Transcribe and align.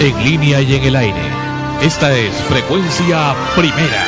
en 0.00 0.24
línea 0.24 0.62
y 0.62 0.74
en 0.74 0.84
el 0.84 0.96
aire. 0.96 1.20
Esta 1.82 2.16
es 2.16 2.34
Frecuencia 2.48 3.34
Primera. 3.54 4.04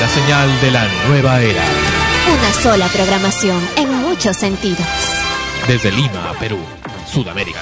La 0.00 0.08
señal 0.08 0.60
de 0.60 0.70
la 0.72 0.88
nueva 1.08 1.40
era. 1.40 1.62
Una 2.28 2.52
sola 2.52 2.88
programación 2.88 3.60
en 3.76 4.02
muchos 4.02 4.36
sentidos. 4.36 4.86
Desde 5.68 5.92
Lima, 5.92 6.32
Perú, 6.40 6.58
Sudamérica. 7.06 7.60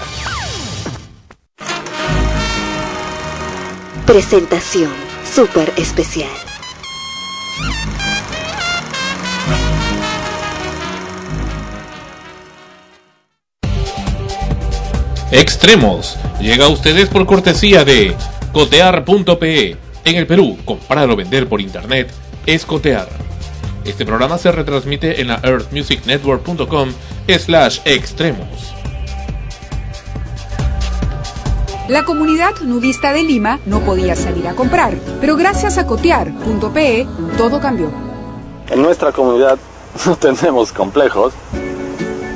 Presentación 4.06 4.90
súper 5.24 5.72
especial. 5.76 6.43
Extremos. 15.34 16.16
Llega 16.40 16.66
a 16.66 16.68
ustedes 16.68 17.08
por 17.08 17.26
cortesía 17.26 17.84
de 17.84 18.14
cotear.pe. 18.52 19.76
En 20.04 20.14
el 20.14 20.28
Perú, 20.28 20.56
comprar 20.64 21.10
o 21.10 21.16
vender 21.16 21.48
por 21.48 21.60
internet 21.60 22.08
es 22.46 22.64
cotear. 22.64 23.08
Este 23.84 24.06
programa 24.06 24.38
se 24.38 24.52
retransmite 24.52 25.20
en 25.20 25.26
la 25.26 25.40
earthmusicnetwork.com 25.42 26.92
slash 27.36 27.80
extremos. 27.84 28.46
La 31.88 32.04
comunidad 32.04 32.52
nudista 32.62 33.12
de 33.12 33.24
Lima 33.24 33.58
no 33.66 33.80
podía 33.80 34.14
salir 34.14 34.46
a 34.46 34.54
comprar, 34.54 34.94
pero 35.20 35.34
gracias 35.34 35.78
a 35.78 35.86
cotear.pe 35.86 37.08
todo 37.36 37.58
cambió. 37.58 37.90
En 38.70 38.82
nuestra 38.82 39.10
comunidad 39.10 39.58
no 40.06 40.14
tenemos 40.14 40.72
complejos, 40.72 41.34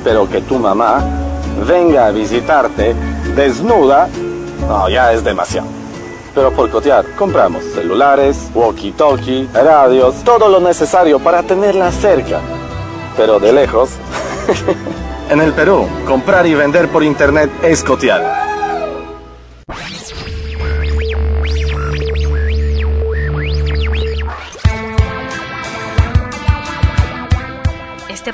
pero 0.02 0.29
que 0.29 0.41
tu 0.41 0.59
mamá 0.59 1.27
venga 1.66 2.06
a 2.06 2.10
visitarte 2.10 2.94
desnuda, 3.34 4.09
no, 4.66 4.88
ya 4.88 5.12
es 5.12 5.24
demasiado. 5.24 5.68
Pero 6.34 6.52
por 6.52 6.70
cotear, 6.70 7.04
compramos 7.16 7.65
celulares, 7.74 8.50
walkie-talkie, 8.54 9.48
radios, 9.52 10.23
todo 10.24 10.48
lo 10.48 10.60
necesario 10.60 11.18
para 11.18 11.42
tenerla 11.42 11.90
cerca. 11.90 12.40
Pero 13.16 13.40
de 13.40 13.52
lejos. 13.52 13.90
en 15.30 15.40
el 15.40 15.52
Perú, 15.52 15.87
comprar 16.06 16.46
y 16.46 16.54
vender 16.54 16.88
por 16.88 17.02
internet 17.02 17.50
es 17.62 17.82
cotear. 17.82 18.57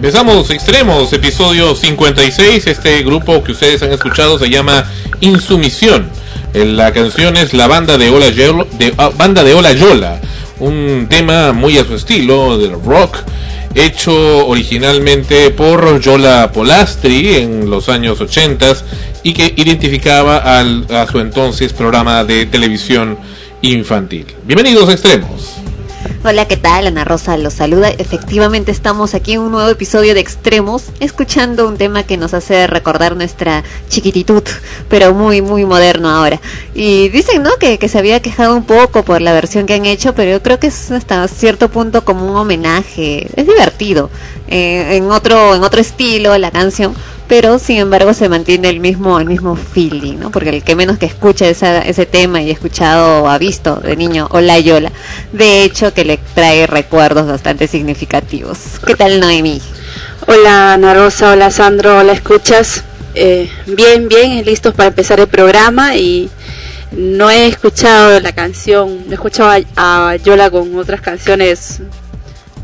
Empezamos 0.00 0.48
Extremos, 0.48 1.12
episodio 1.12 1.74
56. 1.74 2.68
Este 2.68 3.02
grupo 3.02 3.44
que 3.44 3.52
ustedes 3.52 3.82
han 3.82 3.92
escuchado 3.92 4.38
se 4.38 4.48
llama 4.48 4.90
Insumisión. 5.20 6.08
Eh, 6.54 6.64
la 6.64 6.90
canción 6.90 7.36
es 7.36 7.52
la 7.52 7.66
banda 7.66 7.98
de 7.98 8.08
Ola 8.08 8.30
Yola, 8.30 8.64
de, 8.78 8.94
ah, 8.96 9.10
banda 9.14 9.44
de 9.44 9.52
Ola 9.52 9.72
Yola, 9.72 10.18
un 10.58 11.06
tema 11.10 11.52
muy 11.52 11.76
a 11.76 11.84
su 11.84 11.96
estilo 11.96 12.56
del 12.56 12.82
rock, 12.82 13.18
hecho 13.74 14.46
originalmente 14.46 15.50
por 15.50 16.00
Yola 16.00 16.50
Polastri 16.50 17.34
en 17.34 17.68
los 17.68 17.90
años 17.90 18.22
80 18.22 18.72
y 19.22 19.34
que 19.34 19.52
identificaba 19.54 20.38
a 20.38 21.06
su 21.08 21.20
entonces 21.20 21.74
programa 21.74 22.24
de 22.24 22.46
televisión 22.46 23.18
infantil. 23.60 24.24
Bienvenidos 24.46 24.88
a 24.88 24.92
Extremos. 24.92 25.59
Hola, 26.22 26.46
¿qué 26.46 26.58
tal? 26.58 26.86
Ana 26.86 27.02
Rosa 27.02 27.38
los 27.38 27.54
saluda. 27.54 27.88
Efectivamente 27.88 28.70
estamos 28.70 29.14
aquí 29.14 29.32
en 29.32 29.40
un 29.40 29.52
nuevo 29.52 29.70
episodio 29.70 30.12
de 30.12 30.20
Extremos, 30.20 30.90
escuchando 31.00 31.66
un 31.66 31.78
tema 31.78 32.02
que 32.02 32.18
nos 32.18 32.34
hace 32.34 32.66
recordar 32.66 33.16
nuestra 33.16 33.64
chiquititud, 33.88 34.42
pero 34.90 35.14
muy, 35.14 35.40
muy 35.40 35.64
moderno 35.64 36.10
ahora. 36.10 36.38
Y 36.74 37.08
dicen, 37.08 37.42
¿no? 37.42 37.52
Que, 37.58 37.78
se 37.88 37.98
había 37.98 38.20
quejado 38.20 38.54
un 38.54 38.64
poco 38.64 39.02
por 39.02 39.22
la 39.22 39.32
versión 39.32 39.64
que 39.64 39.72
han 39.72 39.86
hecho, 39.86 40.14
pero 40.14 40.32
yo 40.32 40.42
creo 40.42 40.60
que 40.60 40.66
es 40.66 40.90
hasta 40.90 41.26
cierto 41.26 41.70
punto 41.70 42.04
como 42.04 42.30
un 42.30 42.36
homenaje. 42.36 43.26
Es 43.34 43.46
divertido. 43.46 44.10
Eh, 44.46 44.96
en 44.96 45.10
otro, 45.10 45.54
en 45.54 45.64
otro 45.64 45.80
estilo 45.80 46.36
la 46.36 46.50
canción, 46.50 46.94
pero 47.30 47.60
sin 47.60 47.76
embargo 47.76 48.12
se 48.12 48.28
mantiene 48.28 48.68
el 48.68 48.80
mismo 48.80 49.20
el 49.20 49.26
mismo 49.26 49.54
feeling, 49.54 50.18
¿no? 50.18 50.32
Porque 50.32 50.48
el 50.48 50.64
que 50.64 50.74
menos 50.74 50.98
que 50.98 51.06
escucha 51.06 51.48
esa, 51.48 51.78
ese 51.78 52.04
tema 52.04 52.42
y 52.42 52.50
ha 52.50 52.52
escuchado 52.52 53.22
o 53.22 53.28
ha 53.28 53.38
visto 53.38 53.76
de 53.76 53.94
niño 53.94 54.26
Hola 54.32 54.58
Yola, 54.58 54.90
de 55.32 55.62
hecho 55.62 55.94
que 55.94 56.04
le 56.04 56.18
trae 56.34 56.66
recuerdos 56.66 57.28
bastante 57.28 57.68
significativos. 57.68 58.80
¿Qué 58.84 58.96
tal 58.96 59.20
Noemi? 59.20 59.62
Hola 60.26 60.74
Ana 60.74 60.92
Rosa, 60.92 61.30
hola 61.30 61.52
Sandro, 61.52 61.98
hola 61.98 62.14
escuchas. 62.14 62.82
Eh, 63.14 63.48
bien, 63.64 64.08
bien, 64.08 64.44
listos 64.44 64.74
para 64.74 64.88
empezar 64.88 65.20
el 65.20 65.28
programa 65.28 65.94
y 65.94 66.28
no 66.90 67.30
he 67.30 67.46
escuchado 67.46 68.18
la 68.18 68.32
canción, 68.32 69.04
he 69.08 69.14
escuchado 69.14 69.64
a 69.76 70.16
Yola 70.16 70.50
con 70.50 70.76
otras 70.76 71.00
canciones 71.00 71.80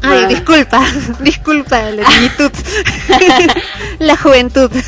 Ay, 0.03 0.21
ah. 0.25 0.27
disculpa, 0.29 0.87
disculpa 1.21 1.91
la 1.91 2.05
juventud. 2.05 2.51
la 3.99 4.17
juventud. 4.17 4.71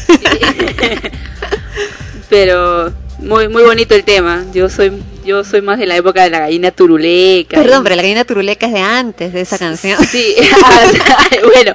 Pero 2.28 2.92
muy 3.18 3.48
muy 3.48 3.62
bonito 3.62 3.94
el 3.94 4.04
tema. 4.04 4.44
Yo 4.52 4.68
soy 4.68 4.92
yo 5.24 5.44
soy 5.44 5.60
más 5.60 5.78
de 5.78 5.86
la 5.86 5.96
época 5.96 6.22
de 6.22 6.30
la 6.30 6.40
gallina 6.40 6.70
turuleca. 6.70 7.56
Perdón, 7.56 7.82
pero 7.82 7.96
la 7.96 8.02
gallina 8.02 8.24
turuleca 8.24 8.66
es 8.66 8.72
de 8.72 8.80
antes 8.80 9.32
de 9.32 9.40
esa 9.42 9.58
canción. 9.58 10.02
Sí, 10.04 10.36
bueno, 11.54 11.74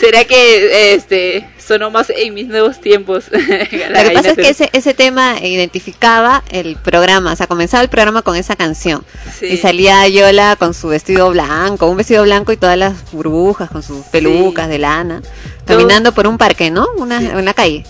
será 0.00 0.24
que 0.24 0.94
este 0.94 1.46
sonó 1.58 1.90
más 1.90 2.10
en 2.10 2.32
mis 2.34 2.48
nuevos 2.48 2.80
tiempos. 2.80 3.26
Lo 3.30 3.38
que 3.38 4.10
pasa 4.14 4.30
es 4.30 4.36
que 4.36 4.48
ese, 4.48 4.70
ese 4.72 4.94
tema 4.94 5.38
identificaba 5.40 6.42
el 6.50 6.76
programa, 6.76 7.32
o 7.32 7.36
sea, 7.36 7.46
comenzaba 7.46 7.82
el 7.82 7.90
programa 7.90 8.22
con 8.22 8.34
esa 8.34 8.56
canción. 8.56 9.04
Y 9.42 9.58
salía 9.58 10.08
Yola 10.08 10.56
con 10.56 10.74
su 10.74 10.88
vestido 10.88 11.30
blanco, 11.30 11.86
un 11.86 11.98
vestido 11.98 12.22
blanco 12.22 12.52
y 12.52 12.56
todas 12.56 12.78
las 12.78 13.12
burbujas 13.12 13.70
con 13.70 13.82
sus 13.82 14.06
pelucas 14.06 14.68
de 14.68 14.78
lana, 14.78 15.22
caminando 15.66 16.12
por 16.12 16.26
un 16.26 16.38
parque, 16.38 16.70
¿no? 16.70 16.88
Una, 16.96 17.20
una 17.36 17.52
calle. 17.52 17.84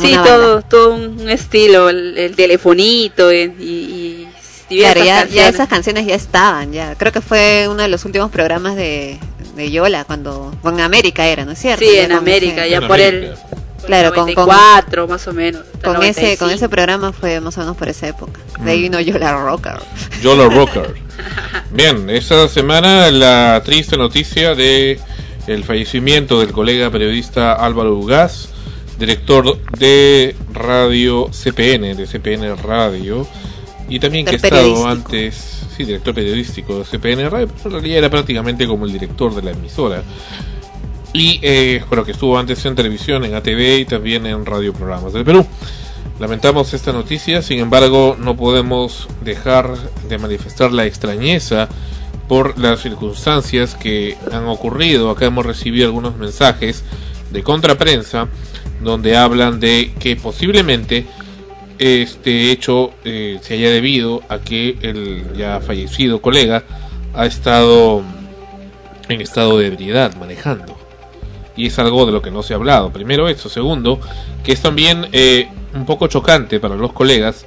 sí, 0.00 0.16
todo, 0.24 0.62
todo 0.62 0.94
un 0.94 1.28
estilo, 1.28 1.90
el, 1.90 2.34
telefonito 2.34 3.32
y, 3.32 4.26
y 4.70 4.78
claro, 4.78 5.04
ya, 5.04 5.26
ya, 5.26 5.48
esas 5.48 5.68
canciones 5.68 6.06
ya 6.06 6.14
estaban, 6.14 6.72
ya. 6.72 6.94
Creo 6.96 7.12
que 7.12 7.20
fue 7.20 7.66
uno 7.68 7.82
de 7.82 7.88
los 7.88 8.04
últimos 8.04 8.30
programas 8.30 8.76
de, 8.76 9.18
de 9.60 9.70
Yola 9.70 10.04
cuando 10.04 10.52
en 10.64 10.80
América 10.80 11.26
era, 11.26 11.44
¿no 11.44 11.52
es 11.52 11.58
cierto? 11.58 11.84
Sí, 11.84 11.96
en 11.96 12.12
América, 12.12 12.66
ya 12.66 12.86
por 12.86 12.98
el 12.98 13.34
claro, 13.86 14.12
con, 14.14 14.32
cuatro 14.34 15.08
más 15.08 15.26
o 15.26 15.32
menos. 15.32 15.62
Con 15.82 16.02
ese 16.02 16.36
con 16.36 16.50
ese 16.50 16.68
programa 16.68 17.12
fue 17.12 17.40
más 17.40 17.56
o 17.56 17.60
menos 17.60 17.76
por 17.76 17.88
esa 17.88 18.08
época. 18.08 18.40
De 18.60 18.70
ahí 18.70 18.78
mm. 18.78 18.82
vino 18.82 19.00
Yola 19.00 19.32
Rocker. 19.32 19.78
Yola 20.22 20.48
Rocker. 20.48 20.94
Bien, 21.70 22.08
esta 22.10 22.48
semana 22.48 23.10
la 23.10 23.62
triste 23.64 23.96
noticia 23.96 24.54
de 24.54 24.98
el 25.46 25.64
fallecimiento 25.64 26.40
del 26.40 26.52
colega 26.52 26.90
periodista 26.90 27.52
Álvaro 27.52 27.96
Ugaz, 27.96 28.48
director 28.98 29.58
de 29.78 30.36
Radio 30.52 31.28
CPN, 31.30 31.96
de 31.96 32.06
CPN 32.06 32.56
Radio, 32.56 33.26
y 33.88 33.98
también 33.98 34.26
que 34.26 34.32
ha 34.32 34.36
estado 34.36 34.86
antes 34.86 35.59
director 35.84 36.14
periodístico 36.14 36.78
de 36.78 36.84
CPN 36.84 37.30
Radio, 37.30 37.48
pero 37.48 37.66
en 37.66 37.72
realidad 37.72 37.98
era 37.98 38.10
prácticamente 38.10 38.66
como 38.66 38.86
el 38.86 38.92
director 38.92 39.34
de 39.34 39.42
la 39.42 39.50
emisora. 39.52 40.02
Y 41.12 41.40
eh, 41.42 41.82
bueno, 41.88 42.04
que 42.04 42.12
estuvo 42.12 42.38
antes 42.38 42.64
en 42.66 42.74
televisión, 42.74 43.24
en 43.24 43.34
ATV 43.34 43.80
y 43.80 43.84
también 43.84 44.26
en 44.26 44.46
radioprogramas 44.46 45.12
del 45.12 45.24
Perú. 45.24 45.46
Lamentamos 46.20 46.74
esta 46.74 46.92
noticia, 46.92 47.40
sin 47.40 47.60
embargo, 47.60 48.16
no 48.18 48.36
podemos 48.36 49.08
dejar 49.24 49.74
de 50.08 50.18
manifestar 50.18 50.70
la 50.70 50.84
extrañeza 50.84 51.68
por 52.28 52.58
las 52.58 52.80
circunstancias 52.80 53.74
que 53.74 54.16
han 54.30 54.46
ocurrido. 54.46 55.10
Acá 55.10 55.24
hemos 55.24 55.46
recibido 55.46 55.86
algunos 55.86 56.16
mensajes 56.16 56.84
de 57.32 57.42
contraprensa 57.42 58.28
donde 58.82 59.16
hablan 59.16 59.60
de 59.60 59.92
que 59.98 60.14
posiblemente 60.16 61.06
este 61.80 62.50
hecho 62.50 62.90
eh, 63.04 63.38
se 63.40 63.54
haya 63.54 63.70
debido 63.70 64.20
a 64.28 64.38
que 64.38 64.76
el 64.82 65.32
ya 65.34 65.60
fallecido 65.60 66.20
colega 66.20 66.62
ha 67.14 67.24
estado 67.24 68.02
en 69.08 69.20
estado 69.22 69.58
de 69.58 69.68
ebriedad 69.68 70.14
manejando. 70.16 70.76
Y 71.56 71.66
es 71.66 71.78
algo 71.78 72.04
de 72.04 72.12
lo 72.12 72.20
que 72.20 72.30
no 72.30 72.42
se 72.42 72.52
ha 72.52 72.56
hablado. 72.56 72.92
Primero 72.92 73.28
eso. 73.28 73.48
Segundo, 73.48 73.98
que 74.44 74.52
es 74.52 74.60
también 74.60 75.08
eh, 75.12 75.48
un 75.74 75.86
poco 75.86 76.06
chocante 76.06 76.60
para 76.60 76.76
los 76.76 76.92
colegas, 76.92 77.46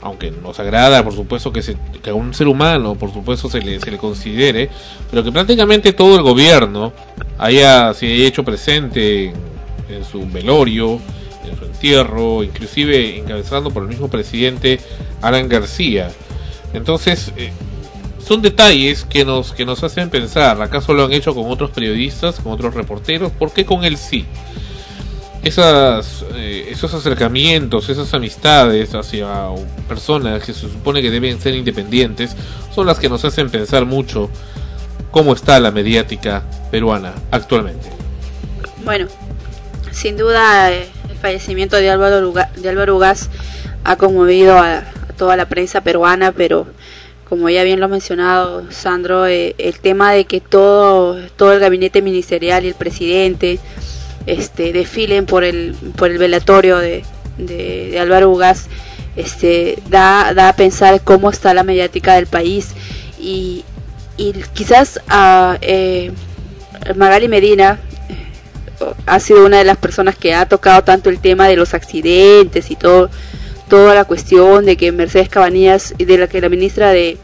aunque 0.00 0.30
nos 0.30 0.58
agrada, 0.58 1.04
por 1.04 1.12
supuesto, 1.12 1.52
que, 1.52 1.60
se, 1.60 1.76
que 2.02 2.08
a 2.08 2.14
un 2.14 2.32
ser 2.32 2.48
humano, 2.48 2.94
por 2.94 3.12
supuesto, 3.12 3.50
se 3.50 3.60
le, 3.60 3.80
se 3.80 3.90
le 3.90 3.98
considere, 3.98 4.70
pero 5.10 5.22
que 5.22 5.30
prácticamente 5.30 5.92
todo 5.92 6.16
el 6.16 6.22
gobierno 6.22 6.94
haya, 7.36 7.92
se 7.92 8.26
hecho 8.26 8.44
presente 8.44 9.32
en 9.88 10.04
su 10.10 10.26
velorio, 10.26 11.00
entierro, 11.84 12.42
inclusive 12.42 13.18
encabezando 13.18 13.70
por 13.70 13.82
el 13.82 13.90
mismo 13.90 14.08
presidente 14.08 14.80
Alan 15.20 15.48
García. 15.48 16.10
Entonces, 16.72 17.30
eh, 17.36 17.52
son 18.26 18.40
detalles 18.40 19.04
que 19.04 19.24
nos, 19.26 19.52
que 19.52 19.66
nos 19.66 19.84
hacen 19.84 20.08
pensar, 20.08 20.60
¿acaso 20.62 20.94
lo 20.94 21.04
han 21.04 21.12
hecho 21.12 21.34
con 21.34 21.50
otros 21.50 21.70
periodistas, 21.70 22.40
con 22.40 22.52
otros 22.52 22.72
reporteros? 22.72 23.30
¿Por 23.32 23.52
qué 23.52 23.66
con 23.66 23.84
él 23.84 23.98
sí? 23.98 24.24
Esas, 25.42 26.24
eh, 26.34 26.68
esos 26.70 26.94
acercamientos, 26.94 27.90
esas 27.90 28.14
amistades 28.14 28.94
hacia 28.94 29.48
personas 29.86 30.42
que 30.42 30.54
se 30.54 30.60
supone 30.60 31.02
que 31.02 31.10
deben 31.10 31.38
ser 31.38 31.54
independientes, 31.54 32.34
son 32.74 32.86
las 32.86 32.98
que 32.98 33.10
nos 33.10 33.26
hacen 33.26 33.50
pensar 33.50 33.84
mucho 33.84 34.30
cómo 35.10 35.34
está 35.34 35.60
la 35.60 35.70
mediática 35.70 36.44
peruana 36.70 37.12
actualmente. 37.30 37.90
Bueno, 38.84 39.06
sin 39.92 40.16
duda 40.16 40.72
eh, 40.72 40.88
fallecimiento 41.20 41.76
de 41.76 41.90
Álvaro, 41.90 42.32
de 42.32 42.68
Álvaro 42.68 42.96
Ugaz 42.96 43.28
ha 43.84 43.96
conmovido 43.96 44.58
a, 44.58 44.82
toda 45.16 45.36
la 45.36 45.48
prensa 45.48 45.82
peruana, 45.82 46.32
pero 46.32 46.66
como 47.28 47.48
ya 47.48 47.62
bien 47.64 47.80
lo 47.80 47.86
ha 47.86 47.88
mencionado 47.88 48.70
Sandro, 48.70 49.26
eh, 49.26 49.54
el 49.58 49.78
tema 49.78 50.12
de 50.12 50.24
que 50.24 50.40
todo, 50.40 51.16
todo 51.36 51.52
el 51.52 51.60
gabinete 51.60 52.02
ministerial 52.02 52.64
y 52.64 52.68
el 52.68 52.74
presidente 52.74 53.58
este, 54.26 54.72
desfilen 54.72 55.26
por 55.26 55.44
el, 55.44 55.74
por 55.96 56.10
el 56.10 56.18
velatorio 56.18 56.78
de, 56.78 57.04
de, 57.38 57.98
Álvaro 57.98 58.30
Ugaz, 58.30 58.66
este, 59.16 59.78
da, 59.88 60.34
da 60.34 60.48
a 60.50 60.56
pensar 60.56 61.00
cómo 61.02 61.30
está 61.30 61.54
la 61.54 61.62
mediática 61.62 62.14
del 62.14 62.26
país. 62.26 62.74
Y, 63.18 63.64
y 64.16 64.32
quizás 64.52 65.00
a 65.08 65.56
eh, 65.60 66.12
Magali 66.94 67.28
Medina 67.28 67.78
ha 69.06 69.20
sido 69.20 69.44
una 69.44 69.58
de 69.58 69.64
las 69.64 69.76
personas 69.76 70.16
que 70.16 70.34
ha 70.34 70.46
tocado 70.46 70.82
tanto 70.82 71.10
el 71.10 71.20
tema 71.20 71.48
de 71.48 71.56
los 71.56 71.74
accidentes 71.74 72.70
y 72.70 72.76
todo 72.76 73.10
toda 73.68 73.94
la 73.94 74.04
cuestión 74.04 74.66
de 74.66 74.76
que 74.76 74.92
Mercedes 74.92 75.28
Cabanillas 75.28 75.94
de 75.98 76.18
la 76.18 76.28
que 76.28 76.40
la 76.40 76.48
ministra 76.48 76.90
de, 76.90 77.18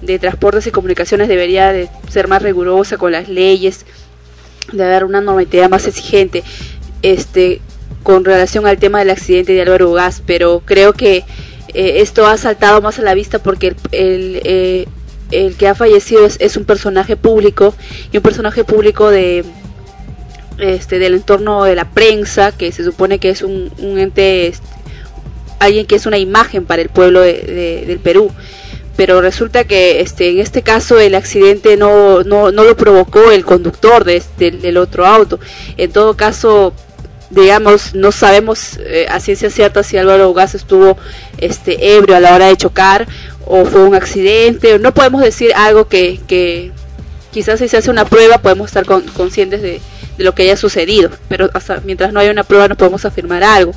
de 0.00 0.18
Transportes 0.18 0.66
y 0.66 0.70
Comunicaciones 0.70 1.28
debería 1.28 1.72
de 1.72 1.88
ser 2.08 2.28
más 2.28 2.42
rigurosa 2.42 2.96
con 2.96 3.12
las 3.12 3.28
leyes, 3.28 3.84
de 4.72 4.84
dar 4.84 5.04
una 5.04 5.20
normatividad 5.20 5.68
más 5.68 5.86
exigente 5.86 6.44
este 7.02 7.60
con 8.02 8.24
relación 8.24 8.66
al 8.66 8.78
tema 8.78 8.98
del 8.98 9.10
accidente 9.10 9.52
de 9.52 9.62
Álvaro 9.62 9.92
Gas, 9.92 10.22
pero 10.26 10.62
creo 10.64 10.92
que 10.92 11.24
eh, 11.74 12.00
esto 12.00 12.26
ha 12.26 12.36
saltado 12.36 12.80
más 12.82 12.98
a 12.98 13.02
la 13.02 13.14
vista 13.14 13.38
porque 13.38 13.68
el, 13.68 13.76
el, 13.92 14.42
eh, 14.44 14.86
el 15.30 15.56
que 15.56 15.68
ha 15.68 15.74
fallecido 15.74 16.26
es, 16.26 16.36
es, 16.40 16.56
un 16.56 16.64
personaje 16.64 17.16
público 17.16 17.74
y 18.10 18.16
un 18.16 18.22
personaje 18.22 18.64
público 18.64 19.10
de, 19.10 19.44
este, 20.58 20.98
del 20.98 21.14
entorno 21.14 21.64
de 21.64 21.74
la 21.74 21.90
prensa, 21.90 22.52
que 22.52 22.72
se 22.72 22.84
supone 22.84 23.18
que 23.18 23.30
es 23.30 23.42
un, 23.42 23.70
ente, 23.78 24.48
este, 24.48 24.66
alguien 25.58 25.86
que 25.86 25.96
es 25.96 26.06
una 26.06 26.18
imagen 26.18 26.64
para 26.64 26.82
el 26.82 26.88
pueblo 26.88 27.20
del 27.20 27.98
Perú. 28.02 28.30
Pero 28.96 29.22
resulta 29.22 29.64
que 29.64 30.00
este, 30.00 30.28
en 30.28 30.38
este 30.38 30.62
caso 30.62 30.98
el 30.98 31.14
accidente 31.14 31.76
no, 31.76 32.22
no, 32.24 32.52
no 32.52 32.64
lo 32.64 32.76
provocó 32.76 33.30
el 33.30 33.44
conductor 33.44 34.04
de 34.04 34.16
este, 34.16 34.50
del 34.50 34.76
otro 34.76 35.06
auto. 35.06 35.40
En 35.78 35.90
todo 35.90 36.14
caso, 36.14 36.74
digamos, 37.30 37.94
no 37.94 38.12
sabemos 38.12 38.78
eh, 38.84 39.06
a 39.08 39.18
ciencia 39.20 39.50
cierta 39.50 39.82
si 39.82 39.96
Álvaro 39.96 40.34
Gas 40.34 40.54
estuvo 40.54 40.98
este, 41.38 41.96
ebrio 41.96 42.16
a 42.16 42.20
la 42.20 42.34
hora 42.34 42.48
de 42.48 42.56
chocar 42.56 43.08
o 43.46 43.64
fue 43.64 43.82
un 43.84 43.94
accidente. 43.94 44.78
No 44.78 44.92
podemos 44.92 45.22
decir 45.22 45.52
algo 45.54 45.88
que, 45.88 46.20
que 46.26 46.70
quizás 47.30 47.60
si 47.60 47.68
se 47.68 47.78
hace 47.78 47.90
una 47.90 48.04
prueba 48.04 48.38
podemos 48.38 48.66
estar 48.66 48.84
conscientes 48.84 49.62
de, 49.62 49.80
de 50.18 50.24
lo 50.24 50.34
que 50.34 50.42
haya 50.42 50.56
sucedido, 50.56 51.10
pero 51.28 51.50
hasta 51.54 51.80
mientras 51.84 52.12
no 52.12 52.20
haya 52.20 52.30
una 52.30 52.44
prueba 52.44 52.68
no 52.68 52.76
podemos 52.76 53.04
afirmar 53.04 53.42
algo, 53.42 53.72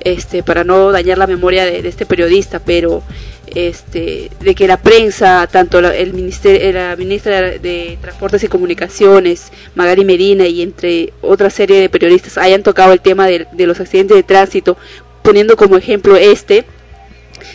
este, 0.00 0.42
para 0.42 0.64
no 0.64 0.92
dañar 0.92 1.18
la 1.18 1.26
memoria 1.26 1.64
de, 1.64 1.86
este 1.86 2.06
periodista, 2.06 2.58
pero 2.58 3.02
este, 3.46 4.30
de 4.40 4.54
que 4.54 4.66
la 4.66 4.78
prensa, 4.78 5.46
tanto 5.50 5.80
la, 5.80 5.94
el 5.94 6.14
ministerio, 6.14 6.72
la 6.72 6.96
ministra 6.96 7.40
de 7.42 7.98
Transportes 8.00 8.42
y 8.44 8.48
Comunicaciones, 8.48 9.52
Magali 9.74 10.04
Medina 10.04 10.46
y 10.46 10.62
entre 10.62 11.12
otra 11.20 11.50
serie 11.50 11.80
de 11.80 11.88
periodistas 11.88 12.38
hayan 12.38 12.62
tocado 12.62 12.92
el 12.92 13.00
tema 13.00 13.26
de, 13.26 13.46
de 13.52 13.66
los 13.66 13.80
accidentes 13.80 14.16
de 14.16 14.22
tránsito, 14.22 14.76
poniendo 15.22 15.56
como 15.56 15.76
ejemplo 15.76 16.16
este, 16.16 16.64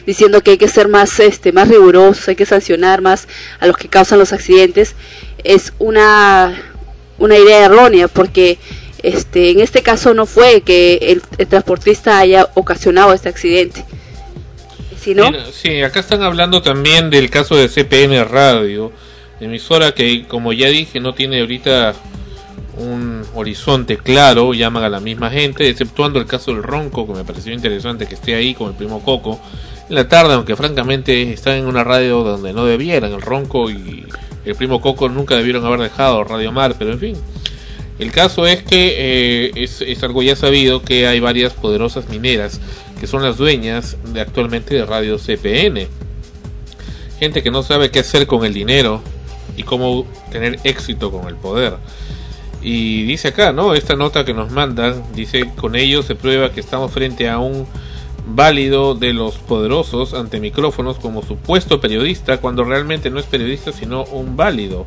diciendo 0.05 0.41
que 0.41 0.51
hay 0.51 0.57
que 0.57 0.67
ser 0.67 0.87
más 0.87 1.19
este 1.19 1.51
más 1.51 1.67
rigurosos, 1.67 2.27
hay 2.27 2.35
que 2.35 2.45
sancionar 2.45 3.01
más 3.01 3.27
a 3.59 3.67
los 3.67 3.77
que 3.77 3.87
causan 3.87 4.19
los 4.19 4.33
accidentes, 4.33 4.95
es 5.43 5.73
una 5.79 6.55
una 7.17 7.37
idea 7.37 7.65
errónea 7.65 8.07
porque 8.07 8.57
este, 9.03 9.51
en 9.51 9.59
este 9.59 9.83
caso 9.83 10.13
no 10.13 10.25
fue 10.25 10.61
que 10.61 10.95
el, 10.95 11.21
el 11.37 11.47
transportista 11.47 12.19
haya 12.19 12.49
ocasionado 12.55 13.13
este 13.13 13.29
accidente. 13.29 13.85
Si 14.99 15.13
no, 15.13 15.29
Mira, 15.29 15.45
sí, 15.51 15.81
acá 15.83 15.99
están 15.99 16.23
hablando 16.23 16.61
también 16.61 17.09
del 17.09 17.29
caso 17.29 17.55
de 17.55 17.67
CPN 17.67 18.27
Radio, 18.27 18.91
emisora 19.39 19.93
que, 19.93 20.25
como 20.27 20.53
ya 20.53 20.69
dije, 20.69 20.99
no 20.99 21.13
tiene 21.13 21.41
ahorita 21.41 21.93
un 22.77 23.23
horizonte 23.35 23.97
claro, 23.97 24.53
llaman 24.53 24.83
a 24.83 24.89
la 24.89 24.99
misma 24.99 25.29
gente, 25.29 25.69
exceptuando 25.69 26.19
el 26.19 26.25
caso 26.25 26.51
del 26.51 26.63
Ronco, 26.63 27.07
que 27.07 27.13
me 27.13 27.23
pareció 27.23 27.53
interesante 27.53 28.07
que 28.07 28.15
esté 28.15 28.35
ahí 28.35 28.53
con 28.53 28.69
el 28.69 28.73
primo 28.75 29.03
Coco 29.03 29.39
en 29.87 29.95
la 29.95 30.07
tarde, 30.07 30.33
aunque 30.33 30.55
francamente 30.55 31.31
están 31.31 31.55
en 31.55 31.67
una 31.67 31.83
radio 31.83 32.23
donde 32.23 32.53
no 32.53 32.65
debieran, 32.65 33.13
el 33.13 33.21
Ronco 33.21 33.69
y 33.69 34.05
el 34.45 34.55
primo 34.55 34.81
Coco 34.81 35.09
nunca 35.09 35.35
debieron 35.35 35.65
haber 35.65 35.79
dejado 35.79 36.23
Radio 36.23 36.51
Mar, 36.51 36.75
pero 36.77 36.91
en 36.91 36.99
fin. 36.99 37.15
El 37.97 38.11
caso 38.11 38.45
es 38.45 38.61
que 38.61 38.95
eh, 38.97 39.51
es, 39.55 40.03
algo 40.03 40.21
ya 40.21 40.35
sabido 40.35 40.81
que 40.81 41.07
hay 41.07 41.21
varias 41.21 41.53
poderosas 41.53 42.09
mineras 42.09 42.59
que 42.99 43.07
son 43.07 43.23
las 43.23 43.37
dueñas 43.37 43.97
de 44.13 44.19
actualmente 44.21 44.75
de 44.75 44.85
Radio 44.85 45.17
CPN. 45.17 45.87
Gente 47.19 47.41
que 47.41 47.51
no 47.51 47.63
sabe 47.63 47.91
qué 47.91 47.99
hacer 47.99 48.27
con 48.27 48.43
el 48.43 48.53
dinero 48.53 49.01
y 49.55 49.63
cómo 49.63 50.05
tener 50.31 50.59
éxito 50.65 51.11
con 51.11 51.27
el 51.29 51.35
poder. 51.35 51.75
Y 52.61 53.03
dice 53.03 53.29
acá, 53.29 53.53
¿no? 53.53 53.73
Esta 53.73 53.95
nota 53.95 54.25
que 54.25 54.33
nos 54.33 54.51
mandan, 54.51 55.03
dice, 55.13 55.51
con 55.55 55.75
ello 55.75 56.03
se 56.03 56.15
prueba 56.15 56.51
que 56.51 56.59
estamos 56.59 56.91
frente 56.91 57.29
a 57.29 57.37
un 57.37 57.65
válido 58.27 58.95
de 58.95 59.13
los 59.13 59.35
poderosos 59.35 60.13
ante 60.13 60.39
micrófonos 60.39 60.97
como 60.97 61.21
supuesto 61.21 61.79
periodista 61.79 62.37
cuando 62.37 62.63
realmente 62.63 63.09
no 63.09 63.19
es 63.19 63.25
periodista 63.25 63.71
sino 63.71 64.03
un 64.05 64.35
válido. 64.35 64.85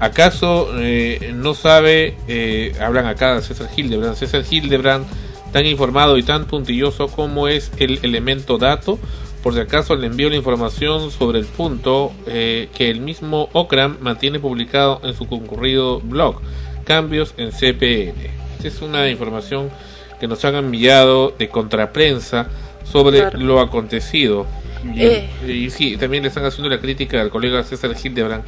¿Acaso 0.00 0.68
eh, 0.76 1.32
no 1.34 1.54
sabe, 1.54 2.16
eh, 2.28 2.72
hablan 2.80 3.06
acá 3.06 3.34
de 3.34 3.42
César 3.42 3.68
Hildebrand, 3.74 4.14
César 4.14 4.44
Hildebrand 4.48 5.04
tan 5.52 5.66
informado 5.66 6.18
y 6.18 6.22
tan 6.22 6.44
puntilloso 6.44 7.08
como 7.08 7.48
es 7.48 7.72
el 7.78 7.98
elemento 8.02 8.58
dato? 8.58 8.98
Por 9.42 9.54
si 9.54 9.60
acaso 9.60 9.96
le 9.96 10.06
envío 10.06 10.30
la 10.30 10.36
información 10.36 11.10
sobre 11.10 11.38
el 11.38 11.46
punto 11.46 12.12
eh, 12.26 12.68
que 12.74 12.90
el 12.90 13.00
mismo 13.00 13.48
Okram 13.52 13.96
mantiene 14.00 14.40
publicado 14.40 15.00
en 15.04 15.14
su 15.14 15.26
concurrido 15.26 16.00
blog, 16.00 16.40
Cambios 16.84 17.34
en 17.36 17.50
CPN. 17.50 18.14
Esta 18.56 18.68
es 18.68 18.82
una 18.82 19.08
información 19.08 19.70
que 20.20 20.28
nos 20.28 20.44
han 20.44 20.54
enviado 20.56 21.32
de 21.38 21.48
contraprensa 21.48 22.48
sobre 22.84 23.18
Claro. 23.18 23.38
lo 23.40 23.60
acontecido. 23.60 24.46
Y, 24.94 25.02
Eh. 25.02 25.28
y 25.46 25.70
sí, 25.70 25.96
también 25.96 26.22
le 26.22 26.28
están 26.28 26.44
haciendo 26.44 26.68
la 26.68 26.80
crítica 26.80 27.20
al 27.20 27.30
colega 27.30 27.62
César 27.64 27.90
Hildebrand, 28.02 28.44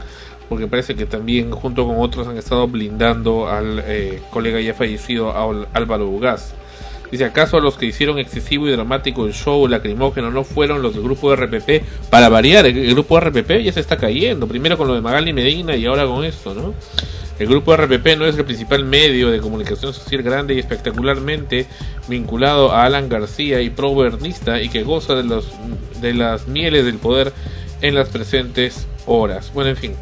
porque 0.49 0.67
parece 0.67 0.95
que 0.95 1.07
también 1.07 1.51
junto 1.51 1.87
con 1.87 1.97
otros 1.99 2.27
han 2.29 2.37
estado 2.37 2.67
blindando 2.69 3.49
al 3.49 3.83
eh, 3.87 4.21
colega 4.31 4.61
ya 4.61 4.75
fallecido 4.75 5.37
Al- 5.37 5.69
Álvaro 5.75 6.09
Ugaz. 6.09 6.55
Dice, 7.11 7.25
¿acaso 7.25 7.59
los 7.59 7.77
que 7.77 7.87
hicieron 7.87 8.21
excesivo 8.21 8.69
y 8.69 8.71
dramático 8.71 9.27
el 9.27 9.33
show 9.33 9.67
lacrimógeno 9.67 10.31
no 10.31 10.45
fueron 10.45 10.81
los 10.81 10.95
del 10.95 11.03
grupo 11.03 11.35
RPP? 11.35 11.83
Para 12.09 12.29
variar, 12.29 12.67
el, 12.67 12.79
el 12.79 12.93
grupo 12.95 13.19
RPP 13.19 13.63
ya 13.65 13.73
se 13.73 13.81
está 13.81 13.97
cayendo, 13.97 14.47
primero 14.47 14.79
con 14.79 14.87
lo 14.87 14.95
de 14.95 15.01
Magali 15.01 15.33
Medina 15.33 15.75
y 15.75 15.87
ahora 15.87 16.07
con 16.07 16.25
esto, 16.25 16.55
¿no? 16.55 16.73
El 17.41 17.49
grupo 17.49 17.75
RPP 17.75 18.19
no 18.19 18.27
es 18.27 18.37
el 18.37 18.45
principal 18.45 18.85
medio 18.85 19.31
de 19.31 19.41
comunicación 19.41 19.95
social 19.95 20.23
grande 20.23 20.53
y 20.53 20.59
espectacularmente 20.59 21.67
vinculado 22.07 22.71
a 22.71 22.85
Alan 22.85 23.09
García 23.09 23.63
y 23.63 23.71
pro-bernista 23.71 24.61
y 24.61 24.69
que 24.69 24.83
goza 24.83 25.15
de, 25.15 25.25
los, 25.25 25.47
de 26.03 26.13
las 26.13 26.49
mieles 26.49 26.85
del 26.85 26.99
poder 26.99 27.33
en 27.81 27.95
las 27.95 28.11
presentes 28.11 28.87
horas. 29.07 29.53
Bueno, 29.55 29.71
en 29.71 29.77
fin. 29.79 29.95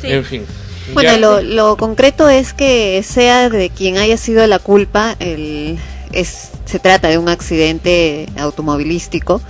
Sí. 0.00 0.10
En 0.10 0.24
fin. 0.24 0.46
Bueno, 0.94 1.18
lo, 1.18 1.42
lo 1.42 1.76
concreto 1.76 2.30
es 2.30 2.54
que 2.54 3.02
sea 3.02 3.50
de 3.50 3.68
quien 3.68 3.98
haya 3.98 4.16
sido 4.16 4.46
la 4.46 4.58
culpa, 4.58 5.14
el, 5.18 5.78
es, 6.12 6.52
se 6.64 6.78
trata 6.78 7.08
de 7.08 7.18
un 7.18 7.28
accidente 7.28 8.28
automovilístico 8.38 9.42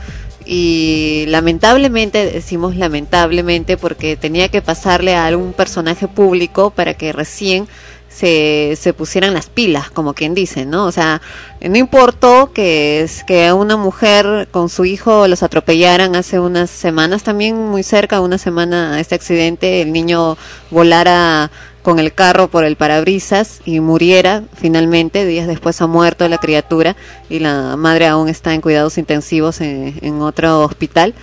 y 0.46 1.24
lamentablemente, 1.28 2.30
decimos 2.30 2.76
lamentablemente 2.76 3.76
porque 3.76 4.16
tenía 4.16 4.48
que 4.48 4.62
pasarle 4.62 5.14
a 5.14 5.26
algún 5.26 5.52
personaje 5.52 6.06
público 6.06 6.70
para 6.70 6.94
que 6.94 7.12
recién 7.12 7.66
se, 8.08 8.78
se 8.80 8.94
pusieran 8.94 9.34
las 9.34 9.50
pilas, 9.50 9.90
como 9.90 10.14
quien 10.14 10.34
dice, 10.34 10.64
¿no? 10.64 10.86
O 10.86 10.92
sea, 10.92 11.20
no 11.60 11.76
importó 11.76 12.52
que 12.52 13.02
es 13.02 13.24
que 13.24 13.48
a 13.48 13.54
una 13.54 13.76
mujer 13.76 14.48
con 14.52 14.68
su 14.68 14.84
hijo 14.84 15.28
los 15.28 15.42
atropellaran 15.42 16.16
hace 16.16 16.38
unas 16.38 16.70
semanas, 16.70 17.24
también 17.24 17.58
muy 17.68 17.82
cerca, 17.82 18.20
una 18.20 18.38
semana 18.38 18.94
a 18.94 19.00
este 19.00 19.16
accidente, 19.16 19.82
el 19.82 19.92
niño 19.92 20.38
volara 20.70 21.50
con 21.86 22.00
el 22.00 22.12
carro 22.12 22.48
por 22.48 22.64
el 22.64 22.74
parabrisas 22.74 23.60
y 23.64 23.78
muriera 23.78 24.42
finalmente, 24.60 25.24
días 25.24 25.46
después 25.46 25.80
ha 25.80 25.86
muerto 25.86 26.28
la 26.28 26.38
criatura 26.38 26.96
y 27.30 27.38
la 27.38 27.76
madre 27.76 28.08
aún 28.08 28.28
está 28.28 28.54
en 28.54 28.60
cuidados 28.60 28.98
intensivos 28.98 29.60
en, 29.60 29.96
en 30.02 30.20
otro 30.20 30.62
hospital. 30.62 31.14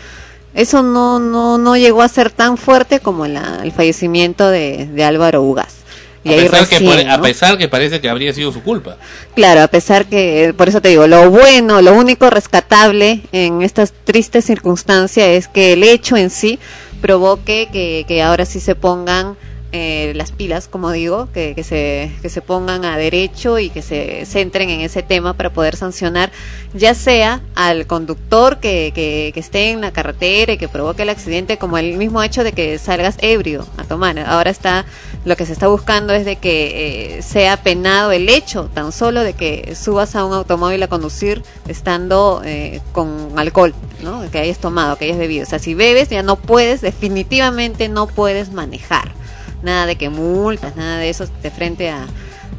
Eso 0.53 0.81
no, 0.81 1.19
no, 1.19 1.57
no 1.57 1.75
llegó 1.75 2.01
a 2.01 2.07
ser 2.07 2.31
tan 2.31 2.55
fuerte 2.55 3.01
como 3.01 3.27
la- 3.27 3.59
el 3.61 3.73
fallecimiento 3.73 4.47
de, 4.49 4.85
de 4.85 5.03
Álvaro 5.03 5.43
Ugas. 5.43 5.75
Y 6.23 6.33
a, 6.33 6.37
pesar 6.37 6.69
que 6.69 7.05
a 7.09 7.21
pesar 7.21 7.57
que 7.57 7.67
parece 7.67 7.99
que 7.99 8.07
habría 8.07 8.31
sido 8.31 8.53
su 8.53 8.63
culpa. 8.63 8.95
Claro, 9.35 9.63
a 9.63 9.67
pesar 9.67 10.05
que, 10.05 10.53
por 10.55 10.69
eso 10.69 10.79
te 10.79 10.87
digo, 10.87 11.07
lo 11.07 11.29
bueno, 11.29 11.81
lo 11.81 11.93
único 11.93 12.29
rescatable 12.29 13.23
en 13.33 13.61
estas 13.63 13.91
tristes 14.05 14.45
circunstancias 14.45 15.27
es 15.27 15.49
que 15.49 15.73
el 15.73 15.83
hecho 15.83 16.15
en 16.15 16.29
sí 16.29 16.57
provoque 17.01 17.67
que, 17.73 18.05
que 18.07 18.23
ahora 18.23 18.45
sí 18.45 18.61
se 18.61 18.75
pongan 18.75 19.35
eh, 19.73 20.13
las 20.15 20.31
pilas, 20.31 20.67
como 20.67 20.91
digo, 20.91 21.29
que, 21.33 21.53
que, 21.55 21.63
se, 21.63 22.11
que 22.21 22.29
se 22.29 22.41
pongan 22.41 22.85
a 22.85 22.95
derecho 22.95 23.59
y 23.59 23.69
que 23.69 23.81
se 23.81 24.25
centren 24.25 24.69
en 24.69 24.81
ese 24.81 25.03
tema 25.03 25.33
para 25.33 25.51
poder 25.51 25.75
sancionar 25.75 26.31
ya 26.73 26.95
sea 26.95 27.41
al 27.55 27.85
conductor 27.85 28.59
que, 28.59 28.91
que, 28.93 29.31
esté 29.39 29.71
en 29.71 29.81
la 29.81 29.91
carretera 29.91 30.53
y 30.53 30.57
que 30.57 30.67
provoque 30.67 31.03
el 31.03 31.09
accidente, 31.09 31.57
como 31.57 31.77
el 31.77 31.97
mismo 31.97 32.23
hecho 32.23 32.43
de 32.43 32.51
que 32.51 32.77
salgas 32.79 33.17
ebrio 33.21 33.65
a 33.77 33.83
tomar. 33.83 34.17
Ahora 34.19 34.49
está, 34.49 34.85
lo 35.25 35.35
que 35.35 35.45
se 35.45 35.53
está 35.53 35.67
buscando 35.67 36.13
es 36.13 36.25
de 36.25 36.37
que 36.37 37.17
eh, 37.17 37.21
sea 37.21 37.57
penado 37.57 38.11
el 38.11 38.29
hecho 38.29 38.69
tan 38.73 38.91
solo 38.91 39.21
de 39.21 39.33
que 39.33 39.75
subas 39.75 40.15
a 40.15 40.25
un 40.25 40.33
automóvil 40.33 40.81
a 40.83 40.87
conducir 40.87 41.43
estando 41.67 42.41
eh, 42.43 42.81
con 42.91 43.33
alcohol, 43.35 43.73
¿no? 44.01 44.29
Que 44.31 44.39
hayas 44.39 44.57
tomado, 44.59 44.97
que 44.97 45.05
hayas 45.05 45.17
bebido. 45.17 45.43
O 45.43 45.49
sea, 45.49 45.59
si 45.59 45.73
bebes 45.73 46.09
ya 46.09 46.23
no 46.23 46.37
puedes, 46.37 46.81
definitivamente 46.81 47.87
no 47.89 48.07
puedes 48.07 48.51
manejar. 48.51 49.22
Nada 49.63 49.85
de 49.87 49.95
que 49.95 50.09
multas, 50.09 50.75
nada 50.75 50.97
de 50.97 51.09
eso 51.09 51.25
de 51.41 51.49
frente 51.49 51.89
a, 51.89 52.05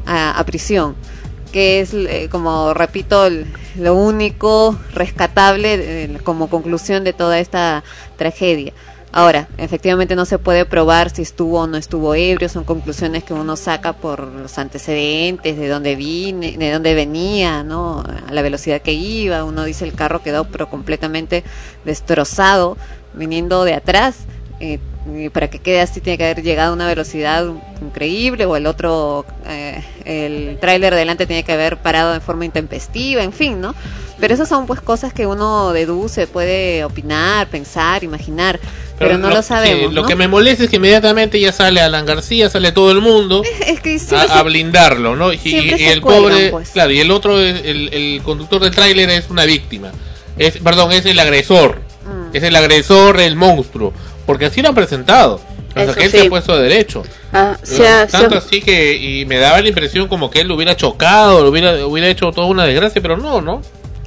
a, 0.05 0.43
prisión 0.45 0.95
que 1.51 1.79
es, 1.79 1.93
eh, 1.93 2.27
como 2.29 2.73
repito, 2.73 3.29
lo 3.77 3.95
único 3.95 4.77
rescatable 4.93 6.03
eh, 6.03 6.17
como 6.23 6.49
conclusión 6.49 7.05
de 7.05 7.13
toda 7.13 7.39
esta 7.39 7.81
tragedia. 8.17 8.73
Ahora, 9.13 9.47
efectivamente 9.57 10.17
no 10.17 10.25
se 10.25 10.39
puede 10.39 10.65
probar 10.65 11.09
si 11.09 11.21
estuvo 11.21 11.61
o 11.61 11.67
no 11.67 11.77
estuvo 11.77 12.13
ebrio, 12.15 12.49
son 12.49 12.65
conclusiones 12.65 13.23
que 13.23 13.33
uno 13.33 13.55
saca 13.55 13.93
por 13.93 14.27
los 14.27 14.57
antecedentes, 14.57 15.57
de 15.57 15.69
dónde 15.69 15.95
vine, 15.95 16.57
de 16.57 16.71
dónde 16.73 16.93
venía, 16.93 17.63
¿no? 17.63 18.01
A 18.01 18.33
la 18.33 18.41
velocidad 18.41 18.81
que 18.81 18.91
iba, 18.91 19.45
uno 19.45 19.63
dice 19.63 19.85
el 19.85 19.93
carro 19.93 20.21
quedó 20.21 20.43
pero 20.43 20.69
completamente 20.69 21.45
destrozado 21.85 22.75
viniendo 23.13 23.63
de 23.63 23.75
atrás. 23.75 24.17
eh, 24.59 24.79
para 25.31 25.49
que 25.49 25.59
quede 25.59 25.81
así 25.81 26.01
tiene 26.01 26.17
que 26.17 26.25
haber 26.25 26.41
llegado 26.41 26.71
a 26.71 26.73
una 26.73 26.87
velocidad 26.87 27.45
increíble 27.81 28.45
o 28.45 28.55
el 28.55 28.65
otro, 28.65 29.25
eh, 29.47 29.83
el 30.03 30.57
tráiler 30.59 30.93
de 30.93 30.99
delante 30.99 31.27
tiene 31.27 31.43
que 31.43 31.51
haber 31.51 31.77
parado 31.77 32.13
de 32.13 32.19
forma 32.19 32.45
intempestiva, 32.45 33.23
en 33.23 33.31
fin, 33.31 33.61
¿no? 33.61 33.75
Pero 34.19 34.33
esas 34.33 34.49
son 34.49 34.65
pues 34.65 34.81
cosas 34.81 35.13
que 35.13 35.27
uno 35.27 35.73
deduce, 35.73 36.25
puede 36.25 36.83
opinar, 36.83 37.47
pensar, 37.47 38.03
imaginar, 38.03 38.59
pero, 38.97 39.17
no 39.17 39.29
lo, 39.29 39.41
sabemos. 39.41 39.89
sí, 39.89 39.95
lo 39.95 40.03
¿no? 40.03 40.07
que 40.07 40.15
me 40.15 40.27
molesta 40.27 40.63
es 40.63 40.69
que 40.69 40.77
inmediatamente 40.77 41.39
ya 41.39 41.51
sale 41.51 41.81
Alan 41.81 42.05
García, 42.05 42.49
sale 42.49 42.71
todo 42.71 42.91
el 42.91 43.01
mundo 43.01 43.43
Es 43.65 43.81
que 43.81 43.99
siempre 43.99 44.31
a, 44.31 44.41
blindarlo, 44.41 45.15
¿no? 45.15 45.33
Y, 45.33 45.37
el 45.83 46.01
cuelgan, 46.01 46.23
pobre, 46.23 46.49
pues. 46.49 46.69
claro, 46.69 46.91
y 46.91 46.99
el 46.99 47.11
otro, 47.11 47.39
el, 47.39 47.89
el 47.93 48.21
conductor 48.23 48.61
del 48.61 48.73
tráiler 48.73 49.09
es 49.09 49.29
una 49.29 49.45
víctima. 49.45 49.91
Es, 50.37 50.57
perdón, 50.57 50.91
es 50.91 51.05
el 51.05 51.19
agresor. 51.19 51.81
Mm. 52.05 52.35
Es 52.35 52.43
el 52.43 52.55
agresor, 52.55 53.19
el 53.19 53.35
monstruo. 53.35 53.93
Porque 54.25 54.45
así 54.45 54.61
lo 54.61 54.69
han 54.69 54.75
presentado. 54.75 55.39
La 55.75 55.83
Eso 55.83 55.93
gente 55.93 56.21
sí. 56.21 56.25
ha 56.25 56.29
puesto 56.29 56.55
de 56.55 56.63
derecho. 56.69 57.03
Ah, 57.33 57.57
se 57.61 57.85
ha- 57.87 58.07
se 58.07 58.15
ha- 58.15 58.21
Tanto 58.21 58.37
así 58.37 58.61
que 58.61 58.95
y 58.95 59.25
me 59.25 59.37
daba 59.37 59.59
la 59.61 59.67
impresión 59.67 60.07
como 60.07 60.29
que 60.29 60.39
él 60.41 60.47
lo 60.47 60.55
hubiera 60.55 60.75
chocado, 60.77 61.43
lo 61.43 61.49
hubiera, 61.49 61.85
hubiera 61.85 62.07
hecho 62.07 62.31
toda 62.31 62.47
una 62.47 62.65
desgracia, 62.65 63.01
pero 63.01 63.17
no, 63.17 63.41
¿no? 63.41 63.61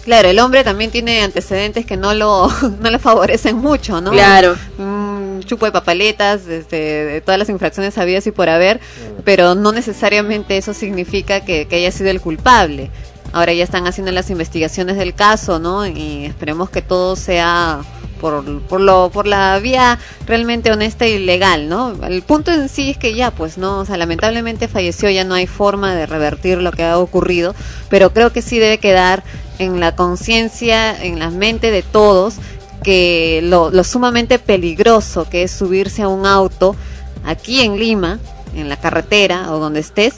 Claro, 0.04 0.30
el 0.30 0.38
hombre 0.38 0.64
también 0.64 0.90
tiene 0.90 1.20
antecedentes 1.22 1.84
que 1.84 1.98
no 1.98 2.14
lo, 2.14 2.48
no 2.80 2.90
le 2.90 2.98
favorecen 2.98 3.56
mucho, 3.56 4.00
¿no? 4.00 4.12
Claro. 4.12 4.56
Un 4.78 5.42
chupo 5.44 5.66
de 5.66 5.72
papaletas, 5.72 6.46
este, 6.46 6.76
de 6.76 7.20
todas 7.20 7.38
las 7.38 7.50
infracciones 7.50 7.98
habidas 7.98 8.26
y 8.26 8.30
por 8.30 8.48
haber, 8.48 8.80
pero 9.25 9.54
no 9.54 9.70
necesariamente 9.70 10.56
eso 10.56 10.72
significa 10.72 11.44
que, 11.44 11.66
que 11.68 11.76
haya 11.76 11.92
sido 11.92 12.08
el 12.10 12.22
culpable. 12.22 12.90
Ahora 13.34 13.52
ya 13.52 13.62
están 13.64 13.87
haciendo 13.87 14.10
las 14.10 14.30
investigaciones 14.30 14.96
del 14.96 15.12
caso, 15.14 15.58
¿no? 15.58 15.87
Y 15.87 16.25
esperemos 16.25 16.70
que 16.70 16.80
todo 16.80 17.14
sea 17.14 17.80
por, 18.20 18.62
por, 18.62 18.80
lo, 18.80 19.10
por 19.10 19.26
la 19.26 19.58
vía 19.58 19.98
realmente 20.26 20.70
honesta 20.70 21.06
y 21.06 21.18
legal, 21.18 21.68
¿no? 21.68 21.94
El 22.04 22.22
punto 22.22 22.52
en 22.52 22.68
sí 22.68 22.90
es 22.90 22.98
que 22.98 23.14
ya, 23.14 23.30
pues, 23.30 23.58
¿no? 23.58 23.78
O 23.78 23.84
sea, 23.84 23.96
lamentablemente 23.96 24.68
falleció, 24.68 25.08
ya 25.10 25.25
no 25.25 25.34
hay 25.34 25.46
forma 25.46 25.94
de 25.94 26.06
revertir 26.06 26.58
lo 26.58 26.72
que 26.72 26.84
ha 26.84 26.98
ocurrido, 26.98 27.54
pero 27.88 28.12
creo 28.12 28.32
que 28.32 28.42
sí 28.42 28.58
debe 28.58 28.78
quedar 28.78 29.25
en 29.58 29.80
la 29.80 29.96
conciencia, 29.96 31.02
en 31.02 31.18
la 31.18 31.30
mente 31.30 31.70
de 31.70 31.82
todos, 31.82 32.37
que 32.82 33.40
lo, 33.42 33.70
lo 33.70 33.84
sumamente 33.84 34.38
peligroso 34.38 35.28
que 35.28 35.42
es 35.42 35.50
subirse 35.50 36.02
a 36.02 36.08
un 36.08 36.26
auto 36.26 36.76
aquí 37.25 37.60
en 37.60 37.78
Lima, 37.78 38.18
en 38.54 38.68
la 38.68 38.76
carretera 38.76 39.52
o 39.52 39.58
donde 39.58 39.80
estés, 39.80 40.14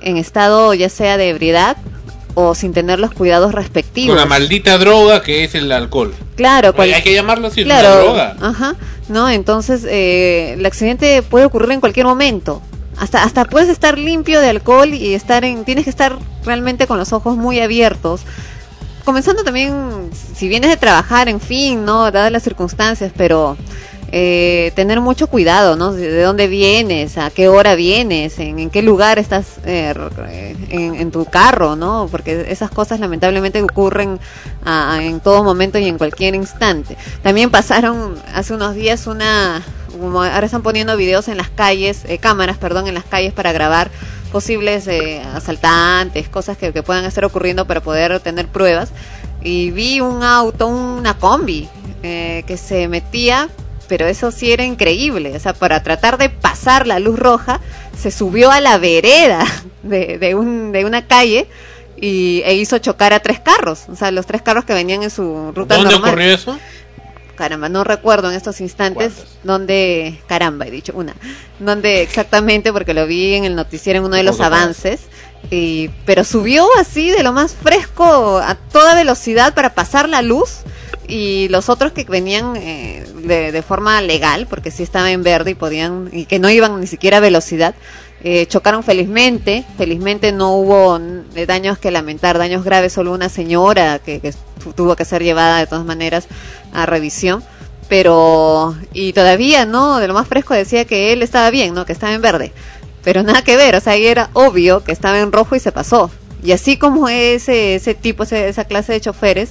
en 0.00 0.16
estado 0.16 0.74
ya 0.74 0.88
sea 0.88 1.16
de 1.16 1.30
ebriedad 1.30 1.76
o 2.34 2.54
sin 2.54 2.72
tener 2.72 2.98
los 2.98 3.12
cuidados 3.12 3.52
respectivos. 3.52 4.14
Una 4.14 4.26
maldita 4.26 4.78
droga 4.78 5.22
que 5.22 5.44
es 5.44 5.54
el 5.54 5.70
alcohol. 5.72 6.14
Claro, 6.36 6.74
Hay 6.76 7.02
que 7.02 7.14
llamarlo 7.14 7.48
así, 7.48 7.64
claro, 7.64 7.88
una 7.88 8.02
droga. 8.02 8.36
Ajá, 8.40 8.74
¿no? 9.08 9.28
Entonces, 9.30 9.84
eh, 9.88 10.54
el 10.54 10.66
accidente 10.66 11.22
puede 11.22 11.46
ocurrir 11.46 11.72
en 11.72 11.80
cualquier 11.80 12.06
momento. 12.06 12.60
Hasta, 12.96 13.24
hasta 13.24 13.44
puedes 13.44 13.68
estar 13.68 13.98
limpio 13.98 14.40
de 14.40 14.48
alcohol 14.48 14.92
y 14.94 15.14
estar 15.14 15.44
en, 15.44 15.64
tienes 15.64 15.84
que 15.84 15.90
estar 15.90 16.16
realmente 16.44 16.86
con 16.86 16.98
los 16.98 17.12
ojos 17.12 17.36
muy 17.36 17.60
abiertos. 17.60 18.22
Comenzando 19.04 19.44
también, 19.44 20.10
si 20.34 20.48
vienes 20.48 20.70
de 20.70 20.76
trabajar, 20.76 21.28
en 21.28 21.40
fin, 21.40 21.84
¿no? 21.84 22.10
Dadas 22.10 22.32
las 22.32 22.42
circunstancias, 22.42 23.12
pero 23.16 23.56
eh, 24.16 24.70
tener 24.76 25.00
mucho 25.00 25.26
cuidado, 25.26 25.74
¿no? 25.74 25.92
De 25.92 26.22
dónde 26.22 26.46
vienes, 26.46 27.18
a 27.18 27.30
qué 27.30 27.48
hora 27.48 27.74
vienes, 27.74 28.38
en, 28.38 28.70
qué 28.70 28.80
lugar 28.80 29.18
estás 29.18 29.56
eh, 29.64 29.92
en, 30.70 30.94
en, 30.94 31.10
tu 31.10 31.24
carro, 31.24 31.74
¿no? 31.74 32.06
Porque 32.08 32.46
esas 32.48 32.70
cosas 32.70 33.00
lamentablemente 33.00 33.60
ocurren 33.60 34.20
a, 34.64 35.00
en 35.02 35.18
todo 35.18 35.42
momento 35.42 35.78
y 35.78 35.86
en 35.88 35.98
cualquier 35.98 36.36
instante. 36.36 36.96
También 37.24 37.50
pasaron 37.50 38.14
hace 38.32 38.54
unos 38.54 38.76
días 38.76 39.08
una, 39.08 39.64
ahora 40.00 40.46
están 40.46 40.62
poniendo 40.62 40.96
videos 40.96 41.26
en 41.26 41.36
las 41.36 41.48
calles, 41.48 42.04
eh, 42.04 42.18
cámaras, 42.18 42.56
perdón, 42.56 42.86
en 42.86 42.94
las 42.94 43.04
calles 43.04 43.32
para 43.32 43.50
grabar 43.50 43.90
posibles 44.30 44.86
eh, 44.86 45.22
asaltantes, 45.34 46.28
cosas 46.28 46.56
que, 46.56 46.72
que 46.72 46.84
puedan 46.84 47.04
estar 47.04 47.24
ocurriendo 47.24 47.66
para 47.66 47.80
poder 47.80 48.20
tener 48.20 48.46
pruebas. 48.46 48.90
Y 49.42 49.72
vi 49.72 50.00
un 50.00 50.22
auto, 50.22 50.68
una 50.68 51.18
combi, 51.18 51.68
eh, 52.04 52.44
que 52.46 52.56
se 52.56 52.86
metía 52.86 53.48
pero 53.96 54.08
eso 54.08 54.32
sí 54.32 54.50
era 54.50 54.64
increíble. 54.64 55.36
O 55.36 55.38
sea, 55.38 55.54
para 55.54 55.84
tratar 55.84 56.18
de 56.18 56.28
pasar 56.28 56.84
la 56.84 56.98
luz 56.98 57.16
roja, 57.16 57.60
se 57.96 58.10
subió 58.10 58.50
a 58.50 58.60
la 58.60 58.76
vereda 58.76 59.46
de, 59.84 60.18
de, 60.18 60.34
un, 60.34 60.72
de 60.72 60.84
una 60.84 61.06
calle 61.06 61.46
y, 61.96 62.42
e 62.44 62.54
hizo 62.54 62.76
chocar 62.78 63.12
a 63.12 63.20
tres 63.20 63.38
carros. 63.38 63.84
O 63.88 63.94
sea, 63.94 64.10
los 64.10 64.26
tres 64.26 64.42
carros 64.42 64.64
que 64.64 64.74
venían 64.74 65.04
en 65.04 65.10
su 65.10 65.52
ruta 65.54 65.76
¿Dónde 65.76 65.92
normal. 65.92 66.10
ocurrió 66.10 66.34
eso? 66.34 66.58
Caramba, 67.36 67.68
no 67.68 67.84
recuerdo 67.84 68.30
en 68.30 68.36
estos 68.36 68.60
instantes 68.60 69.12
¿Cuántos? 69.12 69.38
dónde, 69.44 70.18
caramba, 70.26 70.66
he 70.66 70.72
dicho 70.72 70.92
una, 70.96 71.14
dónde 71.60 72.02
exactamente, 72.02 72.72
porque 72.72 72.94
lo 72.94 73.06
vi 73.06 73.34
en 73.34 73.44
el 73.44 73.54
noticiero 73.54 74.00
en 74.00 74.06
uno 74.06 74.16
de 74.16 74.24
los 74.24 74.40
avances, 74.40 75.02
y, 75.52 75.90
pero 76.04 76.24
subió 76.24 76.66
así 76.80 77.10
de 77.10 77.22
lo 77.22 77.32
más 77.32 77.54
fresco 77.54 78.38
a 78.38 78.56
toda 78.56 78.96
velocidad 78.96 79.54
para 79.54 79.72
pasar 79.74 80.08
la 80.08 80.20
luz 80.20 80.62
y 81.08 81.48
los 81.48 81.68
otros 81.68 81.92
que 81.92 82.04
venían 82.04 82.56
eh, 82.56 83.04
de, 83.24 83.52
de 83.52 83.62
forma 83.62 84.00
legal, 84.00 84.46
porque 84.48 84.70
sí 84.70 84.82
estaba 84.82 85.10
en 85.10 85.22
verde 85.22 85.52
y 85.52 85.54
podían, 85.54 86.08
y 86.12 86.24
que 86.26 86.38
no 86.38 86.48
iban 86.50 86.80
ni 86.80 86.86
siquiera 86.86 87.18
a 87.18 87.20
velocidad, 87.20 87.74
eh, 88.22 88.46
chocaron 88.46 88.82
felizmente, 88.82 89.64
felizmente 89.76 90.32
no 90.32 90.52
hubo 90.56 90.98
eh, 91.34 91.44
daños 91.46 91.76
que 91.78 91.90
lamentar, 91.90 92.38
daños 92.38 92.64
graves, 92.64 92.92
solo 92.94 93.12
una 93.12 93.28
señora 93.28 93.98
que, 93.98 94.20
que 94.20 94.32
tu- 94.62 94.72
tuvo 94.72 94.96
que 94.96 95.04
ser 95.04 95.22
llevada 95.22 95.58
de 95.58 95.66
todas 95.66 95.84
maneras 95.84 96.26
a 96.72 96.86
revisión, 96.86 97.44
pero, 97.88 98.74
y 98.92 99.12
todavía, 99.12 99.66
¿no? 99.66 99.98
De 99.98 100.08
lo 100.08 100.14
más 100.14 100.26
fresco 100.26 100.54
decía 100.54 100.84
que 100.86 101.12
él 101.12 101.22
estaba 101.22 101.50
bien, 101.50 101.74
¿no? 101.74 101.84
Que 101.84 101.92
estaba 101.92 102.14
en 102.14 102.22
verde, 102.22 102.52
pero 103.02 103.22
nada 103.22 103.42
que 103.42 103.56
ver, 103.56 103.74
o 103.76 103.80
sea, 103.80 103.92
ahí 103.92 104.06
era 104.06 104.30
obvio 104.32 104.82
que 104.84 104.92
estaba 104.92 105.20
en 105.20 105.30
rojo 105.32 105.54
y 105.54 105.60
se 105.60 105.70
pasó. 105.72 106.10
Y 106.42 106.52
así 106.52 106.76
como 106.76 107.08
ese, 107.08 107.74
ese 107.74 107.94
tipo, 107.94 108.22
ese- 108.24 108.48
esa 108.48 108.64
clase 108.64 108.92
de 108.94 109.00
choferes, 109.00 109.50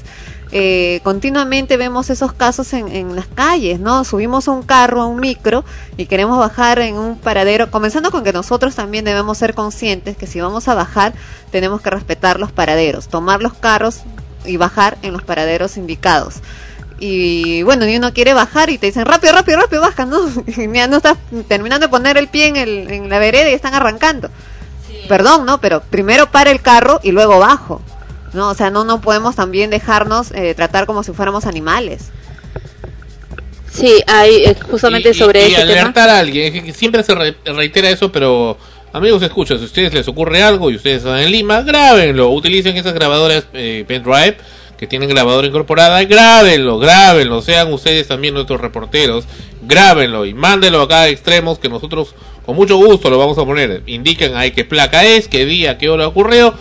eh, 0.55 0.99
continuamente 1.03 1.77
vemos 1.77 2.11
esos 2.11 2.31
casos 2.31 2.73
en, 2.73 2.87
en 2.87 3.15
las 3.15 3.25
calles, 3.25 3.79
¿no? 3.79 4.03
Subimos 4.03 4.47
a 4.47 4.51
un 4.51 4.61
carro, 4.61 5.01
a 5.01 5.07
un 5.07 5.19
micro 5.19 5.65
y 5.97 6.05
queremos 6.05 6.37
bajar 6.37 6.77
en 6.77 6.95
un 6.95 7.17
paradero, 7.17 7.71
comenzando 7.71 8.11
con 8.11 8.23
que 8.23 8.31
nosotros 8.33 8.75
también 8.75 9.03
debemos 9.03 9.39
ser 9.39 9.55
conscientes 9.55 10.15
que 10.15 10.27
si 10.27 10.39
vamos 10.39 10.67
a 10.67 10.75
bajar 10.75 11.13
tenemos 11.49 11.81
que 11.81 11.89
respetar 11.89 12.39
los 12.39 12.51
paraderos, 12.51 13.07
tomar 13.07 13.41
los 13.41 13.55
carros 13.55 14.01
y 14.45 14.57
bajar 14.57 14.99
en 15.01 15.13
los 15.13 15.23
paraderos 15.23 15.75
indicados. 15.75 16.35
Y 16.99 17.63
bueno, 17.63 17.87
y 17.87 17.97
uno 17.97 18.13
quiere 18.13 18.35
bajar 18.35 18.69
y 18.69 18.77
te 18.77 18.85
dicen 18.85 19.07
rápido, 19.07 19.33
rápido, 19.33 19.57
rápido, 19.57 19.81
baja, 19.81 20.05
¿no? 20.05 20.19
Y 20.45 20.71
ya 20.71 20.85
no 20.85 20.97
estás 20.97 21.17
terminando 21.47 21.87
de 21.87 21.89
poner 21.89 22.15
el 22.17 22.27
pie 22.27 22.45
en, 22.45 22.57
el, 22.57 22.91
en 22.91 23.09
la 23.09 23.17
vereda 23.17 23.49
y 23.49 23.53
están 23.53 23.73
arrancando. 23.73 24.29
Perdón, 25.09 25.47
¿no? 25.47 25.59
Pero 25.59 25.81
primero 25.81 26.29
para 26.29 26.51
el 26.51 26.61
carro 26.61 26.99
y 27.01 27.11
luego 27.11 27.39
bajo. 27.39 27.81
¿No? 28.33 28.49
O 28.49 28.53
sea, 28.55 28.69
no, 28.69 28.83
no 28.83 29.01
podemos 29.01 29.35
también 29.35 29.69
dejarnos 29.69 30.31
eh, 30.31 30.53
tratar 30.55 30.85
como 30.85 31.03
si 31.03 31.11
fuéramos 31.13 31.45
animales. 31.45 32.11
Sí, 33.71 34.03
hay 34.07 34.43
eh, 34.45 34.55
justamente 34.69 35.09
y, 35.09 35.13
sobre 35.13 35.47
y, 35.47 35.51
y 35.51 35.53
ese 35.55 35.65
tema. 35.65 35.81
alertar 35.81 36.09
a 36.09 36.19
alguien. 36.19 36.73
Siempre 36.73 37.03
se 37.03 37.15
re- 37.15 37.35
reitera 37.45 37.89
eso, 37.89 38.11
pero 38.11 38.57
amigos, 38.91 39.21
escuchen, 39.23 39.57
si 39.57 39.63
a 39.63 39.65
ustedes 39.65 39.93
les 39.93 40.07
ocurre 40.07 40.43
algo 40.43 40.69
y 40.69 40.75
ustedes 40.75 40.97
están 40.97 41.19
en 41.19 41.31
Lima, 41.31 41.61
grábenlo. 41.61 42.29
Utilicen 42.29 42.77
esas 42.77 42.93
grabadoras 42.93 43.45
eh, 43.53 43.83
pendrive 43.87 44.37
que 44.77 44.85
tienen 44.85 45.09
grabadora 45.09 45.47
incorporada, 45.47 46.03
grábenlo, 46.03 46.77
grábenlo. 46.77 47.41
Sean 47.41 47.73
ustedes 47.73 48.07
también 48.07 48.33
nuestros 48.35 48.61
reporteros, 48.61 49.25
grábenlo 49.63 50.25
y 50.25 50.33
mándenlo 50.33 50.81
acá 50.81 51.01
a 51.03 51.07
extremos 51.09 51.57
que 51.57 51.69
nosotros 51.69 52.13
con 52.45 52.55
mucho 52.55 52.75
gusto 52.77 53.09
lo 53.09 53.17
vamos 53.17 53.37
a 53.37 53.45
poner. 53.45 53.81
Indiquen 53.87 54.35
ahí 54.35 54.51
qué 54.51 54.65
placa 54.65 55.03
es, 55.03 55.27
qué 55.27 55.45
día, 55.45 55.77
qué 55.77 55.89
hora 55.89 56.07
ocurrió. 56.07 56.53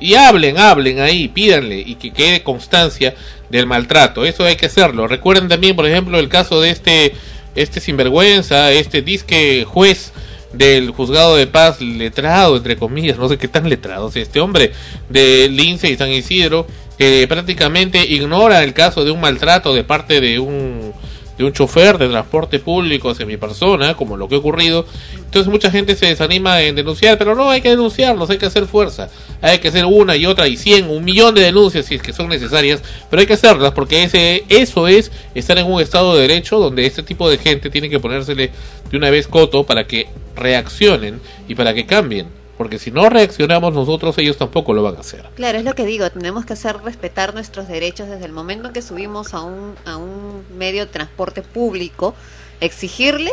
Y 0.00 0.14
hablen, 0.14 0.58
hablen 0.58 1.00
ahí, 1.00 1.28
pídanle 1.28 1.78
y 1.78 1.96
que 1.96 2.12
quede 2.12 2.42
constancia 2.42 3.14
del 3.50 3.66
maltrato. 3.66 4.24
Eso 4.24 4.44
hay 4.44 4.56
que 4.56 4.66
hacerlo. 4.66 5.08
Recuerden 5.08 5.48
también, 5.48 5.74
por 5.74 5.86
ejemplo, 5.86 6.18
el 6.18 6.28
caso 6.28 6.60
de 6.60 6.70
este 6.70 7.14
este 7.54 7.80
sinvergüenza, 7.80 8.70
este 8.72 9.02
disque 9.02 9.64
juez 9.66 10.12
del 10.52 10.90
juzgado 10.90 11.36
de 11.36 11.46
paz 11.46 11.80
letrado, 11.80 12.56
entre 12.56 12.76
comillas, 12.76 13.18
no 13.18 13.28
sé 13.28 13.36
qué 13.36 13.48
tan 13.48 13.68
letrado, 13.68 14.10
este 14.14 14.40
hombre 14.40 14.72
de 15.08 15.48
Lince 15.50 15.90
y 15.90 15.96
San 15.96 16.10
Isidro, 16.10 16.66
que 16.96 17.26
prácticamente 17.28 18.06
ignora 18.06 18.62
el 18.62 18.72
caso 18.72 19.04
de 19.04 19.10
un 19.10 19.20
maltrato 19.20 19.74
de 19.74 19.84
parte 19.84 20.20
de 20.20 20.38
un 20.38 20.92
de 21.38 21.44
un 21.44 21.52
chofer 21.52 21.96
de 21.96 22.08
transporte 22.08 22.58
público 22.58 23.10
hacia 23.10 23.24
mi 23.24 23.36
persona, 23.36 23.94
como 23.94 24.16
lo 24.16 24.28
que 24.28 24.34
ha 24.34 24.38
ocurrido. 24.38 24.84
Entonces 25.16 25.50
mucha 25.50 25.70
gente 25.70 25.94
se 25.94 26.06
desanima 26.06 26.60
en 26.62 26.74
denunciar, 26.74 27.16
pero 27.16 27.34
no 27.34 27.50
hay 27.50 27.60
que 27.60 27.70
denunciarlos, 27.70 28.28
hay 28.28 28.38
que 28.38 28.46
hacer 28.46 28.66
fuerza. 28.66 29.08
Hay 29.40 29.58
que 29.58 29.68
hacer 29.68 29.84
una 29.84 30.16
y 30.16 30.26
otra 30.26 30.48
y 30.48 30.56
cien, 30.56 30.90
un 30.90 31.04
millón 31.04 31.34
de 31.34 31.42
denuncias 31.42 31.86
si 31.86 31.94
es 31.94 32.02
que 32.02 32.12
son 32.12 32.28
necesarias, 32.28 32.82
pero 33.08 33.20
hay 33.20 33.26
que 33.26 33.34
hacerlas 33.34 33.72
porque 33.72 34.02
ese 34.02 34.44
eso 34.48 34.88
es 34.88 35.12
estar 35.34 35.56
en 35.58 35.70
un 35.70 35.80
estado 35.80 36.16
de 36.16 36.22
derecho 36.22 36.58
donde 36.58 36.84
este 36.84 37.04
tipo 37.04 37.30
de 37.30 37.38
gente 37.38 37.70
tiene 37.70 37.88
que 37.88 38.00
ponérsele 38.00 38.50
de 38.90 38.96
una 38.96 39.10
vez 39.10 39.28
coto 39.28 39.64
para 39.64 39.86
que 39.86 40.08
reaccionen 40.34 41.20
y 41.46 41.54
para 41.54 41.72
que 41.72 41.86
cambien. 41.86 42.37
Porque 42.58 42.78
si 42.80 42.90
no 42.90 43.08
reaccionamos 43.08 43.72
nosotros, 43.72 44.18
ellos 44.18 44.36
tampoco 44.36 44.74
lo 44.74 44.82
van 44.82 44.96
a 44.96 45.00
hacer. 45.00 45.24
Claro, 45.36 45.58
es 45.58 45.64
lo 45.64 45.74
que 45.74 45.86
digo, 45.86 46.10
tenemos 46.10 46.44
que 46.44 46.54
hacer 46.54 46.76
respetar 46.82 47.32
nuestros 47.32 47.68
derechos 47.68 48.08
desde 48.08 48.24
el 48.26 48.32
momento 48.32 48.66
en 48.66 48.74
que 48.74 48.82
subimos 48.82 49.32
a 49.32 49.42
un, 49.42 49.76
a 49.86 49.96
un 49.96 50.44
medio 50.58 50.84
de 50.84 50.90
transporte 50.90 51.42
público, 51.42 52.16
exigirle 52.60 53.30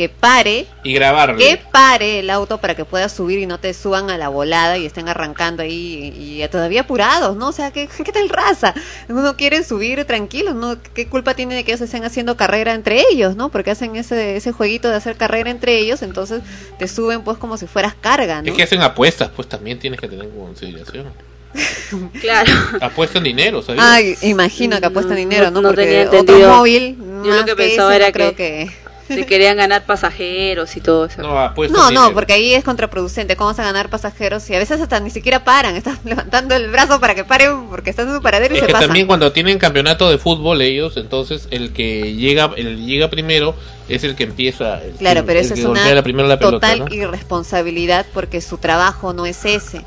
que 0.00 0.08
pare, 0.08 0.66
Y 0.82 0.94
grabarle. 0.94 1.36
que 1.36 1.58
pare 1.70 2.20
el 2.20 2.30
auto 2.30 2.56
para 2.56 2.74
que 2.74 2.86
puedas 2.86 3.12
subir 3.12 3.38
y 3.38 3.44
no 3.44 3.60
te 3.60 3.74
suban 3.74 4.08
a 4.08 4.16
la 4.16 4.30
volada 4.30 4.78
y 4.78 4.86
estén 4.86 5.10
arrancando 5.10 5.62
ahí 5.62 6.14
y, 6.16 6.42
y 6.42 6.48
todavía 6.48 6.80
apurados, 6.80 7.36
¿no? 7.36 7.48
O 7.48 7.52
sea, 7.52 7.70
¿qué, 7.70 7.86
qué 8.02 8.10
tal 8.10 8.30
raza? 8.30 8.72
Uno 9.10 9.36
quiere 9.36 9.62
subir 9.62 10.02
tranquilos, 10.06 10.54
¿no? 10.54 10.78
¿Qué 10.94 11.06
culpa 11.06 11.34
tiene 11.34 11.54
de 11.54 11.64
que 11.64 11.72
ellos 11.72 11.82
estén 11.82 12.02
haciendo 12.04 12.34
carrera 12.34 12.72
entre 12.72 13.02
ellos, 13.12 13.36
¿no? 13.36 13.50
Porque 13.50 13.72
hacen 13.72 13.94
ese, 13.96 14.36
ese 14.36 14.52
jueguito 14.52 14.88
de 14.88 14.96
hacer 14.96 15.16
carrera 15.16 15.50
entre 15.50 15.76
ellos, 15.76 16.00
entonces 16.00 16.40
te 16.78 16.88
suben 16.88 17.20
pues 17.20 17.36
como 17.36 17.58
si 17.58 17.66
fueras 17.66 17.94
carga, 18.00 18.40
¿no? 18.40 18.48
Es 18.50 18.56
que 18.56 18.62
hacen 18.62 18.80
apuestas, 18.80 19.28
pues 19.36 19.50
también 19.50 19.78
tienes 19.78 20.00
que 20.00 20.08
tener 20.08 20.24
en 20.24 20.30
consideración. 20.30 21.12
Claro. 22.20 22.52
Apuestan 22.80 23.24
dinero, 23.24 23.60
¿sabes? 23.62 23.80
Ay, 23.84 24.16
imagino 24.22 24.78
que 24.78 24.86
apuestan 24.86 25.14
No, 25.14 25.18
dinero, 25.18 25.50
¿no? 25.50 25.60
no 25.60 25.68
Porque 25.70 25.84
tenía 25.84 26.06
otro 26.06 26.18
entendido. 26.20 26.56
móvil, 26.56 26.96
Yo 27.24 27.34
lo 27.34 27.44
que 27.44 27.56
pensaba 27.56 27.90
ese, 27.90 27.96
era 27.96 28.06
no 28.06 28.12
creo 28.12 28.30
que- 28.30 28.36
que... 28.36 28.79
Si 29.14 29.24
querían 29.24 29.56
ganar 29.56 29.84
pasajeros 29.86 30.76
y 30.76 30.80
todo 30.80 31.06
eso. 31.06 31.22
no, 31.22 31.48
No, 31.50 31.54
dinero. 31.88 31.90
no, 31.90 32.12
porque 32.12 32.32
ahí 32.34 32.54
es 32.54 32.64
contraproducente. 32.64 33.36
¿Cómo 33.36 33.48
vas 33.50 33.58
a 33.58 33.64
ganar 33.64 33.88
pasajeros? 33.90 34.48
Y 34.50 34.54
a 34.54 34.58
veces 34.58 34.80
hasta 34.80 35.00
ni 35.00 35.10
siquiera 35.10 35.44
paran. 35.44 35.76
Estás 35.76 35.98
levantando 36.04 36.54
el 36.54 36.70
brazo 36.70 37.00
para 37.00 37.14
que 37.14 37.24
paren 37.24 37.66
porque 37.68 37.90
están 37.90 38.08
en 38.08 38.16
su 38.16 38.22
paradero 38.22 38.54
y 38.54 38.58
Es 38.58 38.60
se 38.62 38.66
que 38.66 38.72
pasan. 38.72 38.88
también 38.88 39.06
cuando 39.06 39.32
tienen 39.32 39.58
campeonato 39.58 40.10
de 40.10 40.18
fútbol 40.18 40.62
ellos, 40.62 40.96
entonces 40.96 41.48
el 41.50 41.72
que 41.72 42.14
llega 42.14 42.50
el 42.56 42.86
llega 42.86 43.08
primero 43.10 43.54
es 43.88 44.04
el 44.04 44.14
que 44.16 44.24
empieza. 44.24 44.82
el 44.82 44.92
Claro, 44.92 45.22
que- 45.22 45.26
pero 45.26 45.40
eso 45.40 45.54
es 45.54 45.64
una 45.64 45.92
la 45.94 46.02
primera 46.02 46.28
la 46.28 46.38
pelota, 46.38 46.72
total 46.74 46.78
¿no? 46.88 46.94
irresponsabilidad 46.94 48.06
porque 48.14 48.40
su 48.40 48.58
trabajo 48.58 49.12
no 49.12 49.26
es 49.26 49.44
ese. 49.44 49.82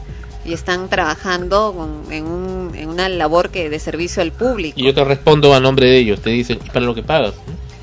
y 0.45 0.51
están 0.51 0.89
trabajando 0.89 1.73
con- 1.73 2.12
en, 2.12 2.25
un- 2.25 2.75
en 2.75 2.89
una 2.89 3.07
labor 3.07 3.47
que 3.49 3.69
de 3.69 3.79
servicio 3.79 4.21
al 4.21 4.33
público. 4.33 4.77
Y 4.77 4.83
yo 4.83 4.93
te 4.93 5.01
respondo 5.05 5.53
a 5.53 5.62
nombre 5.62 5.86
de 5.88 5.97
ellos. 5.99 6.19
Te 6.19 6.31
dicen, 6.31 6.59
¿y 6.65 6.69
para 6.69 6.86
lo 6.86 6.93
que 6.93 7.01
pagas? 7.01 7.33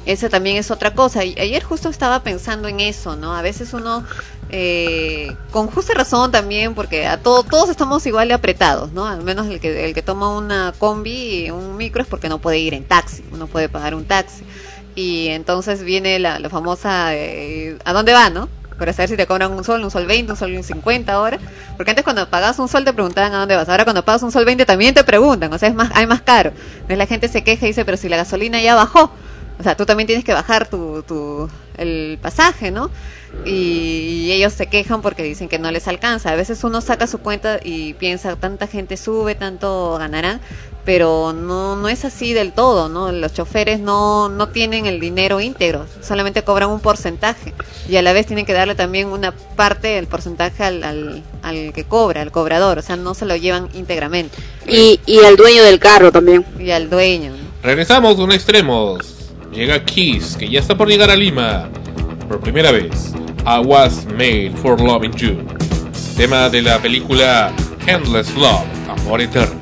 Esa 0.06 0.28
también 0.28 0.56
es 0.56 0.70
otra 0.70 0.94
cosa. 0.94 1.24
Y 1.24 1.38
ayer 1.38 1.62
justo 1.62 1.88
estaba 1.88 2.22
pensando 2.22 2.68
en 2.68 2.80
eso, 2.80 3.16
¿no? 3.16 3.34
A 3.34 3.42
veces 3.42 3.74
uno, 3.74 4.04
eh, 4.48 5.36
con 5.50 5.66
justa 5.66 5.94
razón 5.94 6.32
también, 6.32 6.74
porque 6.74 7.06
a 7.06 7.18
todo, 7.18 7.42
todos 7.42 7.68
estamos 7.68 8.06
igual 8.06 8.28
de 8.28 8.34
apretados, 8.34 8.92
¿no? 8.92 9.06
Al 9.06 9.22
menos 9.22 9.46
el 9.48 9.60
que, 9.60 9.86
el 9.86 9.94
que 9.94 10.02
toma 10.02 10.36
una 10.36 10.72
combi 10.78 11.50
un 11.50 11.76
micro 11.76 12.02
es 12.02 12.08
porque 12.08 12.28
no 12.28 12.38
puede 12.38 12.58
ir 12.58 12.74
en 12.74 12.84
taxi, 12.84 13.22
no 13.32 13.46
puede 13.46 13.68
pagar 13.68 13.94
un 13.94 14.04
taxi. 14.04 14.44
Y 14.94 15.28
entonces 15.28 15.82
viene 15.82 16.18
la, 16.18 16.38
la 16.38 16.48
famosa, 16.48 17.14
eh, 17.14 17.78
¿a 17.84 17.92
dónde 17.92 18.12
va, 18.12 18.30
no? 18.30 18.48
Para 18.78 18.94
saber 18.94 19.10
si 19.10 19.16
te 19.16 19.26
cobran 19.26 19.52
un 19.52 19.62
sol, 19.62 19.84
un 19.84 19.90
sol 19.90 20.06
20, 20.06 20.32
un 20.32 20.38
sol 20.38 20.64
50 20.64 21.12
ahora. 21.12 21.38
Porque 21.76 21.90
antes 21.90 22.02
cuando 22.02 22.28
pagabas 22.30 22.58
un 22.58 22.66
sol 22.66 22.82
te 22.82 22.94
preguntaban 22.94 23.34
a 23.34 23.38
dónde 23.40 23.54
vas. 23.54 23.68
Ahora 23.68 23.84
cuando 23.84 24.04
pagas 24.06 24.22
un 24.22 24.32
sol 24.32 24.46
20 24.46 24.64
también 24.64 24.94
te 24.94 25.04
preguntan. 25.04 25.52
O 25.52 25.58
sea, 25.58 25.68
es 25.68 25.74
más, 25.74 25.90
hay 25.94 26.06
más 26.06 26.22
caro. 26.22 26.52
Entonces 26.72 26.96
la 26.96 27.06
gente 27.06 27.28
se 27.28 27.44
queja 27.44 27.66
y 27.66 27.68
dice, 27.68 27.84
pero 27.84 27.98
si 27.98 28.08
la 28.08 28.16
gasolina 28.16 28.60
ya 28.62 28.74
bajó. 28.74 29.12
O 29.60 29.62
sea, 29.62 29.76
tú 29.76 29.84
también 29.84 30.06
tienes 30.06 30.24
que 30.24 30.32
bajar 30.32 30.68
tu, 30.68 31.02
tu, 31.02 31.48
el 31.76 32.18
pasaje, 32.22 32.70
¿no? 32.70 32.90
Y, 33.44 34.22
y 34.24 34.32
ellos 34.32 34.54
se 34.54 34.68
quejan 34.68 35.02
porque 35.02 35.22
dicen 35.22 35.48
que 35.48 35.58
no 35.58 35.70
les 35.70 35.86
alcanza. 35.86 36.32
A 36.32 36.34
veces 36.34 36.64
uno 36.64 36.80
saca 36.80 37.06
su 37.06 37.18
cuenta 37.18 37.60
y 37.62 37.92
piensa, 37.94 38.36
tanta 38.36 38.66
gente 38.66 38.96
sube, 38.96 39.34
tanto 39.34 39.98
ganarán, 39.98 40.40
pero 40.86 41.34
no, 41.34 41.76
no 41.76 41.90
es 41.90 42.06
así 42.06 42.32
del 42.32 42.52
todo, 42.52 42.88
¿no? 42.88 43.12
Los 43.12 43.34
choferes 43.34 43.80
no, 43.80 44.30
no 44.30 44.48
tienen 44.48 44.86
el 44.86 44.98
dinero 44.98 45.42
íntegro, 45.42 45.84
solamente 46.00 46.42
cobran 46.42 46.70
un 46.70 46.80
porcentaje 46.80 47.52
y 47.86 47.96
a 47.96 48.02
la 48.02 48.14
vez 48.14 48.26
tienen 48.26 48.46
que 48.46 48.54
darle 48.54 48.74
también 48.74 49.08
una 49.08 49.32
parte 49.32 49.88
del 49.88 50.06
porcentaje 50.06 50.64
al, 50.64 50.82
al, 50.82 51.22
al 51.42 51.74
que 51.74 51.84
cobra, 51.84 52.22
al 52.22 52.32
cobrador, 52.32 52.78
o 52.78 52.82
sea, 52.82 52.96
no 52.96 53.12
se 53.12 53.26
lo 53.26 53.36
llevan 53.36 53.68
íntegramente. 53.74 54.38
Y, 54.66 55.00
y 55.04 55.18
el 55.18 55.36
dueño 55.36 55.62
del 55.64 55.78
carro 55.78 56.10
también. 56.10 56.46
Y 56.58 56.70
al 56.70 56.88
dueño, 56.88 57.32
¿no? 57.32 57.50
Regresamos 57.62 58.16
con 58.16 58.32
extremos. 58.32 59.19
Llega 59.52 59.84
Kiss, 59.84 60.36
que 60.36 60.48
ya 60.48 60.60
está 60.60 60.76
por 60.76 60.88
llegar 60.88 61.10
a 61.10 61.16
Lima. 61.16 61.68
Por 62.28 62.40
primera 62.40 62.70
vez. 62.70 63.12
I 63.44 63.58
was 63.58 64.06
made 64.06 64.52
for 64.62 64.80
loving 64.80 65.12
you. 65.16 65.38
Tema 66.16 66.48
de 66.48 66.62
la 66.62 66.78
película 66.78 67.52
Endless 67.86 68.32
Love, 68.36 68.64
Amor 68.88 69.20
Eterno. 69.20 69.60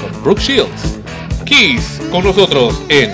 Con 0.00 0.22
Brooke 0.24 0.40
Shields. 0.40 0.98
Kiss 1.44 2.00
con 2.10 2.24
nosotros 2.24 2.82
en 2.88 3.10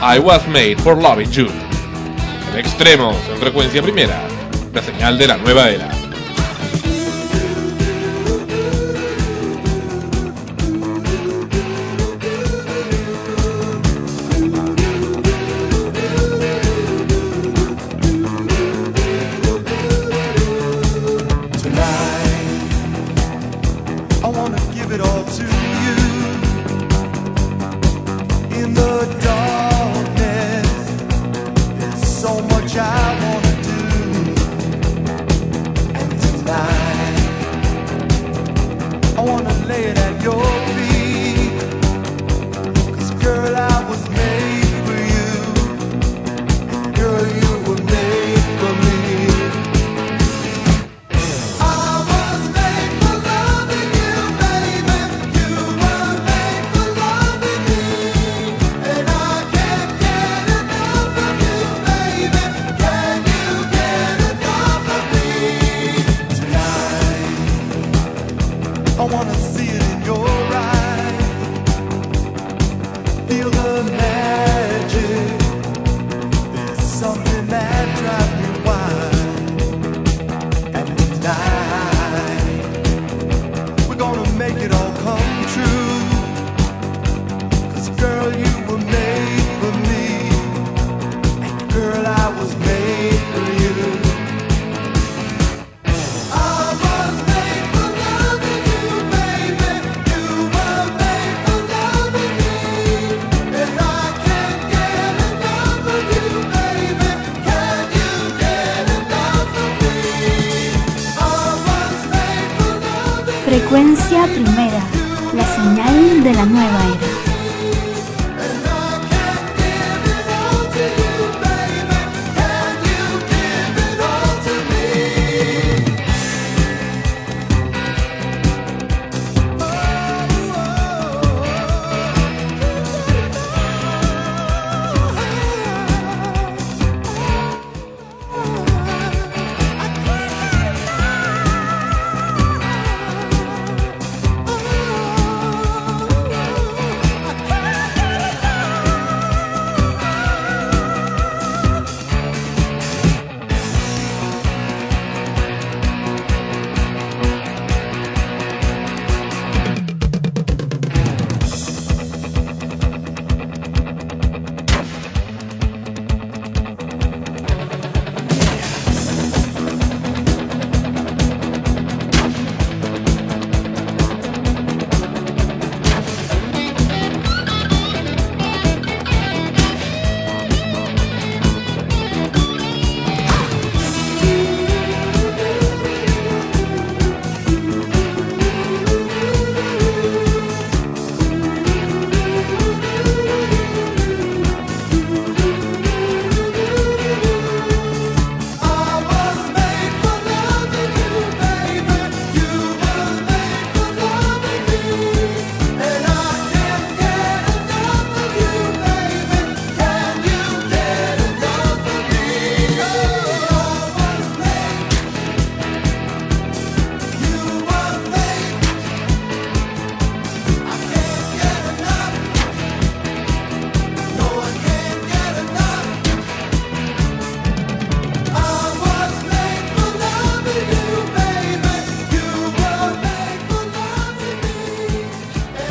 I 0.00 0.18
was 0.18 0.46
made 0.48 0.76
for 0.78 0.96
loving 0.96 1.30
you. 1.30 1.48
En 2.50 2.58
extremos, 2.58 3.14
en 3.30 3.36
frecuencia 3.36 3.82
primera. 3.82 4.26
La 4.72 4.80
señal 4.80 5.18
de 5.18 5.26
la 5.26 5.36
nueva 5.36 5.68
era. 5.68 5.90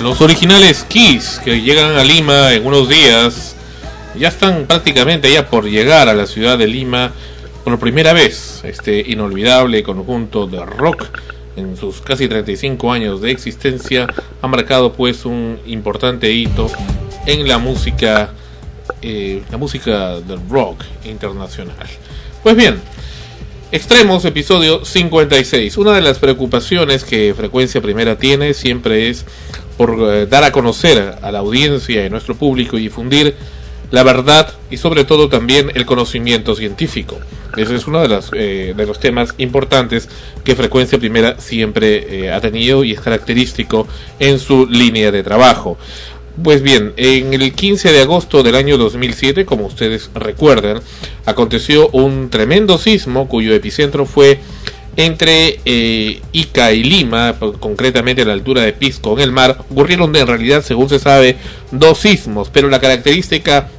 Los 0.08 0.22
originales 0.22 0.86
Kiss 0.88 1.42
que 1.44 1.62
llegan 1.62 1.98
a 1.98 2.04
Lima 2.06 2.54
en 2.54 2.66
unos 2.66 2.88
días 2.88 3.58
ya 4.18 4.30
están 4.30 4.66
prácticamente 4.66 5.30
ya 5.30 5.50
por 5.50 5.66
llegar 5.66 6.08
a 6.08 6.14
la 6.14 6.26
ciudad 6.26 6.58
de 6.58 6.66
Lima 6.66 7.12
por 7.66 7.78
primera 7.78 8.14
vez. 8.14 8.62
Este 8.64 9.02
inolvidable 9.02 9.84
conjunto 9.84 10.48
de 10.48 10.66
rock 10.66 11.10
en 11.58 11.76
sus 11.76 12.00
casi 12.00 12.30
35 12.30 12.90
años 12.90 13.20
de 13.20 13.32
existencia 13.32 14.08
ha 14.42 14.48
marcado 14.48 14.94
pues 14.94 15.26
un 15.26 15.60
importante 15.66 16.32
hito 16.32 16.72
en 17.26 17.46
la 17.46 17.58
música 17.58 18.32
eh, 19.02 19.44
la 19.52 19.58
música 19.58 20.22
del 20.22 20.40
rock 20.50 20.86
internacional. 21.04 21.86
Pues 22.44 22.56
bien, 22.56 22.80
Extremos, 23.70 24.24
episodio 24.24 24.86
56. 24.86 25.78
Una 25.78 25.92
de 25.92 26.00
las 26.00 26.20
preocupaciones 26.20 27.04
que 27.04 27.34
Frecuencia 27.36 27.82
Primera 27.82 28.18
tiene 28.18 28.54
siempre 28.54 29.10
es 29.10 29.26
por 29.78 29.96
eh, 30.00 30.26
dar 30.26 30.44
a 30.44 30.52
conocer 30.52 31.16
a 31.22 31.32
la 31.32 31.40
audiencia 31.40 32.04
y 32.04 32.06
a 32.08 32.10
nuestro 32.10 32.36
público 32.36 32.78
y 32.78 32.82
difundir 32.82 33.36
la 33.92 34.04
verdad 34.04 34.54
y 34.70 34.78
sobre 34.78 35.06
todo 35.06 35.30
también 35.30 35.72
el 35.74 35.86
conocimiento 35.86 36.56
científico. 36.56 37.18
Ese 37.56 37.76
es 37.76 37.88
uno 37.88 38.06
de, 38.06 38.20
eh, 38.34 38.74
de 38.76 38.86
los 38.86 39.00
temas 39.00 39.34
importantes 39.38 40.10
que 40.44 40.56
Frecuencia 40.56 41.00
Primera 41.00 41.40
siempre 41.40 42.26
eh, 42.26 42.32
ha 42.32 42.42
tenido 42.42 42.84
y 42.84 42.92
es 42.92 43.00
característico 43.00 43.88
en 44.20 44.40
su 44.40 44.68
línea 44.68 45.12
de 45.12 45.24
trabajo. 45.24 45.78
Pues 46.44 46.62
bien, 46.62 46.94
en 46.98 47.34
el 47.34 47.52
15 47.54 47.92
de 47.92 48.02
agosto 48.02 48.44
del 48.44 48.56
año 48.56 48.78
2007, 48.78 49.46
como 49.46 49.66
ustedes 49.66 50.12
recuerdan, 50.14 50.82
aconteció 51.26 51.90
un 51.90 52.30
tremendo 52.30 52.78
sismo 52.78 53.28
cuyo 53.28 53.56
epicentro 53.56 54.06
fue 54.06 54.40
entre 54.98 55.60
eh, 55.64 56.22
Ica 56.32 56.74
y 56.74 56.84
Lima, 56.84 57.36
concretamente 57.60 58.24
a 58.24 58.26
la 58.26 58.34
altura 58.34 58.64
de 58.64 58.74
Pisco 58.74 59.14
en 59.14 59.20
el 59.22 59.32
mar. 59.32 59.64
Ocurrieron 59.70 60.16
en 60.16 60.28
realidad, 60.28 60.64
según 60.64 60.90
se 60.90 61.00
sabe, 61.00 61.38
dos 61.72 62.00
sismos, 62.00 62.50
pero 62.52 62.68
la 62.70 62.82
característica 62.82 63.70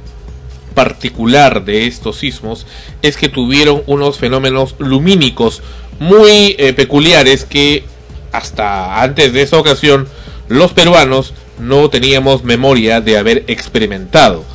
particular 0.73 1.65
de 1.65 1.87
estos 1.87 2.17
sismos 2.17 2.65
es 3.01 3.17
que 3.17 3.27
tuvieron 3.27 3.83
unos 3.85 4.17
fenómenos 4.17 4.75
lumínicos 4.79 5.61
muy 5.99 6.55
eh, 6.57 6.73
peculiares 6.73 7.43
que 7.43 7.83
hasta 8.31 9.01
antes 9.01 9.33
de 9.33 9.41
esa 9.41 9.57
ocasión 9.57 10.07
los 10.47 10.71
peruanos 10.71 11.33
no 11.59 11.89
teníamos 11.89 12.45
memoria 12.45 13.01
de 13.01 13.17
haber 13.17 13.43
experimentado. 13.47 14.45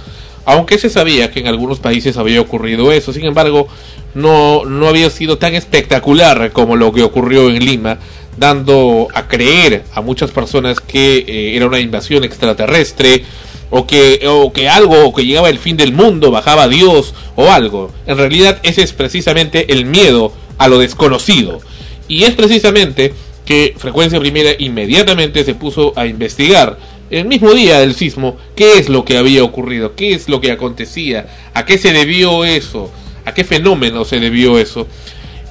Aunque 0.44 0.78
se 0.78 0.90
sabía 0.90 1.30
que 1.30 1.40
en 1.40 1.46
algunos 1.46 1.78
países 1.78 2.16
había 2.16 2.40
ocurrido 2.40 2.92
eso, 2.92 3.12
sin 3.12 3.24
embargo, 3.24 3.66
no, 4.14 4.64
no 4.64 4.88
había 4.88 5.10
sido 5.10 5.38
tan 5.38 5.54
espectacular 5.54 6.52
como 6.52 6.76
lo 6.76 6.92
que 6.92 7.02
ocurrió 7.02 7.48
en 7.48 7.64
Lima, 7.64 7.98
dando 8.36 9.08
a 9.14 9.26
creer 9.28 9.84
a 9.94 10.00
muchas 10.00 10.30
personas 10.30 10.80
que 10.80 11.18
eh, 11.18 11.56
era 11.56 11.66
una 11.66 11.80
invasión 11.80 12.24
extraterrestre, 12.24 13.24
o 13.70 13.86
que, 13.86 14.20
o 14.28 14.52
que 14.52 14.68
algo, 14.68 15.04
o 15.04 15.14
que 15.14 15.24
llegaba 15.24 15.48
el 15.48 15.58
fin 15.58 15.76
del 15.76 15.92
mundo, 15.92 16.30
bajaba 16.30 16.68
Dios, 16.68 17.14
o 17.34 17.50
algo. 17.50 17.90
En 18.06 18.18
realidad 18.18 18.60
ese 18.62 18.82
es 18.82 18.92
precisamente 18.92 19.72
el 19.72 19.84
miedo 19.84 20.32
a 20.58 20.68
lo 20.68 20.78
desconocido. 20.78 21.60
Y 22.06 22.24
es 22.24 22.34
precisamente 22.34 23.14
que 23.44 23.74
Frecuencia 23.76 24.20
Primera 24.20 24.50
inmediatamente 24.58 25.44
se 25.44 25.54
puso 25.54 25.92
a 25.96 26.06
investigar 26.06 26.78
el 27.10 27.26
mismo 27.26 27.52
día 27.52 27.80
del 27.80 27.94
sismo 27.94 28.36
qué 28.56 28.78
es 28.78 28.88
lo 28.88 29.04
que 29.04 29.16
había 29.16 29.44
ocurrido, 29.44 29.94
qué 29.94 30.14
es 30.14 30.28
lo 30.28 30.40
que 30.40 30.50
acontecía, 30.50 31.26
a 31.54 31.64
qué 31.64 31.78
se 31.78 31.92
debió 31.92 32.44
eso, 32.44 32.90
a 33.24 33.34
qué 33.34 33.44
fenómeno 33.44 34.04
se 34.04 34.20
debió 34.20 34.58
eso. 34.58 34.86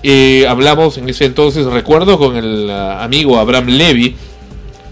Eh, 0.04 0.46
hablamos 0.50 0.98
en 0.98 1.08
ese 1.08 1.26
entonces, 1.26 1.66
recuerdo, 1.66 2.18
con 2.18 2.36
el 2.36 2.66
uh, 2.70 3.02
amigo 3.02 3.40
Abraham 3.40 3.68
Levy, 3.68 4.16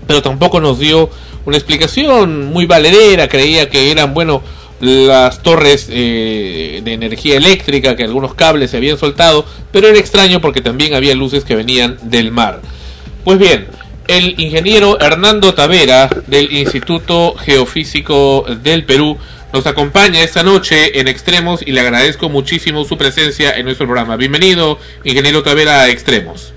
pero 0.08 0.22
tampoco 0.22 0.62
nos 0.62 0.80
dio 0.80 1.10
una 1.46 1.58
explicación 1.58 2.46
muy 2.46 2.66
valedera, 2.66 3.28
creía 3.28 3.70
que 3.70 3.92
eran, 3.92 4.14
bueno, 4.14 4.42
las 4.80 5.44
torres 5.44 5.88
eh, 5.90 6.82
de 6.84 6.94
energía 6.94 7.38
eléctrica, 7.38 7.96
que 7.96 8.04
algunos 8.04 8.34
cables 8.34 8.72
se 8.72 8.78
habían 8.78 8.98
soltado, 8.98 9.46
pero 9.72 9.88
era 9.88 10.00
extraño 10.00 10.42
porque 10.42 10.62
también 10.62 10.94
había 10.94 11.14
luces 11.14 11.44
que 11.44 11.56
venían 11.56 11.98
del 12.04 12.32
mar. 12.32 12.62
Pues 13.24 13.38
bien, 13.38 13.68
el 14.12 14.36
ingeniero 14.42 15.00
Hernando 15.00 15.54
Tavera 15.54 16.10
del 16.28 16.52
Instituto 16.52 17.34
Geofísico 17.38 18.46
del 18.62 18.84
Perú 18.84 19.18
nos 19.54 19.66
acompaña 19.68 20.22
esta 20.22 20.44
noche 20.44 21.00
en 21.00 21.08
Extremos 21.08 21.62
y 21.66 21.72
le 21.72 21.80
agradezco 21.80 22.28
muchísimo 22.28 22.84
su 22.84 22.98
presencia 22.98 23.56
en 23.56 23.64
nuestro 23.64 23.86
programa. 23.86 24.18
Bienvenido, 24.18 24.78
ingeniero 25.06 25.44
Tavera 25.44 25.84
a 25.84 25.90
Extremos. 25.90 26.54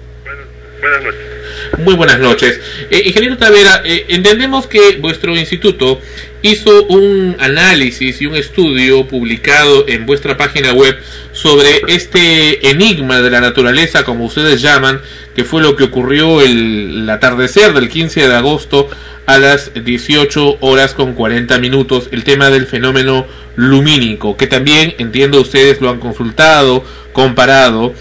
Buenas 0.80 1.02
noches. 1.04 1.33
Muy 1.78 1.94
buenas 1.94 2.20
noches. 2.20 2.60
Eh, 2.90 3.02
ingeniero 3.06 3.36
Tavera, 3.36 3.82
eh, 3.84 4.06
entendemos 4.08 4.66
que 4.66 4.98
vuestro 5.00 5.36
instituto 5.36 6.00
hizo 6.42 6.84
un 6.86 7.36
análisis 7.38 8.20
y 8.20 8.26
un 8.26 8.36
estudio 8.36 9.06
publicado 9.08 9.86
en 9.88 10.06
vuestra 10.06 10.36
página 10.36 10.72
web 10.72 10.96
sobre 11.32 11.82
este 11.88 12.70
enigma 12.70 13.20
de 13.22 13.30
la 13.30 13.40
naturaleza, 13.40 14.04
como 14.04 14.26
ustedes 14.26 14.60
llaman, 14.60 15.00
que 15.34 15.44
fue 15.44 15.62
lo 15.62 15.74
que 15.74 15.84
ocurrió 15.84 16.42
el, 16.42 17.02
el 17.02 17.10
atardecer 17.10 17.72
del 17.72 17.88
15 17.88 18.28
de 18.28 18.34
agosto 18.34 18.88
a 19.26 19.38
las 19.38 19.72
18 19.74 20.58
horas 20.60 20.94
con 20.94 21.14
40 21.14 21.58
minutos, 21.58 22.08
el 22.12 22.24
tema 22.24 22.50
del 22.50 22.66
fenómeno 22.66 23.26
lumínico, 23.56 24.36
que 24.36 24.46
también 24.46 24.94
entiendo 24.98 25.40
ustedes 25.40 25.80
lo 25.80 25.90
han 25.90 25.98
consultado, 25.98 26.84
comparado 27.12 27.94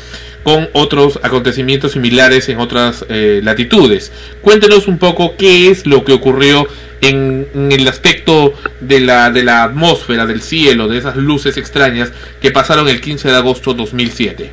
con 0.44 0.70
otros 0.74 1.20
acontecimientos 1.24 1.94
similares 1.94 2.50
en 2.50 2.60
otras 2.60 3.06
eh, 3.10 3.42
latitudes. 3.44 4.12
Cuéntenos 4.42 4.88
un 4.88 5.00
poco 5.00 5.36
qué 5.38 5.70
es 5.70 5.86
lo 5.88 6.04
que 6.04 6.14
ocurrió 6.14 6.68
en, 7.02 7.48
en, 7.54 7.72
el 7.72 7.88
aspecto 7.88 8.54
de 8.80 9.00
la, 9.00 9.32
de 9.32 9.44
la 9.44 9.64
atmósfera, 9.64 10.26
del 10.26 10.42
cielo, 10.42 10.88
de 10.88 10.98
esas 10.98 11.16
luces 11.16 11.58
extrañas 11.58 12.12
que 12.42 12.52
pasaron 12.52 12.88
el 12.90 13.02
15 13.02 13.30
de 13.30 13.36
agosto 13.36 13.74
2007. 13.74 14.52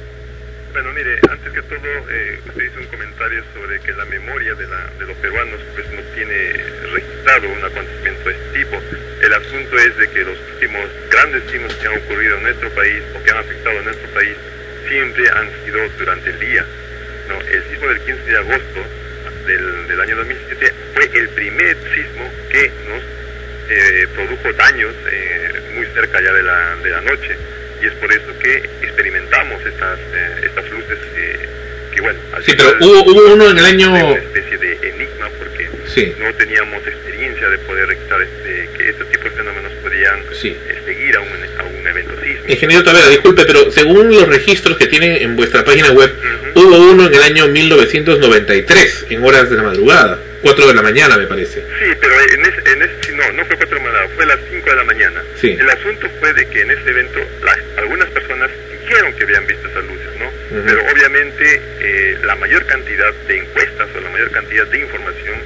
Bueno, 0.72 0.92
mire, 0.94 1.18
antes 1.28 1.52
que 1.52 1.62
todo, 1.62 1.78
eh, 2.10 2.38
usted 2.46 2.64
hizo 2.64 2.80
un 2.80 2.86
comentario 2.86 3.42
sobre 3.54 3.80
que 3.80 3.92
la 3.92 4.04
memoria 4.04 4.54
de, 4.54 4.66
la, 4.66 4.90
de 4.98 5.06
los 5.06 5.16
peruanos 5.18 5.60
pues 5.74 5.86
no 5.90 6.00
tiene 6.14 6.52
registrado 6.92 7.48
un 7.48 7.64
acontecimiento 7.64 8.28
de 8.28 8.34
este 8.34 8.58
tipo. 8.58 8.76
El 9.22 9.34
asunto 9.34 9.78
es 9.78 9.96
de 9.98 10.10
que 10.10 10.24
los 10.24 10.38
últimos 10.54 10.86
grandes 11.10 11.42
sismos 11.50 11.74
que 11.74 11.86
han 11.86 11.98
ocurrido 11.98 12.36
en 12.36 12.42
nuestro 12.44 12.70
país 12.70 13.02
o 13.14 13.22
que 13.22 13.30
han 13.30 13.38
afectado 13.38 13.78
a 13.78 13.82
nuestro 13.82 14.08
país 14.10 14.36
siempre 14.90 15.24
han 15.30 15.48
sido 15.64 15.78
durante 15.98 16.30
el 16.30 16.38
día. 16.40 16.64
¿no? 17.28 17.40
El 17.40 17.62
sismo 17.70 17.86
del 17.88 18.00
15 18.00 18.22
de 18.30 18.36
agosto 18.36 18.80
del, 19.46 19.86
del 19.88 20.00
año 20.00 20.16
2007 20.16 20.72
fue 20.94 21.04
el 21.14 21.28
primer 21.30 21.76
sismo 21.94 22.28
que 22.50 22.70
nos 22.90 23.02
eh, 23.70 24.06
produjo 24.14 24.52
daños 24.54 24.92
eh, 25.10 25.60
muy 25.76 25.86
cerca 25.94 26.20
ya 26.20 26.32
de 26.32 26.42
la, 26.42 26.76
de 26.82 26.90
la 26.90 27.00
noche 27.02 27.36
y 27.80 27.86
es 27.86 27.92
por 27.94 28.10
eso 28.12 28.36
que 28.42 28.56
experimentamos 28.82 29.64
estas, 29.64 29.98
eh, 30.12 30.40
estas 30.42 30.68
luces 30.70 30.98
eh, 31.16 31.48
que 31.94 32.00
bueno 32.00 32.18
al 32.32 32.44
Sí, 32.44 32.50
final 32.52 32.74
pero 32.78 32.90
hubo, 32.90 33.12
hubo 33.12 33.32
uno 33.34 33.50
en 33.50 33.58
el 33.58 33.64
año... 33.64 33.90
una 33.92 34.12
especie 34.18 34.58
de 34.58 34.72
enigma 34.88 35.28
porque 35.38 35.70
Sí. 35.86 36.14
no 36.18 36.32
teníamos 36.34 36.84
experiencia 36.86 37.48
de 37.48 37.58
poder 37.58 37.86
registrar 37.88 38.20
este, 38.22 38.68
que 38.76 38.90
este 38.90 39.04
tipo 39.06 39.24
de 39.24 39.30
fenómenos 39.30 39.72
podían 39.82 40.20
Sí. 40.34 40.56
eh, 40.68 40.78
seguir 40.84 41.16
a 41.16 41.20
un, 41.20 41.28
Ingeniero 42.50 42.82
Tavera, 42.82 43.08
disculpe, 43.08 43.44
pero 43.44 43.70
según 43.70 44.08
los 44.08 44.28
registros 44.28 44.76
que 44.76 44.86
tiene 44.86 45.22
en 45.22 45.36
vuestra 45.36 45.64
página 45.64 45.92
web, 45.92 46.12
hubo 46.54 46.90
uno 46.90 47.06
en 47.06 47.14
el 47.14 47.22
año 47.22 47.46
1993, 47.46 49.06
en 49.10 49.24
horas 49.24 49.48
de 49.48 49.56
la 49.56 49.62
madrugada, 49.62 50.18
4 50.42 50.66
de 50.66 50.74
la 50.74 50.82
mañana 50.82 51.16
me 51.16 51.26
parece. 51.26 51.60
Sí, 51.60 51.92
pero 52.00 52.14
en 52.20 52.40
ese, 52.40 52.72
en 52.72 52.82
ese 52.82 53.12
no, 53.12 53.32
no 53.32 53.44
fue 53.44 53.56
4 53.56 53.78
de 53.78 53.84
la 53.84 53.90
mañana, 53.90 54.08
fue 54.14 54.24
a 54.24 54.26
las 54.26 54.38
5 54.50 54.70
de 54.70 54.76
la 54.76 54.84
mañana. 54.84 55.22
Sí. 55.40 55.56
El 55.60 55.70
asunto 55.70 56.08
fue 56.18 56.32
de 56.32 56.46
que 56.48 56.60
en 56.62 56.70
ese 56.70 56.90
evento 56.90 57.20
las, 57.44 57.58
algunas 57.76 58.08
personas 58.08 58.50
dijeron 58.82 59.12
que 59.14 59.24
habían 59.24 59.46
visto 59.46 59.68
esas 59.68 59.84
luces, 59.84 60.08
¿no? 60.18 60.30
Pero 60.66 60.82
obviamente 60.92 61.62
eh, 61.80 62.18
la 62.24 62.34
mayor 62.34 62.66
cantidad 62.66 63.14
de 63.28 63.38
encuestas 63.38 63.88
o 63.96 64.00
la 64.00 64.10
mayor 64.10 64.30
cantidad 64.32 64.66
de 64.66 64.78
información 64.80 65.36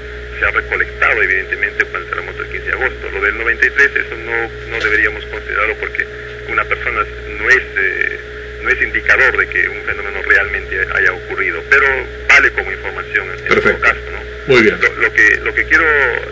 se 0.45 0.49
ha 0.49 0.61
recolectado 0.61 1.23
evidentemente 1.23 1.85
con 1.87 2.03
el 2.03 2.09
terremoto 2.09 2.43
del 2.43 2.53
15 2.53 2.67
de 2.67 2.73
agosto. 2.73 3.11
Lo 3.13 3.21
del 3.23 3.39
93, 3.39 3.97
eso 3.97 4.17
no, 4.17 4.77
no 4.77 4.85
deberíamos 4.85 5.25
considerarlo 5.27 5.75
porque 5.77 6.05
una 6.49 6.65
persona 6.65 7.01
no 7.39 7.49
es... 7.49 7.63
eh, 7.77 8.19
no 8.63 8.71
es 8.71 8.81
indicador 8.81 9.37
de 9.37 9.47
que 9.47 9.69
un 9.69 9.83
fenómeno 9.83 10.23
realmente 10.23 10.81
haya 10.95 11.13
ocurrido, 11.13 11.63
pero 11.69 11.87
vale 12.27 12.51
como 12.53 12.73
información 12.73 13.29
en, 13.29 13.61
todo 13.61 13.79
caso, 13.79 14.01
¿no? 14.11 14.55
Muy 14.55 14.63
bien. 14.63 14.81
Lo, 14.81 15.03
lo 15.03 15.13
que, 15.13 15.37
lo 15.43 15.55
que 15.55 15.65
quiero 15.65 15.85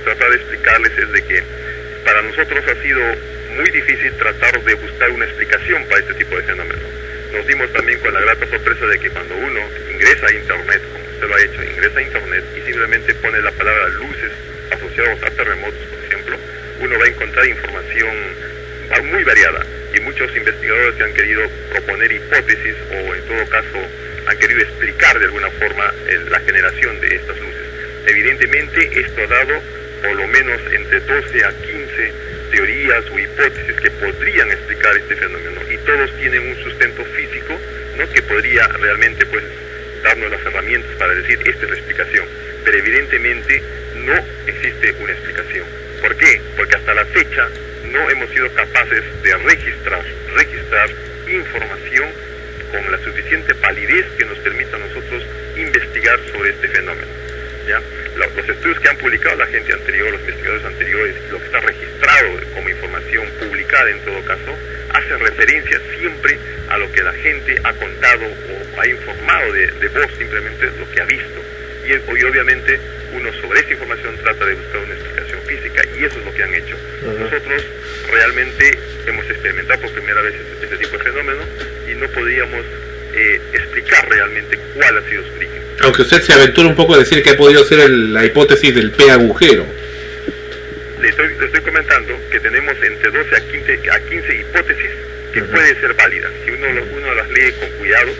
tratar 0.02 0.30
de 0.30 0.36
explicarles 0.36 0.96
es 0.96 1.12
de 1.12 1.22
que 1.24 1.42
para 2.06 2.22
nosotros 2.22 2.64
ha 2.66 2.82
sido 2.82 3.02
muy 3.54 3.68
difícil 3.70 4.12
tratar 4.12 4.64
de 4.64 4.74
buscar 4.76 5.10
una 5.10 5.26
explicación 5.26 5.84
para 5.90 6.00
este 6.00 6.14
tipo 6.14 6.34
de 6.34 6.42
fenómenos. 6.44 6.88
Nos 7.32 7.46
dimos 7.46 7.72
también 7.72 7.98
con 8.00 8.12
la 8.12 8.20
grata 8.20 8.46
sorpresa 8.46 8.86
de 8.86 8.98
que 8.98 9.10
cuando 9.10 9.34
uno 9.36 9.60
ingresa 9.90 10.26
a 10.26 10.32
Internet, 10.32 10.82
como 10.92 11.04
usted 11.04 11.28
lo 11.28 11.34
ha 11.34 11.42
hecho, 11.42 11.62
ingresa 11.62 11.98
a 11.98 12.02
Internet 12.02 12.44
y 12.56 12.60
simplemente 12.60 13.14
pone 13.14 13.40
la 13.40 13.50
palabra 13.52 13.88
luces 13.88 14.32
asociados 14.70 15.22
a 15.22 15.30
terremotos, 15.30 15.80
por 15.90 16.04
ejemplo, 16.04 16.36
uno 16.80 16.98
va 16.98 17.04
a 17.04 17.08
encontrar 17.08 17.46
información 17.46 18.16
muy 19.10 19.24
variada 19.24 19.64
y 19.94 20.00
muchos 20.00 20.34
investigadores 20.36 20.94
que 20.96 21.02
han 21.04 21.14
querido 21.14 21.42
proponer 21.70 22.12
hipótesis 22.12 22.76
o 22.90 23.14
en 23.14 23.22
todo 23.22 23.48
caso 23.48 23.78
han 24.26 24.38
querido 24.38 24.60
explicar 24.60 25.18
de 25.18 25.24
alguna 25.24 25.50
forma 25.50 25.92
la 26.30 26.40
generación 26.40 27.00
de 27.00 27.16
estas 27.16 27.38
luces. 27.38 27.66
Evidentemente 28.06 29.00
esto 29.00 29.22
ha 29.22 29.26
dado 29.26 29.60
por 30.02 30.16
lo 30.16 30.26
menos 30.28 30.60
entre 30.72 31.00
12 31.00 31.44
a 31.44 31.50
15 31.50 32.12
teorías 32.52 33.04
o 33.10 33.18
hipótesis 33.18 33.80
que 33.80 33.90
podrían 33.92 34.52
explicar 34.52 34.94
este 34.94 35.16
fenómeno 35.16 35.60
y 35.72 35.76
todos 35.78 36.14
tienen 36.18 36.46
un 36.48 36.62
sustento 36.62 37.02
físico 37.16 37.58
¿no? 37.96 38.08
que 38.12 38.22
podría 38.22 38.68
realmente 38.68 39.24
pues 39.26 39.42
darnos 40.04 40.30
las 40.30 40.44
herramientas 40.44 40.90
para 40.98 41.14
decir 41.14 41.40
esta 41.46 41.64
es 41.64 41.70
la 41.70 41.76
explicación 41.76 42.26
pero 42.64 42.78
evidentemente 42.78 43.62
no 44.04 44.14
existe 44.46 44.92
una 45.00 45.12
explicación 45.12 45.64
¿por 46.02 46.14
qué? 46.16 46.40
porque 46.56 46.76
hasta 46.76 46.94
la 46.94 47.04
fecha 47.06 47.48
no 47.90 48.10
hemos 48.10 48.30
sido 48.30 48.52
capaces 48.52 49.02
de 49.22 49.36
registrar 49.38 50.04
registrar 50.36 50.90
información 51.28 52.10
con 52.70 52.92
la 52.92 52.98
suficiente 52.98 53.54
validez 53.54 54.06
que 54.18 54.26
nos 54.26 54.38
permita 54.38 54.76
a 54.76 54.80
nosotros 54.80 55.22
investigar 55.56 56.20
sobre 56.32 56.50
este 56.50 56.68
fenómeno 56.68 57.21
¿ya? 57.66 57.80
Lo- 58.16 58.26
Los 58.36 58.48
estudios 58.48 58.78
que 58.80 58.88
han 58.88 58.96
publicado 58.98 59.36
la 59.36 59.46
gente 59.46 59.72
anterior, 59.72 60.10
los 60.10 60.20
investigadores 60.20 60.64
anteriores, 60.64 61.14
lo 61.30 61.38
que 61.38 61.44
está 61.46 61.60
registrado 61.60 62.28
como 62.54 62.68
información 62.68 63.24
publicada 63.38 63.90
en 63.90 63.98
todo 64.00 64.20
caso, 64.24 64.56
hacen 64.94 65.18
referencia 65.20 65.80
siempre 65.98 66.38
a 66.68 66.78
lo 66.78 66.90
que 66.92 67.02
la 67.02 67.12
gente 67.12 67.56
ha 67.64 67.72
contado 67.74 68.24
o 68.26 68.80
ha 68.80 68.86
informado 68.88 69.52
de, 69.52 69.66
de 69.72 69.88
voz, 69.88 70.10
simplemente 70.18 70.66
lo 70.78 70.90
que 70.90 71.00
ha 71.00 71.04
visto. 71.04 71.40
Y, 71.86 71.92
y 71.92 72.24
obviamente 72.24 72.78
uno 73.14 73.32
sobre 73.40 73.60
esta 73.60 73.72
información 73.72 74.16
trata 74.22 74.46
de 74.46 74.54
buscar 74.54 74.78
una 74.80 74.94
explicación 74.94 75.40
física 75.42 75.82
y 75.98 76.04
eso 76.04 76.18
es 76.18 76.24
lo 76.24 76.32
que 76.34 76.42
han 76.42 76.54
hecho. 76.54 76.76
Nosotros 77.18 77.64
realmente 78.10 78.78
hemos 79.06 79.24
experimentado 79.28 79.80
por 79.82 79.90
primera 79.92 80.20
vez 80.22 80.34
este, 80.34 80.64
este 80.66 80.78
tipo 80.78 80.96
de 80.98 81.04
fenómeno 81.04 81.40
y 81.90 81.94
no 81.96 82.06
podríamos 82.08 82.64
eh, 83.14 83.40
explicar 83.52 84.08
realmente 84.08 84.58
cuál 84.74 84.96
ha 84.98 85.08
sido 85.08 85.22
su 85.24 85.32
origen. 85.36 85.62
Aunque 85.82 86.02
usted 86.02 86.20
se 86.22 86.32
aventura 86.32 86.68
un 86.68 86.76
poco 86.76 86.94
a 86.94 86.98
decir 86.98 87.22
que 87.22 87.30
ha 87.30 87.36
podido 87.36 87.64
ser 87.64 87.80
el- 87.80 88.12
la 88.14 88.24
hipótesis 88.24 88.74
del 88.74 88.90
P 88.92 89.10
agujero. 89.10 89.66
Le 91.00 91.08
estoy, 91.08 91.28
le 91.38 91.46
estoy 91.46 91.60
comentando 91.62 92.14
que 92.30 92.38
tenemos 92.40 92.74
entre 92.82 93.10
12 93.10 93.36
a 93.36 93.40
15, 93.40 93.90
a 93.90 94.00
15 94.00 94.34
hipótesis 94.36 94.90
que 95.34 95.42
pueden 95.42 95.80
ser 95.80 95.94
válidas. 95.94 96.30
Si 96.44 96.50
uno, 96.50 96.66
uno 96.68 97.14
las 97.14 97.28
lee 97.30 97.52
con 97.58 97.68
cuidado, 97.78 98.12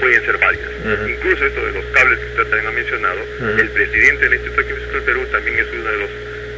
pueden 0.00 0.24
ser 0.24 0.38
válidas. 0.38 0.70
Incluso 1.08 1.44
esto 1.46 1.66
de 1.66 1.72
los 1.72 1.84
cables 1.92 2.18
que 2.18 2.24
usted 2.26 2.42
también 2.44 2.66
ha 2.66 2.70
mencionado, 2.72 3.20
el 3.58 3.68
presidente 3.70 4.24
del 4.24 4.34
Instituto 4.34 4.66
Químico 4.66 4.92
del 4.92 5.02
Perú 5.02 5.26
también 5.32 5.58
es 5.58 5.66
una 5.72 5.90
de 5.90 5.98
los 5.98 6.10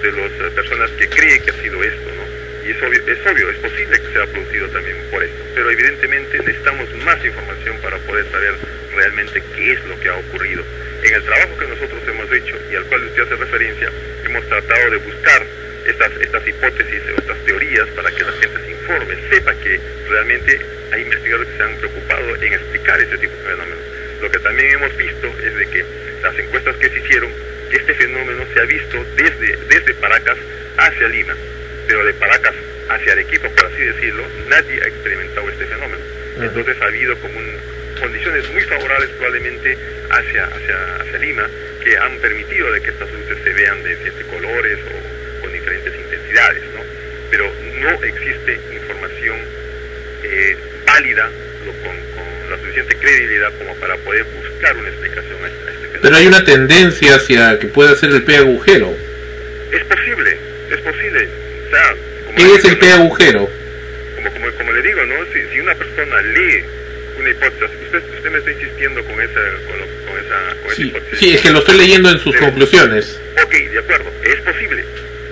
de 0.03 0.11
las 0.43 0.53
personas 0.53 0.91
que 0.99 1.09
cree 1.09 1.41
que 1.41 1.51
ha 1.51 1.63
sido 1.63 1.83
esto, 1.83 2.11
¿no? 2.17 2.22
Y 2.64 2.70
es 2.70 2.83
obvio, 2.83 3.03
es 3.07 3.27
obvio, 3.27 3.51
es 3.51 3.57
posible 3.59 3.98
que 3.98 4.12
sea 4.12 4.27
producido 4.27 4.68
también 4.68 4.96
por 5.11 5.22
esto. 5.22 5.42
Pero 5.55 5.70
evidentemente 5.70 6.38
necesitamos 6.38 6.94
más 7.05 7.25
información 7.25 7.77
para 7.83 7.98
poder 7.98 8.25
saber 8.31 8.55
realmente 8.94 9.42
qué 9.57 9.72
es 9.72 9.85
lo 9.85 9.98
que 9.98 10.09
ha 10.09 10.16
ocurrido. 10.16 10.62
En 11.03 11.14
el 11.14 11.22
trabajo 11.25 11.59
que 11.59 11.66
nosotros 11.66 12.01
hemos 12.07 12.31
hecho 12.33 12.57
y 12.70 12.77
al 12.77 12.85
cual 12.85 13.05
usted 13.05 13.22
hace 13.22 13.37
referencia, 13.37 13.90
hemos 14.25 14.46
tratado 14.48 14.90
de 14.90 14.96
buscar 14.98 15.42
estas, 15.87 16.12
estas 16.20 16.46
hipótesis 16.46 17.03
o 17.12 17.18
estas 17.18 17.38
teorías 17.44 17.88
para 17.90 18.11
que 18.12 18.22
la 18.22 18.33
gente 18.33 18.59
se 18.64 18.70
informe, 18.70 19.16
sepa 19.29 19.55
que 19.55 19.81
realmente 20.09 20.61
hay 20.92 21.03
investigadores 21.03 21.48
que 21.48 21.57
se 21.57 21.62
han 21.62 21.77
preocupado 21.77 22.37
en 22.37 22.53
explicar 22.53 23.01
ese 23.01 23.18
tipo 23.18 23.35
de 23.35 23.42
fenómenos. 23.42 23.79
Lo 24.20 24.31
que 24.31 24.38
también 24.38 24.70
hemos 24.75 24.96
visto 24.96 25.27
es 25.42 25.57
de 25.57 25.66
que 25.66 25.85
las 26.22 26.38
encuestas 26.38 26.77
que 26.77 26.88
se 26.88 26.98
hicieron, 27.01 27.31
este 27.72 27.94
fenómeno 27.94 28.44
se 28.55 28.61
ha 28.61 28.64
visto 28.64 29.05
desde, 29.16 29.57
desde 29.68 29.94
Paracas 29.94 30.38
hacia 30.77 31.09
Lima, 31.09 31.35
pero 31.87 32.05
de 32.05 32.12
Paracas 32.14 32.55
hacia 32.88 33.12
Arequipa, 33.12 33.49
por 33.49 33.66
así 33.66 33.83
decirlo, 33.83 34.25
nadie 34.49 34.81
ha 34.83 34.88
experimentado 34.88 35.49
este 35.51 35.66
fenómeno. 35.66 36.03
Entonces 36.40 36.77
ha 36.81 36.87
habido 36.87 37.16
como 37.18 37.38
un- 37.38 37.57
condiciones 38.01 38.49
muy 38.51 38.62
favorables 38.62 39.11
probablemente 39.11 39.77
hacia, 40.11 40.45
hacia, 40.47 40.97
hacia 40.97 41.18
Lima 41.18 41.49
que 41.85 41.97
han 41.97 42.16
permitido 42.18 42.71
de 42.73 42.81
que 42.81 42.90
estas 42.90 43.11
luces 43.12 43.38
se 43.45 43.53
vean 43.53 43.83
de 43.83 43.90
diferentes 43.90 44.27
colores 44.27 44.79
o 44.88 45.40
con 45.42 45.53
diferentes 45.53 45.92
intensidades, 45.95 46.62
¿no? 46.75 46.81
Pero 47.31 47.53
no 47.81 47.90
existe 48.05 48.59
información 48.73 49.37
eh, 50.25 50.57
válida 50.87 51.31
lo- 51.66 51.73
con, 51.87 51.97
con 52.14 52.51
la 52.51 52.57
suficiente 52.59 52.97
credibilidad 52.97 53.53
como 53.59 53.75
para 53.77 53.97
poder 53.99 54.25
buscar 54.25 54.77
una 54.77 54.88
explicación 54.88 55.45
a 55.45 55.47
este, 55.49 55.68
a 55.68 55.73
este 55.73 55.87
fenómeno. 55.87 56.01
Pero 56.03 56.16
hay 56.16 56.27
una 56.27 56.45
tendencia 56.45 57.16
hacia 57.16 57.59
que 57.59 57.66
pueda 57.68 57.95
ser 57.97 58.11
el 58.11 58.23
P 58.25 58.37
agujero. 58.37 58.95
Es 59.71 59.85
posible, 59.85 60.32
es 61.73 61.81
posible. 61.81 61.93
O 61.93 61.95
sea, 61.95 61.95
como 62.27 62.37
¿Qué 62.37 62.55
es 62.55 62.65
el 62.65 62.71
digo, 62.71 62.81
P 62.81 62.87
¿no? 62.89 62.95
agujero? 62.95 63.51
como, 64.17 64.31
como, 64.33 64.51
como 64.53 64.73
le 64.73 64.83
digo, 64.83 65.05
¿no? 65.07 65.15
Si, 65.33 65.41
si 65.53 65.61
una 65.61 65.75
persona 65.75 66.23
lee 66.23 66.65
una 67.19 67.31
hipótesis, 67.31 67.77
usted, 67.85 68.03
usted 68.17 68.31
me 68.31 68.39
está 68.39 68.51
insistiendo 68.53 69.05
con 69.05 69.21
esa, 69.21 69.41
con, 69.69 69.79
lo- 69.79 70.07
con 70.07 70.19
esa, 70.25 70.39
con 70.63 70.67
esa 70.73 70.77
Sí, 70.77 70.83
hipótesis. 70.89 71.19
sí, 71.19 71.35
es 71.35 71.41
que 71.43 71.51
lo 71.51 71.59
estoy 71.59 71.77
leyendo 71.79 72.11
en 72.11 72.19
sus 72.21 72.33
Sí. 72.35 72.39
conclusiones. 72.41 73.21
Ok, 73.43 73.53
de 73.53 73.79
acuerdo, 73.79 74.11
es 74.25 74.37
posible, 74.41 74.85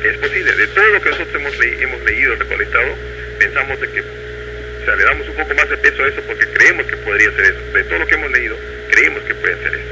es 0.05 0.17
posible. 0.19 0.53
De 0.57 0.67
todo 0.69 0.85
lo 0.89 1.01
que 1.01 1.09
nosotros 1.11 1.35
hemos, 1.41 1.59
le- 1.59 1.83
hemos 1.83 2.03
leído, 2.05 2.35
recolectado, 2.37 2.95
pensamos 3.39 3.81
de 3.81 3.89
que, 3.89 4.01
o 4.01 4.85
sea, 4.85 4.97
le 4.97 5.05
damos 5.05 5.29
un 5.29 5.35
poco 5.37 5.55
más 5.55 5.71
de 5.71 5.77
peso 5.79 6.05
a 6.05 6.09
eso 6.09 6.21
porque 6.27 6.47
creemos 6.53 6.87
que 6.87 6.97
podría 6.99 7.31
ser 7.33 7.45
eso. 7.45 7.61
De 7.73 7.85
todo 7.85 7.99
lo 8.01 8.07
que 8.07 8.15
hemos 8.15 8.31
leído, 8.31 8.57
creemos 8.91 9.23
que 9.25 9.35
puede 9.37 9.57
ser 9.63 9.75
eso. 9.75 9.90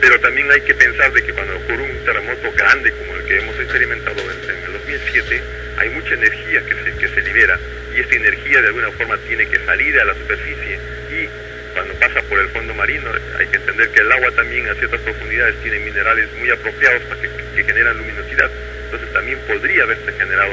Pero 0.00 0.20
también 0.20 0.50
hay 0.50 0.60
que 0.60 0.74
pensar 0.74 1.12
de 1.12 1.22
que 1.22 1.32
cuando 1.32 1.56
ocurre 1.56 1.82
un 1.82 2.04
terremoto 2.04 2.52
grande 2.52 2.92
como 2.92 3.14
el 3.16 3.24
que 3.24 3.38
hemos 3.38 3.58
experimentado 3.58 4.20
en, 4.20 4.50
en 4.50 4.64
el 4.64 4.72
2007, 4.72 5.42
hay 5.78 5.90
mucha 5.90 6.14
energía 6.14 6.62
que 6.64 6.74
se, 6.74 6.98
que 6.98 7.08
se 7.08 7.22
libera 7.22 7.58
y 7.94 8.00
esta 8.00 8.16
energía 8.16 8.60
de 8.60 8.68
alguna 8.68 8.90
forma 8.92 9.16
tiene 9.26 9.46
que 9.48 9.58
salir 9.64 9.98
a 9.98 10.04
la 10.04 10.14
superficie 10.14 10.78
y 11.10 11.28
cuando 11.72 11.94
pasa 11.94 12.22
por 12.22 12.38
el 12.40 12.48
fondo 12.48 12.74
marino 12.74 13.10
hay 13.38 13.46
que 13.46 13.56
entender 13.56 13.88
que 13.90 14.00
el 14.00 14.12
agua 14.12 14.30
también 14.32 14.68
a 14.68 14.74
ciertas 14.74 15.00
profundidades 15.00 15.54
tiene 15.62 15.78
minerales 15.80 16.28
muy 16.38 16.50
apropiados 16.50 17.02
para 17.02 17.20
que, 17.20 17.28
que 17.54 17.64
generan 17.64 17.96
luminosidad. 17.98 18.50
Entonces 18.84 19.12
también 19.12 19.38
podría 19.46 19.82
haberse 19.82 20.12
generado 20.12 20.52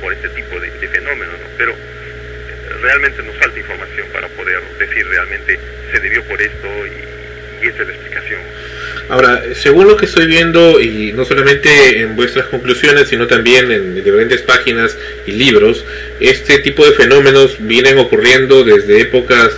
por 0.00 0.12
este 0.12 0.28
tipo 0.30 0.58
de, 0.58 0.70
de 0.70 0.88
fenómenos, 0.88 1.38
¿no? 1.38 1.46
Pero 1.56 1.72
eh, 1.72 1.76
realmente 2.82 3.22
nos 3.22 3.36
falta 3.36 3.58
información 3.58 4.08
para 4.12 4.28
poder 4.28 4.60
decir 4.78 5.06
realmente 5.06 5.58
se 5.92 6.00
debió 6.00 6.22
por 6.24 6.40
esto 6.40 6.68
y, 6.86 7.23
y 7.62 7.66
esta 7.68 7.82
es 7.82 7.88
la 7.88 7.94
explicación. 7.94 8.40
Ahora, 9.08 9.42
según 9.54 9.86
lo 9.86 9.96
que 9.96 10.06
estoy 10.06 10.26
viendo, 10.26 10.80
y 10.80 11.12
no 11.12 11.24
solamente 11.24 12.00
en 12.00 12.16
vuestras 12.16 12.46
conclusiones, 12.46 13.08
sino 13.08 13.26
también 13.26 13.70
en 13.70 13.94
diferentes 13.94 14.40
páginas 14.42 14.96
y 15.26 15.32
libros, 15.32 15.84
este 16.20 16.58
tipo 16.60 16.84
de 16.86 16.92
fenómenos 16.92 17.56
vienen 17.60 17.98
ocurriendo 17.98 18.64
desde 18.64 19.00
épocas 19.00 19.50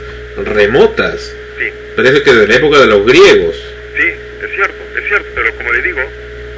remotas. 0.44 1.32
Sí, 1.58 1.66
Parece 1.94 2.22
que 2.22 2.32
desde 2.32 2.48
la 2.48 2.56
época 2.56 2.78
de 2.80 2.86
los 2.86 3.06
griegos. 3.06 3.56
sí, 3.96 4.06
es 4.44 4.50
cierto, 4.54 4.74
es 4.98 5.06
cierto, 5.08 5.28
pero 5.34 5.54
como 5.54 5.72
le 5.72 5.82
digo, 5.82 6.00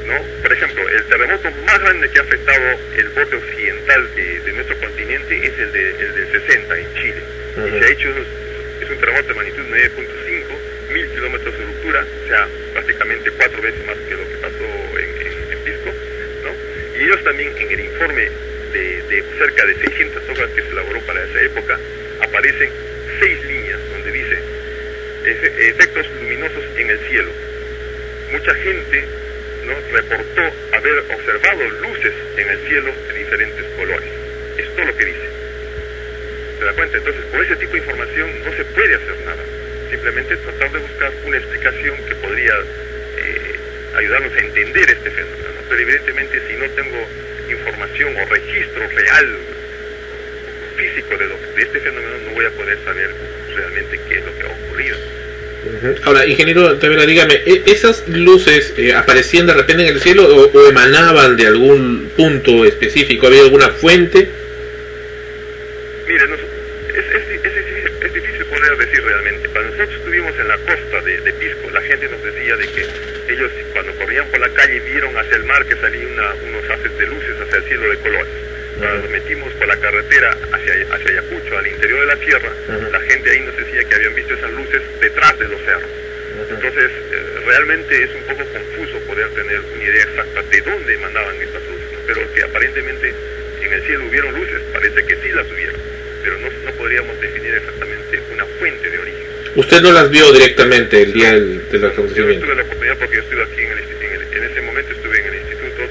¿no? 0.07 0.15
Por 0.43 0.53
ejemplo, 0.53 0.89
el 0.89 1.05
terremoto 1.05 1.51
más 1.67 1.81
grande 1.81 2.09
que 2.11 2.19
ha 2.19 2.23
afectado 2.23 2.65
el 2.97 3.09
borde 3.11 3.37
occidental 3.37 4.09
de, 4.17 4.41
de 4.41 4.53
nuestro 4.55 4.77
continente 4.79 5.47
es 5.47 5.59
el, 5.59 5.73
de, 5.73 5.91
el 5.91 6.15
del 6.15 6.41
60 6.41 6.79
en 6.79 6.95
Chile. 6.95 7.23
Y 7.59 7.79
se 7.79 7.85
ha 7.85 7.91
hecho, 7.91 8.09
es 8.81 8.91
un 8.91 8.97
terremoto 8.99 9.29
de 9.29 9.35
magnitud 9.35 9.63
9.5, 9.71 10.28
mil 10.93 11.07
kilómetros 11.09 11.59
de 11.59 11.65
ruptura, 11.65 12.05
o 12.25 12.29
sea, 12.29 12.49
prácticamente 12.73 13.31
cuatro 13.33 13.61
veces 13.63 13.87
más 13.87 13.97
que 14.09 14.15
lo 14.17 14.29
que 14.29 14.37
pasó 14.37 14.65
en, 14.99 15.59
Pisco, 15.65 15.91
¿no? 16.45 16.99
Y 16.99 17.05
ellos 17.05 17.23
también 17.25 17.53
en 17.59 17.71
el 17.71 17.81
informe 17.81 18.29
de, 18.73 19.03
de 19.03 19.25
cerca 19.39 19.67
de 19.67 19.75
600 19.75 20.23
hojas 20.31 20.51
que 20.55 20.63
se 20.63 20.69
elaboró 20.69 21.01
para 21.01 21.23
esa 21.25 21.41
época, 21.43 21.79
aparecen 22.23 22.71
seis 23.21 23.45
líneas 23.45 23.79
donde 23.91 24.13
dice 24.13 24.39
"Efe- 25.25 25.71
efectos 25.71 26.07
luminosos 26.21 26.65
en 26.77 26.91
el 26.91 26.99
cielo. 27.09 27.31
Mucha 28.33 28.55
gente 28.55 29.05
¿no? 29.67 29.75
reportó 29.93 30.43
haber 30.73 30.99
observado 31.15 31.69
luces 31.83 32.13
en 32.37 32.49
el 32.49 32.59
cielo 32.69 32.93
de 33.09 33.19
diferentes 33.19 33.65
colores. 33.77 34.09
Es 34.57 34.69
todo 34.77 34.87
lo 34.87 34.97
que 34.97 35.05
dice. 35.05 35.29
¿Se 36.59 36.65
da 36.65 36.73
cuenta? 36.73 36.97
Entonces, 36.99 37.23
por 37.27 37.45
ese 37.45 37.57
tipo 37.57 37.73
de 37.73 37.79
información 37.79 38.31
no 38.45 38.53
se 38.57 38.65
puede 38.65 38.95
hacer 38.95 39.17
nada. 39.27 39.43
Simplemente 39.91 40.37
tratar 40.37 40.73
de 40.73 40.79
buscar 40.79 41.13
una 41.25 41.37
explicación 41.39 41.97
que 42.09 42.15
podría 42.17 42.53
eh, 43.17 43.55
ayudarnos 43.97 44.33
a 44.35 44.41
entender 44.41 44.91
este 44.91 45.11
fenómeno. 45.11 45.49
¿no? 45.55 45.61
Pero 45.69 45.81
evidentemente 45.83 46.41
si 46.49 46.55
no 46.57 46.67
tengo 46.71 47.09
información 47.51 48.15
o 48.17 48.25
registro 48.27 48.87
real 48.95 49.37
físico 50.77 51.17
de, 51.17 51.27
lo- 51.27 51.55
de 51.57 51.63
este 51.63 51.81
fenómeno, 51.81 52.13
no 52.27 52.33
voy 52.33 52.45
a 52.45 52.51
poder 52.51 52.79
saber 52.85 53.11
realmente 53.57 53.99
qué 54.09 54.19
es 54.19 54.25
lo 54.25 54.39
que 54.39 54.43
ha 54.47 54.51
ocurrido. 54.67 54.97
Ahora, 56.05 56.25
ingeniero 56.27 56.77
Tavera, 56.79 57.05
dígame, 57.05 57.35
¿e- 57.47 57.63
¿esas 57.67 58.07
luces 58.09 58.73
eh, 58.77 58.93
aparecían 58.95 59.47
de 59.47 59.55
repente 59.55 59.83
en 59.83 59.95
el 59.95 60.01
cielo 60.01 60.25
o, 60.25 60.51
o 60.57 60.69
emanaban 60.69 61.37
de 61.37 61.47
algún 61.47 62.11
punto 62.17 62.65
específico? 62.65 63.27
¿Había 63.27 63.43
alguna 63.43 63.69
fuente? 63.71 64.29
Mire, 66.07 66.27
nos- 66.29 66.41
es, 66.41 67.05
es, 67.15 67.29
di- 67.29 67.49
es 67.49 67.55
difícil, 67.55 67.93
es 68.03 68.15
difícil 68.15 68.45
poder 68.47 68.77
decir 68.79 69.03
realmente. 69.03 69.49
Cuando 69.49 69.71
nosotros 69.73 69.99
estuvimos 69.99 70.33
en 70.39 70.49
la 70.49 70.57
costa 70.59 71.01
de, 71.05 71.21
de 71.21 71.33
Pisco, 71.35 71.71
la 71.73 71.81
gente 71.99 72.15
nos 72.15 72.23
decía 72.23 72.57
de 72.57 72.67
que 72.69 73.33
ellos 73.33 73.51
cuando 73.73 73.93
corrían 73.97 74.27
por 74.29 74.39
la 74.39 74.49
calle 74.51 74.81
vieron 74.81 75.17
hacia 75.17 75.37
el 75.37 75.45
mar 75.45 75.65
que 75.67 75.75
salían 75.77 76.11
unos 76.13 76.71
haces 76.71 76.97
de 76.97 77.07
luces 77.07 77.35
hacia 77.43 77.59
el 77.59 77.65
cielo 77.65 77.91
de 77.91 77.97
colores. 77.99 78.35
Cuando 78.79 79.03
nos 79.03 79.11
metimos 79.11 79.53
por 79.55 79.67
la 79.67 79.77
carretera 79.77 80.31
hacia, 80.53 80.75
hacia 80.95 81.11
Ayacucho, 81.11 81.59
al 81.59 81.67
interior 81.67 82.01
de 82.01 82.07
la 82.07 82.17
sierra, 82.25 82.51
la 82.93 83.01
gente 83.01 83.31
ahí 83.31 83.41
nos 83.41 83.57
decía 83.57 83.83
que 83.85 83.95
habían 83.97 84.15
visto 84.15 84.35
esas 84.35 84.53
luces 84.53 84.83
detrás 85.01 85.39
de 85.39 85.49
los 85.49 85.61
cerros. 85.63 85.91
Entonces, 86.49 86.91
eh, 87.11 87.41
realmente 87.45 88.05
es 88.05 88.11
un 88.15 88.23
poco 88.23 88.45
confuso 88.47 88.99
poder 89.01 89.29
tener 89.31 89.59
una 89.59 89.83
idea 89.83 90.03
exacta 90.05 90.43
de 90.43 90.61
dónde 90.61 90.95
emanaban 90.95 91.35
estas 91.43 91.63
luces, 91.67 91.91
¿no? 91.93 91.99
pero 92.07 92.33
que 92.33 92.43
aparentemente 92.45 93.13
en 93.61 93.73
el 93.73 93.83
cielo 93.83 94.07
hubieron 94.07 94.33
luces, 94.39 94.63
parece 94.73 95.05
que 95.05 95.17
sí 95.17 95.33
las 95.33 95.51
hubieron, 95.51 95.81
pero 96.23 96.39
no, 96.39 96.49
no 96.65 96.71
podríamos 96.79 97.21
definir 97.21 97.55
exactamente 97.57 98.21
una 98.33 98.45
fuente 98.61 98.89
de 98.89 98.99
origen. 99.01 99.18
Usted 99.59 99.81
no 99.83 99.91
las 99.91 100.09
vio 100.09 100.33
directamente 100.33 101.03
el 101.03 101.13
día 101.13 101.33
del, 101.33 101.69
del 101.69 101.81
Yo 101.81 101.87
no 101.89 101.93
acontecimiento. 101.93 102.47
tuve 102.47 102.55
la 102.55 102.63
oportunidad 102.63 102.97
porque 102.99 103.17
yo 103.17 103.23
estuve 103.23 103.43
aquí 103.43 103.61
en 103.61 103.73
el, 103.73 103.79
en 103.79 104.13
el- 104.13 104.37
en 104.39 104.51
ese 104.53 104.61
momento 104.63 104.93
estuve 104.93 105.19
en 105.19 105.27
el 105.27 105.35
instituto, 105.35 105.83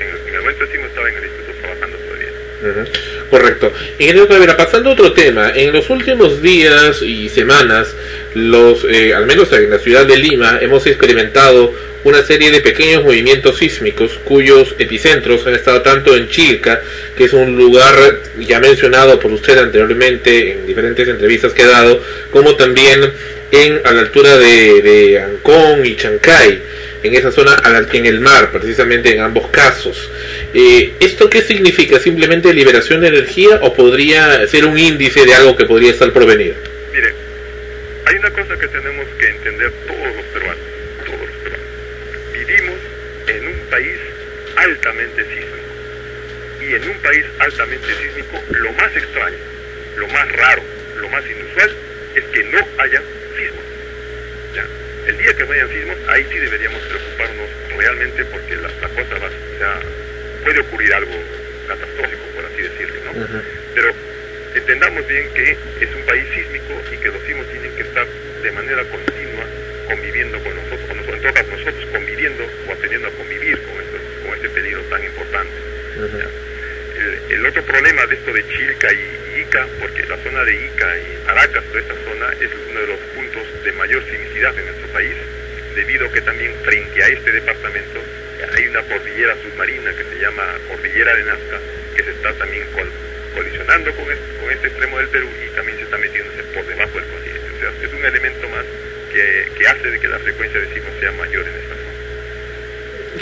en 0.00 0.08
el, 0.08 0.28
en 0.28 0.34
el 0.34 0.40
momento 0.40 0.64
sí 0.72 0.78
estaba 0.82 1.08
en 1.10 1.16
el 1.16 1.24
instituto 1.24 1.52
trabajando 1.60 1.96
todavía. 1.98 2.30
Ujú, 2.62 2.90
Correcto. 3.30 3.72
Ingeniero 3.98 4.28
Cabrera, 4.28 4.56
pasando 4.56 4.88
a 4.90 4.92
otro 4.94 5.12
tema, 5.12 5.52
en 5.54 5.72
los 5.72 5.90
últimos 5.90 6.40
días 6.40 7.02
y 7.02 7.28
semanas, 7.28 7.94
los, 8.34 8.84
eh, 8.84 9.12
al 9.12 9.26
menos 9.26 9.52
en 9.52 9.68
la 9.70 9.78
ciudad 9.78 10.06
de 10.06 10.16
Lima, 10.16 10.58
hemos 10.62 10.86
experimentado 10.86 11.74
una 12.04 12.22
serie 12.22 12.50
de 12.50 12.60
pequeños 12.60 13.02
movimientos 13.02 13.58
sísmicos 13.58 14.12
cuyos 14.24 14.74
epicentros 14.78 15.46
han 15.46 15.54
estado 15.54 15.82
tanto 15.82 16.16
en 16.16 16.28
Chilca, 16.28 16.80
que 17.16 17.24
es 17.24 17.32
un 17.32 17.56
lugar 17.56 18.20
ya 18.38 18.60
mencionado 18.60 19.18
por 19.18 19.32
usted 19.32 19.58
anteriormente 19.58 20.52
en 20.52 20.66
diferentes 20.66 21.08
entrevistas 21.08 21.52
que 21.52 21.62
ha 21.62 21.68
dado, 21.68 22.02
como 22.30 22.54
también 22.56 23.12
en 23.50 23.80
a 23.84 23.92
la 23.92 24.00
altura 24.00 24.36
de, 24.36 24.82
de 24.82 25.20
Ancón 25.20 25.84
y 25.84 25.96
Chancay, 25.96 26.60
en 27.04 27.14
esa 27.14 27.30
zona 27.30 27.62
en 27.92 28.06
el 28.06 28.20
mar, 28.20 28.50
precisamente 28.50 29.12
en 29.12 29.20
ambos 29.20 29.48
casos. 29.48 30.10
Eh, 30.54 30.94
¿Esto 31.00 31.28
qué 31.28 31.42
significa? 31.42 32.00
¿Simplemente 32.00 32.52
liberación 32.54 33.02
de 33.02 33.08
energía 33.08 33.60
o 33.62 33.74
podría 33.74 34.46
ser 34.48 34.64
un 34.64 34.78
índice 34.78 35.24
de 35.26 35.34
algo 35.34 35.54
que 35.54 35.66
podría 35.66 35.90
estar 35.90 36.10
por 36.12 36.26
venir? 36.26 36.54
Mire, 36.92 37.12
hay 38.06 38.16
una 38.16 38.30
cosa 38.30 38.58
que 38.58 38.68
tenemos 38.68 39.06
que 39.18 39.28
entender 39.28 39.70
todos 39.86 40.16
los 40.16 40.24
peruanos, 40.32 40.64
todos 41.04 41.20
los 41.20 41.30
peruanos. 41.42 41.66
Vivimos 42.32 42.78
en 43.26 43.46
un 43.48 43.70
país 43.70 43.98
altamente 44.64 45.22
sísmico. 45.24 45.74
Y 46.60 46.74
en 46.74 46.88
un 46.88 46.98
país 46.98 47.24
altamente 47.38 47.86
sísmico, 47.86 48.42
lo 48.50 48.72
más 48.72 48.96
extraño, 48.96 49.36
lo 49.96 50.08
más 50.08 50.32
raro, 50.32 50.62
lo 50.96 51.08
más 51.10 51.22
inusual 51.24 51.70
es 52.14 52.24
que 52.24 52.44
no 52.44 52.58
haya 52.78 53.02
sismos. 53.36 53.64
Ya. 54.54 54.66
El 55.06 55.18
día 55.18 55.34
que 55.34 55.44
no 55.44 55.52
hayan 55.52 55.68
sismos, 55.68 55.96
ahí 56.08 56.26
sí 56.30 56.38
deberíamos 56.38 56.80
preocuparnos 56.82 57.48
realmente 57.76 58.24
porque 58.26 58.56
la, 58.56 58.68
la 58.80 58.88
cosa 58.88 59.18
va, 59.18 59.28
o 59.28 59.58
sea, 59.58 59.80
puede 60.44 60.60
ocurrir 60.60 60.94
algo 60.94 61.12
catastrófico, 61.68 62.24
por 62.34 62.44
así 62.46 62.62
decirlo, 62.62 63.12
¿no? 63.12 63.42
Pero 63.74 63.92
entendamos 64.54 65.06
bien 65.06 65.28
que 65.34 65.56
es 65.80 65.94
un 65.94 66.02
país 66.06 66.24
sísmico 66.34 66.80
y 66.92 66.96
que 66.96 67.08
los 67.08 67.22
sismos 67.24 67.46
tienen 67.50 67.74
que 67.76 67.82
estar 67.82 68.06
de 68.42 68.52
manera 68.52 68.84
continua 68.84 69.44
conviviendo 69.86 70.38
con 70.40 70.54
nosotros, 70.54 70.80
con 70.88 70.96
nosotros, 70.96 71.16
en 71.16 71.22
todo 71.22 71.34
caso, 71.34 71.50
nosotros 71.50 71.86
conviviendo 71.92 72.44
o 72.68 72.72
aprendiendo 72.72 73.08
a 73.08 73.10
convivir 73.10 73.58
con, 73.62 73.74
con 73.74 73.93
este 74.44 74.60
peligro 74.60 74.82
tan 74.90 75.02
importante. 75.04 75.52
¿ya? 76.18 76.28
El, 77.00 77.32
el 77.40 77.46
otro 77.46 77.62
problema 77.62 78.06
de 78.06 78.14
esto 78.14 78.32
de 78.32 78.46
Chilca 78.48 78.88
y 78.92 79.40
Ica, 79.40 79.66
porque 79.80 80.02
la 80.06 80.16
zona 80.18 80.44
de 80.44 80.54
Ica 80.54 80.88
y 80.98 81.26
Caracas, 81.26 81.64
toda 81.64 81.80
esta 81.80 81.94
zona, 82.04 82.26
es 82.40 82.50
uno 82.70 82.80
de 82.80 82.86
los 82.86 82.98
puntos 83.14 83.42
de 83.64 83.72
mayor 83.72 84.02
sismicidad 84.04 84.56
en 84.58 84.66
nuestro 84.66 84.88
país, 84.88 85.14
debido 85.74 86.06
a 86.06 86.12
que 86.12 86.20
también 86.20 86.52
frente 86.62 87.02
a 87.02 87.08
este 87.08 87.32
departamento 87.32 88.00
hay 88.56 88.66
una 88.68 88.82
cordillera 88.82 89.34
submarina 89.42 89.90
que 89.96 90.04
se 90.04 90.20
llama 90.20 90.44
Cordillera 90.68 91.14
de 91.16 91.24
Nazca, 91.24 91.58
que 91.96 92.02
se 92.04 92.10
está 92.10 92.32
también 92.34 92.64
col- 92.74 92.92
colisionando 93.34 93.90
con 93.96 94.04
este, 94.12 94.38
con 94.40 94.50
este 94.52 94.66
extremo 94.68 94.98
del 94.98 95.08
Perú 95.08 95.28
y 95.44 95.54
también 95.56 95.78
se 95.78 95.84
está 95.84 95.98
metiéndose 95.98 96.42
por 96.54 96.64
debajo 96.66 96.92
del 97.00 97.08
continente. 97.08 97.48
O 97.56 97.58
sea, 97.58 97.70
es 97.88 97.92
un 97.92 98.04
elemento 98.04 98.48
más 98.50 98.64
que, 99.12 99.48
que 99.58 99.66
hace 99.66 99.90
de 99.90 99.98
que 99.98 100.08
la 100.08 100.18
frecuencia 100.20 100.60
de 100.60 100.66
sismos 100.74 100.92
sea 101.00 101.10
mayor 101.12 101.42
en 101.48 101.54
esta 101.56 101.74
zona. 101.74 101.83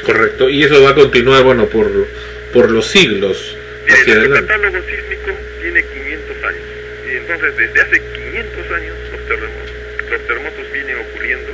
Correcto. 0.00 0.48
Y 0.48 0.62
eso 0.62 0.82
va 0.82 0.90
a 0.90 0.94
continuar, 0.94 1.42
bueno, 1.42 1.66
por, 1.66 1.90
por 2.52 2.70
los 2.70 2.86
siglos 2.86 3.56
hacia 3.88 4.14
el 4.14 4.32
catálogo 4.32 4.78
sísmico 4.82 5.32
tiene 5.60 5.82
500 5.82 6.44
años. 6.44 6.62
Y 7.10 7.16
entonces, 7.16 7.56
desde 7.56 7.80
hace 7.80 8.00
500 8.00 8.72
años, 8.72 8.96
los 9.12 9.20
terremotos, 9.26 9.72
los 10.10 10.20
terremotos 10.26 10.72
vienen 10.72 10.96
ocurriendo, 10.98 11.52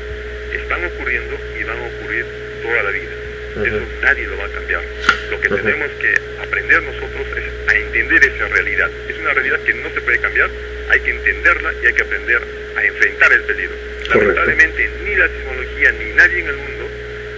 están 0.52 0.84
ocurriendo 0.84 1.36
y 1.58 1.64
van 1.64 1.78
a 1.78 1.86
ocurrir 1.86 2.24
toda 2.62 2.82
la 2.82 2.90
vida. 2.90 3.10
Eso 3.58 3.80
nadie 4.02 4.26
lo 4.28 4.36
va 4.36 4.44
a 4.44 4.48
cambiar. 4.48 4.82
Lo 5.30 5.40
que 5.40 5.48
tenemos 5.48 5.90
que 6.00 6.14
aprender 6.40 6.82
nosotros 6.82 7.26
es 7.36 7.68
a 7.68 7.74
entender 7.74 8.24
esa 8.24 8.46
realidad. 8.46 8.88
Es 9.08 9.18
una 9.18 9.34
realidad 9.34 9.58
que 9.60 9.74
no 9.74 9.90
se 9.90 10.00
puede 10.00 10.18
cambiar, 10.18 10.48
hay 10.90 11.00
que 11.00 11.10
entenderla 11.10 11.74
y 11.82 11.86
hay 11.86 11.92
que 11.92 12.02
aprender 12.02 12.40
a 12.76 12.84
enfrentar 12.84 13.32
el 13.32 13.42
peligro. 13.42 13.74
Correcto. 14.12 14.18
Lamentablemente, 14.18 14.90
ni 15.04 15.16
la 15.16 15.28
sismología 15.28 15.92
ni 15.92 16.12
nadie 16.12 16.40
en 16.40 16.48
el 16.48 16.56
mundo 16.56 16.87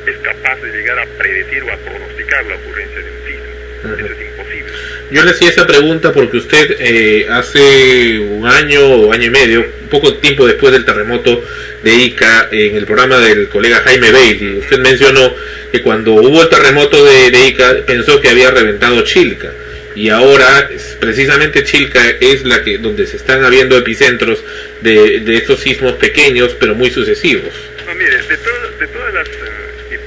es 0.07 0.17
capaz 0.19 0.57
de 0.63 0.71
llegar 0.73 0.99
a 0.99 1.07
predecir 1.19 1.63
o 1.63 1.73
a 1.73 1.77
pronosticar 1.77 2.45
la 2.47 2.55
ocurrencia 2.57 2.99
de 3.01 3.11
un 3.11 3.27
sismo. 3.27 3.97
Eso 3.97 4.13
es 4.15 4.21
imposible. 4.29 4.73
Yo 5.11 5.25
le 5.25 5.31
hacía 5.31 5.49
esa 5.49 5.67
pregunta 5.67 6.13
porque 6.13 6.37
usted 6.37 6.77
eh, 6.79 7.27
hace 7.31 8.19
un 8.19 8.47
año 8.47 8.81
o 8.87 9.13
año 9.13 9.27
y 9.27 9.31
medio, 9.31 9.67
poco 9.91 10.15
tiempo 10.15 10.47
después 10.47 10.73
del 10.73 10.85
terremoto 10.85 11.43
de 11.83 11.95
Ica, 11.95 12.49
en 12.53 12.77
el 12.77 12.85
programa 12.87 13.19
del 13.19 13.49
colega 13.49 13.81
Jaime 13.85 14.13
Bailey, 14.13 14.59
usted 14.59 14.79
mencionó 14.79 15.35
que 15.73 15.83
cuando 15.83 16.13
hubo 16.15 16.43
el 16.43 16.49
terremoto 16.49 17.05
de, 17.05 17.31
de 17.31 17.47
Ica 17.49 17.77
pensó 17.87 18.21
que 18.21 18.29
había 18.29 18.51
reventado 18.51 19.03
Chilca. 19.03 19.51
Y 19.97 20.09
ahora 20.11 20.69
precisamente 21.01 21.65
Chilca 21.65 22.11
es 22.21 22.45
la 22.45 22.63
que 22.63 22.79
donde 22.79 23.07
se 23.09 23.17
están 23.17 23.45
habiendo 23.45 23.77
epicentros 23.77 24.39
de, 24.83 25.21
de 25.21 25.37
estos 25.37 25.61
sismos 25.61 25.95
pequeños 25.95 26.55
pero 26.61 26.75
muy 26.77 26.91
sucesivos. 26.91 27.53
No, 27.87 27.95
mire, 27.97 28.17
de, 28.23 28.37
todas- 28.37 28.79
de 28.79 28.87
todas 28.87 29.13
las 29.15 29.29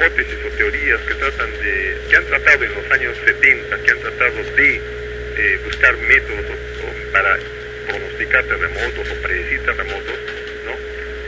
hipótesis 0.03 0.37
o 0.45 0.49
teorías 0.57 0.99
que 1.07 1.15
tratan 1.15 1.49
de, 1.63 1.95
que 2.09 2.15
han 2.17 2.25
tratado 2.25 2.63
en 2.65 2.73
los 2.75 2.91
años 2.91 3.17
70, 3.25 3.77
que 3.83 3.91
han 3.91 3.99
tratado 3.99 4.35
de 4.55 4.75
eh, 5.37 5.59
buscar 5.63 5.95
métodos 5.97 6.45
o- 6.49 6.87
o 6.87 7.11
para 7.11 7.37
pronosticar 7.87 8.43
terremotos 8.43 9.09
o 9.09 9.15
predecir 9.21 9.59
terremotos, 9.61 10.15
¿no? 10.65 10.71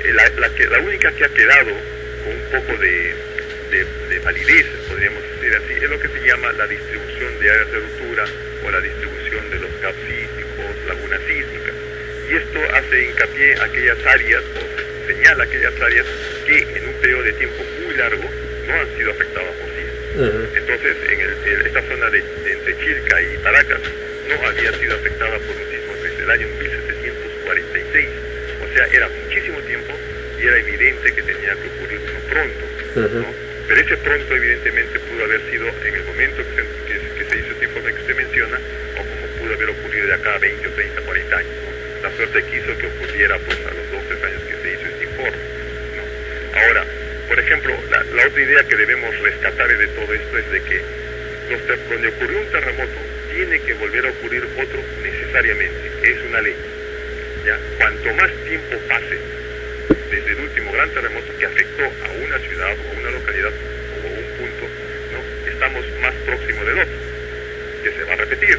Eh, 0.10 0.14
la, 0.14 0.30
la 0.38 0.50
que, 0.54 0.68
la 0.68 0.80
única 0.80 1.12
que 1.14 1.26
ha 1.26 1.30
quedado 1.30 1.72
con 2.24 2.34
un 2.34 2.44
poco 2.52 2.78
de, 2.82 3.14
de, 3.72 3.86
de 4.10 4.20
validez, 4.20 4.66
podríamos 4.90 5.22
decir 5.24 5.56
así, 5.56 5.74
es 5.84 5.90
lo 5.90 6.00
que 6.00 6.08
se 6.10 6.28
llama 6.28 6.52
la 6.54 6.68
distribución 6.68 7.40
de 7.40 7.50
áreas 7.52 7.72
de 7.72 7.80
ruptura 7.80 8.26
o 8.66 8.72
la 8.72 8.82
distribución 8.82 9.50
de 9.52 9.60
los 9.60 9.82
gaps 9.82 9.98
sísmicos, 10.08 10.76
lagunas 10.88 11.22
sísmicas. 11.28 11.76
Y 12.30 12.36
esto 12.36 12.60
hace 12.76 13.06
hincapié 13.06 13.56
a 13.60 13.64
aquellas 13.66 14.06
áreas, 14.06 14.44
o 14.44 15.08
señala 15.08 15.44
aquellas 15.44 15.80
áreas 15.82 16.06
que 16.48 16.58
en 16.60 16.88
un 16.88 16.94
periodo 16.96 17.24
de 17.24 17.34
tiempo 17.34 17.64
muy 17.86 17.96
largo 17.96 18.24
no 18.68 18.74
han 18.74 18.88
sido 18.98 19.12
afectadas 19.12 19.52
por 19.56 19.70
sismos. 19.70 19.96
Entonces, 20.56 20.96
en, 21.12 21.20
el- 21.22 21.38
en 21.60 21.66
esta 21.68 21.82
zona 21.84 22.10
de, 22.10 22.20
entre 22.20 22.78
Chilca 22.80 23.22
y 23.22 23.38
Paracas 23.44 23.82
no 24.30 24.48
había 24.48 24.72
sido 24.74 24.96
afectada 24.96 25.38
por 25.40 25.56
un 25.56 25.66
sismo 25.70 25.94
desde 26.02 26.24
el 26.24 26.30
año 26.32 26.48
1746. 26.60 28.08
O 28.64 28.68
sea, 28.74 28.86
era 28.88 29.08
muchísimo 29.10 29.60
tiempo 29.62 29.94
y 30.42 30.48
era 30.48 30.58
evidente 30.58 31.14
que 31.14 31.22
tenía 31.24 31.54
que 31.56 31.68
ocurrir 31.68 32.00
uno 32.10 32.20
pronto. 32.30 32.66
¿no? 33.22 33.34
Pero 33.68 33.82
ese 33.82 33.98
pronto, 33.98 34.36
evidentemente, 34.36 35.00
pudo 35.00 35.24
haber 35.26 35.42
sido 35.50 35.68
en 35.68 35.96
el 35.96 36.04
momento 36.06 36.44
que 36.44 36.62
se, 36.62 36.64
que- 36.88 37.10
que 37.18 37.24
se 37.30 37.38
hizo 37.40 37.52
este 37.54 37.66
informe 37.66 37.94
que 37.94 38.02
usted 38.02 38.16
menciona, 38.16 38.58
o 38.96 39.02
como 39.04 39.26
pudo 39.40 39.54
haber 39.54 39.70
ocurrido 39.70 40.08
de 40.08 40.14
acá 40.14 40.36
a 40.36 40.40
20 40.40 40.68
o 40.68 40.72
30, 40.72 41.02
40 41.02 41.38
años. 41.38 41.52
¿no? 41.66 42.10
La 42.10 42.16
suerte 42.16 42.44
quiso 42.44 42.78
que 42.78 42.88
ocurriera 42.88 43.38
pues, 43.40 43.58
a 43.66 43.74
los 43.74 43.86
12 43.92 44.26
años 44.26 44.42
que 44.48 44.56
se 44.62 44.68
hizo 44.74 44.86
este 44.88 45.04
informe. 45.06 45.44
¿no? 45.98 46.04
Ahora, 46.62 46.86
por 47.28 47.40
ejemplo, 47.40 47.74
otra 48.28 48.42
idea 48.42 48.64
que 48.64 48.76
debemos 48.76 49.20
rescatar 49.20 49.78
de 49.78 49.88
todo 49.88 50.14
esto 50.14 50.38
es 50.38 50.52
de 50.52 50.62
que 50.62 50.82
donde 51.90 52.08
ocurrió 52.08 52.40
un 52.40 52.48
terremoto, 52.48 52.98
tiene 53.32 53.60
que 53.60 53.74
volver 53.76 54.06
a 54.06 54.10
ocurrir 54.10 54.44
otro 54.58 54.82
necesariamente, 55.04 55.92
es 56.04 56.18
una 56.30 56.42
ley. 56.42 56.56
¿ya? 57.46 57.58
Cuanto 57.78 58.14
más 58.16 58.32
tiempo 58.48 58.78
pase 58.90 59.18
desde 60.10 60.32
el 60.32 60.40
último 60.40 60.72
gran 60.72 60.90
terremoto 60.90 61.28
que 61.38 61.46
afectó 61.46 61.84
a 61.84 62.26
una 62.26 62.40
ciudad 62.40 62.74
o 62.74 62.96
a 62.96 63.00
una 63.00 63.12
localidad 63.12 63.52
o 63.52 64.08
a 64.08 64.10
un 64.10 64.26
punto, 64.38 64.66
estamos 65.48 65.86
más 66.02 66.14
próximos 66.26 66.66
del 66.66 66.80
otro, 66.80 66.98
que 67.84 67.92
se 67.92 68.04
va 68.04 68.14
a 68.14 68.16
repetir. 68.18 68.58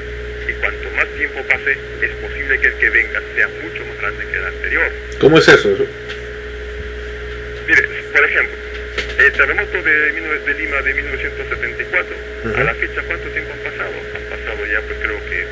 Y 0.48 0.52
cuanto 0.52 0.90
más 0.90 1.06
tiempo 1.16 1.42
pase, 1.42 1.76
es 2.00 2.10
posible 2.22 2.60
que 2.60 2.66
el 2.68 2.74
que 2.74 2.90
venga 2.90 3.20
sea 3.34 3.48
mucho 3.48 3.84
más 3.84 3.98
grande 4.00 4.24
que 4.30 4.36
el 4.36 4.44
anterior. 4.44 4.90
¿Cómo 5.18 5.38
es 5.38 5.48
eso? 5.48 5.74
Mire, 7.66 7.82
por 8.12 8.24
ejemplo, 8.24 8.56
el 9.18 9.25
terremoto 9.36 9.82
de, 9.82 10.12
19 10.12 10.38
de 10.46 10.54
Lima 10.60 10.82
de 10.82 10.94
1974, 10.94 12.16
a 12.56 12.64
la 12.64 12.74
fecha, 12.74 13.02
¿cuánto 13.06 13.28
tiempo 13.30 13.52
han 13.52 13.58
pasado? 13.70 13.92
Han 14.16 14.22
pasado 14.30 14.66
ya, 14.66 14.80
pues 14.82 14.98
creo 15.02 15.18
que 15.28 15.44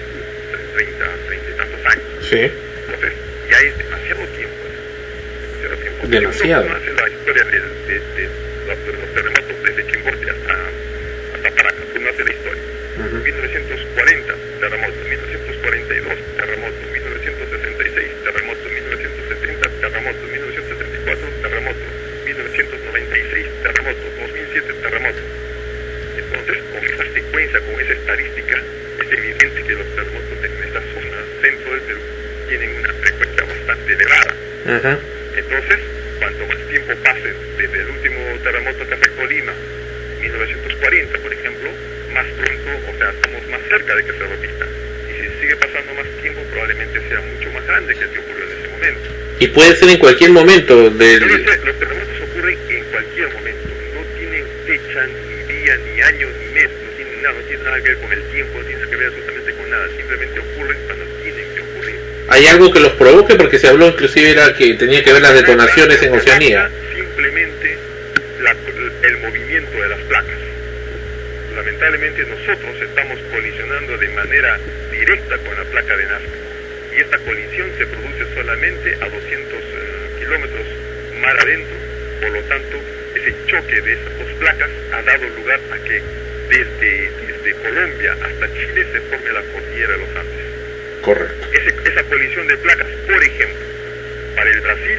30, 0.76 1.04
30 1.28 1.50
y 1.50 1.54
tantos 1.54 1.80
años. 1.86 2.04
Sí. 2.28 2.40
Entonces, 2.86 3.12
ya 3.50 3.58
es 3.60 3.78
demasiado 3.78 4.22
tiempo. 4.36 4.62
Demasiado 5.62 5.76
tiempo. 5.76 6.06
Demasiado. 6.08 6.62
Si 6.62 6.68
uno 6.68 6.78
conoce 6.80 6.92
la 7.02 7.08
historia 7.10 7.44
de, 7.44 7.58
de- 7.60 8.04
de 8.14 8.24
los 8.68 9.14
terremotos 9.14 9.56
desde 9.64 9.86
Chimbote 9.90 10.30
hasta, 10.30 10.52
hasta 11.34 11.50
Paracas, 11.56 11.84
uno 11.94 12.08
hace 12.08 12.24
la 12.24 12.32
historia. 12.32 12.62
1940, 13.24 14.34
terremoto, 14.60 14.98
1942, 15.04 16.14
terremoto, 16.36 16.80
1966, 16.92 18.08
terremoto, 18.24 18.64
1970, 18.70 19.68
terremoto, 19.80 20.22
1974, 20.30 21.28
terremoto, 21.42 21.84
Ajá. 34.66 34.98
Entonces, 35.36 35.78
cuanto 36.18 36.46
más 36.46 36.58
tiempo 36.68 36.92
pase 37.04 37.32
desde 37.58 37.80
el 37.82 37.88
último 37.90 38.18
terremoto 38.42 38.86
que 38.86 38.94
afectó 38.94 39.26
Lima, 39.26 39.52
1940, 40.20 41.18
por 41.18 41.32
ejemplo, 41.32 41.70
más 42.12 42.26
pronto, 42.36 42.70
o 42.90 42.98
sea, 42.98 43.10
estamos 43.10 43.46
más 43.48 43.60
cerca 43.68 43.94
de 43.94 44.04
que 44.04 44.12
se 44.12 44.24
repita. 44.24 44.66
Y 45.10 45.12
si 45.20 45.40
sigue 45.40 45.56
pasando 45.56 45.94
más 45.94 46.06
tiempo, 46.22 46.40
probablemente 46.50 47.00
sea 47.08 47.20
mucho 47.20 47.50
más 47.52 47.66
grande 47.66 47.94
que 47.94 48.04
el 48.04 48.10
que 48.10 48.18
ocurrió 48.20 48.44
en 48.44 48.52
ese 48.58 48.68
momento. 48.68 49.08
Y 49.44 49.48
puede 49.48 49.76
ser 49.76 49.90
en 49.90 49.98
cualquier 49.98 50.30
momento 50.30 50.88
del... 50.88 51.20
sé, 51.20 51.60
los 51.66 51.78
terremotos 51.78 52.16
ocurren 52.30 52.58
en 52.70 52.84
cualquier 52.84 53.28
momento. 53.34 53.68
No 53.94 54.00
tienen 54.18 54.44
fecha, 54.66 55.06
ni 55.06 55.52
día, 55.54 55.76
ni 55.84 56.00
año, 56.00 56.28
ni 56.40 56.54
mes. 56.54 56.70
No 56.82 56.90
tienen 56.96 57.22
nada, 57.22 57.34
no 57.34 57.40
tienen 57.46 57.64
nada 57.64 57.76
que 57.82 57.88
ver 57.90 57.98
con 57.98 58.12
el 58.14 58.22
tiempo, 58.32 58.58
no 58.58 58.64
tienen 58.64 58.88
que 58.88 58.96
ver 58.96 59.06
absolutamente 59.08 59.52
con 59.52 59.70
nada. 59.70 59.86
Simplemente 59.98 60.40
ocurren 60.40 60.78
cuando 60.86 61.04
tienen 61.22 61.44
que 61.54 61.60
ocurrir. 61.60 61.94
¿Hay 62.28 62.46
algo 62.46 62.72
que 62.72 62.80
los 62.80 62.92
provoque? 62.92 63.34
Porque 63.34 63.58
se 63.58 63.68
habló 63.68 63.88
inclusive 63.88 64.30
era 64.30 64.54
que 64.54 64.74
tenía 64.74 65.04
que 65.04 65.12
ver 65.12 65.20
las 65.20 65.34
detonaciones 65.34 66.02
en 66.02 66.14
Oceanía. 66.14 66.70
Simplemente 66.96 67.76
la- 68.40 68.56
el 69.08 69.16
movimiento 69.18 69.76
de 69.82 69.88
las 69.90 70.00
placas. 70.08 70.38
Lamentablemente 71.54 72.24
nosotros 72.24 72.80
estamos 72.80 73.18
colisionando 73.30 73.98
de 73.98 74.08
manera 74.08 74.58
directa 74.90 75.36
con 75.36 75.54
la 75.54 75.64
placa 75.64 75.96
de 75.98 76.04
Nazca. 76.04 76.43
Colisión 77.24 77.70
se 77.78 77.86
produce 77.86 78.24
solamente 78.34 78.94
a 79.00 79.08
200 79.08 79.18
eh, 79.18 79.62
kilómetros 80.18 80.66
mar 81.20 81.36
adentro. 81.40 81.76
Por 82.20 82.30
lo 82.32 82.40
tanto, 82.42 82.76
ese 83.14 83.34
choque 83.46 83.80
de 83.80 83.92
esas 83.92 84.18
dos 84.18 84.28
placas 84.38 84.70
ha 84.92 85.02
dado 85.02 85.28
lugar 85.36 85.60
a 85.72 85.78
que 85.84 86.02
desde, 86.50 87.10
desde 87.26 87.54
Colombia 87.62 88.12
hasta 88.20 88.46
Chile 88.54 88.86
se 88.92 89.00
forme 89.08 89.32
la 89.32 89.42
cordillera 89.52 89.92
de 89.92 89.98
los 89.98 90.08
Andes 90.16 90.44
Correcto. 91.02 91.46
ese- 91.52 91.90
esa 91.90 92.02
colisión 92.04 92.46
de 92.48 92.56
placas, 92.58 92.86
por 93.06 93.22
ejemplo, 93.22 93.64
para 94.36 94.50
el 94.50 94.60
Brasil 94.60 94.98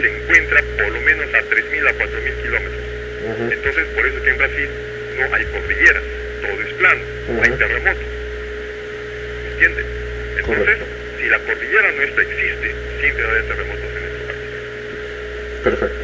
se 0.00 0.06
encuentra 0.08 0.62
por 0.78 0.88
lo 0.92 1.00
menos 1.02 1.34
a 1.34 1.42
3.000 1.42 1.86
a 1.86 1.92
4.000 1.92 2.34
kilómetros. 2.42 2.82
Entonces, 3.52 3.84
por 3.94 4.06
eso 4.06 4.22
que 4.22 4.30
en 4.30 4.38
Brasil 4.38 4.68
no 5.16 5.34
hay 5.34 5.44
cordilleras, 5.46 6.02
todo 6.42 6.62
es 6.62 6.72
plano, 6.74 7.00
no 7.28 7.42
hay 7.42 7.50
terremotos. 7.50 8.02
¿Me 9.44 9.50
entiendes? 9.52 9.84
Entonces, 10.38 10.78
cordillera 11.72 11.92
nuestra 11.92 12.22
existe, 12.22 12.74
terremotos 13.48 13.84
en 13.84 14.26
país. 14.26 14.38
Perfecto. 15.64 15.96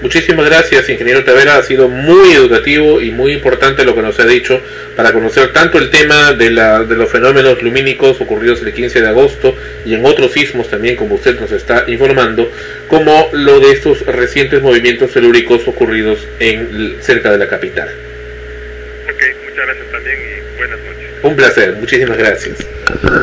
Muchísimas 0.00 0.46
gracias, 0.46 0.88
ingeniero 0.88 1.22
Tavera. 1.24 1.58
Ha 1.58 1.62
sido 1.62 1.88
muy 1.88 2.32
educativo 2.32 3.02
y 3.02 3.10
muy 3.10 3.34
importante 3.34 3.84
lo 3.84 3.94
que 3.94 4.00
nos 4.00 4.18
ha 4.18 4.24
dicho 4.24 4.62
para 4.96 5.12
conocer 5.12 5.52
tanto 5.52 5.76
el 5.76 5.90
tema 5.90 6.32
de, 6.32 6.50
la, 6.50 6.84
de 6.84 6.96
los 6.96 7.10
fenómenos 7.10 7.62
lumínicos 7.62 8.18
ocurridos 8.22 8.62
el 8.62 8.72
15 8.72 9.02
de 9.02 9.08
agosto 9.08 9.54
y 9.84 9.92
en 9.92 10.06
otros 10.06 10.32
sismos 10.32 10.70
también, 10.70 10.96
como 10.96 11.16
usted 11.16 11.38
nos 11.38 11.52
está 11.52 11.84
informando, 11.88 12.50
como 12.88 13.28
lo 13.32 13.60
de 13.60 13.72
estos 13.72 14.06
recientes 14.06 14.62
movimientos 14.62 15.12
telúricos 15.12 15.68
ocurridos 15.68 16.26
en, 16.38 16.96
cerca 17.02 17.30
de 17.30 17.36
la 17.36 17.48
capital. 17.48 17.90
Ok, 19.04 19.22
muchas 19.44 19.66
gracias 19.66 19.90
también 19.90 20.18
y 20.18 20.56
buenas 20.56 20.78
noches. 20.78 21.10
Un 21.22 21.36
placer, 21.36 21.72
muchísimas 21.74 22.16
gracias. 22.16 22.59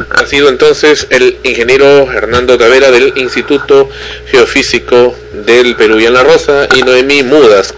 Ha 0.09 0.25
sido 0.25 0.49
entonces 0.49 1.07
el 1.09 1.37
ingeniero 1.43 2.11
Hernando 2.11 2.57
Tavera 2.57 2.89
del 2.89 3.13
Instituto 3.15 3.89
Geofísico 4.25 5.15
del 5.45 5.75
Perú 5.75 5.99
y 5.99 6.05
en 6.05 6.13
la 6.13 6.23
Rosa 6.23 6.67
y 6.75 6.81
Noemí 6.81 7.23
Mudas, 7.23 7.73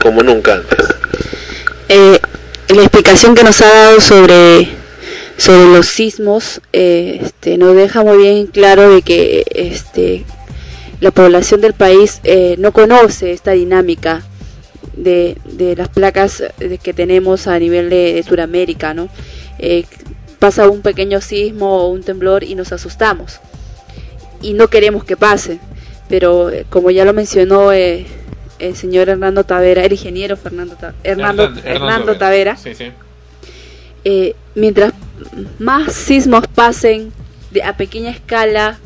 como 0.00 0.22
nunca 0.22 0.54
antes. 0.56 0.86
Eh, 1.88 2.18
la 2.68 2.82
explicación 2.82 3.34
que 3.34 3.44
nos 3.44 3.60
ha 3.62 3.68
dado 3.68 4.00
sobre 4.00 4.68
sobre 5.38 5.72
los 5.72 5.86
sismos 5.86 6.60
eh, 6.72 7.20
este, 7.22 7.56
nos 7.56 7.74
deja 7.76 8.02
muy 8.02 8.18
bien 8.18 8.46
claro 8.48 8.92
de 8.92 9.02
que 9.02 9.44
este 9.54 10.24
la 11.00 11.12
población 11.12 11.60
del 11.60 11.74
país 11.74 12.20
eh, 12.24 12.56
no 12.58 12.72
conoce 12.72 13.32
esta 13.32 13.52
dinámica 13.52 14.22
de, 14.94 15.36
de 15.44 15.76
las 15.76 15.88
placas 15.88 16.42
de 16.58 16.78
que 16.78 16.92
tenemos 16.92 17.46
a 17.46 17.56
nivel 17.58 17.88
de, 17.88 18.14
de 18.14 18.22
Sudamérica, 18.24 18.94
¿no? 18.94 19.08
Eh, 19.60 19.84
pasa 20.38 20.68
un 20.68 20.82
pequeño 20.82 21.20
sismo 21.20 21.78
o 21.82 21.88
un 21.88 22.02
temblor 22.02 22.44
y 22.44 22.54
nos 22.54 22.72
asustamos 22.72 23.40
y 24.40 24.52
no 24.54 24.68
queremos 24.68 25.04
que 25.04 25.16
pase, 25.16 25.58
pero 26.08 26.50
eh, 26.50 26.64
como 26.70 26.90
ya 26.90 27.04
lo 27.04 27.12
mencionó 27.12 27.72
eh, 27.72 28.06
el 28.58 28.76
señor 28.76 29.08
Hernando 29.08 29.44
Tavera, 29.44 29.84
el 29.84 29.92
ingeniero 29.92 30.36
Fernando 30.36 30.76
Ta- 30.76 30.94
Hernando, 31.02 31.44
Hernando- 31.44 31.60
Hernando 31.60 31.84
Hernando 31.86 32.18
Tavera. 32.18 32.56
Sí, 32.56 32.74
sí. 32.74 32.92
eh, 34.04 34.34
mientras 34.54 34.92
más 35.58 35.92
sismos 35.92 36.46
pasen 36.54 37.12
de, 37.50 37.62
a 37.62 37.76
pequeña 37.76 38.10
escala, 38.10 38.78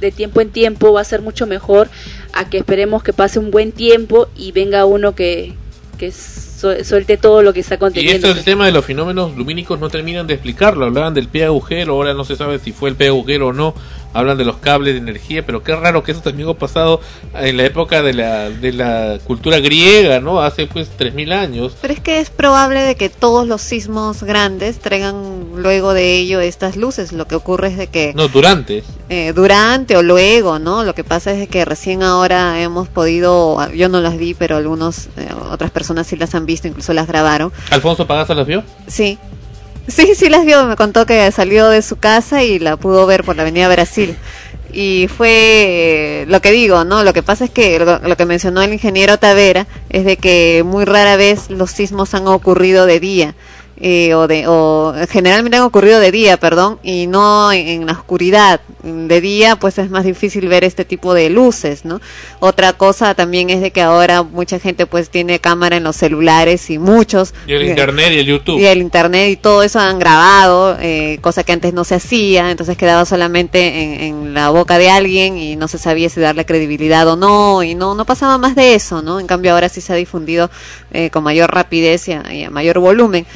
de 0.00 0.10
tiempo 0.12 0.40
en 0.40 0.50
tiempo, 0.50 0.92
va 0.92 1.00
a 1.00 1.04
ser 1.04 1.22
mucho 1.22 1.46
mejor 1.46 1.88
a 2.32 2.48
que 2.50 2.58
esperemos 2.58 3.02
que 3.02 3.12
pase 3.12 3.38
un 3.38 3.50
buen 3.50 3.72
tiempo 3.72 4.28
y 4.36 4.52
venga 4.52 4.84
uno 4.84 5.14
que, 5.14 5.54
que 5.98 6.12
su- 6.12 6.53
suelte 6.84 7.16
todo 7.16 7.42
lo 7.42 7.52
que 7.52 7.60
está 7.60 7.74
Y 7.76 7.78
conteniendo. 7.78 8.28
esto 8.28 8.38
el 8.38 8.44
tema 8.44 8.66
de 8.66 8.72
los 8.72 8.84
fenómenos 8.84 9.36
lumínicos 9.36 9.78
no 9.78 9.88
terminan 9.90 10.26
de 10.26 10.34
explicarlo. 10.34 10.84
Hablaban 10.86 11.14
del 11.14 11.28
pie 11.28 11.44
agujero, 11.44 11.94
ahora 11.94 12.14
no 12.14 12.24
se 12.24 12.36
sabe 12.36 12.58
si 12.58 12.72
fue 12.72 12.90
el 12.90 12.96
pie 12.96 13.08
agujero 13.08 13.48
o 13.48 13.52
no. 13.52 13.74
Hablan 14.16 14.38
de 14.38 14.44
los 14.44 14.58
cables 14.58 14.94
de 14.94 15.00
energía, 15.00 15.44
pero 15.44 15.64
qué 15.64 15.74
raro 15.74 16.04
que 16.04 16.12
eso 16.12 16.20
también 16.20 16.48
ha 16.48 16.54
pasado 16.54 17.00
en 17.34 17.56
la 17.56 17.64
época 17.64 18.00
de 18.00 18.14
la, 18.14 18.48
de 18.48 18.72
la 18.72 19.18
cultura 19.24 19.58
griega, 19.58 20.20
¿no? 20.20 20.40
Hace 20.40 20.68
pues 20.68 20.88
3.000 20.96 21.32
años. 21.32 21.74
Pero 21.82 21.94
es 21.94 21.98
que 21.98 22.20
es 22.20 22.30
probable 22.30 22.80
de 22.82 22.94
que 22.94 23.08
todos 23.08 23.48
los 23.48 23.60
sismos 23.60 24.22
grandes 24.22 24.78
traigan 24.78 25.46
luego 25.56 25.94
de 25.94 26.16
ello 26.16 26.38
estas 26.38 26.76
luces. 26.76 27.10
Lo 27.12 27.26
que 27.26 27.34
ocurre 27.34 27.66
es 27.68 27.76
de 27.76 27.88
que 27.88 28.12
No, 28.14 28.28
durante. 28.28 28.84
eh, 29.08 29.32
durante 29.34 29.96
o 29.96 30.02
luego, 30.04 30.60
¿no? 30.60 30.84
Lo 30.84 30.94
que 30.94 31.02
pasa 31.02 31.32
es 31.32 31.38
de 31.40 31.48
que 31.48 31.64
recién 31.64 32.04
ahora 32.04 32.62
hemos 32.62 32.86
podido, 32.86 33.68
yo 33.72 33.88
no 33.88 34.00
las 34.00 34.16
vi, 34.16 34.34
pero 34.34 34.56
algunos, 34.56 35.08
eh, 35.16 35.26
otras 35.50 35.72
personas 35.72 36.06
sí 36.06 36.14
las 36.14 36.36
han 36.36 36.46
visto, 36.46 36.53
incluso 36.62 36.92
las 36.92 37.06
grabaron. 37.06 37.52
¿Alfonso 37.70 38.06
Pagaza 38.06 38.34
las 38.34 38.46
vio? 38.46 38.62
Sí. 38.86 39.18
Sí, 39.86 40.14
sí 40.14 40.28
las 40.30 40.46
vio, 40.46 40.64
me 40.64 40.76
contó 40.76 41.04
que 41.04 41.30
salió 41.30 41.68
de 41.68 41.82
su 41.82 41.96
casa 41.96 42.42
y 42.42 42.58
la 42.58 42.76
pudo 42.76 43.06
ver 43.06 43.22
por 43.22 43.36
la 43.36 43.42
avenida 43.42 43.68
Brasil. 43.68 44.16
Y 44.72 45.08
fue 45.08 45.28
eh, 45.30 46.24
lo 46.26 46.40
que 46.40 46.50
digo, 46.50 46.84
¿no? 46.84 47.04
Lo 47.04 47.12
que 47.12 47.22
pasa 47.22 47.44
es 47.44 47.50
que 47.50 47.78
lo, 47.78 47.98
lo 48.00 48.16
que 48.16 48.24
mencionó 48.24 48.62
el 48.62 48.72
ingeniero 48.72 49.18
Tavera 49.18 49.66
es 49.90 50.04
de 50.04 50.16
que 50.16 50.64
muy 50.64 50.84
rara 50.84 51.16
vez 51.16 51.50
los 51.50 51.70
sismos 51.70 52.14
han 52.14 52.26
ocurrido 52.26 52.86
de 52.86 52.98
día. 52.98 53.34
Eh, 53.80 54.14
o 54.14 54.26
de 54.28 54.44
o 54.46 54.94
generalmente 55.10 55.56
han 55.56 55.64
ocurrido 55.64 55.98
de 56.00 56.10
día, 56.12 56.36
perdón, 56.38 56.78
y 56.82 57.06
no 57.06 57.52
en, 57.52 57.68
en 57.68 57.86
la 57.86 57.92
oscuridad. 57.92 58.60
De 58.82 59.20
día 59.20 59.56
pues 59.56 59.78
es 59.78 59.88
más 59.90 60.04
difícil 60.04 60.46
ver 60.48 60.62
este 60.62 60.84
tipo 60.84 61.14
de 61.14 61.30
luces, 61.30 61.84
¿no? 61.84 62.00
Otra 62.40 62.74
cosa 62.74 63.14
también 63.14 63.48
es 63.50 63.60
de 63.62 63.70
que 63.70 63.80
ahora 63.80 64.22
mucha 64.22 64.58
gente 64.58 64.86
pues 64.86 65.08
tiene 65.08 65.38
cámara 65.38 65.76
en 65.76 65.84
los 65.84 65.96
celulares 65.96 66.68
y 66.70 66.78
muchos 66.78 67.32
Y 67.46 67.54
el 67.54 67.62
eh, 67.62 67.68
internet 67.70 68.12
y 68.12 68.18
el 68.18 68.26
YouTube. 68.26 68.58
y 68.58 68.66
el 68.66 68.82
internet 68.82 69.30
y 69.30 69.36
todo 69.36 69.62
eso 69.62 69.80
han 69.80 69.98
grabado, 69.98 70.76
eh, 70.80 71.18
cosa 71.22 71.44
que 71.44 71.52
antes 71.52 71.72
no 71.72 71.84
se 71.84 71.94
hacía, 71.94 72.50
entonces 72.50 72.76
quedaba 72.76 73.04
solamente 73.06 73.82
en, 73.82 74.00
en 74.00 74.34
la 74.34 74.50
boca 74.50 74.76
de 74.78 74.90
alguien 74.90 75.38
y 75.38 75.56
no 75.56 75.66
se 75.66 75.78
sabía 75.78 76.08
si 76.10 76.20
darle 76.20 76.44
credibilidad 76.44 77.08
o 77.08 77.16
no, 77.16 77.62
y 77.62 77.74
no, 77.74 77.94
no 77.94 78.04
pasaba 78.04 78.36
más 78.38 78.54
de 78.54 78.74
eso, 78.74 79.00
¿no? 79.02 79.18
En 79.18 79.26
cambio 79.26 79.52
ahora 79.52 79.68
sí 79.68 79.80
se 79.80 79.92
ha 79.92 79.96
difundido 79.96 80.50
eh, 80.92 81.10
con 81.10 81.24
mayor 81.24 81.50
rapidez 81.52 82.06
y 82.08 82.12
a, 82.12 82.32
y 82.34 82.44
a 82.44 82.50
mayor 82.50 82.78
volumen. 82.80 83.26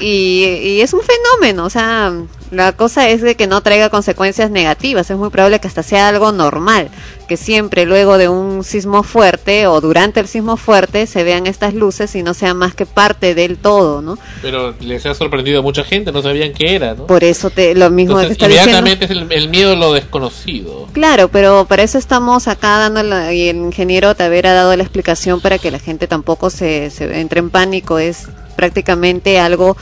Y, 0.00 0.44
y 0.44 0.80
es 0.80 0.92
un 0.92 1.00
fenómeno, 1.02 1.64
o 1.64 1.70
sea, 1.70 2.12
la 2.50 2.72
cosa 2.72 3.08
es 3.10 3.20
de 3.20 3.34
que 3.34 3.46
no 3.46 3.60
traiga 3.62 3.90
consecuencias 3.90 4.50
negativas, 4.50 5.10
es 5.10 5.16
muy 5.16 5.28
probable 5.30 5.60
que 5.60 5.68
hasta 5.68 5.82
sea 5.82 6.08
algo 6.08 6.32
normal, 6.32 6.88
que 7.28 7.36
siempre 7.36 7.84
luego 7.84 8.16
de 8.16 8.28
un 8.28 8.64
sismo 8.64 9.02
fuerte 9.02 9.66
o 9.66 9.80
durante 9.80 10.20
el 10.20 10.28
sismo 10.28 10.56
fuerte 10.56 11.06
se 11.06 11.24
vean 11.24 11.46
estas 11.46 11.74
luces 11.74 12.14
y 12.14 12.22
no 12.22 12.32
sea 12.34 12.54
más 12.54 12.74
que 12.74 12.86
parte 12.86 13.34
del 13.34 13.58
todo, 13.58 14.00
¿no? 14.00 14.18
Pero 14.40 14.74
les 14.80 15.04
ha 15.04 15.14
sorprendido 15.14 15.58
a 15.58 15.62
mucha 15.62 15.84
gente, 15.84 16.10
no 16.12 16.22
sabían 16.22 16.52
qué 16.54 16.74
era, 16.76 16.94
¿no? 16.94 17.06
Por 17.06 17.22
eso 17.24 17.50
te, 17.50 17.74
lo 17.74 17.90
mismo 17.90 18.14
que 18.16 18.22
Entonces, 18.22 18.32
está 18.32 18.48
diciendo. 18.48 18.78
inmediatamente 18.78 19.04
es 19.04 19.10
el, 19.10 19.32
el 19.32 19.48
miedo 19.50 19.72
a 19.72 19.76
lo 19.76 19.92
desconocido. 19.92 20.86
Claro, 20.92 21.28
pero 21.28 21.66
para 21.66 21.82
eso 21.82 21.98
estamos 21.98 22.48
acá 22.48 22.78
dando 22.78 23.02
la- 23.02 23.32
y 23.34 23.48
el 23.48 23.56
ingeniero 23.56 24.14
Tavera 24.14 24.52
ha 24.52 24.54
dado 24.54 24.76
la 24.76 24.82
explicación 24.82 25.40
para 25.40 25.58
que 25.58 25.70
la 25.70 25.78
gente 25.80 26.06
tampoco 26.06 26.50
se, 26.50 26.90
se 26.90 27.20
entre 27.20 27.40
en 27.40 27.50
pánico. 27.50 27.98
Es 27.98 28.28
prácticamente 28.58 29.38
algo 29.38 29.76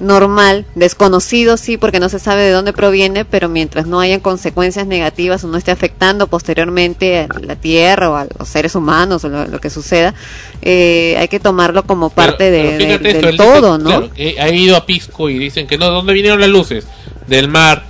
normal, 0.00 0.66
desconocido 0.74 1.56
sí, 1.56 1.78
porque 1.78 1.98
no 1.98 2.10
se 2.10 2.18
sabe 2.18 2.42
de 2.42 2.50
dónde 2.50 2.74
proviene, 2.74 3.24
pero 3.24 3.48
mientras 3.48 3.86
no 3.86 4.00
hayan 4.00 4.20
consecuencias 4.20 4.86
negativas 4.86 5.42
o 5.42 5.48
no 5.48 5.56
esté 5.56 5.70
afectando 5.70 6.26
posteriormente 6.26 7.20
a 7.20 7.40
la 7.40 7.56
Tierra 7.56 8.10
o 8.10 8.14
a 8.16 8.26
los 8.38 8.46
seres 8.46 8.74
humanos 8.74 9.24
o 9.24 9.30
lo, 9.30 9.46
lo 9.46 9.58
que 9.60 9.70
suceda, 9.70 10.14
eh, 10.60 11.16
hay 11.18 11.28
que 11.28 11.40
tomarlo 11.40 11.84
como 11.84 12.10
parte 12.10 12.50
Pero- 12.50 12.78
de, 12.78 12.98
pero 13.02 13.30
dice, 13.30 13.36
todo, 13.38 13.78
¿no? 13.78 13.88
claro, 13.88 14.10
que 14.12 14.36
ha 14.38 14.48
ido 14.50 14.76
a 14.76 14.84
Pisco 14.84 15.30
y 15.30 15.38
dicen 15.38 15.66
que 15.66 15.78
no, 15.78 15.86
¿de 15.86 15.92
dónde 15.92 16.12
vinieron 16.12 16.38
las 16.38 16.50
luces? 16.50 16.86
Del 17.26 17.48
mar. 17.48 17.84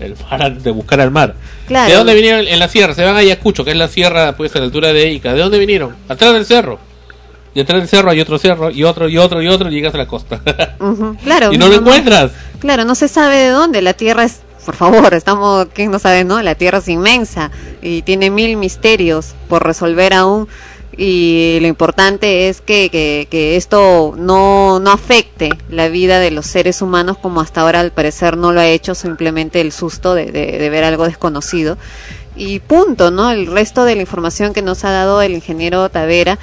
El 0.00 0.14
mar, 0.30 0.58
de 0.58 0.70
buscar 0.72 1.00
al 1.00 1.10
mar. 1.12 1.34
Claro. 1.66 1.90
¿De 1.90 1.96
dónde 1.96 2.14
vinieron? 2.14 2.46
En 2.46 2.58
la 2.58 2.68
sierra, 2.68 2.94
se 2.94 3.04
van 3.04 3.14
a 3.16 3.20
Ayacucho, 3.20 3.64
que 3.64 3.70
es 3.70 3.76
la 3.76 3.88
sierra 3.88 4.36
pues 4.36 4.54
a 4.54 4.58
la 4.58 4.66
altura 4.66 4.92
de 4.92 5.10
Ica. 5.12 5.32
¿De 5.32 5.40
dónde 5.40 5.58
vinieron? 5.58 5.96
Atrás 6.08 6.34
del 6.34 6.44
cerro. 6.44 6.78
Y 7.54 7.60
atrás 7.60 7.80
del 7.80 7.88
cerro 7.88 8.10
hay 8.10 8.20
otro 8.20 8.38
cerro, 8.38 8.70
y 8.70 8.84
otro, 8.84 9.08
y 9.08 9.18
otro, 9.18 9.42
y 9.42 9.48
otro, 9.48 9.68
y 9.70 9.74
llegas 9.74 9.94
a 9.94 9.98
la 9.98 10.06
costa. 10.06 10.40
Claro. 11.24 11.52
y 11.52 11.58
no 11.58 11.68
lo 11.68 11.74
encuentras. 11.74 12.32
Claro, 12.60 12.84
no 12.84 12.94
se 12.94 13.08
sabe 13.08 13.36
de 13.36 13.48
dónde. 13.48 13.82
La 13.82 13.94
Tierra 13.94 14.24
es 14.24 14.40
por 14.64 14.76
favor, 14.76 15.14
estamos, 15.14 15.68
quién 15.72 15.90
no 15.90 15.98
sabe, 15.98 16.24
¿no? 16.24 16.42
La 16.42 16.54
Tierra 16.54 16.78
es 16.78 16.88
inmensa 16.88 17.50
y 17.80 18.02
tiene 18.02 18.30
mil 18.30 18.58
misterios 18.58 19.34
por 19.48 19.64
resolver 19.64 20.12
aún 20.12 20.46
y 21.00 21.58
lo 21.60 21.68
importante 21.68 22.48
es 22.48 22.60
que, 22.60 22.90
que, 22.90 23.28
que 23.30 23.56
esto 23.56 24.14
no, 24.18 24.80
no 24.80 24.90
afecte 24.90 25.50
la 25.70 25.88
vida 25.88 26.18
de 26.18 26.32
los 26.32 26.44
seres 26.46 26.82
humanos 26.82 27.16
como 27.16 27.40
hasta 27.40 27.60
ahora 27.60 27.78
al 27.78 27.92
parecer 27.92 28.36
no 28.36 28.52
lo 28.52 28.60
ha 28.60 28.66
hecho, 28.66 28.96
simplemente 28.96 29.60
el 29.60 29.70
susto 29.70 30.14
de, 30.14 30.26
de, 30.32 30.58
de 30.58 30.70
ver 30.70 30.82
algo 30.82 31.06
desconocido. 31.06 31.78
Y 32.34 32.58
punto, 32.58 33.10
¿no? 33.10 33.30
El 33.30 33.46
resto 33.46 33.84
de 33.84 33.94
la 33.94 34.00
información 34.00 34.52
que 34.52 34.60
nos 34.62 34.84
ha 34.84 34.90
dado 34.90 35.22
el 35.22 35.32
ingeniero 35.32 35.88
Tavera 35.88 36.38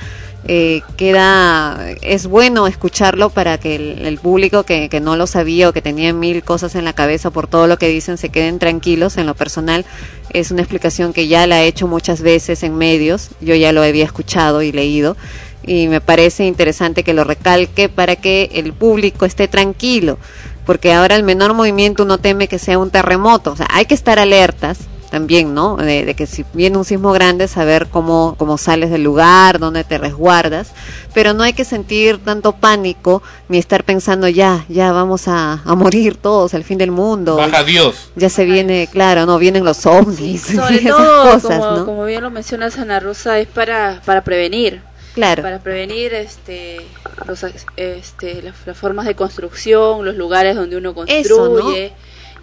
eh, 0.47 0.83
queda 0.95 1.89
es 2.01 2.27
bueno 2.27 2.67
escucharlo 2.67 3.31
para 3.31 3.57
que 3.57 3.75
el, 3.75 4.17
público 4.19 4.63
que, 4.63 4.89
que, 4.89 4.99
no 4.99 5.15
lo 5.15 5.25
sabía 5.25 5.69
o 5.69 5.73
que 5.73 5.81
tenía 5.81 6.13
mil 6.13 6.43
cosas 6.43 6.75
en 6.75 6.85
la 6.85 6.93
cabeza 6.93 7.31
por 7.31 7.47
todo 7.47 7.65
lo 7.65 7.79
que 7.79 7.89
dicen 7.89 8.17
se 8.17 8.29
queden 8.29 8.59
tranquilos. 8.59 9.17
En 9.17 9.25
lo 9.25 9.33
personal 9.33 9.85
es 10.29 10.51
una 10.51 10.61
explicación 10.61 11.13
que 11.13 11.27
ya 11.27 11.47
la 11.47 11.63
he 11.63 11.67
hecho 11.67 11.87
muchas 11.87 12.21
veces 12.21 12.61
en 12.61 12.75
medios. 12.75 13.29
Yo 13.41 13.55
ya 13.55 13.71
lo 13.71 13.81
había 13.81 14.05
escuchado 14.05 14.61
y 14.61 14.71
leído. 14.71 15.17
Y 15.63 15.87
me 15.87 15.99
parece 15.99 16.45
interesante 16.45 17.03
que 17.03 17.15
lo 17.15 17.23
recalque 17.23 17.89
para 17.89 18.15
que 18.15 18.51
el 18.53 18.71
público 18.73 19.25
esté 19.25 19.47
tranquilo 19.47 20.19
porque 20.65 20.93
ahora 20.93 21.15
el 21.15 21.23
menor 21.23 21.53
movimiento 21.53 22.03
uno 22.03 22.17
teme 22.17 22.47
que 22.47 22.59
sea 22.59 22.77
un 22.77 22.89
terremoto. 22.91 23.51
O 23.51 23.55
sea 23.55 23.67
hay 23.69 23.85
que 23.85 23.95
estar 23.95 24.19
alertas 24.19 24.79
también, 25.15 25.53
¿no? 25.53 25.77
De, 25.77 26.03
de, 26.03 26.13
que 26.13 26.27
si 26.27 26.43
viene 26.51 26.77
un 26.77 26.83
sismo 26.83 27.13
grande, 27.13 27.47
saber 27.47 27.87
cómo, 27.87 28.35
cómo 28.37 28.57
sales 28.57 28.89
del 28.89 29.03
lugar, 29.03 29.59
dónde 29.59 29.85
te 29.85 29.97
resguardas, 29.97 30.73
pero 31.13 31.33
no 31.33 31.43
hay 31.43 31.53
que 31.53 31.63
sentir 31.63 32.17
tanto 32.17 32.51
pánico 32.51 33.23
ni 33.47 33.57
estar 33.57 33.85
pensando 33.85 34.27
ya, 34.27 34.65
ya 34.67 34.91
vamos 34.91 35.29
a, 35.29 35.61
a 35.63 35.75
morir 35.75 36.17
todos, 36.17 36.53
el 36.53 36.65
fin 36.65 36.77
del 36.77 36.91
mundo. 36.91 37.37
Baja 37.37 37.63
Dios. 37.63 38.09
Ya 38.17 38.27
se 38.27 38.43
viene, 38.43 38.89
claro, 38.91 39.25
no, 39.25 39.37
vienen 39.37 39.63
los 39.63 39.85
ovnis. 39.85 40.41
Sí, 40.41 40.57
sobre 40.57 40.79
todo, 40.79 41.31
cosas, 41.31 41.59
como, 41.59 41.77
¿no? 41.77 41.85
como 41.85 42.03
bien 42.03 42.21
lo 42.21 42.29
mencionas, 42.29 42.77
Ana 42.77 42.99
Rosa, 42.99 43.39
es 43.39 43.47
para, 43.47 44.01
para 44.03 44.21
prevenir. 44.21 44.81
Claro. 45.13 45.43
Para 45.43 45.59
prevenir 45.59 46.13
este, 46.13 46.85
los, 47.25 47.41
este, 47.77 48.41
las, 48.41 48.53
las, 48.65 48.77
formas 48.77 49.05
de 49.05 49.15
construcción, 49.15 50.03
los 50.03 50.15
lugares 50.17 50.57
donde 50.57 50.75
uno 50.75 50.93
construye. 50.93 51.21
Eso, 51.21 51.47
¿no? 51.47 51.71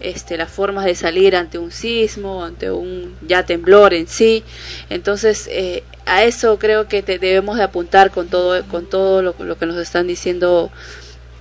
Este, 0.01 0.36
las 0.36 0.51
formas 0.51 0.84
de 0.84 0.95
salir 0.95 1.36
ante 1.36 1.59
un 1.59 1.70
sismo, 1.70 2.45
ante 2.45 2.70
un 2.70 3.14
ya 3.26 3.45
temblor 3.45 3.95
en 3.95 4.09
sí. 4.09 4.43
Entonces, 4.90 5.49
eh, 5.51 5.84
a 6.07 6.24
eso 6.24 6.59
creo 6.59 6.88
que 6.88 7.03
te 7.03 7.18
debemos 7.18 7.57
de 7.57 7.62
apuntar 7.62 8.11
con 8.11 8.28
todo, 8.28 8.62
con 8.68 8.88
todo 8.88 9.22
lo, 9.22 9.59
que 9.59 9.66
nos 9.66 9.76
están 9.76 10.07
diciendo 10.07 10.70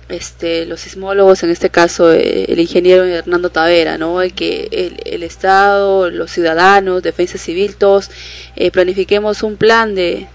este, 0.08 0.66
los 0.66 0.80
sismólogos, 0.80 1.42
en 1.42 1.50
este 1.50 1.70
caso 1.70 2.12
eh, 2.12 2.44
el 2.48 2.60
ingeniero 2.60 3.04
Hernando 3.04 3.50
Tavera, 3.50 3.98
¿no? 3.98 4.18
que 4.34 4.68
el, 4.70 5.00
el, 5.04 5.22
Estado, 5.22 6.10
los 6.10 6.30
ciudadanos, 6.30 7.02
defensa 7.02 7.38
civil, 7.38 7.76
todos 7.76 8.10
eh, 8.56 8.70
planifiquemos 8.70 9.42
un 9.42 9.56
plan 9.56 9.94
de 9.94 10.28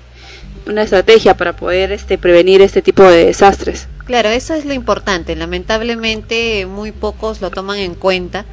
una 0.65 0.83
estrategia 0.83 1.37
para 1.37 1.55
poder 1.55 1.91
este, 1.91 2.17
prevenir 2.17 2.61
este 2.61 2.81
tipo 2.81 3.03
de 3.03 3.25
desastres. 3.25 3.87
Claro, 4.07 4.29
eso 4.29 4.53
es 4.53 4.63
lo 4.65 4.73
importante. 4.73 5.35
Lamentablemente 5.35 6.65
muy 6.65 6.93
pocos 6.93 7.41
lo 7.41 7.51
toman 7.51 7.79
en 7.79 7.93
cuenta 7.93 8.45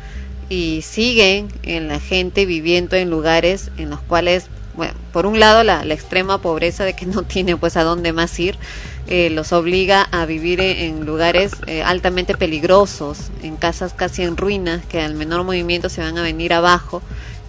y 0.49 0.83
siguen 0.83 1.49
en 1.63 1.87
la 1.89 2.01
gente 2.01 2.45
viviendo 2.45 2.97
en 2.97 3.09
lugares 3.09 3.71
en 3.77 3.89
los 3.89 4.01
cuales, 4.03 4.51
bueno, 4.75 4.95
por 5.13 5.27
un 5.27 5.39
lado 5.39 5.63
la, 5.63 5.85
la 5.85 5.95
extrema 5.95 6.43
pobreza 6.43 6.85
de 6.85 6.95
que 6.95 7.07
no 7.07 7.23
tiene 7.35 7.57
pues 7.57 7.77
a 7.77 7.85
dónde 7.85 8.13
más 8.13 8.37
ir, 8.41 8.59
eh, 9.07 9.31
los 9.31 9.53
obliga 9.53 10.03
a 10.11 10.27
vivir 10.27 10.61
en, 10.61 10.77
en 11.01 11.07
lugares 11.07 11.53
eh, 11.69 11.85
altamente 11.85 12.35
peligrosos, 12.35 13.31
en 13.41 13.57
casas 13.57 13.95
casi 13.95 14.23
en 14.23 14.37
ruinas 14.37 14.85
que 14.87 15.01
al 15.03 15.15
menor 15.15 15.45
movimiento 15.45 15.89
se 15.89 16.01
van 16.01 16.19
a 16.19 16.23
venir 16.23 16.53
abajo 16.53 17.01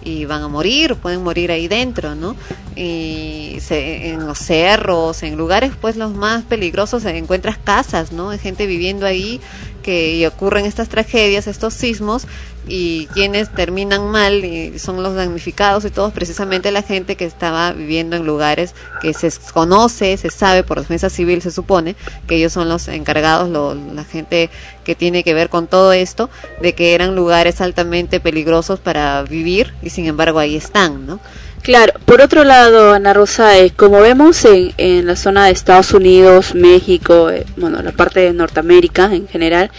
y 0.06 0.24
van 0.24 0.42
a 0.42 0.48
morir, 0.48 0.94
pueden 0.94 1.24
morir 1.24 1.50
ahí 1.50 1.66
dentro, 1.66 2.14
¿no? 2.14 2.36
Y 2.76 3.56
se, 3.60 4.10
en 4.10 4.24
los 4.24 4.38
cerros, 4.38 5.24
en 5.24 5.36
lugares 5.36 5.72
pues 5.80 5.96
los 5.96 6.14
más 6.14 6.44
peligrosos 6.44 7.04
encuentras 7.04 7.58
casas, 7.58 8.12
¿no? 8.12 8.30
Hay 8.30 8.38
gente 8.38 8.66
viviendo 8.66 9.04
ahí 9.04 9.40
que 9.86 10.16
y 10.16 10.26
ocurren 10.26 10.66
estas 10.66 10.88
tragedias, 10.88 11.46
estos 11.46 11.72
sismos 11.72 12.26
y 12.66 13.06
quienes 13.14 13.54
terminan 13.54 14.10
mal 14.10 14.44
y 14.44 14.80
son 14.80 15.00
los 15.00 15.14
damnificados 15.14 15.84
y 15.84 15.90
todos 15.90 16.12
precisamente 16.12 16.72
la 16.72 16.82
gente 16.82 17.14
que 17.14 17.24
estaba 17.24 17.70
viviendo 17.70 18.16
en 18.16 18.26
lugares 18.26 18.74
que 19.00 19.14
se 19.14 19.30
conoce, 19.54 20.16
se 20.16 20.30
sabe 20.30 20.64
por 20.64 20.80
defensa 20.80 21.08
civil 21.08 21.40
se 21.40 21.52
supone 21.52 21.94
que 22.26 22.34
ellos 22.34 22.52
son 22.52 22.68
los 22.68 22.88
encargados, 22.88 23.48
lo, 23.48 23.76
la 23.76 24.02
gente 24.02 24.50
que 24.82 24.96
tiene 24.96 25.22
que 25.22 25.34
ver 25.34 25.48
con 25.50 25.68
todo 25.68 25.92
esto, 25.92 26.28
de 26.60 26.74
que 26.74 26.94
eran 26.94 27.14
lugares 27.14 27.60
altamente 27.60 28.18
peligrosos 28.18 28.80
para 28.80 29.22
vivir 29.22 29.72
y 29.82 29.90
sin 29.90 30.06
embargo 30.06 30.40
ahí 30.40 30.56
están, 30.56 31.06
¿no? 31.06 31.20
Claro, 31.66 31.94
por 32.04 32.20
otro 32.20 32.44
lado, 32.44 32.92
Ana 32.92 33.12
Rosa, 33.12 33.58
eh, 33.58 33.72
como 33.74 34.00
vemos 34.00 34.44
en, 34.44 34.72
en, 34.76 35.04
la 35.04 35.16
zona 35.16 35.46
de 35.46 35.50
Estados 35.50 35.92
Unidos, 35.92 36.54
México, 36.54 37.28
eh, 37.28 37.44
bueno, 37.56 37.82
la 37.82 37.90
parte 37.90 38.20
de 38.20 38.32
Norteamérica 38.32 39.12
en 39.12 39.26
general, 39.26 39.72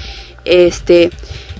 este, 0.43 1.11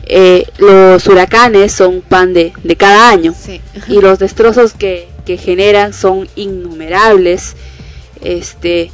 eh, 0.04 0.46
los 0.58 1.08
huracanes 1.08 1.72
son 1.72 2.02
pan 2.02 2.34
de, 2.34 2.52
de 2.62 2.76
cada 2.76 3.10
año 3.10 3.34
sí. 3.40 3.62
y 3.88 4.02
los 4.02 4.20
destrozos 4.20 4.74
que, 4.74 5.08
que 5.26 5.38
generan 5.38 5.94
son 5.94 6.28
innumerables, 6.36 7.56
este, 8.22 8.92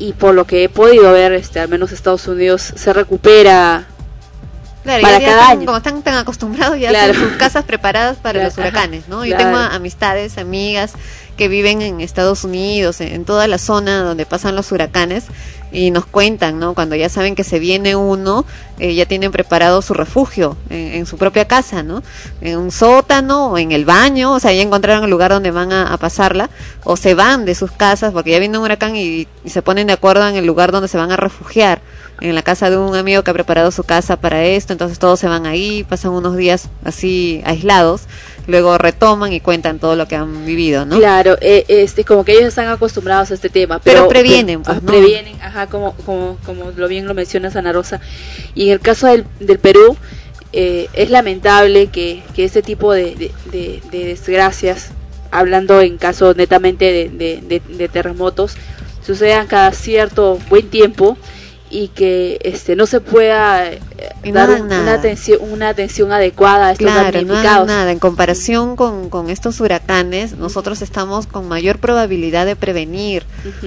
y 0.00 0.14
por 0.14 0.34
lo 0.34 0.48
que 0.48 0.64
he 0.64 0.68
podido 0.68 1.12
ver, 1.12 1.30
este, 1.30 1.60
al 1.60 1.68
menos 1.68 1.92
Estados 1.92 2.26
Unidos 2.26 2.72
se 2.74 2.92
recupera 2.92 3.86
Claro, 4.82 5.02
para 5.02 5.18
ya, 5.20 5.26
cada 5.26 5.48
año. 5.50 5.64
Como 5.66 5.76
están 5.76 6.02
tan 6.02 6.14
acostumbrados 6.14 6.78
ya 6.78 6.88
Claro. 6.90 7.12
a 7.12 7.16
sus 7.16 7.32
casas 7.34 7.64
preparadas 7.64 8.16
para 8.16 8.40
Claro, 8.40 8.48
los 8.48 8.58
huracanes, 8.58 9.08
¿no? 9.08 9.24
Yo 9.24 9.36
tengo 9.36 9.56
amistades, 9.56 10.38
amigas 10.38 10.92
que 11.36 11.48
viven 11.48 11.82
en 11.82 12.00
Estados 12.00 12.44
Unidos, 12.44 13.00
en, 13.00 13.08
en 13.08 13.24
toda 13.24 13.46
la 13.48 13.58
zona 13.58 14.02
donde 14.02 14.26
pasan 14.26 14.54
los 14.56 14.70
huracanes 14.72 15.24
y 15.72 15.90
nos 15.90 16.06
cuentan, 16.06 16.58
¿no? 16.58 16.74
Cuando 16.74 16.94
ya 16.94 17.08
saben 17.08 17.34
que 17.34 17.44
se 17.44 17.58
viene 17.58 17.96
uno, 17.96 18.44
eh, 18.78 18.94
ya 18.94 19.06
tienen 19.06 19.32
preparado 19.32 19.80
su 19.80 19.94
refugio 19.94 20.56
en, 20.70 21.06
su 21.06 21.16
propia 21.16 21.46
casa, 21.46 21.82
¿no? 21.82 22.02
En 22.40 22.58
un 22.58 22.70
sótano 22.70 23.50
o 23.52 23.58
en 23.58 23.72
el 23.72 23.84
baño, 23.84 24.32
o 24.32 24.40
sea, 24.40 24.52
ya 24.52 24.62
encontraron 24.62 25.04
el 25.04 25.10
lugar 25.10 25.30
donde 25.30 25.50
van 25.50 25.72
a, 25.72 25.92
a 25.92 25.96
pasarla, 25.96 26.50
o 26.84 26.96
se 26.96 27.14
van 27.14 27.44
de 27.44 27.54
sus 27.54 27.72
casas 27.72 28.12
porque 28.12 28.30
ya 28.30 28.38
viene 28.38 28.58
un 28.58 28.64
huracán 28.64 28.94
y, 28.96 29.26
y 29.44 29.50
se 29.50 29.62
ponen 29.62 29.86
de 29.86 29.94
acuerdo 29.94 30.28
en 30.28 30.36
el 30.36 30.46
lugar 30.46 30.72
donde 30.72 30.88
se 30.88 30.98
van 30.98 31.10
a 31.10 31.16
refugiar 31.16 31.80
en 32.20 32.34
la 32.34 32.42
casa 32.42 32.70
de 32.70 32.78
un 32.78 32.94
amigo 32.94 33.22
que 33.24 33.30
ha 33.30 33.34
preparado 33.34 33.70
su 33.72 33.82
casa 33.82 34.16
para 34.16 34.44
esto, 34.44 34.72
entonces 34.72 34.98
todos 34.98 35.18
se 35.18 35.26
van 35.26 35.44
ahí, 35.44 35.84
pasan 35.84 36.12
unos 36.12 36.36
días 36.36 36.68
así 36.84 37.42
aislados, 37.44 38.02
luego 38.46 38.76
retoman 38.78 39.32
y 39.32 39.40
cuentan 39.40 39.78
todo 39.78 39.96
lo 39.96 40.06
que 40.08 40.16
han 40.16 40.44
vivido, 40.44 40.84
¿no? 40.84 40.98
Claro, 40.98 41.36
eh, 41.40 41.64
este, 41.68 42.04
como 42.04 42.24
que 42.24 42.32
ellos 42.32 42.48
están 42.48 42.68
acostumbrados 42.68 43.30
a 43.30 43.34
este 43.34 43.48
tema. 43.48 43.78
Pero 43.78 44.00
Pero, 44.00 44.08
previenen, 44.08 44.62
pues, 44.62 44.76
ah, 44.76 44.80
¿no? 44.80 44.86
Previenen, 44.86 45.40
ajá, 45.40 45.66
como, 45.68 45.94
como, 46.04 46.38
como 46.44 46.70
lo 46.74 46.88
bien 46.88 47.06
lo 47.06 47.14
menciona 47.14 47.50
Ana 47.54 47.72
Rosa. 47.72 48.00
Y 48.54 48.66
en 48.66 48.72
el 48.72 48.80
caso 48.80 49.06
del, 49.06 49.24
del 49.40 49.58
Perú, 49.58 49.96
eh, 50.52 50.88
es 50.92 51.10
lamentable 51.10 51.86
que, 51.88 52.22
que 52.34 52.44
este 52.44 52.62
tipo 52.62 52.92
de, 52.92 53.14
de, 53.14 53.30
de, 53.50 53.82
de 53.90 54.06
desgracias, 54.06 54.90
hablando 55.30 55.80
en 55.80 55.96
casos 55.96 56.36
netamente 56.36 57.10
de 57.10 57.88
terremotos, 57.92 58.56
sucedan 59.04 59.46
cada 59.46 59.72
cierto 59.72 60.38
buen 60.48 60.68
tiempo 60.68 61.16
y 61.74 61.88
que 61.88 62.38
este 62.44 62.76
no 62.76 62.84
se 62.84 63.00
pueda 63.00 63.64
no 64.24 64.32
dar 64.32 64.50
un- 64.50 64.66
una 64.66 64.92
atención 64.92 65.38
una 65.40 65.70
atención 65.70 66.12
adecuada 66.12 66.66
a 66.68 66.72
estos 66.72 66.86
Claro, 66.86 67.04
no 67.22 67.28
damnificados. 67.28 67.66
nada. 67.66 67.90
En 67.90 67.98
comparación 67.98 68.76
con, 68.76 69.08
con 69.08 69.30
estos 69.30 69.58
huracanes, 69.58 70.36
nosotros 70.36 70.82
estamos 70.82 71.26
con 71.26 71.48
mayor 71.48 71.78
probabilidad 71.78 72.44
de 72.44 72.56
prevenir, 72.56 73.24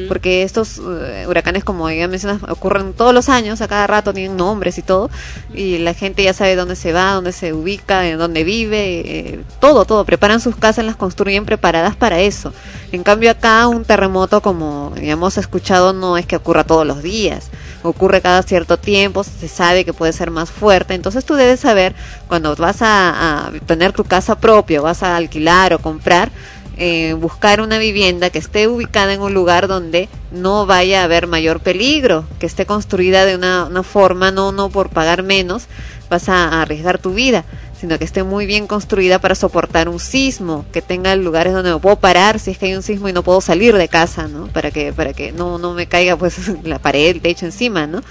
porque 0.07 0.43
estos 0.43 0.79
eh, 0.79 1.25
huracanes, 1.27 1.63
como 1.63 1.89
ya 1.89 2.07
mencionas, 2.07 2.43
ocurren 2.47 2.93
todos 2.93 3.13
los 3.13 3.27
años, 3.27 3.61
a 3.61 3.67
cada 3.67 3.87
rato 3.87 4.13
tienen 4.13 4.37
nombres 4.37 4.77
y 4.77 4.83
todo, 4.83 5.09
y 5.53 5.79
la 5.79 5.95
gente 5.95 6.23
ya 6.23 6.33
sabe 6.33 6.55
dónde 6.55 6.75
se 6.75 6.93
va, 6.93 7.11
dónde 7.13 7.31
se 7.31 7.53
ubica, 7.53 8.07
en 8.07 8.19
dónde 8.19 8.43
vive, 8.43 8.99
eh, 8.99 9.39
todo, 9.59 9.85
todo. 9.85 10.05
Preparan 10.05 10.39
sus 10.39 10.55
casas, 10.55 10.85
las 10.85 10.95
construyen 10.95 11.45
preparadas 11.45 11.95
para 11.95 12.19
eso. 12.19 12.53
En 12.91 13.01
cambio 13.03 13.31
acá 13.31 13.67
un 13.67 13.83
terremoto, 13.83 14.41
como 14.41 14.93
ya 14.95 15.13
hemos 15.13 15.37
escuchado, 15.39 15.91
no 15.91 16.17
es 16.17 16.25
que 16.27 16.35
ocurra 16.35 16.63
todos 16.65 16.85
los 16.85 17.01
días. 17.01 17.49
Ocurre 17.85 18.21
cada 18.21 18.41
cierto 18.41 18.77
tiempo, 18.77 19.23
se 19.23 19.47
sabe 19.47 19.85
que 19.85 19.93
puede 19.93 20.11
ser 20.11 20.31
más 20.31 20.49
fuerte. 20.49 20.95
Entonces 20.95 21.23
tú 21.23 21.35
debes 21.35 21.59
saber, 21.59 21.93
cuando 22.27 22.55
vas 22.55 22.77
a, 22.81 23.51
tener 23.67 23.93
tu 23.93 24.03
casa 24.03 24.35
propia, 24.35 24.81
vas 24.81 25.03
a 25.03 25.15
alquilar 25.15 25.73
o 25.73 25.79
comprar, 25.79 26.31
eh, 26.77 27.13
buscar 27.13 27.61
una 27.61 27.77
vivienda 27.77 28.29
que 28.31 28.39
esté 28.39 28.67
ubicada 28.67 29.13
en 29.13 29.21
un 29.21 29.33
lugar 29.33 29.67
donde 29.67 30.09
no 30.31 30.65
vaya 30.65 31.01
a 31.01 31.03
haber 31.03 31.27
mayor 31.27 31.59
peligro, 31.59 32.25
que 32.39 32.47
esté 32.47 32.65
construida 32.65 33.25
de 33.25 33.35
una, 33.35 33.83
forma, 33.83 34.31
no, 34.31 34.51
no 34.51 34.69
por 34.69 34.89
pagar 34.89 35.23
menos, 35.23 35.67
vas 36.09 36.27
a 36.27 36.61
arriesgar 36.61 36.97
tu 36.97 37.13
vida 37.13 37.45
sino 37.85 37.99
que 37.99 38.05
esté 38.05 38.23
muy 38.23 38.47
bien 38.47 38.65
construida 38.65 39.19
para 39.19 39.35
soportar 39.35 39.89
un 39.89 39.99
sismo, 39.99 40.65
que 40.73 40.81
tenga 40.81 41.15
lugares 41.15 41.53
donde 41.53 41.71
me 41.71 41.79
puedo 41.79 41.97
parar 41.97 42.39
si 42.39 42.49
es 42.49 42.57
que 42.57 42.65
hay 42.65 42.73
un 42.73 42.81
sismo 42.81 43.07
y 43.09 43.13
no 43.13 43.21
puedo 43.21 43.41
salir 43.41 43.75
de 43.75 43.87
casa, 43.87 44.27
¿no? 44.27 44.47
Para 44.47 44.71
que 44.71 44.91
para 44.91 45.13
que 45.13 45.31
no 45.31 45.59
no 45.59 45.75
me 45.75 45.85
caiga 45.85 46.17
pues 46.17 46.35
la 46.63 46.79
pared, 46.79 47.11
el 47.11 47.21
techo 47.21 47.45
encima, 47.45 47.85
¿no? 47.85 48.01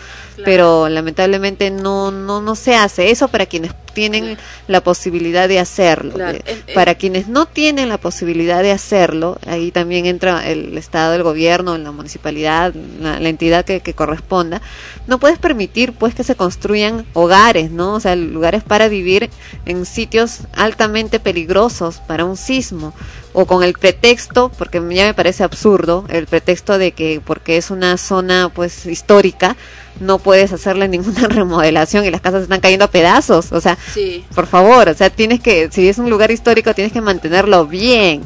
Pero 0.44 0.88
lamentablemente 0.88 1.70
no 1.70 2.10
no 2.10 2.40
no 2.40 2.54
se 2.54 2.74
hace. 2.74 3.10
Eso 3.10 3.28
para 3.28 3.46
quienes 3.46 3.72
tienen 3.92 4.36
la 4.66 4.82
posibilidad 4.82 5.48
de 5.48 5.60
hacerlo. 5.60 6.14
Claro, 6.14 6.38
en- 6.44 6.74
para 6.74 6.96
quienes 6.96 7.28
no 7.28 7.46
tienen 7.46 7.88
la 7.88 7.98
posibilidad 7.98 8.62
de 8.62 8.72
hacerlo, 8.72 9.38
ahí 9.46 9.70
también 9.70 10.06
entra 10.06 10.48
el 10.48 10.76
Estado, 10.76 11.14
el 11.14 11.22
gobierno, 11.22 11.78
la 11.78 11.92
municipalidad, 11.92 12.74
la, 13.00 13.20
la 13.20 13.28
entidad 13.28 13.64
que, 13.64 13.80
que 13.80 13.94
corresponda, 13.94 14.60
no 15.06 15.18
puedes 15.18 15.38
permitir 15.38 15.92
pues 15.92 16.14
que 16.14 16.24
se 16.24 16.34
construyan 16.34 17.06
hogares, 17.12 17.70
¿no? 17.70 17.94
O 17.94 18.00
sea, 18.00 18.16
lugares 18.16 18.64
para 18.64 18.88
vivir 18.88 19.30
en 19.64 19.86
sitios 19.86 20.40
altamente 20.54 21.20
peligrosos 21.20 21.98
para 22.08 22.24
un 22.24 22.36
sismo 22.36 22.92
o 23.34 23.44
con 23.46 23.62
el 23.62 23.74
pretexto, 23.74 24.50
porque 24.56 24.78
ya 24.90 25.04
me 25.04 25.12
parece 25.12 25.44
absurdo, 25.44 26.04
el 26.08 26.26
pretexto 26.26 26.78
de 26.78 26.92
que 26.92 27.20
porque 27.22 27.56
es 27.58 27.70
una 27.70 27.98
zona 27.98 28.50
pues 28.54 28.86
histórica 28.86 29.56
no 30.00 30.18
puedes 30.18 30.52
hacerle 30.52 30.88
ninguna 30.94 31.28
remodelación 31.28 32.04
y 32.06 32.10
las 32.10 32.20
casas 32.22 32.44
están 32.44 32.60
cayendo 32.60 32.86
a 32.86 32.90
pedazos, 32.90 33.52
o 33.52 33.60
sea, 33.60 33.76
Sí. 33.92 34.24
por 34.34 34.46
favor, 34.46 34.88
o 34.88 34.94
sea, 34.94 35.10
tienes 35.10 35.40
que 35.40 35.68
si 35.70 35.88
es 35.88 35.98
un 35.98 36.08
lugar 36.10 36.30
histórico 36.30 36.72
tienes 36.74 36.92
que 36.92 37.00
mantenerlo 37.00 37.66
bien. 37.66 38.22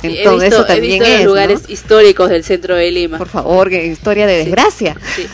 Sí, 0.00 0.08
visto, 0.08 0.42
eso 0.42 0.64
también 0.66 1.02
he 1.02 1.04
visto 1.04 1.04
los 1.08 1.14
es, 1.14 1.20
¿no? 1.24 1.28
lugares 1.28 1.60
históricos 1.68 2.28
del 2.30 2.44
centro 2.44 2.74
de 2.76 2.90
Lima. 2.90 3.18
Por 3.18 3.28
favor, 3.28 3.70
que 3.70 3.86
historia 3.86 4.26
de 4.26 4.36
desgracia. 4.44 4.94
Sí. 5.14 5.26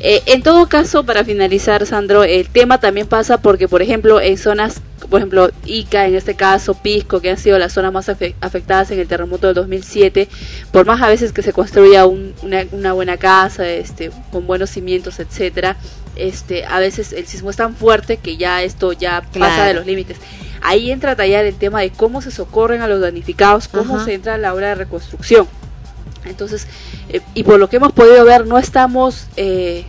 Eh, 0.00 0.22
en 0.26 0.42
todo 0.42 0.68
caso, 0.68 1.04
para 1.04 1.24
finalizar, 1.24 1.86
Sandro, 1.86 2.24
el 2.24 2.48
tema 2.48 2.78
también 2.80 3.06
pasa 3.06 3.40
porque, 3.40 3.68
por 3.68 3.80
ejemplo, 3.82 4.20
en 4.20 4.36
zonas, 4.38 4.80
por 5.08 5.20
ejemplo, 5.20 5.50
Ica, 5.64 6.06
en 6.06 6.14
este 6.16 6.34
caso, 6.34 6.74
Pisco, 6.74 7.20
que 7.20 7.30
han 7.30 7.38
sido 7.38 7.58
las 7.58 7.72
zonas 7.72 7.92
más 7.92 8.08
afe- 8.08 8.34
afectadas 8.40 8.90
en 8.90 8.98
el 8.98 9.06
terremoto 9.08 9.46
del 9.46 9.54
2007, 9.54 10.28
por 10.72 10.84
más 10.86 11.00
a 11.02 11.08
veces 11.08 11.32
que 11.32 11.42
se 11.42 11.52
construya 11.52 12.06
un- 12.06 12.34
una, 12.42 12.64
una 12.72 12.92
buena 12.92 13.16
casa, 13.16 13.68
este, 13.68 14.10
con 14.32 14.46
buenos 14.46 14.70
cimientos, 14.70 15.18
etcétera, 15.20 15.76
este, 16.16 16.64
a 16.64 16.80
veces 16.80 17.12
el 17.12 17.26
sismo 17.26 17.50
es 17.50 17.56
tan 17.56 17.76
fuerte 17.76 18.16
que 18.16 18.36
ya 18.36 18.62
esto 18.62 18.92
ya 18.92 19.22
pasa 19.38 19.64
de 19.66 19.74
los 19.74 19.86
límites. 19.86 20.16
Ahí 20.62 20.90
entra 20.90 21.12
a 21.12 21.16
tallar 21.16 21.44
el 21.44 21.54
tema 21.54 21.80
de 21.80 21.90
cómo 21.90 22.20
se 22.22 22.30
socorren 22.30 22.82
a 22.82 22.88
los 22.88 23.00
damnificados, 23.00 23.68
cómo 23.68 23.96
Ajá. 23.96 24.04
se 24.04 24.14
entra 24.14 24.34
a 24.34 24.38
la 24.38 24.54
obra 24.54 24.68
de 24.68 24.74
reconstrucción. 24.76 25.46
Entonces, 26.24 26.66
eh, 27.08 27.20
y 27.34 27.42
por 27.44 27.58
lo 27.58 27.68
que 27.68 27.76
hemos 27.76 27.92
podido 27.92 28.24
ver, 28.24 28.46
no 28.46 28.58
estamos 28.58 29.26
eh, 29.36 29.84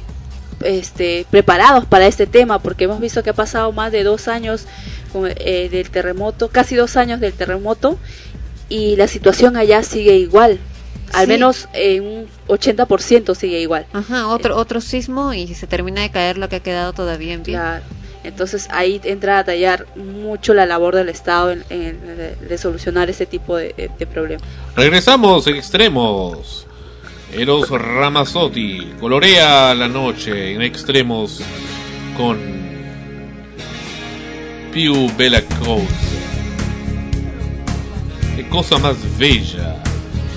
este, 0.61 1.25
preparados 1.29 1.85
para 1.85 2.07
este 2.07 2.27
tema, 2.27 2.59
porque 2.59 2.85
hemos 2.85 2.99
visto 2.99 3.23
que 3.23 3.29
ha 3.31 3.33
pasado 3.33 3.71
más 3.71 3.91
de 3.91 4.03
dos 4.03 4.27
años 4.27 4.65
con, 5.11 5.27
eh, 5.27 5.69
del 5.71 5.89
terremoto, 5.89 6.49
casi 6.49 6.75
dos 6.75 6.97
años 6.97 7.19
del 7.19 7.33
terremoto, 7.33 7.97
y 8.69 8.95
la 8.95 9.07
situación 9.07 9.57
allá 9.57 9.83
sigue 9.83 10.15
igual. 10.17 10.59
Al 11.11 11.25
Sí. 11.25 11.31
menos 11.31 11.67
en 11.73 12.03
un 12.03 12.27
80% 12.47 13.33
sigue 13.33 13.59
igual. 13.59 13.87
Ajá, 13.93 14.27
otro 14.27 14.55
otro 14.55 14.79
sismo 14.79 15.33
y 15.33 15.47
se 15.55 15.65
termina 15.65 16.01
de 16.01 16.11
caer 16.11 16.37
lo 16.37 16.49
que 16.49 16.57
ha 16.57 16.59
quedado 16.59 16.93
todavía 16.93 17.33
en 17.33 17.41
pie. 17.41 17.55
Claro. 17.55 17.83
Entonces 18.23 18.67
ahí 18.71 18.99
entra 19.05 19.39
a 19.39 19.43
tallar 19.45 19.85
mucho 19.95 20.53
la 20.53 20.65
labor 20.65 20.95
del 20.95 21.09
Estado 21.09 21.51
en, 21.51 21.63
en- 21.69 22.05
de, 22.17 22.35
de 22.35 22.57
solucionar 22.57 23.09
este 23.09 23.25
tipo 23.25 23.55
de, 23.55 23.73
de- 23.77 23.89
de 23.97 24.05
problemas. 24.07 24.43
Regresamos 24.75 25.47
en 25.47 25.55
extremos. 25.55 26.65
Eros 27.33 27.69
Ramazzotti 27.69 28.93
colorea 28.99 29.73
la 29.75 29.87
noche 29.87 30.53
en 30.53 30.61
extremos 30.63 31.41
con 32.17 32.37
Più 34.73 35.09
Bella 35.17 35.43
Cosa. 35.45 35.85
Qué 38.35 38.47
cosa 38.49 38.77
más 38.79 38.95
bella. 39.17 39.81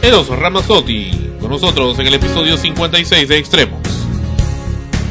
Eros 0.02 0.28
Ramazzotti 0.28 1.30
con 1.40 1.50
nosotros 1.50 1.98
en 1.98 2.06
el 2.08 2.14
episodio 2.14 2.56
56 2.56 3.28
de 3.28 3.38
Extremos. 3.38 3.80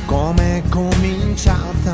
Come 0.07 0.61
cominciata 0.69 1.90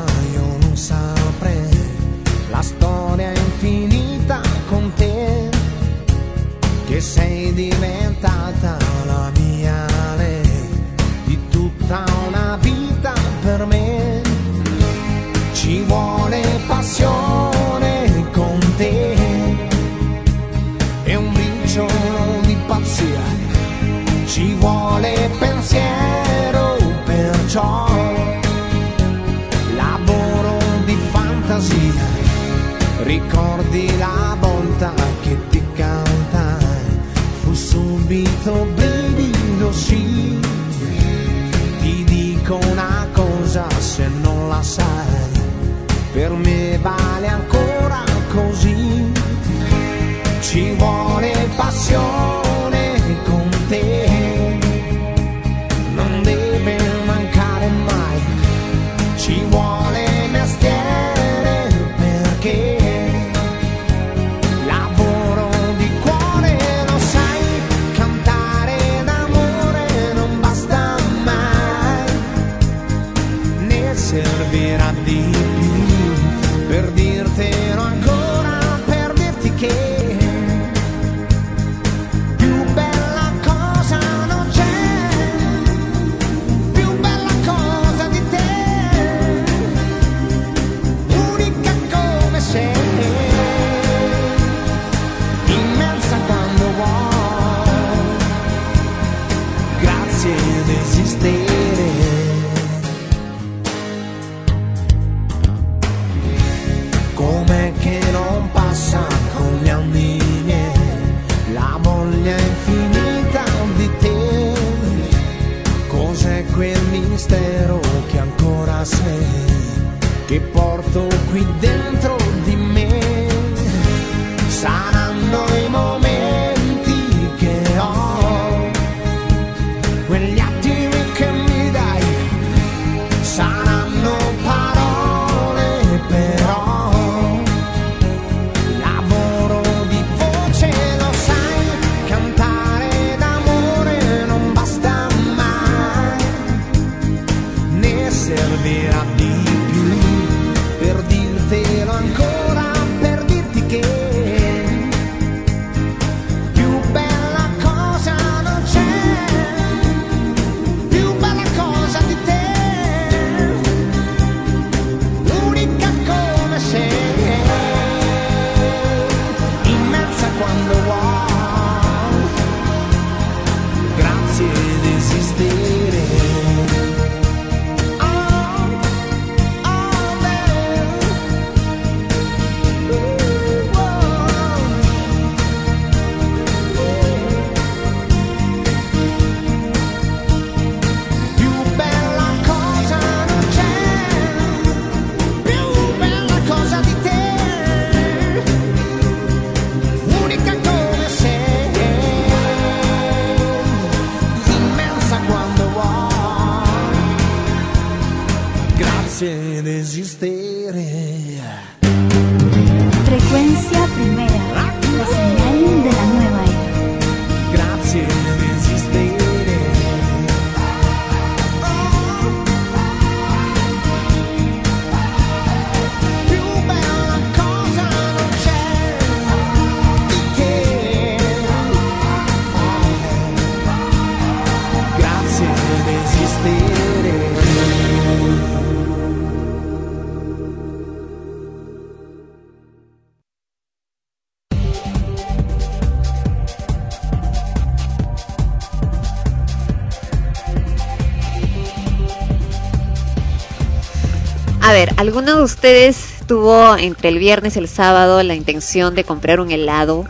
¿alguno 255.08 255.36
de 255.38 255.42
ustedes 255.42 255.96
tuvo 256.26 256.76
entre 256.76 257.08
el 257.08 257.18
viernes 257.18 257.56
y 257.56 257.60
el 257.60 257.66
sábado 257.68 258.22
la 258.22 258.34
intención 258.34 258.94
de 258.94 259.04
comprar 259.04 259.40
un 259.40 259.50
helado? 259.50 260.04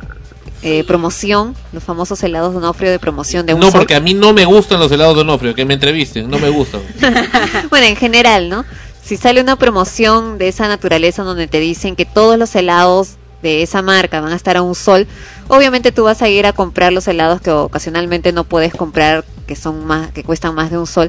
eh, 0.62 0.82
promoción, 0.82 1.54
los 1.72 1.84
famosos 1.84 2.20
helados 2.24 2.50
de 2.50 2.58
Onofrio 2.58 2.90
de 2.90 2.98
promoción 2.98 3.46
de 3.46 3.54
un 3.54 3.60
No, 3.60 3.70
sol? 3.70 3.78
porque 3.78 3.94
a 3.94 4.00
mí 4.00 4.12
no 4.12 4.32
me 4.32 4.44
gustan 4.44 4.80
los 4.80 4.90
helados 4.90 5.14
de 5.14 5.20
Onofrio, 5.20 5.54
que 5.54 5.64
me 5.64 5.74
entrevisten, 5.74 6.28
no 6.28 6.40
me 6.40 6.48
gustan. 6.48 6.80
bueno, 7.70 7.86
en 7.86 7.94
general, 7.94 8.48
¿no? 8.48 8.64
Si 9.00 9.16
sale 9.16 9.40
una 9.40 9.54
promoción 9.54 10.36
de 10.36 10.48
esa 10.48 10.66
naturaleza 10.66 11.22
donde 11.22 11.46
te 11.46 11.60
dicen 11.60 11.94
que 11.94 12.04
todos 12.06 12.36
los 12.36 12.56
helados 12.56 13.18
de 13.40 13.62
esa 13.62 13.82
marca 13.82 14.20
van 14.20 14.32
a 14.32 14.34
estar 14.34 14.56
a 14.56 14.62
un 14.62 14.74
sol, 14.74 15.06
obviamente 15.46 15.92
tú 15.92 16.02
vas 16.02 16.22
a 16.22 16.28
ir 16.28 16.44
a 16.44 16.52
comprar 16.52 16.92
los 16.92 17.06
helados 17.06 17.40
que 17.40 17.52
ocasionalmente 17.52 18.32
no 18.32 18.42
puedes 18.42 18.74
comprar, 18.74 19.24
que 19.46 19.54
son 19.54 19.86
más, 19.86 20.10
que 20.10 20.24
cuestan 20.24 20.56
más 20.56 20.72
de 20.72 20.78
un 20.78 20.88
sol, 20.88 21.08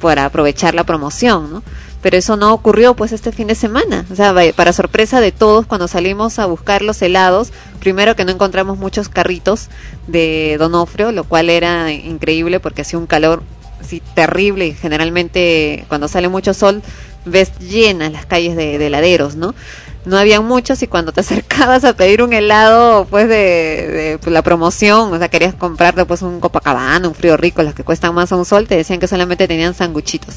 para 0.00 0.24
aprovechar 0.24 0.74
la 0.74 0.84
promoción, 0.84 1.52
¿no? 1.52 1.62
Pero 2.06 2.18
eso 2.18 2.36
no 2.36 2.54
ocurrió 2.54 2.94
pues 2.94 3.10
este 3.10 3.32
fin 3.32 3.48
de 3.48 3.56
semana. 3.56 4.06
O 4.12 4.14
sea, 4.14 4.32
para 4.54 4.72
sorpresa 4.72 5.20
de 5.20 5.32
todos, 5.32 5.66
cuando 5.66 5.88
salimos 5.88 6.38
a 6.38 6.46
buscar 6.46 6.82
los 6.82 7.02
helados, 7.02 7.50
primero 7.80 8.14
que 8.14 8.24
no 8.24 8.30
encontramos 8.30 8.78
muchos 8.78 9.08
carritos 9.08 9.70
de 10.06 10.54
Donofrio, 10.56 11.10
lo 11.10 11.24
cual 11.24 11.50
era 11.50 11.90
increíble 11.90 12.60
porque 12.60 12.82
hacía 12.82 13.00
un 13.00 13.08
calor 13.08 13.42
así 13.80 14.00
terrible 14.14 14.68
y 14.68 14.74
generalmente 14.74 15.84
cuando 15.88 16.06
sale 16.06 16.28
mucho 16.28 16.54
sol 16.54 16.80
ves 17.24 17.58
llenas 17.58 18.12
las 18.12 18.24
calles 18.24 18.54
de, 18.54 18.78
de 18.78 18.86
heladeros, 18.86 19.34
¿no? 19.34 19.56
No 20.04 20.16
habían 20.16 20.44
muchos 20.44 20.84
y 20.84 20.86
cuando 20.86 21.10
te 21.10 21.20
acercabas 21.22 21.82
a 21.82 21.96
pedir 21.96 22.22
un 22.22 22.32
helado 22.32 23.04
pues 23.10 23.28
de, 23.28 23.34
de, 23.34 24.18
pues, 24.18 24.32
la 24.32 24.42
promoción, 24.42 25.12
o 25.12 25.18
sea, 25.18 25.26
querías 25.26 25.54
comprarte 25.54 26.04
pues 26.04 26.22
un 26.22 26.38
Copacabana, 26.38 27.08
un 27.08 27.16
frío 27.16 27.36
rico, 27.36 27.64
los 27.64 27.74
que 27.74 27.82
cuestan 27.82 28.14
más 28.14 28.30
a 28.30 28.36
un 28.36 28.44
sol, 28.44 28.68
te 28.68 28.76
decían 28.76 29.00
que 29.00 29.08
solamente 29.08 29.48
tenían 29.48 29.74
sanguchitos. 29.74 30.36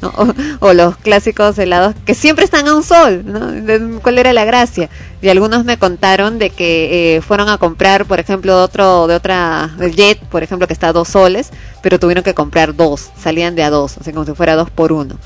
¿no? 0.02 0.08
O, 0.60 0.68
o 0.68 0.72
los 0.72 0.96
clásicos 0.96 1.58
helados 1.58 1.94
que 2.06 2.14
siempre 2.14 2.44
están 2.44 2.66
a 2.68 2.74
un 2.74 2.82
sol, 2.82 3.22
¿no? 3.24 4.00
¿Cuál 4.00 4.18
era 4.18 4.32
la 4.32 4.44
gracia? 4.44 4.88
Y 5.22 5.28
algunos 5.28 5.64
me 5.64 5.78
contaron 5.78 6.38
de 6.38 6.50
que 6.50 7.16
eh, 7.16 7.20
fueron 7.20 7.48
a 7.48 7.58
comprar, 7.58 8.06
por 8.06 8.18
ejemplo, 8.20 8.56
de 8.56 8.62
otro, 8.62 9.06
de 9.06 9.14
otra, 9.16 9.70
Jet, 9.94 10.18
por 10.20 10.42
ejemplo, 10.42 10.66
que 10.66 10.72
está 10.72 10.88
a 10.88 10.92
dos 10.92 11.08
soles, 11.08 11.50
pero 11.82 11.98
tuvieron 11.98 12.24
que 12.24 12.34
comprar 12.34 12.74
dos, 12.74 13.10
salían 13.20 13.54
de 13.54 13.62
a 13.62 13.70
dos, 13.70 13.96
o 13.98 14.02
sea, 14.04 14.12
como 14.12 14.24
si 14.24 14.32
fuera 14.32 14.56
dos 14.56 14.70
por 14.70 14.92
uno. 14.92 15.16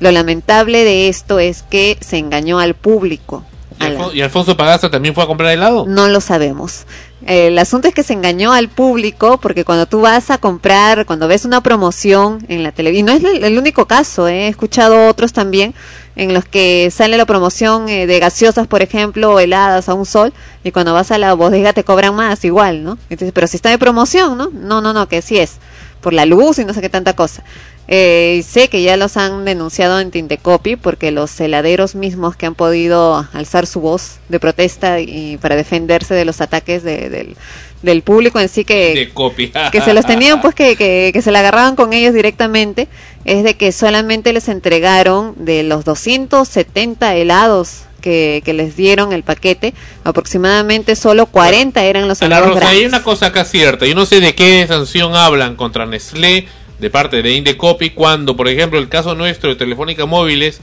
Lo 0.00 0.10
lamentable 0.12 0.84
de 0.84 1.08
esto 1.08 1.38
es 1.38 1.62
que 1.62 1.98
se 2.00 2.18
engañó 2.18 2.58
al 2.60 2.74
público. 2.74 3.44
¿Y, 3.80 3.84
a 3.84 3.90
la- 3.90 3.98
Alfon- 4.00 4.14
y 4.14 4.20
Alfonso 4.22 4.56
Pagaza 4.56 4.90
también 4.90 5.14
fue 5.14 5.22
a 5.24 5.26
comprar 5.26 5.50
helado? 5.52 5.84
no 5.86 6.08
lo 6.08 6.20
sabemos. 6.20 6.84
El 7.26 7.58
asunto 7.58 7.88
es 7.88 7.94
que 7.94 8.04
se 8.04 8.12
engañó 8.12 8.52
al 8.52 8.68
público 8.68 9.38
porque 9.38 9.64
cuando 9.64 9.86
tú 9.86 10.02
vas 10.02 10.30
a 10.30 10.38
comprar, 10.38 11.04
cuando 11.04 11.26
ves 11.26 11.44
una 11.44 11.60
promoción 11.62 12.44
en 12.48 12.62
la 12.62 12.70
televisión, 12.70 13.06
no 13.06 13.12
es 13.12 13.24
el, 13.24 13.42
el 13.42 13.58
único 13.58 13.86
caso, 13.86 14.28
eh, 14.28 14.46
he 14.46 14.48
escuchado 14.48 15.08
otros 15.08 15.32
también 15.32 15.74
en 16.14 16.34
los 16.34 16.44
que 16.44 16.90
sale 16.90 17.16
la 17.16 17.26
promoción 17.26 17.88
eh, 17.88 18.06
de 18.06 18.18
gaseosas, 18.18 18.66
por 18.66 18.82
ejemplo, 18.82 19.34
o 19.34 19.40
heladas 19.40 19.88
a 19.88 19.94
un 19.94 20.06
sol, 20.06 20.32
y 20.64 20.72
cuando 20.72 20.92
vas 20.92 21.10
a 21.10 21.18
la 21.18 21.32
bodega 21.34 21.72
te 21.72 21.84
cobran 21.84 22.14
más 22.14 22.44
igual, 22.44 22.84
¿no? 22.84 22.98
Entonces, 23.08 23.32
pero 23.32 23.46
si 23.46 23.56
está 23.56 23.70
de 23.70 23.78
promoción, 23.78 24.36
¿no? 24.36 24.50
No, 24.52 24.80
no, 24.80 24.92
no, 24.92 25.08
que 25.08 25.22
sí 25.22 25.38
es, 25.38 25.58
por 26.00 26.12
la 26.12 26.26
luz 26.26 26.58
y 26.58 26.64
no 26.64 26.74
sé 26.74 26.80
qué 26.80 26.88
tanta 26.88 27.14
cosa. 27.14 27.44
Eh, 27.90 28.36
y 28.40 28.42
sé 28.42 28.68
que 28.68 28.82
ya 28.82 28.98
los 28.98 29.16
han 29.16 29.46
denunciado 29.46 29.98
en 29.98 30.10
Tintecopy 30.10 30.76
porque 30.76 31.10
los 31.10 31.40
heladeros 31.40 31.94
mismos 31.94 32.36
que 32.36 32.44
han 32.44 32.54
podido 32.54 33.26
alzar 33.32 33.66
su 33.66 33.80
voz 33.80 34.18
de 34.28 34.38
protesta 34.38 35.00
y 35.00 35.38
para 35.38 35.56
defenderse 35.56 36.12
de 36.12 36.26
los 36.26 36.42
ataques 36.42 36.82
de- 36.82 37.08
del, 37.08 37.34
del 37.82 38.02
público 38.02 38.40
en 38.40 38.50
sí 38.50 38.66
que, 38.66 38.94
De 38.94 39.70
que 39.72 39.80
se 39.80 39.94
los 39.94 40.04
tenían 40.04 40.42
pues 40.42 40.54
que, 40.54 40.76
que, 40.76 41.10
que 41.14 41.22
se 41.22 41.30
la 41.32 41.38
agarraban 41.38 41.76
con 41.76 41.94
ellos 41.94 42.12
directamente 42.12 42.88
es 43.24 43.42
de 43.42 43.56
que 43.56 43.72
solamente 43.72 44.34
les 44.34 44.48
entregaron 44.50 45.34
de 45.38 45.62
los 45.62 45.86
270 45.86 47.14
helados 47.16 47.84
que, 48.02 48.42
que 48.44 48.52
les 48.52 48.76
dieron 48.76 49.12
el 49.14 49.22
paquete 49.22 49.72
aproximadamente 50.04 50.94
solo 50.94 51.24
40 51.26 51.82
eran 51.84 52.06
los 52.06 52.20
Ana 52.22 52.40
Rosa, 52.40 52.68
hay 52.68 52.84
una 52.84 53.02
cosa 53.02 53.26
acá 53.26 53.44
cierta. 53.44 53.86
Yo 53.86 53.94
no 53.94 54.06
sé 54.06 54.20
de 54.20 54.34
qué 54.34 54.64
sanción 54.68 55.14
hablan 55.16 55.56
contra 55.56 55.86
Nestlé 55.86 56.46
de 56.78 56.90
parte 56.90 57.22
de 57.22 57.32
Indecopy 57.32 57.90
cuando, 57.90 58.36
por 58.36 58.48
ejemplo, 58.48 58.78
el 58.78 58.88
caso 58.88 59.14
nuestro 59.14 59.50
de 59.50 59.56
Telefónica 59.56 60.06
Móviles, 60.06 60.60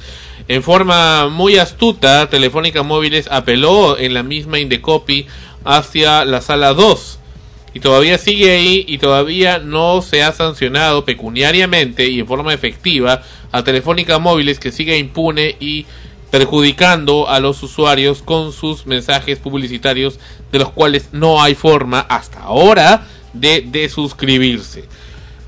en 0.48 0.64
forma 0.64 1.28
muy 1.28 1.58
astuta, 1.58 2.30
Telefónica 2.30 2.84
Móviles 2.84 3.28
apeló 3.32 3.98
en 3.98 4.14
la 4.14 4.24
misma 4.24 4.60
Indecopy 4.60 5.28
hacia 5.64 6.24
la 6.26 6.42
sala 6.42 6.74
2. 6.74 7.20
Y 7.74 7.82
todavía 7.82 8.18
sigue 8.18 8.52
ahí 8.52 8.86
y 8.88 9.00
todavía 9.00 9.60
no 9.60 10.02
se 10.02 10.24
ha 10.24 10.32
sancionado 10.32 11.04
pecuniariamente 11.04 12.08
y 12.08 12.22
en 12.22 12.28
forma 12.28 12.54
efectiva 12.54 13.22
a 13.52 13.64
Telefónica 13.64 14.18
Móviles 14.18 14.60
que 14.60 14.72
sigue 14.72 14.98
impune 14.98 15.58
y 15.60 15.86
perjudicando 16.32 17.28
a 17.28 17.40
los 17.40 17.62
usuarios 17.64 18.22
con 18.22 18.54
sus 18.54 18.86
mensajes 18.86 19.40
publicitarios 19.40 20.20
de 20.52 20.60
los 20.60 20.70
cuales 20.70 21.10
no 21.12 21.42
hay 21.42 21.56
forma 21.56 22.00
hasta 22.00 22.44
ahora 22.44 23.08
de, 23.34 23.62
de 23.62 23.90
suscribirse. 23.90 24.86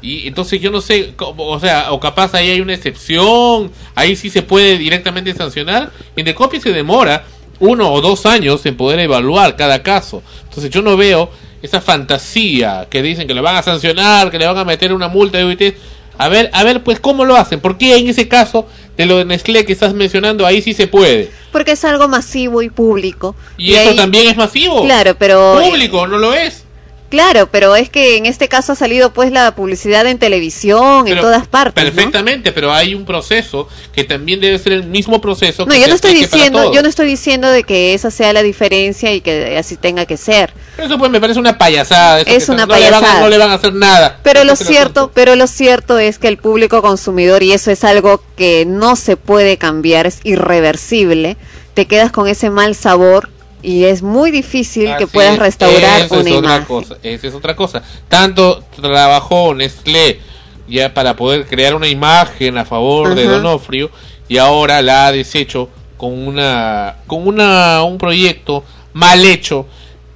Y 0.02 0.28
entonces 0.28 0.62
yo 0.62 0.70
no 0.72 0.80
sé, 0.82 1.14
o 1.18 1.60
sea, 1.60 1.92
o 1.92 2.00
capaz 2.00 2.34
ahí 2.36 2.52
hay 2.52 2.62
una 2.62 2.74
excepción, 2.74 3.72
ahí 3.96 4.16
sí 4.16 4.30
se 4.30 4.42
puede 4.44 4.78
directamente 4.78 5.34
sancionar. 5.34 5.92
En 6.16 6.26
Decopy 6.26 6.60
se 6.60 6.72
demora 6.72 7.26
uno 7.60 7.92
o 7.92 8.00
dos 8.02 8.26
años 8.28 8.64
en 8.68 8.78
poder 8.78 9.00
evaluar 9.00 9.56
cada 9.56 9.82
caso. 9.82 10.22
Entonces 10.44 10.70
yo 10.70 10.82
no 10.84 10.96
veo 10.98 11.30
esa 11.64 11.82
fantasía 11.82 12.88
que 12.90 13.02
dicen 13.02 13.28
que 13.28 13.34
le 13.34 13.42
van 13.42 13.56
a 13.56 13.64
sancionar, 13.64 14.30
que 14.30 14.38
le 14.40 14.46
van 14.46 14.58
a 14.58 14.66
meter 14.66 14.94
una 14.94 15.08
multa 15.08 15.40
de 15.40 15.46
UIT. 15.46 15.76
A 16.20 16.30
ver, 16.30 16.50
a 16.54 16.64
ver, 16.64 16.84
pues 16.84 17.00
cómo 17.00 17.26
lo 17.26 17.36
hacen. 17.36 17.60
¿Por 17.60 17.78
qué 17.78 17.96
en 17.98 18.08
ese 18.08 18.28
caso 18.28 18.68
de 18.96 19.06
lo 19.06 19.18
de 19.18 19.26
Nestlé 19.26 19.66
que 19.66 19.74
estás 19.74 19.94
mencionando 19.94 20.46
ahí 20.46 20.62
sí 20.62 20.74
se 20.74 20.88
puede? 20.88 21.32
porque 21.52 21.72
es 21.72 21.84
algo 21.86 22.08
masivo 22.08 22.62
y 22.62 22.70
público 22.70 23.36
Y, 23.58 23.74
eso 23.74 23.90
ahí- 23.92 23.96
también 23.96 24.28
es 24.28 24.38
masivo. 24.38 24.84
claro 24.84 25.16
pero 25.18 25.60
Público, 25.64 26.06
¿no 26.06 26.20
lo 26.20 26.34
es? 26.36 26.66
Claro, 27.10 27.48
pero 27.50 27.76
es 27.76 27.90
que 27.90 28.18
en 28.18 28.26
este 28.26 28.50
caso 28.50 28.74
ha 28.74 28.76
salido 28.76 29.14
pues 29.14 29.32
la 29.32 29.56
publicidad 29.56 30.06
en 30.08 30.20
televisión, 30.20 31.08
en 31.08 31.20
todas 31.20 31.48
partes. 31.48 31.82
¿no? 31.84 31.92
Perfectamente, 31.92 32.52
pero 32.52 32.74
hay 32.74 32.94
un 32.96 33.06
proceso 33.06 33.70
que 33.94 34.04
también 34.04 34.42
debe 34.42 34.60
ser 34.60 34.74
el 34.74 34.84
mismo 34.84 35.22
proceso. 35.22 35.66
No, 35.66 35.74
que 35.74 35.80
yo 35.80 35.88
no 35.88 35.96
estoy 35.96 36.14
diciendo, 36.14 36.74
yo 36.74 36.82
no 36.82 36.90
estoy 36.90 37.08
diciendo 37.08 37.50
de 37.50 37.64
que 37.64 37.94
esa 37.94 38.12
sea 38.12 38.34
la 38.34 38.44
diferencia 38.44 39.14
y 39.14 39.22
que 39.22 39.58
así 39.58 39.78
tenga 39.78 40.06
que 40.06 40.18
ser. 40.18 40.54
Eso 40.78 40.98
pues 40.98 41.10
me 41.10 41.22
parece 41.22 41.40
una 41.40 41.58
payasada. 41.58 42.22
eso 42.22 42.30
Es 42.30 42.46
que 42.46 42.52
una 42.52 42.66
no 42.66 42.76
Le 42.76 42.92
van 42.92 42.94
a, 42.94 43.00
payasada. 43.00 43.20
no 43.22 43.30
le 43.30 43.38
van 43.38 43.52
a 43.52 43.54
hacer 43.54 43.74
nada. 43.74 44.20
Pero 44.24 44.44
lo 44.44 44.56
cierto, 44.58 45.12
pero 45.14 45.36
lo 45.38 45.48
cierto 45.48 46.00
es 46.00 46.20
que 46.20 46.28
el 46.28 46.38
público 46.38 46.82
consumidor 46.82 47.42
y 47.42 47.54
eso 47.54 47.72
es 47.72 47.86
algo 47.86 48.22
que 48.36 48.66
no 48.66 48.98
se 48.98 49.16
puede 49.16 49.58
cambiar, 49.58 50.08
es 50.08 50.20
irreversible. 50.24 51.38
Te 51.74 51.86
quedas 51.86 52.12
con 52.12 52.28
ese 52.28 52.50
mal 52.50 52.76
sabor 52.76 53.30
y 53.62 53.86
es 53.86 54.02
muy 54.04 54.32
difícil 54.32 54.96
que 54.98 55.08
puedas 55.08 55.34
es, 55.34 55.40
restaurar 55.40 55.96
una 55.96 56.06
es 56.06 56.12
otra 56.12 56.30
imagen. 56.30 56.66
cosa, 56.66 56.98
esa 57.04 57.28
es 57.28 57.34
otra 57.34 57.56
cosa. 57.56 57.84
Tanto 58.08 58.64
trabajó 58.80 59.54
Nestlé 59.54 60.20
ya 60.68 60.94
para 60.94 61.16
poder 61.16 61.46
crear 61.46 61.76
una 61.76 61.88
imagen 61.88 62.58
a 62.58 62.66
favor 62.66 63.16
de. 63.16 63.26
Donofrio 63.26 63.90
y 64.28 64.38
ahora 64.38 64.82
la 64.82 65.08
ha 65.08 65.12
deshecho 65.12 65.70
con 65.98 66.28
una 66.28 66.98
con 67.08 67.28
una 67.28 67.84
un 67.84 67.98
proyecto 67.98 68.64
mal 68.94 69.26
hecho. 69.26 69.66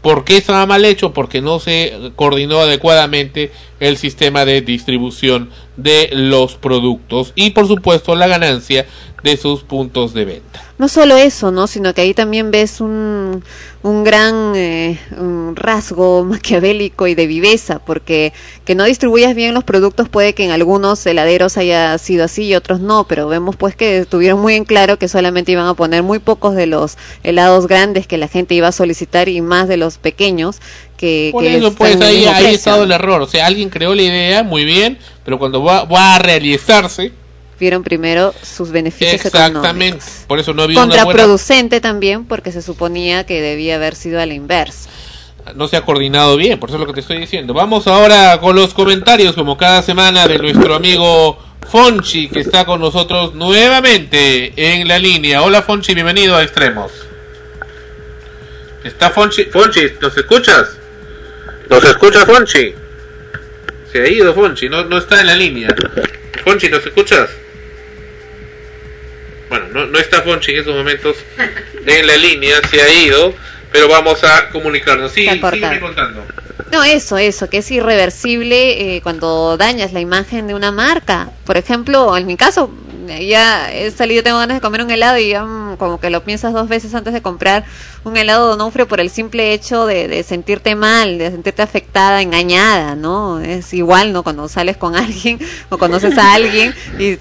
¿Por 0.01 0.23
qué 0.23 0.37
estaba 0.37 0.65
mal 0.65 0.83
hecho? 0.83 1.13
Porque 1.13 1.41
no 1.41 1.59
se 1.59 2.11
coordinó 2.15 2.59
adecuadamente 2.59 3.51
el 3.81 3.97
sistema 3.97 4.45
de 4.45 4.61
distribución 4.61 5.49
de 5.75 6.09
los 6.13 6.55
productos 6.55 7.33
y 7.35 7.49
por 7.49 7.67
supuesto 7.67 8.15
la 8.15 8.27
ganancia 8.27 8.85
de 9.23 9.37
sus 9.37 9.63
puntos 9.63 10.13
de 10.13 10.25
venta. 10.25 10.63
No 10.77 10.87
solo 10.87 11.15
eso, 11.15 11.51
¿no? 11.51 11.67
Sino 11.67 11.93
que 11.93 12.01
ahí 12.01 12.13
también 12.15 12.49
ves 12.49 12.81
un, 12.81 13.43
un 13.83 14.03
gran 14.03 14.53
eh, 14.55 14.99
rasgo 15.53 16.23
maquiavélico 16.25 17.07
y 17.07 17.13
de 17.13 17.27
viveza, 17.27 17.79
porque 17.79 18.33
que 18.65 18.73
no 18.73 18.85
distribuyas 18.85 19.35
bien 19.35 19.53
los 19.53 19.63
productos 19.63 20.09
puede 20.09 20.33
que 20.33 20.43
en 20.43 20.51
algunos 20.51 21.05
heladeros 21.05 21.57
haya 21.57 21.97
sido 21.97 22.25
así 22.25 22.45
y 22.45 22.55
otros 22.55 22.79
no, 22.79 23.05
pero 23.05 23.27
vemos 23.27 23.55
pues 23.55 23.75
que 23.75 24.05
tuvieron 24.05 24.39
muy 24.39 24.55
en 24.55 24.65
claro 24.65 24.97
que 24.97 25.07
solamente 25.07 25.51
iban 25.51 25.67
a 25.67 25.75
poner 25.75 26.01
muy 26.01 26.19
pocos 26.19 26.55
de 26.55 26.65
los 26.65 26.97
helados 27.23 27.67
grandes 27.67 28.07
que 28.07 28.17
la 28.17 28.27
gente 28.27 28.55
iba 28.55 28.69
a 28.69 28.71
solicitar 28.71 29.29
y 29.29 29.41
más 29.41 29.67
de 29.67 29.77
los 29.77 29.99
pequeños 29.99 30.61
que, 31.01 31.29
Por 31.31 31.43
que 31.43 31.57
eso, 31.57 31.73
pues 31.73 31.99
ahí, 31.99 32.25
ahí 32.25 32.45
ha 32.45 32.51
estado 32.51 32.83
el 32.83 32.91
error. 32.91 33.23
O 33.23 33.27
sea, 33.27 33.47
alguien 33.47 33.69
creó 33.69 33.95
la 33.95 34.03
idea, 34.03 34.43
muy 34.43 34.63
bien, 34.65 34.99
pero 35.25 35.39
cuando 35.39 35.63
va, 35.63 35.83
va 35.83 36.15
a 36.15 36.19
realizarse, 36.19 37.11
Vieron 37.59 37.83
primero 37.83 38.33
sus 38.41 38.71
beneficios 38.71 39.23
económicos. 39.25 39.59
exactamente. 39.59 40.05
Por 40.27 40.39
eso 40.39 40.51
no 40.53 40.63
había 40.63 40.77
una 40.79 40.87
buena 40.87 41.03
Contraproducente 41.03 41.79
también 41.79 42.25
porque 42.25 42.51
se 42.51 42.63
suponía 42.63 43.23
que 43.23 43.39
debía 43.39 43.75
haber 43.75 43.93
sido 43.95 44.19
a 44.19 44.25
la 44.25 44.33
inversa. 44.33 44.89
no 45.55 45.67
se 45.67 45.77
ha 45.77 45.81
coordinado 45.81 46.37
bien, 46.37 46.59
por 46.59 46.69
eso 46.69 46.77
es 46.77 46.79
lo 46.79 46.87
que 46.87 46.93
te 46.93 46.99
estoy 47.01 47.17
diciendo. 47.17 47.53
Vamos 47.53 47.85
ahora 47.87 48.39
con 48.39 48.55
los 48.55 48.73
comentarios, 48.73 49.35
como 49.35 49.57
cada 49.57 49.81
semana, 49.83 50.27
de 50.27 50.39
nuestro 50.39 50.73
amigo 50.75 51.37
Fonchi, 51.69 52.29
que 52.29 52.39
está 52.39 52.65
con 52.65 52.79
nosotros 52.81 53.35
nuevamente 53.35 54.53
en 54.55 54.87
la 54.87 54.97
línea. 54.97 55.41
Hola 55.43 55.61
Fonchi, 55.61 55.93
bienvenido 55.93 56.35
a 56.35 56.43
Extremos. 56.43 56.91
¿Está 58.83 59.11
Fonchi? 59.11 59.45
Fonchi, 59.45 59.81
¿nos 60.01 60.17
escuchas? 60.17 60.80
¿Nos 61.71 61.85
escucha 61.85 62.25
Fonchi? 62.25 62.75
Se 63.89 64.01
ha 64.01 64.07
ido 64.07 64.33
Fonchi, 64.33 64.67
no, 64.67 64.83
no 64.83 64.97
está 64.97 65.21
en 65.21 65.27
la 65.27 65.35
línea. 65.35 65.73
Fonchi, 66.43 66.67
¿nos 66.67 66.85
escuchas? 66.85 67.29
Bueno, 69.47 69.67
no, 69.71 69.85
no 69.85 69.97
está 69.97 70.21
Fonchi 70.21 70.51
en 70.51 70.59
estos 70.59 70.75
momentos 70.75 71.15
en 71.85 72.07
la 72.07 72.17
línea, 72.17 72.57
se 72.69 72.81
ha 72.81 72.91
ido, 72.91 73.33
pero 73.71 73.87
vamos 73.87 74.21
a 74.25 74.49
comunicarnos. 74.49 75.13
Sí, 75.13 75.25
sígueme 75.29 75.79
contando. 75.79 76.25
No, 76.73 76.83
eso, 76.83 77.17
eso, 77.17 77.49
que 77.49 77.59
es 77.59 77.71
irreversible 77.71 78.97
eh, 78.97 79.01
cuando 79.01 79.55
dañas 79.55 79.93
la 79.93 80.01
imagen 80.01 80.47
de 80.47 80.53
una 80.53 80.73
marca. 80.73 81.29
Por 81.45 81.55
ejemplo, 81.55 82.17
en 82.17 82.27
mi 82.27 82.35
caso, 82.35 82.69
ya 83.19 83.71
he 83.71 83.91
salido, 83.91 84.23
tengo 84.23 84.37
ganas 84.37 84.57
de 84.57 84.61
comer 84.61 84.81
un 84.81 84.91
helado 84.91 85.17
y 85.17 85.29
ya 85.29 85.43
mm, 85.43 85.77
como 85.77 85.99
que 85.99 86.09
lo 86.09 86.23
piensas 86.23 86.53
dos 86.53 86.67
veces 86.67 86.93
antes 86.95 87.13
de 87.13 87.21
comprar 87.21 87.65
un 88.03 88.17
helado 88.17 88.45
de 88.45 88.51
Donofrio 88.51 88.87
por 88.87 88.99
el 88.99 89.09
simple 89.09 89.53
hecho 89.53 89.85
de, 89.85 90.07
de 90.07 90.23
sentirte 90.23 90.75
mal, 90.75 91.17
de 91.17 91.29
sentirte 91.31 91.61
afectada, 91.61 92.21
engañada, 92.21 92.95
¿no? 92.95 93.39
Es 93.39 93.73
igual, 93.73 94.13
¿no? 94.13 94.23
Cuando 94.23 94.47
sales 94.47 94.77
con 94.77 94.95
alguien 94.95 95.39
o 95.69 95.77
conoces 95.77 96.17
a 96.17 96.33
alguien 96.33 96.73
y 96.99 97.17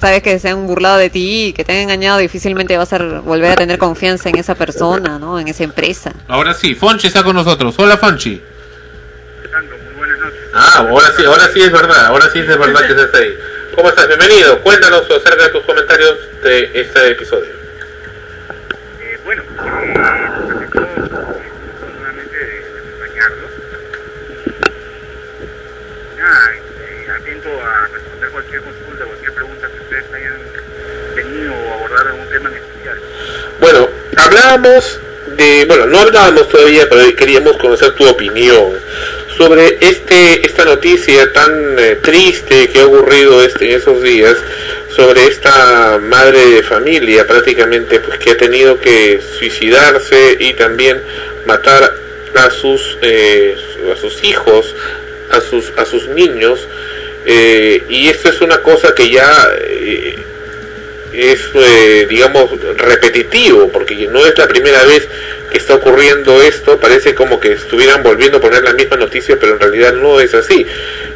sabes 0.00 0.22
que 0.22 0.38
se 0.38 0.48
han 0.48 0.66
burlado 0.66 0.98
de 0.98 1.10
ti 1.10 1.46
y 1.46 1.52
que 1.52 1.64
te 1.64 1.72
han 1.72 1.78
engañado, 1.78 2.18
difícilmente 2.18 2.76
vas 2.76 2.92
a 2.92 2.98
volver 3.20 3.52
a 3.52 3.56
tener 3.56 3.78
confianza 3.78 4.28
en 4.28 4.36
esa 4.38 4.54
persona, 4.54 5.18
¿no? 5.18 5.38
En 5.38 5.48
esa 5.48 5.64
empresa. 5.64 6.12
Ahora 6.28 6.54
sí, 6.54 6.74
Fonchi 6.74 7.06
está 7.06 7.22
con 7.22 7.36
nosotros. 7.36 7.74
Hola 7.78 7.96
Fonchi. 7.96 8.40
Ah, 10.54 10.86
ahora 10.88 11.06
sí, 11.16 11.24
ahora 11.24 11.48
sí 11.52 11.60
es 11.60 11.70
verdad, 11.70 12.06
ahora 12.06 12.30
sí 12.32 12.40
es 12.40 12.48
de 12.48 12.56
verdad 12.56 12.80
que 12.86 12.92
estás 12.92 13.14
ahí. 13.14 13.28
¿Cómo 13.78 13.90
estás? 13.90 14.08
Bienvenido. 14.08 14.60
Cuéntanos 14.62 15.08
acerca 15.08 15.44
de 15.44 15.50
tus 15.50 15.62
comentarios 15.62 16.18
de 16.42 16.68
este 16.74 17.12
episodio. 17.12 17.52
Eh, 19.00 19.16
bueno, 19.24 19.44
eh, 19.44 19.94
ante 19.96 20.66
todo, 20.66 20.88
gusto 20.88 21.86
nuevamente 21.96 22.36
de, 22.36 22.64
acompañarlos. 22.76 23.50
Nada, 26.18 26.54
eh, 26.56 27.06
atento 27.20 27.48
a 27.64 27.86
responder 27.86 28.30
cualquier 28.30 28.62
consulta, 28.62 29.04
cualquier 29.04 29.32
pregunta 29.32 29.68
que 29.68 29.80
ustedes 29.80 30.04
hayan 30.12 30.40
tenido 31.14 31.54
o 31.54 31.74
abordar 31.74 32.08
algún 32.08 32.28
tema 32.30 32.48
en 32.48 32.56
especial. 32.56 32.98
Bueno, 33.60 33.88
hablábamos 34.16 35.00
de, 35.36 35.64
bueno, 35.66 35.86
no 35.86 36.00
hablábamos 36.00 36.48
todavía, 36.48 36.88
pero 36.90 37.14
queríamos 37.14 37.56
conocer 37.58 37.92
tu 37.92 38.08
opinión 38.08 38.72
sobre 39.38 39.78
este 39.80 40.44
esta 40.44 40.64
noticia 40.64 41.32
tan 41.32 41.78
eh, 41.78 41.96
triste 42.02 42.68
que 42.68 42.80
ha 42.80 42.86
ocurrido 42.86 43.42
este, 43.44 43.70
en 43.70 43.80
esos 43.80 44.02
días 44.02 44.36
sobre 44.94 45.26
esta 45.26 46.00
madre 46.02 46.44
de 46.46 46.62
familia 46.64 47.24
prácticamente 47.24 48.00
pues 48.00 48.18
que 48.18 48.32
ha 48.32 48.36
tenido 48.36 48.80
que 48.80 49.20
suicidarse 49.38 50.36
y 50.40 50.54
también 50.54 51.00
matar 51.46 51.94
a 52.34 52.50
sus 52.50 52.98
eh, 53.00 53.56
a 53.92 53.96
sus 53.96 54.24
hijos 54.24 54.74
a 55.30 55.40
sus 55.40 55.72
a 55.76 55.84
sus 55.84 56.08
niños 56.08 56.66
eh, 57.24 57.84
y 57.88 58.08
esto 58.08 58.30
es 58.30 58.40
una 58.40 58.60
cosa 58.62 58.92
que 58.92 59.08
ya 59.08 59.30
eh, 59.60 60.18
es, 61.18 61.40
eh, 61.54 62.06
digamos, 62.08 62.50
repetitivo, 62.76 63.68
porque 63.68 64.08
no 64.10 64.24
es 64.24 64.38
la 64.38 64.46
primera 64.46 64.84
vez 64.84 65.08
que 65.50 65.58
está 65.58 65.74
ocurriendo 65.74 66.42
esto, 66.42 66.78
parece 66.78 67.14
como 67.14 67.40
que 67.40 67.52
estuvieran 67.52 68.02
volviendo 68.02 68.38
a 68.38 68.40
poner 68.40 68.62
la 68.62 68.72
misma 68.72 68.96
noticia, 68.96 69.36
pero 69.40 69.54
en 69.54 69.60
realidad 69.60 69.94
no 69.94 70.20
es 70.20 70.34
así. 70.34 70.64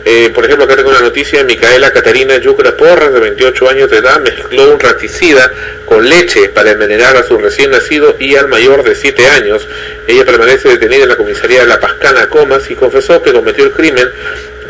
Eh, 0.04 0.30
por 0.34 0.44
ejemplo, 0.44 0.64
acá 0.64 0.74
tengo 0.74 0.90
una 0.90 1.00
noticia, 1.00 1.44
Micaela 1.44 1.92
Catarina 1.92 2.38
Yucra 2.38 2.76
Porras, 2.76 3.12
de 3.12 3.20
28 3.20 3.68
años 3.68 3.90
de 3.90 3.98
edad, 3.98 4.20
mezcló 4.20 4.72
un 4.72 4.80
raticida 4.80 5.52
con 5.84 6.08
leche 6.08 6.48
para 6.48 6.72
envenenar 6.72 7.16
a 7.16 7.22
su 7.22 7.38
recién 7.38 7.70
nacido 7.70 8.16
y 8.18 8.34
al 8.34 8.48
mayor 8.48 8.82
de 8.82 8.96
7 8.96 9.28
años. 9.28 9.68
Ella 10.08 10.24
permanece 10.24 10.68
detenida 10.68 11.04
en 11.04 11.10
la 11.10 11.16
comisaría 11.16 11.60
de 11.60 11.66
La 11.66 11.78
Pascana, 11.78 12.28
Comas, 12.28 12.68
y 12.70 12.74
confesó 12.74 13.22
que 13.22 13.32
cometió 13.32 13.64
el 13.64 13.70
crimen 13.70 14.08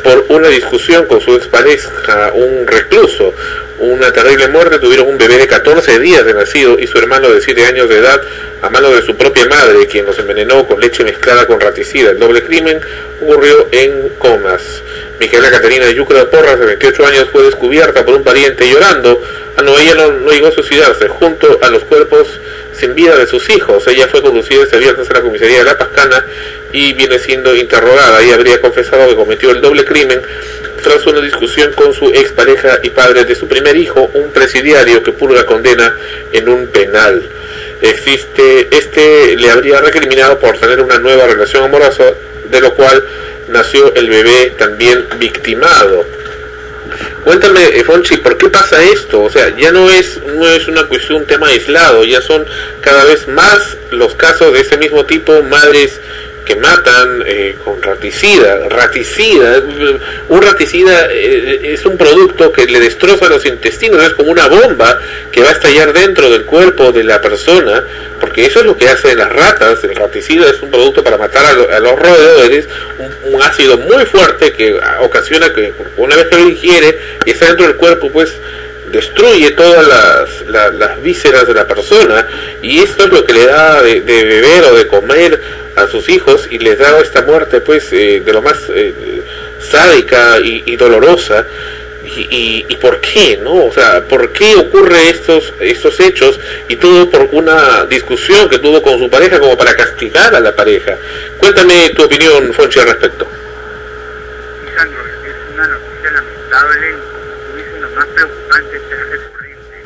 por 0.02 0.26
una 0.28 0.48
discusión 0.48 1.06
con 1.06 1.20
su 1.20 1.34
expareja, 1.34 2.32
un 2.34 2.66
recluso. 2.66 3.34
Una 3.78 4.12
terrible 4.12 4.48
muerte, 4.48 4.78
tuvieron 4.78 5.08
un 5.08 5.18
bebé 5.18 5.38
de 5.38 5.48
14 5.48 5.98
días 5.98 6.24
de 6.24 6.34
nacido 6.34 6.78
y 6.78 6.86
su 6.86 6.98
hermano 6.98 7.30
de 7.30 7.40
7 7.40 7.64
años 7.64 7.88
de 7.88 7.98
edad 7.98 8.20
a 8.62 8.70
mano 8.70 8.90
de 8.90 9.02
su 9.02 9.16
propia 9.16 9.46
madre, 9.46 9.86
quien 9.88 10.06
los 10.06 10.18
envenenó 10.18 10.66
con 10.66 10.80
leche 10.80 11.02
mezclada 11.02 11.46
con 11.46 11.60
raticida. 11.60 12.10
El 12.10 12.20
doble 12.20 12.42
crimen 12.44 12.80
ocurrió 13.20 13.68
en 13.72 14.10
Comas. 14.18 14.62
Micaela 15.18 15.50
Caterina 15.50 15.86
de 15.86 15.94
Yucra 15.94 16.30
Porras, 16.30 16.60
de 16.60 16.66
28 16.66 17.06
años, 17.06 17.28
fue 17.32 17.42
descubierta 17.42 18.04
por 18.04 18.14
un 18.14 18.22
pariente 18.22 18.68
llorando. 18.68 19.20
Ah, 19.56 19.62
no, 19.62 19.76
ella 19.78 19.96
no, 19.96 20.12
no 20.12 20.30
llegó 20.30 20.48
a 20.48 20.52
suicidarse, 20.52 21.08
junto 21.08 21.58
a 21.60 21.70
los 21.70 21.82
cuerpos 21.84 22.28
sin 22.72 22.94
vida 22.94 23.16
de 23.16 23.26
sus 23.26 23.48
hijos. 23.50 23.86
Ella 23.86 24.08
fue 24.08 24.22
conducida 24.22 24.62
este 24.62 24.78
viernes 24.78 25.08
a 25.10 25.14
la 25.14 25.20
comisaría 25.20 25.58
de 25.58 25.64
La 25.64 25.78
Pascana 25.78 26.24
y 26.72 26.92
viene 26.94 27.18
siendo 27.18 27.54
interrogada. 27.54 28.22
Ella 28.22 28.34
habría 28.34 28.60
confesado 28.60 29.08
que 29.08 29.16
cometió 29.16 29.50
el 29.50 29.60
doble 29.60 29.84
crimen 29.84 30.20
tras 30.82 31.06
una 31.06 31.20
discusión 31.20 31.72
con 31.74 31.92
su 31.92 32.08
expareja 32.08 32.80
y 32.82 32.90
padre 32.90 33.24
de 33.24 33.34
su 33.34 33.46
primer 33.46 33.76
hijo, 33.76 34.10
un 34.14 34.32
presidiario 34.32 35.02
que 35.02 35.12
purga 35.12 35.46
condena 35.46 35.96
en 36.32 36.48
un 36.48 36.66
penal. 36.68 37.22
Existe, 37.80 38.68
este 38.70 39.36
le 39.36 39.50
habría 39.50 39.80
recriminado 39.80 40.38
por 40.38 40.58
tener 40.58 40.80
una 40.80 40.98
nueva 40.98 41.26
relación 41.26 41.64
amorosa, 41.64 42.04
de 42.50 42.60
lo 42.60 42.74
cual 42.74 43.04
nació 43.48 43.94
el 43.94 44.08
bebé 44.08 44.54
también 44.58 45.04
victimado. 45.18 46.04
Cuéntame, 47.24 47.82
Fonchi, 47.84 48.16
¿por 48.18 48.36
qué 48.36 48.48
pasa 48.48 48.82
esto? 48.82 49.22
O 49.22 49.30
sea, 49.30 49.56
ya 49.56 49.70
no 49.70 49.90
es, 49.90 50.20
no 50.24 50.48
es 50.48 50.66
una 50.68 50.84
cuestión, 50.84 51.22
un 51.22 51.26
tema 51.26 51.48
aislado, 51.48 52.04
ya 52.04 52.20
son 52.20 52.44
cada 52.80 53.04
vez 53.04 53.28
más 53.28 53.76
los 53.90 54.14
casos 54.14 54.52
de 54.52 54.60
ese 54.60 54.76
mismo 54.76 55.04
tipo, 55.04 55.42
madres 55.42 56.00
que 56.44 56.56
matan 56.56 57.22
eh, 57.26 57.56
con 57.64 57.80
raticida, 57.82 58.68
raticida, 58.68 59.62
un 60.28 60.42
raticida 60.42 61.06
eh, 61.10 61.72
es 61.72 61.84
un 61.86 61.96
producto 61.96 62.52
que 62.52 62.66
le 62.66 62.80
destroza 62.80 63.28
los 63.28 63.46
intestinos, 63.46 64.02
es 64.02 64.10
como 64.14 64.30
una 64.32 64.48
bomba 64.48 64.98
que 65.30 65.40
va 65.42 65.50
a 65.50 65.52
estallar 65.52 65.92
dentro 65.92 66.30
del 66.30 66.44
cuerpo 66.44 66.90
de 66.92 67.04
la 67.04 67.20
persona, 67.20 67.84
porque 68.20 68.46
eso 68.46 68.60
es 68.60 68.66
lo 68.66 68.76
que 68.76 68.88
hacen 68.88 69.18
las 69.18 69.30
ratas, 69.32 69.84
el 69.84 69.94
raticida 69.94 70.50
es 70.50 70.60
un 70.62 70.70
producto 70.70 71.04
para 71.04 71.16
matar 71.18 71.44
a, 71.46 71.52
lo- 71.52 71.70
a 71.70 71.78
los 71.80 71.98
roedores, 71.98 72.66
un, 72.98 73.34
un 73.34 73.42
ácido 73.42 73.78
muy 73.78 74.04
fuerte 74.06 74.52
que 74.52 74.74
ocasiona 75.00 75.52
que 75.52 75.72
una 75.96 76.16
vez 76.16 76.26
que 76.26 76.36
lo 76.36 76.48
ingiere 76.48 76.98
y 77.24 77.30
está 77.30 77.46
dentro 77.46 77.66
del 77.66 77.76
cuerpo, 77.76 78.10
pues 78.10 78.32
destruye 78.92 79.50
todas 79.52 79.86
las, 79.86 80.48
la- 80.48 80.70
las 80.70 81.02
vísceras 81.02 81.46
de 81.46 81.54
la 81.54 81.66
persona 81.66 82.26
y 82.62 82.78
esto 82.80 83.04
es 83.04 83.10
lo 83.12 83.24
que 83.24 83.32
le 83.32 83.46
da 83.46 83.82
de, 83.82 84.00
beber 84.00 84.64
o 84.64 84.74
de 84.76 84.86
comer 84.86 85.40
a 85.76 85.86
sus 85.88 86.08
hijos 86.08 86.46
y 86.50 86.58
les 86.58 86.78
da 86.78 87.00
esta 87.00 87.22
muerte 87.22 87.60
pues 87.60 87.90
eh, 87.92 88.22
de 88.24 88.32
lo 88.32 88.42
más 88.42 88.58
eh, 88.74 88.92
sádica 89.70 90.38
y, 90.40 90.76
dolorosa. 90.76 91.46
Y, 92.04 92.66
y, 92.68 92.76
por 92.76 93.00
qué 93.00 93.38
no 93.42 93.66
o 93.66 93.72
sea 93.72 94.02
por 94.06 94.32
qué 94.32 94.56
ocurre 94.56 95.08
estos 95.08 95.54
estos 95.60 95.98
hechos 96.00 96.38
y 96.68 96.74
todo 96.76 97.08
por 97.08 97.28
una 97.32 97.86
discusión 97.86 98.50
que 98.50 98.58
tuvo 98.58 98.82
con 98.82 98.98
su 98.98 99.08
pareja 99.08 99.38
como 99.38 99.56
para 99.56 99.74
castigar 99.76 100.34
a 100.34 100.40
la 100.40 100.54
pareja. 100.54 100.98
Cuéntame 101.38 101.90
tu 101.90 102.02
opinión 102.02 102.52
Fonchi 102.52 102.80
al 102.80 102.86
respecto. 102.88 103.26
Es 105.24 105.36
una 105.54 105.66
noticia 105.68 106.10
lamentable, 106.10 106.86
lo 107.80 107.88
más 107.90 108.08
es 108.74 108.80
que 108.82 108.94
es 108.94 109.08
recurrente, 109.08 109.76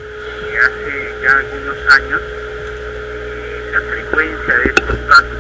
que 0.51 0.59
hace 0.59 1.15
ya 1.27 1.39
algunos 1.39 1.77
años 1.91 2.21
eh, 2.23 3.71
la 3.73 3.81
frecuencia 3.81 4.59
de 4.59 4.69
estos 4.69 4.97
casos 5.09 5.39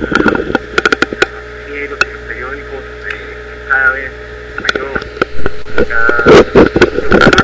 en 1.69 1.91
los 1.91 2.01
periódicos 2.27 2.83
eh, 3.09 3.37
cada 3.69 3.91
vez 3.91 4.11
mayor. 4.63 5.01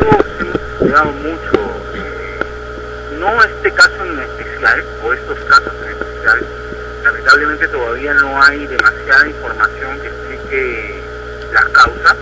Hemos 0.01 0.57
estudiado 0.57 1.13
mucho, 1.13 1.57
eh, 1.95 2.41
no 3.21 3.45
este 3.45 3.71
caso 3.75 4.05
en 4.07 4.19
especial, 4.19 4.85
o 5.05 5.13
estos 5.13 5.39
casos 5.45 5.73
en 5.85 5.91
especial, 5.91 6.45
lamentablemente 7.05 7.69
todavía 7.69 8.15
no 8.15 8.43
hay 8.43 8.67
demasiada 8.67 9.29
información 9.29 10.01
que 10.01 10.09
explique 10.09 11.01
las 11.53 11.67
causas. 11.67 12.17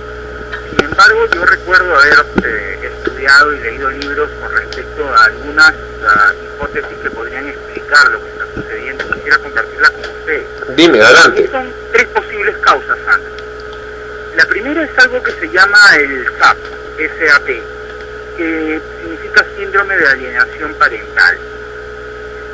Sin 0.68 0.85
embargo, 0.85 1.27
yo 1.33 1.47
recuerdo 1.47 1.97
haber 1.97 2.27
eh, 2.45 2.79
estudiado 3.21 3.55
y 3.55 3.59
leído 3.61 3.91
libros 3.91 4.31
con 4.41 4.53
respecto 4.53 5.14
a 5.14 5.25
algunas 5.25 5.75
ah, 6.07 6.33
hipótesis 6.43 6.97
que 7.03 7.11
podrían 7.11 7.49
explicar 7.49 8.09
lo 8.11 8.23
que 8.23 8.31
está 8.31 8.47
sucediendo. 8.55 9.11
Quisiera 9.11 9.39
compartirlas 9.39 9.91
con 9.91 10.01
ustedes. 10.01 10.47
Dime, 10.77 11.03
adelante. 11.03 11.49
Son 11.51 11.73
tres 11.93 12.07
posibles 12.09 12.57
causas, 12.59 12.99
Sandra. 13.05 13.31
La 14.37 14.47
primera 14.47 14.83
es 14.85 14.99
algo 14.99 15.23
que 15.23 15.33
se 15.33 15.51
llama 15.51 15.79
el 15.97 16.25
SAP, 16.39 16.57
SAP, 16.97 17.47
que 18.39 18.81
significa 19.03 19.45
síndrome 19.57 19.97
de 19.97 20.09
alienación 20.09 20.75
parental. 20.75 21.39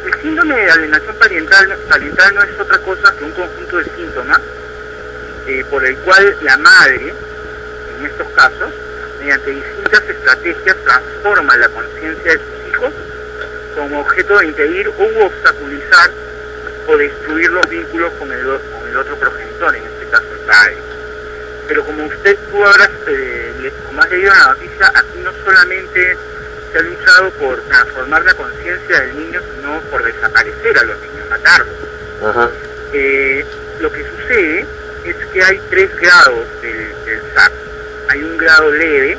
El 0.04 0.20
síndrome 0.20 0.56
de 0.56 0.70
alienación 0.70 1.14
parental, 1.16 1.76
parental 1.88 2.34
no 2.34 2.42
es 2.42 2.58
otra 2.58 2.78
cosa 2.78 3.14
que 3.16 3.24
un 3.24 3.32
conjunto 3.32 3.78
de 3.78 3.84
síntomas 3.96 4.40
eh, 5.46 5.64
por 5.70 5.84
el 5.84 5.96
cual 5.98 6.36
la 6.42 6.56
madre, 6.56 7.14
en 7.98 8.06
estos 8.06 8.28
casos, 8.30 8.72
mediante 9.26 9.50
distintas 9.50 10.02
estrategias 10.08 10.76
transforma 10.84 11.56
la 11.56 11.68
conciencia 11.70 12.32
de 12.32 12.38
sus 12.38 12.70
hijos 12.70 12.92
como 13.74 14.00
objeto 14.00 14.38
de 14.38 14.46
impedir 14.46 14.88
o 14.88 15.26
obstaculizar 15.26 16.10
o 16.86 16.96
destruir 16.96 17.50
los 17.50 17.68
vínculos 17.68 18.12
con 18.20 18.30
el, 18.32 18.48
o- 18.48 18.60
con 18.60 18.88
el 18.88 18.96
otro 18.96 19.16
progenitor, 19.16 19.74
en 19.74 19.82
este 19.82 20.06
caso 20.06 20.26
el 20.32 20.38
padre. 20.46 20.76
Pero 21.66 21.84
como 21.84 22.04
usted 22.04 22.36
tú 22.52 22.64
habrás, 22.64 22.90
eh, 23.08 23.72
como 23.88 24.00
has 24.00 24.10
leído 24.10 24.32
en 24.32 24.38
la 24.38 24.46
noticia, 24.46 24.92
aquí 24.94 25.18
no 25.24 25.32
solamente 25.44 26.16
se 26.72 26.78
ha 26.78 26.82
luchado 26.82 27.30
por 27.32 27.60
transformar 27.62 28.24
la 28.24 28.34
conciencia 28.34 29.00
del 29.00 29.16
niño, 29.18 29.40
sino 29.56 29.80
por 29.90 30.04
desaparecer 30.04 30.78
a 30.78 30.84
los 30.84 30.96
niños, 31.00 31.28
matarlos. 31.28 31.74
Eh, 32.92 33.44
lo 33.80 33.90
que 33.90 34.04
sucede 34.08 34.64
es 35.04 35.16
que 35.32 35.42
hay 35.42 35.60
tres 35.68 35.90
grados 36.00 36.46
del, 36.62 36.94
del 37.04 37.20
SAP. 37.34 37.52
Hay 38.08 38.22
un 38.22 38.36
grado 38.36 38.70
leve, 38.70 39.18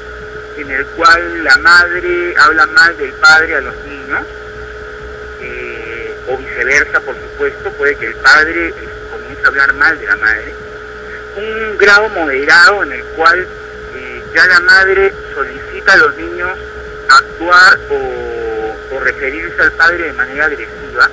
en 0.58 0.72
el 0.72 0.86
cual 0.88 1.44
la 1.44 1.58
madre 1.58 2.34
habla 2.38 2.66
mal 2.68 2.98
del 2.98 3.12
padre 3.14 3.56
a 3.56 3.62
los 3.62 3.76
niños, 3.86 4.24
eh, 5.42 6.16
o 6.28 6.38
viceversa, 6.38 7.00
por 7.02 7.16
supuesto, 7.16 7.72
puede 7.72 7.96
que 7.96 8.08
el 8.08 8.16
padre 8.16 8.70
eh, 8.70 8.74
comience 9.12 9.44
a 9.44 9.48
hablar 9.48 9.74
mal 9.74 10.00
de 10.00 10.06
la 10.06 10.16
madre. 10.16 10.54
Un 11.36 11.78
grado 11.78 12.10
moderado 12.10 12.84
en 12.84 12.94
el 12.94 13.04
cual 13.16 13.46
eh, 13.96 14.24
ya 14.34 14.46
la 14.48 14.60
madre 14.62 15.14
solicita 15.34 15.94
a 15.94 15.98
los 15.98 16.16
niños 16.16 16.58
actuar 17.10 17.80
o, 17.90 18.96
o 18.96 19.00
referirse 19.00 19.62
al 19.62 19.72
padre 19.74 20.06
de 20.06 20.14
manera 20.14 20.46
agresiva 20.46 21.10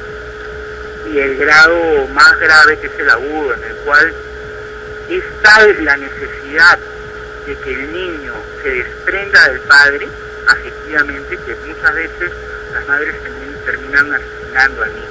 y 1.12 1.18
el 1.18 1.36
grado 1.36 2.08
más 2.08 2.38
grave 2.40 2.78
que 2.78 2.86
es 2.86 2.98
el 2.98 3.10
agudo, 3.10 3.54
en 3.54 3.64
el 3.64 3.74
cual 3.84 4.12
es 5.10 5.24
tal 5.42 5.84
la 5.84 5.96
necesidad 5.96 6.78
de 7.46 7.54
que 7.56 7.70
el 7.72 7.92
niño 7.92 8.34
se 8.62 8.68
desprenda 8.70 9.48
del 9.48 9.60
padre, 9.60 10.08
afectivamente, 10.46 11.36
que 11.38 11.54
muchas 11.66 11.94
veces 11.94 12.30
las 12.72 12.86
madres 12.88 13.14
termin- 13.22 13.64
terminan 13.64 14.14
asesinando 14.14 14.82
al 14.82 14.94
niño. 14.94 15.08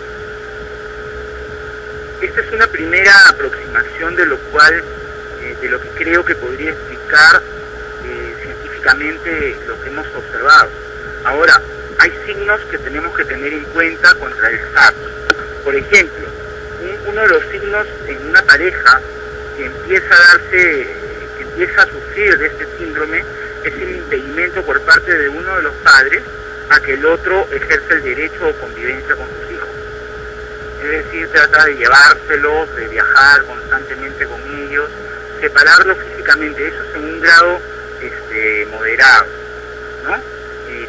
Esta 2.21 2.41
es 2.41 2.51
una 2.53 2.67
primera 2.67 3.13
aproximación 3.29 4.15
de 4.15 4.25
lo 4.25 4.37
cual, 4.51 4.83
eh, 5.41 5.55
de 5.61 5.69
lo 5.69 5.79
que 5.79 5.89
creo 5.89 6.23
que 6.23 6.35
podría 6.35 6.71
explicar 6.71 7.41
eh, 8.05 8.35
científicamente 8.41 9.55
lo 9.67 9.79
que 9.81 9.89
hemos 9.89 10.07
observado. 10.15 10.69
Ahora, 11.25 11.61
hay 11.99 12.11
signos 12.25 12.59
que 12.71 12.77
tenemos 12.79 13.15
que 13.15 13.25
tener 13.25 13.53
en 13.53 13.63
cuenta 13.65 14.13
contra 14.15 14.49
el 14.49 14.59
SAP. 14.73 14.95
Por 15.63 15.75
ejemplo, 15.75 16.27
un- 16.81 17.09
uno 17.09 17.21
de 17.21 17.27
los 17.27 17.43
signos 17.51 17.87
en 18.07 18.27
una 18.29 18.41
pareja 18.43 19.01
que 19.57 19.65
empieza 19.65 20.13
a 20.15 20.37
darse, 20.37 20.87
empieza 21.53 21.81
a 21.83 21.87
sufrir 21.87 22.37
de 22.37 22.47
este 22.47 22.67
síndrome, 22.77 23.23
es 23.63 23.73
el 23.73 23.95
impedimento 23.97 24.61
por 24.63 24.81
parte 24.81 25.15
de 25.17 25.29
uno 25.29 25.55
de 25.55 25.63
los 25.63 25.73
padres 25.75 26.21
a 26.69 26.79
que 26.79 26.93
el 26.93 27.05
otro 27.05 27.47
ejerza 27.51 27.93
el 27.93 28.03
derecho 28.03 28.47
o 28.47 28.53
convivencia 28.59 29.15
con 29.15 29.27
sus 29.27 29.51
hijos. 29.51 29.69
Es 30.83 30.89
decir, 31.05 31.27
trata 31.29 31.65
de 31.65 31.75
llevárselos, 31.75 32.75
de 32.75 32.87
viajar 32.87 33.43
constantemente 33.45 34.25
con 34.25 34.39
ellos, 34.67 34.89
separarlos 35.39 35.97
físicamente, 36.09 36.67
eso 36.67 36.83
es 36.83 36.95
en 36.95 37.03
un 37.05 37.21
grado 37.21 37.59
este, 38.01 38.67
moderado, 38.71 39.25
¿no? 40.03 40.33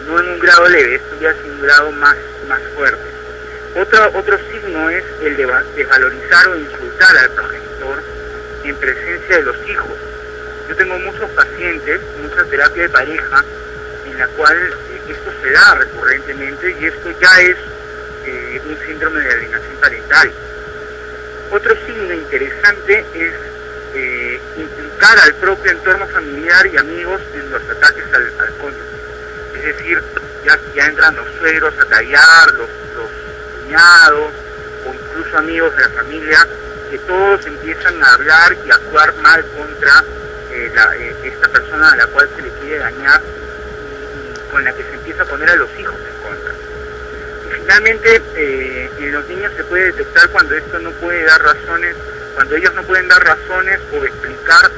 No 0.06 0.20
en 0.20 0.28
un 0.28 0.38
grado 0.38 0.68
leve, 0.68 0.96
esto 0.96 1.16
ya 1.20 1.30
es 1.30 1.36
un 1.44 1.60
grado 1.62 1.90
más, 1.92 2.16
más 2.48 2.60
fuerte. 2.74 3.02
Otro, 3.76 4.10
otro 4.14 4.38
signo 4.50 4.90
es 4.90 5.04
el 5.22 5.36
de 5.36 5.46
va- 5.46 5.62
desvalorizar 5.76 6.48
o 6.48 6.56
insultar 6.56 7.16
al 7.16 7.30
progenitor 7.30 8.02
en 8.64 8.76
presencia 8.76 9.36
de 9.36 9.42
los 9.42 9.56
hijos. 9.68 9.90
Yo 10.68 10.74
tengo 10.76 10.98
muchos 10.98 11.30
pacientes, 11.32 12.00
mucha 12.22 12.44
terapia 12.44 12.84
de 12.84 12.88
pareja, 12.88 13.44
en 14.06 14.18
la 14.18 14.26
cual 14.28 14.56
eh, 14.56 15.12
esto 15.12 15.30
se 15.42 15.50
da 15.50 15.74
recurrentemente 15.74 16.76
y 16.80 16.86
esto 16.86 17.10
ya 17.20 17.40
es 17.42 17.56
eh, 18.26 18.62
un 18.64 18.78
síndrome 18.86 19.20
de 19.20 19.30
alienación 19.30 19.76
parental. 19.76 20.32
Otro 21.50 21.76
signo 21.86 22.14
interesante 22.14 23.04
es 23.14 23.34
eh, 23.94 24.40
implicar 24.56 25.18
al 25.18 25.34
propio 25.34 25.70
entorno 25.70 26.06
familiar 26.06 26.66
y 26.66 26.78
amigos 26.78 27.20
en 27.34 27.50
los 27.50 27.62
ataques 27.68 28.04
al, 28.14 28.32
al 28.40 28.54
cónyuge. 28.56 28.96
Es 29.56 29.64
decir, 29.64 30.02
ya, 30.46 30.58
ya 30.74 30.86
entran 30.86 31.14
los 31.16 31.26
suegros 31.38 31.74
a 31.78 31.84
tallar, 31.84 32.54
los, 32.54 32.70
los 32.96 33.10
cuñados 33.60 34.32
o 34.86 34.94
incluso 34.94 35.38
amigos 35.38 35.76
de 35.76 35.82
la 35.82 35.90
familia, 35.90 36.48
que 36.90 36.98
todos 37.00 37.44
empiezan 37.44 38.02
a 38.02 38.14
hablar 38.14 38.56
y 38.66 38.70
actuar 38.70 39.14
mal 39.16 39.44
contra 39.56 40.04
eh, 40.55 40.70
la- 40.74 40.97
eh, 40.97 41.14
esta 41.24 41.48
persona 41.48 41.90
a 41.93 41.97
la 41.97 42.06
cual 42.06 42.28
se 42.36 42.43
le 42.43 42.48
quiere 42.60 42.78
dañar 42.78 43.20
y 43.20 44.51
con 44.51 44.64
la 44.64 44.72
que 44.72 44.82
se 44.85 44.94
empieza 44.94 45.22
a 45.22 45.26
poner 45.26 45.51
a 45.51 45.56
los 45.56 45.68
hijos 45.78 45.97
en 45.97 46.22
contra. 46.28 46.52
Y 47.48 47.60
finalmente, 47.60 48.22
eh, 48.36 48.90
en 48.98 49.12
los 49.12 49.26
niños 49.28 49.52
se 49.56 49.64
puede 49.64 49.86
detectar 49.86 50.28
cuando 50.31 50.55
esto 50.55 50.78
no 50.78 50.90
puede 50.93 51.24
dar 51.24 51.43
razones, 51.43 51.97
cuando 52.35 52.55
ellos 52.56 52.72
no 52.74 52.82
pueden 52.85 53.09
dar 53.09 53.22
razones 53.24 53.81
o 53.93 54.05
explicar 54.05 54.70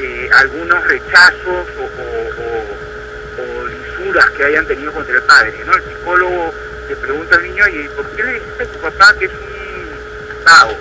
eh, 0.00 0.30
algunos 0.32 0.82
rechazos 0.84 1.66
o, 1.78 3.66
lisuras 3.68 4.30
que 4.30 4.44
hayan 4.44 4.66
tenido 4.66 4.92
contra 4.92 5.14
el 5.14 5.22
padre. 5.22 5.54
¿no? 5.64 5.74
El 5.74 5.82
psicólogo 5.84 6.52
le 6.88 6.96
pregunta 6.96 7.36
al 7.36 7.42
niño, 7.44 7.66
¿y 7.68 7.88
por 7.88 8.06
qué 8.10 8.22
le 8.24 8.32
dijiste 8.34 8.62
a 8.64 8.66
tu 8.66 8.78
papá 8.80 9.14
que 9.18 9.24
es 9.26 9.30
un 9.32 10.44
vago? 10.44 10.76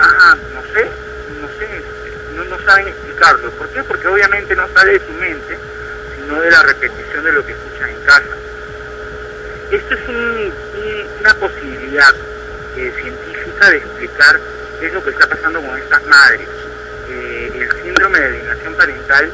Ah, 0.00 0.36
no 0.54 0.62
sé, 0.74 0.88
no, 2.48 2.58
saben 2.64 2.88
explicarlo. 2.88 3.50
¿Por 3.52 3.68
qué? 3.68 3.82
Porque 3.84 4.08
obviamente 4.08 4.54
no 4.56 4.68
sale 4.74 4.92
de 4.98 5.06
su 5.06 5.12
mente, 5.14 5.58
sino 6.16 6.40
de 6.40 6.50
la 6.50 6.62
repetición 6.62 7.24
de 7.24 7.32
lo 7.32 7.44
que 7.44 7.52
escuchan 7.52 7.90
en 7.90 8.00
casa. 8.02 8.36
Esto 9.70 9.94
es 9.94 10.08
un- 10.08 10.52
un- 10.76 11.06
una 11.20 11.34
posibilidad 11.34 12.14
eh, 12.76 12.92
científica 13.00 13.70
de 13.70 13.76
explicar 13.78 14.38
qué 14.78 14.86
es 14.86 14.92
lo 14.92 15.02
que 15.02 15.10
está 15.10 15.26
pasando 15.26 15.60
con 15.60 15.76
estas 15.78 16.04
madres. 16.06 16.46
Eh, 17.10 17.50
el 17.54 17.82
síndrome 17.82 18.20
de 18.20 18.26
alienación 18.26 18.74
parental 18.74 19.30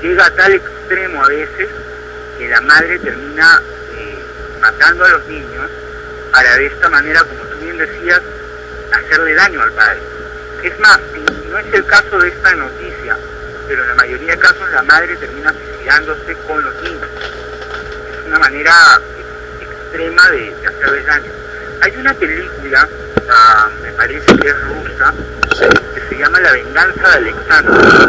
llega 0.00 0.24
a 0.26 0.30
tal 0.30 0.52
extremo 0.54 1.22
a 1.24 1.28
veces 1.28 1.68
que 2.38 2.48
la 2.48 2.60
madre 2.62 2.98
termina 3.00 3.60
eh, 3.94 4.18
matando 4.60 5.04
a 5.04 5.08
los 5.10 5.26
niños 5.26 5.70
para 6.32 6.54
de 6.56 6.66
esta 6.66 6.88
manera, 6.88 7.24
como 7.24 7.42
tú 7.44 7.58
bien 7.58 7.76
decías, 7.76 8.22
hacerle 8.92 9.34
daño 9.34 9.60
al 9.62 9.72
padre. 9.72 10.00
Es 10.62 10.78
más, 10.80 10.98
no 11.50 11.58
es 11.58 11.66
el 11.74 11.84
caso 11.86 12.18
de 12.18 12.28
esta 12.28 12.54
noticia, 12.54 13.16
pero 13.68 13.82
en 13.82 13.88
la 13.88 13.94
mayoría 13.94 14.32
de 14.32 14.38
casos 14.38 14.70
la 14.70 14.82
madre 14.82 15.16
termina 15.16 15.52
suicidándose 15.52 16.34
con 16.46 16.62
los 16.62 16.74
niños. 16.82 17.08
Es 18.20 18.26
una 18.26 18.38
manera 18.38 18.72
ex- 19.60 19.70
extrema 19.70 20.30
de, 20.30 20.54
de 20.60 20.66
hacerles 20.66 21.06
daño. 21.06 21.30
Hay 21.80 21.96
una 21.96 22.12
película, 22.14 22.88
me 23.82 23.92
parece 23.92 24.36
que 24.36 24.48
es 24.48 24.60
rusa, 24.62 25.14
que 25.94 26.00
se 26.08 26.18
llama 26.18 26.40
La 26.40 26.52
venganza 26.52 27.08
de 27.08 27.16
Alexander. 27.16 28.08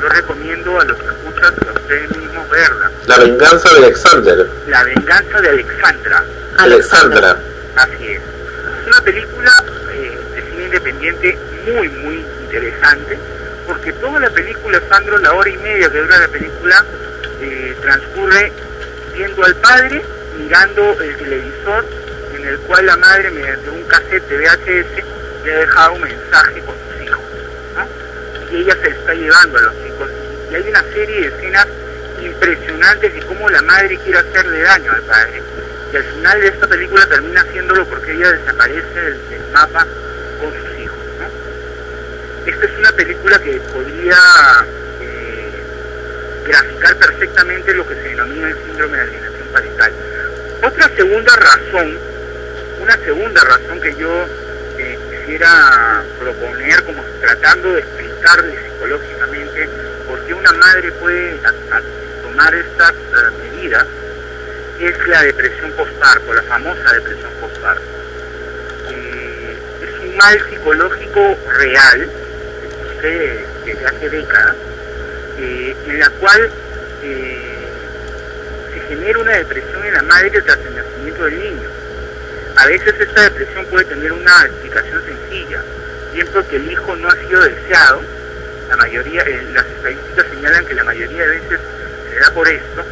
Yo 0.00 0.08
recomiendo 0.08 0.80
a 0.80 0.84
los 0.84 0.96
que 0.98 1.06
escuchan 1.06 1.54
que 1.56 1.70
ustedes 1.70 2.16
mismos 2.16 2.48
verla. 2.50 2.90
La 3.06 3.18
venganza 3.18 3.68
de 3.70 3.76
Alexander. 3.84 4.46
La 4.66 4.82
venganza 4.84 5.40
de 5.40 5.48
Alexandra. 5.50 6.24
Alexandra. 6.58 7.36
Así 7.76 8.06
es. 8.12 8.20
Es 8.20 8.86
una 8.88 9.00
película 9.02 9.52
eh, 9.92 10.11
independiente 10.72 11.38
muy, 11.66 11.88
muy 11.88 12.24
interesante, 12.44 13.18
porque 13.66 13.92
toda 13.94 14.20
la 14.20 14.30
película, 14.30 14.80
Sandro, 14.88 15.18
la 15.18 15.34
hora 15.34 15.50
y 15.50 15.56
media 15.58 15.90
que 15.90 15.98
dura 15.98 16.18
la 16.18 16.28
película, 16.28 16.84
eh, 17.42 17.76
transcurre 17.82 18.52
viendo 19.14 19.44
al 19.44 19.54
padre, 19.56 20.02
mirando 20.38 20.98
el 21.00 21.16
televisor, 21.16 21.84
en 22.34 22.46
el 22.46 22.58
cual 22.60 22.86
la 22.86 22.96
madre, 22.96 23.30
mediante 23.30 23.68
un 23.68 23.82
cassette 23.84 24.26
de 24.28 24.38
VHS, 24.38 25.44
le 25.44 25.54
ha 25.54 25.58
dejado 25.58 25.92
un 25.92 26.00
mensaje 26.00 26.60
con 26.62 26.74
sus 26.74 27.06
hijos. 27.06 27.24
Y 28.50 28.56
ella 28.56 28.76
se 28.82 28.88
está 28.88 29.14
llevando 29.14 29.58
a 29.58 29.62
los 29.62 29.74
chicos. 29.84 30.10
Y 30.50 30.54
hay 30.54 30.68
una 30.68 30.82
serie 30.82 31.20
de 31.20 31.26
escenas 31.26 31.66
impresionantes 32.22 33.14
de 33.14 33.20
cómo 33.22 33.48
la 33.50 33.62
madre 33.62 33.98
quiere 33.98 34.18
hacerle 34.18 34.62
daño 34.62 34.92
al 34.92 35.02
padre. 35.02 35.42
Y 35.92 35.96
al 35.96 36.04
final 36.04 36.40
de 36.40 36.46
esta 36.48 36.66
película 36.66 37.06
termina 37.06 37.40
haciéndolo 37.42 37.84
porque 37.86 38.12
ella 38.12 38.32
desaparece 38.32 39.00
del 39.00 39.50
mapa 39.52 39.86
con 40.42 40.52
sus 40.52 40.80
hijos. 40.80 40.98
Esta 42.46 42.66
es 42.66 42.78
una 42.78 42.92
película 42.92 43.38
que 43.38 43.52
podría 43.72 44.18
eh, 45.00 45.50
graficar 46.44 46.96
perfectamente 46.96 47.72
lo 47.74 47.86
que 47.86 47.94
se 47.94 48.08
denomina 48.08 48.48
el 48.48 48.56
síndrome 48.66 48.96
de 48.96 49.02
alienación 49.04 49.48
parental. 49.52 49.92
Otra 50.64 50.88
segunda 50.96 51.36
razón, 51.36 51.98
una 52.80 52.96
segunda 52.98 53.40
razón 53.44 53.80
que 53.80 53.94
yo 53.94 54.26
eh, 54.78 54.98
quisiera 55.10 56.02
proponer 56.18 56.82
como 56.82 57.04
tratando 57.20 57.74
de 57.74 57.80
explicarle 57.80 58.58
psicológicamente 58.64 59.68
por 60.08 60.20
qué 60.26 60.34
una 60.34 60.52
madre 60.52 60.90
puede 60.92 61.38
tomar 62.22 62.54
estas 62.54 62.90
eh, 62.90 63.54
medidas 63.54 63.86
es 64.80 65.06
la 65.06 65.22
depresión 65.22 65.70
postparto, 65.72 66.34
la 66.34 66.42
famosa 66.42 66.92
depresión 66.94 67.30
postparto. 67.40 68.01
Mal 70.16 70.38
psicológico 70.50 71.38
real, 71.58 72.10
que 73.00 73.44
desde 73.64 73.86
hace 73.86 74.10
décadas, 74.10 74.56
en 75.38 75.98
la 75.98 76.10
cual 76.10 76.50
eh, 77.02 77.68
se 78.72 78.80
genera 78.88 79.18
una 79.18 79.32
depresión 79.32 79.84
en 79.84 79.94
la 79.94 80.02
madre 80.02 80.30
tras 80.42 80.58
el 80.58 80.76
nacimiento 80.76 81.24
del 81.24 81.38
niño. 81.38 81.70
A 82.56 82.66
veces 82.66 82.94
esta 83.00 83.22
depresión 83.22 83.64
puede 83.66 83.86
tener 83.86 84.12
una 84.12 84.44
explicación 84.44 85.02
sencilla, 85.04 85.62
bien 86.12 86.28
porque 86.32 86.56
el 86.56 86.70
hijo 86.70 86.94
no 86.96 87.08
ha 87.08 87.16
sido 87.16 87.40
deseado, 87.42 88.02
la 88.68 88.76
mayoría, 88.76 89.22
eh, 89.22 89.48
las 89.52 89.66
estadísticas 89.66 90.26
señalan 90.30 90.66
que 90.66 90.74
la 90.74 90.84
mayoría 90.84 91.26
de 91.26 91.40
veces 91.40 91.60
se 92.10 92.18
da 92.18 92.30
por 92.32 92.48
esto, 92.48 92.84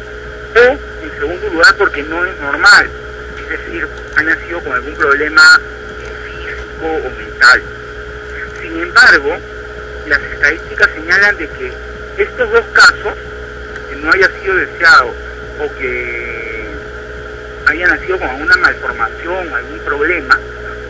o 0.55 1.05
en 1.05 1.19
segundo 1.19 1.49
lugar 1.49 1.75
porque 1.77 2.03
no 2.03 2.25
es 2.25 2.37
normal, 2.39 2.89
es 3.43 3.49
decir, 3.49 3.87
ha 4.15 4.23
nacido 4.23 4.59
con 4.61 4.73
algún 4.73 4.95
problema 4.95 5.61
eh, 6.81 7.01
físico 7.01 7.07
o 7.07 7.09
mental. 7.17 7.61
Sin 8.61 8.81
embargo, 8.81 9.37
las 10.07 10.21
estadísticas 10.21 10.89
señalan 10.95 11.37
de 11.37 11.47
que 11.47 11.73
estos 12.17 12.51
dos 12.51 12.65
casos, 12.73 13.13
que 13.89 13.95
no 13.97 14.11
haya 14.11 14.29
sido 14.41 14.55
deseado 14.55 15.13
o 15.59 15.75
que 15.77 16.67
haya 17.67 17.87
nacido 17.87 18.19
con 18.19 18.29
alguna 18.29 18.57
malformación, 18.57 19.53
algún 19.53 19.79
problema, 19.79 20.39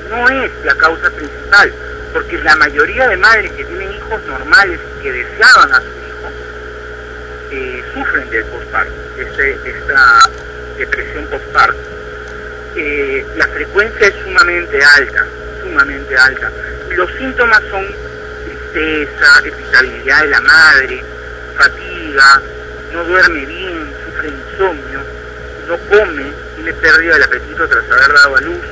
no 0.10 0.30
es 0.30 0.52
la 0.64 0.76
causa 0.76 1.10
principal, 1.12 1.72
porque 2.14 2.38
la 2.40 2.56
mayoría 2.56 3.08
de 3.08 3.18
madres 3.18 3.52
que 3.52 3.66
tienen 3.66 3.92
hijos 3.94 4.22
normales 4.26 4.80
que 5.02 5.12
deseaban 5.12 5.74
a 5.74 5.80
su 5.80 5.88
hijo, 5.88 6.32
eh, 7.52 7.84
sufren 7.94 8.30
del 8.30 8.46
postparto, 8.46 8.94
este, 9.18 9.58
esta 9.66 10.20
depresión 10.78 11.26
postparto. 11.28 11.80
Eh, 12.76 13.26
la 13.36 13.48
frecuencia 13.48 14.08
es 14.08 14.16
sumamente 14.24 14.82
alta, 14.84 15.28
sumamente 15.72 16.18
alta. 16.18 16.52
Los 16.96 17.10
síntomas 17.14 17.62
son 17.70 17.86
tristeza, 18.46 19.42
irritabilidad 19.46 20.22
de 20.22 20.28
la 20.28 20.42
madre, 20.42 21.04
fatiga, 21.58 22.42
no 22.94 23.04
duerme 23.06 23.46
bien, 23.46 23.94
sufre 24.06 24.30
insomnio, 24.30 25.02
no 25.68 25.78
come, 25.90 26.26
tiene 26.56 26.74
pérdida 26.74 27.14
del 27.14 27.24
apetito 27.24 27.68
tras 27.68 27.90
haber 27.90 28.14
dado 28.14 28.36
a 28.36 28.42
luz, 28.42 28.66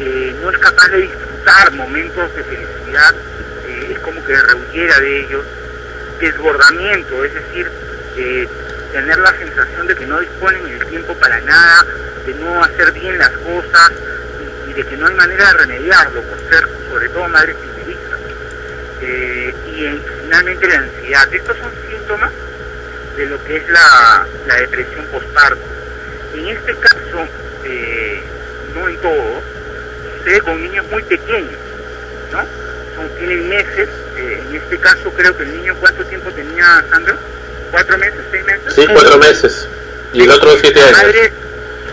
eh, 0.00 0.34
no 0.40 0.50
es 0.50 0.58
capaz 0.58 0.88
de 0.88 0.98
disfrutar 0.98 1.72
momentos 1.72 2.34
de 2.34 2.44
felicidad, 2.44 3.14
eh, 3.66 3.92
es 3.92 3.98
como 3.98 4.24
que 4.24 4.34
rehuyera 4.34 4.98
de 5.00 5.20
ellos, 5.20 5.44
desbordamiento, 6.20 7.24
es 7.24 7.34
decir, 7.34 7.70
eh, 8.16 8.48
tener 8.92 9.18
la 9.18 9.32
sensación 9.38 9.86
de 9.86 9.94
que 9.94 10.06
no 10.06 10.18
disponen 10.18 10.66
el 10.66 10.86
tiempo 10.86 11.14
para 11.14 11.40
nada, 11.40 11.86
de 12.24 12.34
no 12.34 12.64
hacer 12.64 12.92
bien 12.92 13.18
las 13.18 13.30
cosas 13.30 13.92
y, 14.70 14.72
de 14.74 14.86
que 14.86 14.96
no 14.96 15.06
hay 15.06 15.14
manera 15.14 15.46
de 15.48 15.52
remediarlo 15.58 16.22
por 16.22 16.38
ser 16.48 16.68
sobre 16.90 17.08
todo 17.10 17.28
madres 17.28 17.56
primerizas. 17.56 18.18
Eh, 19.02 19.54
y 19.74 19.84
en- 19.86 20.02
finalmente 20.22 20.68
la 20.68 20.78
ansiedad. 20.78 21.34
Estos 21.34 21.56
son 21.58 21.70
síntomas 21.90 22.30
de 23.16 23.26
lo 23.26 23.42
que 23.44 23.56
es 23.56 23.68
la, 23.68 24.26
la 24.46 24.54
depresión 24.56 25.04
postparto. 25.06 25.60
En 26.34 26.48
este 26.48 26.74
caso, 26.76 27.26
eh, 27.64 28.22
no 28.74 28.88
en 28.88 28.96
todo, 28.98 29.42
sucede 30.18 30.40
con 30.42 30.62
niños 30.62 30.86
muy 30.90 31.02
pequeños, 31.02 31.58
¿no? 32.32 32.38
Son, 32.94 33.08
tienen 33.18 33.48
meses, 33.48 33.88
eh, 34.16 34.42
en 34.48 34.54
este 34.54 34.78
caso 34.78 35.10
creo 35.16 35.36
que 35.36 35.42
el 35.44 35.56
niño, 35.56 35.74
¿cuánto 35.80 36.04
tiempo 36.04 36.30
tenía 36.30 36.84
Sandro? 36.90 37.16
¿Cuatro 37.70 37.98
meses, 37.98 38.20
seis 38.30 38.44
meses? 38.44 38.74
Sí, 38.74 38.86
cuatro 38.92 39.18
meses. 39.18 39.68
Y 40.12 40.22
el 40.22 40.30
otro 40.30 40.56
siete 40.60 40.80
La 40.80 40.86
años. 40.86 40.98
madre, 41.02 41.32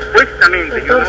supuestamente, 0.08 0.84
yo 0.86 0.98
no... 0.98 1.06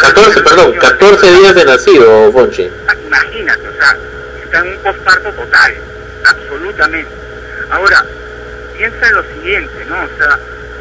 14, 0.00 0.40
perdón, 0.42 0.72
14 0.74 1.32
días 1.32 1.54
de 1.54 1.64
nacido, 1.64 2.32
Fonchi. 2.32 2.70
Imagínate, 3.06 3.68
o 3.68 3.72
sea, 3.72 3.96
está 4.42 4.58
en 4.58 4.68
un 4.68 4.78
posparto 4.78 5.30
total, 5.32 5.74
absolutamente. 6.24 7.10
Ahora, 7.70 8.04
piensa 8.76 9.08
en 9.08 9.14
lo 9.14 9.22
siguiente, 9.34 9.84
¿no? 9.86 9.96
O 9.96 10.18
sea, 10.18 10.38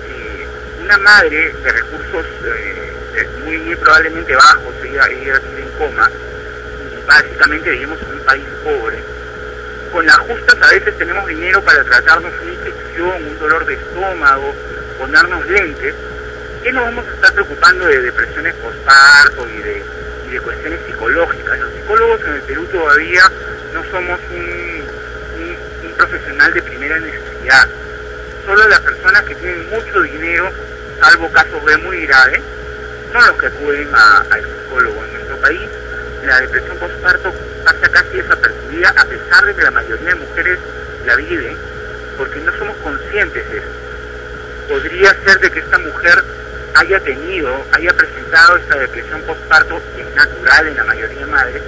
eh, 0.09 0.47
una 0.83 0.97
madre 0.97 1.53
de 1.63 1.71
recursos 1.71 2.25
eh, 2.45 3.29
muy, 3.43 3.57
muy 3.59 3.75
probablemente 3.75 4.35
bajos, 4.35 4.73
ella, 4.83 5.07
ella 5.07 5.39
vive 5.39 5.61
en 5.61 5.69
coma, 5.77 6.09
y 6.09 7.07
básicamente 7.07 7.69
vivimos 7.71 7.99
en 8.01 8.17
un 8.17 8.25
país 8.25 8.43
pobre. 8.63 8.97
Con 9.91 10.05
las 10.05 10.17
justas 10.17 10.55
a 10.61 10.71
veces 10.71 10.97
tenemos 10.97 11.25
dinero 11.27 11.61
para 11.63 11.83
tratarnos 11.83 12.33
una 12.41 12.51
infección, 12.51 13.23
un 13.27 13.39
dolor 13.39 13.65
de 13.65 13.75
estómago, 13.75 14.53
ponernos 14.97 15.45
lentes. 15.47 15.95
¿Qué 16.65 16.73
nos 16.73 16.83
vamos 16.83 17.05
a 17.07 17.13
estar 17.13 17.31
preocupando 17.31 17.85
de 17.85 18.01
depresiones 18.01 18.55
postparto 18.55 19.47
y 19.47 20.31
de, 20.31 20.39
cuestiones 20.41 20.79
psicológicas? 20.87 21.59
Los 21.59 21.71
psicólogos 21.73 22.19
en 22.21 22.33
el 22.33 22.41
Perú 22.41 22.65
todavía 22.71 23.31
no 23.71 23.83
somos 23.91 24.19
un, 24.31 25.93
profesional 25.95 26.51
de 26.55 26.63
primera 26.63 26.97
necesidad. 26.97 27.67
Solo 28.47 28.67
las 28.67 28.79
personas 28.79 29.21
que 29.25 29.35
tienen 29.35 29.69
mucho 29.69 30.01
dinero, 30.01 30.51
salvo 30.99 31.31
casos 31.31 31.63
B 31.65 31.77
muy 31.77 32.07
graves, 32.07 32.41
son 33.13 33.27
los 33.27 33.37
que 33.37 33.45
acuden 33.45 33.87
al 33.93 34.41
psicólogo. 34.41 35.05
En 35.05 35.13
nuestro 35.13 35.37
país, 35.37 35.69
la 36.25 36.41
depresión 36.41 36.77
postparto 36.79 37.31
pasa 37.63 37.89
casi 37.89 38.17
desapercibida, 38.17 38.89
a 38.89 39.05
pesar 39.05 39.45
de 39.45 39.53
que 39.53 39.61
la 39.61 39.71
mayoría 39.71 40.09
de 40.09 40.15
mujeres 40.15 40.59
la 41.05 41.15
viven, 41.15 41.55
porque 42.17 42.39
no 42.39 42.51
somos 42.57 42.75
conscientes 42.77 43.51
de 43.51 43.57
eso. 43.59 43.67
Podría 44.67 45.15
ser 45.23 45.39
de 45.41 45.51
que 45.51 45.59
esta 45.59 45.77
mujer 45.77 46.23
haya 46.75 46.99
tenido, 46.99 47.65
haya 47.71 47.93
presentado 47.93 48.57
esta 48.57 48.77
depresión 48.77 49.21
postparto, 49.21 49.81
que 49.95 50.01
es 50.01 50.15
natural 50.15 50.67
en 50.67 50.75
la 50.75 50.83
mayoría 50.83 51.19
de 51.19 51.25
madres, 51.25 51.61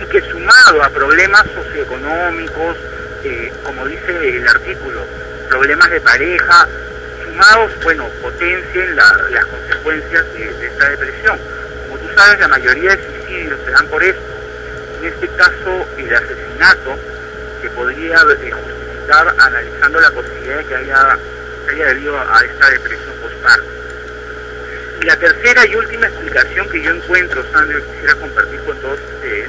y 0.00 0.04
que 0.06 0.20
sumado 0.30 0.82
a 0.82 0.90
problemas 0.90 1.44
socioeconómicos, 1.54 2.76
eh, 3.24 3.52
como 3.64 3.86
dice 3.86 4.36
el 4.36 4.46
artículo, 4.46 5.04
problemas 5.48 5.90
de 5.90 6.00
pareja, 6.00 6.68
sumados, 7.24 7.72
bueno, 7.82 8.06
potencien 8.20 8.96
la- 8.96 9.26
las 9.30 9.44
consecuencias 9.46 10.24
de, 10.34 10.66
esta 10.66 10.88
depresión. 10.90 11.38
Como 11.88 11.98
tú 11.98 12.14
sabes, 12.14 12.40
la 12.40 12.48
mayoría 12.48 12.96
de 12.96 13.04
suicidios 13.04 13.60
se 13.64 13.70
dan 13.70 13.86
por 13.88 14.02
esto. 14.02 14.22
En 15.00 15.08
este 15.08 15.28
caso, 15.28 15.86
el 15.98 16.14
asesinato, 16.14 16.98
que 17.60 17.70
podría 17.70 18.16
eh, 18.16 18.50
justificar 18.50 19.34
analizando 19.38 20.00
la 20.00 20.10
posibilidad 20.10 20.58
de 20.58 20.64
que 20.66 20.74
haya, 20.76 21.18
haya 21.70 21.86
debido 21.86 22.18
a 22.20 22.44
esta 22.44 22.70
depresión 22.70 23.14
postparto. 23.22 23.81
Y 25.02 25.04
la 25.04 25.16
tercera 25.16 25.66
y 25.66 25.74
última 25.74 26.06
explicación 26.06 26.68
que 26.68 26.80
yo 26.80 26.92
encuentro, 26.92 27.44
Sandro, 27.52 27.78
y 27.78 27.82
quisiera 27.82 28.14
compartir 28.14 28.60
con 28.60 28.76
todos 28.78 29.00
ustedes, 29.16 29.48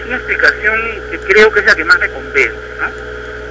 es 0.00 0.06
una 0.06 0.16
explicación 0.16 0.80
que 1.10 1.18
creo 1.18 1.52
que 1.52 1.60
es 1.60 1.66
la 1.66 1.74
que 1.76 1.84
más 1.84 1.98
me 1.98 2.08
convence, 2.08 2.56
¿no? 2.80 2.86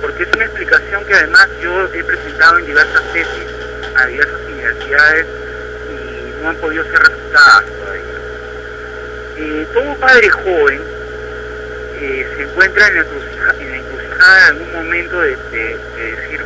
Porque 0.02 0.23
es 0.23 0.30
una 0.35 0.45
explicación 0.45 1.06
que 1.06 1.14
además 1.14 1.48
yo 1.61 1.88
he 1.93 2.03
presentado 2.03 2.57
en 2.57 2.65
diversas 2.65 3.03
tesis 3.14 3.45
a 3.95 4.06
diversas 4.07 4.39
universidades 4.48 5.26
y 5.91 6.41
no 6.41 6.49
han 6.49 6.56
podido 6.56 6.84
ser 6.85 6.99
refutadas 6.99 7.65
todavía. 7.68 8.03
Eh, 9.38 9.68
todo 9.73 9.95
padre 9.98 10.30
joven 10.30 10.81
eh, 11.99 12.27
se 12.35 12.41
encuentra 12.43 12.88
en 12.88 12.95
la, 12.95 13.02
en 13.60 13.69
la 13.72 13.77
encrucijada 13.77 14.39
en 14.39 14.45
algún 14.56 14.73
momento 14.73 15.22
de- 15.22 15.35
de 15.52 15.77
decir, 16.15 16.41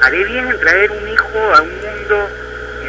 haré 0.00 0.24
bien 0.24 0.48
en 0.48 0.58
traer 0.60 0.90
un 0.92 1.08
hijo 1.08 1.54
a 1.54 1.60
un 1.60 1.68
mundo 1.82 2.30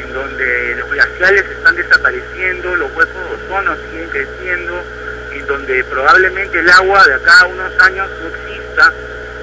en 0.10 0.14
donde 0.14 0.76
los 0.76 0.90
glaciales 0.90 1.46
están 1.46 1.76
desapareciendo, 1.76 2.76
los 2.76 2.92
huecos 2.96 3.14
de 3.14 3.46
ozono 3.46 3.76
siguen 3.76 4.10
creciendo, 4.10 4.84
en 5.32 5.46
donde 5.46 5.84
probablemente 5.84 6.60
el 6.60 6.70
agua 6.70 7.06
de 7.06 7.14
acá 7.14 7.42
a 7.42 7.46
unos 7.46 7.80
años 7.80 8.10
no 8.20 8.28
exista, 8.30 8.94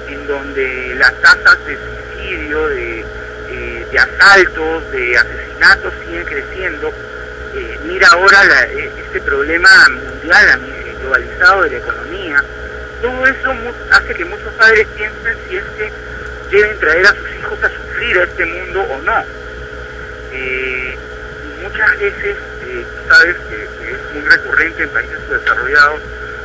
en 0.09 0.27
donde 0.27 0.95
las 0.95 1.13
tasas 1.21 1.65
de 1.65 1.77
suicidio, 1.77 2.67
de, 2.67 3.05
eh, 3.49 3.97
asaltos, 3.97 4.91
de 4.91 5.17
asesinatos 5.17 5.93
siguen 6.03 6.25
creciendo. 6.25 6.93
Eh, 7.55 7.79
mira 7.85 8.09
ahora 8.09 8.67
eh, 8.71 8.91
este 9.05 9.21
problema 9.21 9.69
mundial, 9.89 10.59
globalizado 10.99 11.61
de 11.63 11.69
la 11.71 11.77
economía. 11.77 12.43
Todo 13.01 13.25
eso 13.25 13.55
hace 13.91 14.13
que 14.13 14.25
muchos 14.25 14.51
padres 14.53 14.85
piensen 14.97 15.37
si 15.47 15.57
es 15.57 15.63
que 15.77 15.91
deben 16.51 16.77
traer 16.79 17.05
a 17.05 17.13
sus 17.15 17.35
hijos 17.35 17.63
a 17.63 17.69
sufrir 17.69 18.17
a 18.17 18.23
este 18.23 18.45
mundo 18.45 18.81
o 18.81 19.01
no. 19.03 19.46
Muchas 21.61 21.99
veces, 21.99 22.37
eh, 22.67 22.85
sabes 23.07 23.35
que, 23.49 23.63
es 23.63 24.13
muy 24.13 24.23
recurrente 24.29 24.83
en 24.83 24.89
países 24.89 25.17
subdesarrollados, 25.27 26.01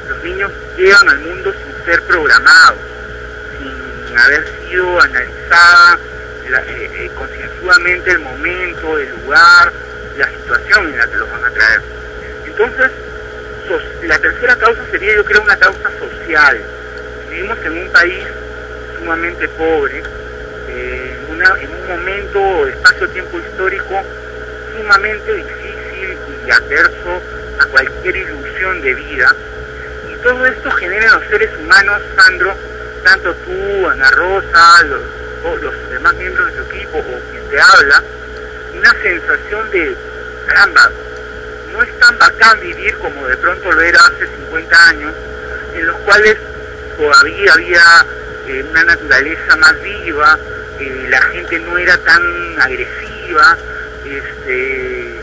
los 0.09 0.25
niños 0.25 0.51
llegan 0.77 1.09
al 1.09 1.21
mundo 1.21 1.53
sin 1.53 1.85
ser 1.85 2.03
programados, 2.03 2.79
sin 4.07 4.19
haber 4.19 4.47
sido 4.69 5.01
analizada 5.01 5.99
eh, 6.67 6.91
eh, 6.95 7.11
concienzudamente 7.17 8.11
el 8.11 8.19
momento, 8.19 8.99
el 8.99 9.11
lugar, 9.11 9.73
la 10.19 10.29
situación 10.29 10.89
en 10.89 10.99
la 10.99 11.07
que 11.07 11.17
los 11.17 11.31
van 11.31 11.45
a 11.45 11.51
traer. 11.51 11.81
Entonces, 12.47 12.91
la 14.03 14.19
tercera 14.19 14.57
causa 14.57 14.85
sería 14.91 15.15
yo 15.15 15.25
creo 15.25 15.43
una 15.43 15.57
causa 15.57 15.91
social. 15.99 16.61
Vivimos 17.31 17.59
en 17.65 17.79
un 17.79 17.89
país 17.91 18.25
sumamente 18.99 19.49
pobre, 19.49 20.03
eh, 20.69 21.17
una- 21.33 21.61
en 21.61 21.71
un 21.71 21.89
momento, 21.89 22.67
espacio-tiempo 22.69 23.39
histórico 23.39 24.03
sumamente 24.77 25.33
difícil 25.35 26.19
y 26.47 26.51
adverso 26.51 27.23
a 27.61 27.67
cualquier 27.67 28.17
ilusión 28.17 28.81
de 28.83 28.95
vida. 28.95 29.35
Y 30.13 30.17
todo 30.23 30.47
esto 30.47 30.71
genera 30.73 31.07
en 31.07 31.13
los 31.13 31.25
seres 31.29 31.51
humanos, 31.61 32.03
Sandro, 32.17 32.55
tanto 33.05 33.35
tú, 33.35 33.89
Ana 33.89 34.11
Rosa, 34.11 34.85
los, 34.85 35.03
demás 35.91 36.15
miembros 36.15 36.47
de 36.47 36.63
tu 36.63 36.75
equipo 36.77 36.99
o 36.99 37.21
quien 37.31 37.49
te 37.51 37.61
habla, 37.61 38.03
una 38.77 38.93
sensación 39.03 39.71
de, 39.71 39.97
caramba, 40.47 40.91
no 41.73 41.83
es 41.83 41.99
tan 41.99 42.19
bacán 42.19 42.61
vivir 42.61 42.97
como 42.99 43.27
de 43.27 43.37
pronto 43.37 43.73
lo 43.73 43.81
era 43.81 43.99
hace 44.01 44.27
50 44.27 44.89
años, 44.89 45.13
en 45.75 45.87
los 45.87 45.97
cuales 45.99 46.37
todavía 46.97 47.53
había 47.55 47.83
eh, 48.49 48.65
una 48.71 48.85
naturaleza 48.85 49.57
más 49.57 49.81
viva, 49.83 50.39
la 50.81 51.21
gente 51.23 51.59
no 51.61 51.79
era 51.79 51.97
tan 51.99 52.23
agresiva, 52.61 53.57
este, 54.05 55.21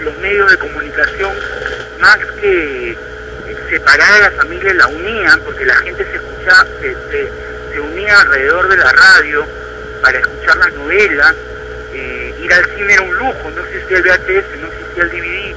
los 0.00 0.18
medios 0.18 0.50
de 0.50 0.56
comunicación 0.58 1.32
más 2.00 2.18
que 2.40 2.90
eh, 2.92 2.96
separar 3.70 4.12
a 4.12 4.30
la 4.30 4.30
familia 4.32 4.74
la 4.74 4.86
unían, 4.86 5.40
porque 5.40 5.64
la 5.64 5.76
gente 5.76 6.04
se 6.04 6.16
escuchaba, 6.16 6.66
se, 6.80 7.80
unía 7.80 8.20
alrededor 8.20 8.68
de 8.68 8.76
la 8.76 8.90
radio 8.90 9.46
para 10.02 10.18
escuchar 10.18 10.56
las 10.56 10.72
novelas, 10.72 11.34
eh, 11.92 12.34
ir 12.40 12.52
al 12.52 12.64
cine 12.76 12.94
era 12.94 13.02
un 13.02 13.16
lujo, 13.16 13.50
no 13.54 13.64
existía 13.64 13.98
el 13.98 14.02
VHS, 14.02 14.60
no 14.60 14.66
existía 14.66 15.02
el 15.04 15.10
DVD, 15.10 15.54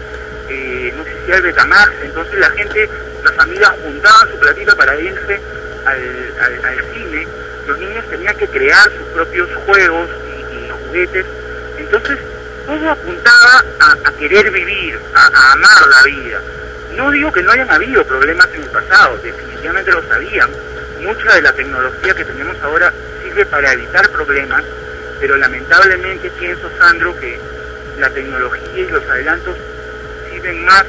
eh, 0.49 0.93
no 0.95 1.01
existía 1.01 1.35
el 1.37 1.41
Betamax, 1.41 1.91
entonces 2.03 2.39
la 2.39 2.49
gente, 2.51 2.89
las 3.23 3.35
familias 3.35 3.71
juntaban 3.83 4.29
su 4.29 4.37
platita 4.37 4.75
para 4.75 4.99
irse 4.99 5.41
al 5.85 6.85
cine, 6.93 7.27
los 7.67 7.77
niños 7.79 8.05
tenían 8.09 8.35
que 8.38 8.47
crear 8.47 8.83
sus 8.91 9.07
propios 9.13 9.49
juegos 9.65 10.09
y, 10.27 10.69
juguetes, 10.88 11.25
entonces 11.77 12.19
todo 12.65 12.89
apuntaba 12.89 13.63
a, 13.79 14.11
querer 14.13 14.51
vivir, 14.51 14.99
a, 15.13 15.51
amar 15.53 15.88
la 15.88 16.03
vida. 16.03 16.41
No 16.95 17.09
digo 17.11 17.31
que 17.31 17.41
no 17.41 17.51
hayan 17.51 17.71
habido 17.71 18.03
problemas 18.05 18.47
en 18.53 18.63
el 18.63 18.69
pasado, 18.69 19.17
definitivamente 19.23 19.91
los 19.91 20.09
habían. 20.11 20.49
Mucha 21.01 21.33
de 21.33 21.41
la 21.41 21.53
tecnología 21.53 22.13
que 22.13 22.25
tenemos 22.25 22.55
ahora 22.61 22.93
sirve 23.23 23.45
para 23.45 23.73
evitar 23.73 24.07
problemas, 24.09 24.63
pero 25.19 25.38
lamentablemente 25.38 26.29
pienso, 26.31 26.69
Sandro, 26.77 27.15
que 27.19 27.39
la 27.97 28.09
tecnología 28.09 28.79
y 28.79 28.89
los 28.89 29.03
adelantos 29.09 29.57
sirven 30.29 30.63
más 30.65 30.85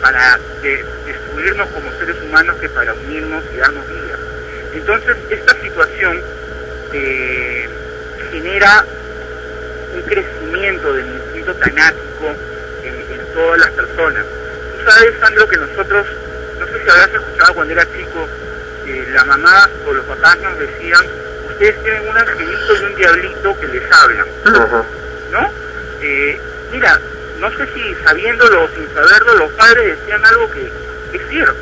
para 0.00 0.38
de- 0.62 0.84
destruirnos 1.06 1.68
como 1.68 1.90
seres 1.92 2.16
humanos 2.22 2.56
que 2.60 2.68
para 2.68 2.92
unirnos 2.92 3.44
y 3.52 3.56
darnos 3.56 3.86
vida. 3.88 4.18
Entonces, 4.74 5.16
esta 5.30 5.60
situación 5.60 6.20
eh, 6.92 7.68
genera 8.30 8.84
un 9.94 10.02
crecimiento 10.02 10.92
del 10.92 11.06
instinto 11.06 11.54
tanático 11.54 12.34
en, 12.82 12.94
en 12.94 13.26
todas 13.32 13.60
las 13.60 13.70
personas. 13.70 14.24
Tú 14.76 14.90
sabes, 14.90 15.14
Sandro, 15.20 15.48
que 15.48 15.56
nosotros, 15.56 16.06
no 16.58 16.66
sé 16.66 16.82
si 16.82 16.90
habrás 16.90 17.14
escuchado 17.14 17.54
cuando 17.54 17.72
era 17.72 17.86
chico, 17.86 18.28
eh, 18.86 19.06
la 19.12 19.24
mamá 19.24 19.70
o 19.86 19.92
los 19.94 20.04
papás 20.04 20.38
nos 20.40 20.58
decían, 20.58 21.06
ustedes 21.48 21.82
tienen 21.82 22.08
un 22.08 22.18
angelito 22.18 22.76
y 22.76 22.84
un 22.84 22.94
diablito 22.96 23.60
que 23.60 23.68
les 23.68 23.92
hablan, 23.92 24.26
¿no? 25.30 25.50
Eh, 26.02 26.40
mira, 26.70 27.00
no 27.38 27.50
sé 27.56 27.66
si 27.72 27.94
sabiéndolo 28.04 28.64
o 28.64 28.68
sin 28.68 28.92
saberlo, 28.92 29.34
los 29.36 29.52
padres 29.52 29.98
decían 29.98 30.24
algo 30.24 30.50
que 30.50 30.70
es 31.12 31.28
cierto. 31.28 31.56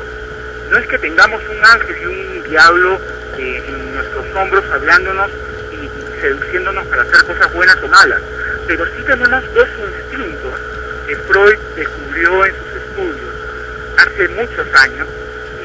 No 0.69 0.77
es 0.77 0.87
que 0.87 0.97
tengamos 0.97 1.41
un 1.47 1.65
ángel 1.65 1.95
y 2.01 2.05
un 2.05 2.42
diablo 2.53 2.99
eh, 3.39 3.63
en 3.67 3.95
nuestros 3.95 4.25
hombros 4.35 4.63
hablándonos 4.71 5.31
y, 5.71 6.21
seduciéndonos 6.21 6.85
para 6.85 7.01
hacer 7.01 7.23
cosas 7.23 7.51
buenas 7.51 7.75
o 7.81 7.87
malas, 7.87 8.21
pero 8.67 8.85
sí 8.85 9.03
tenemos 9.07 9.43
dos 9.55 9.67
instintos 9.79 10.53
que 11.07 11.15
Freud 11.15 11.57
descubrió 11.75 12.45
en 12.45 12.53
sus 12.53 12.75
estudios 12.75 13.33
hace 13.97 14.27
muchos 14.29 14.67
años 14.75 15.07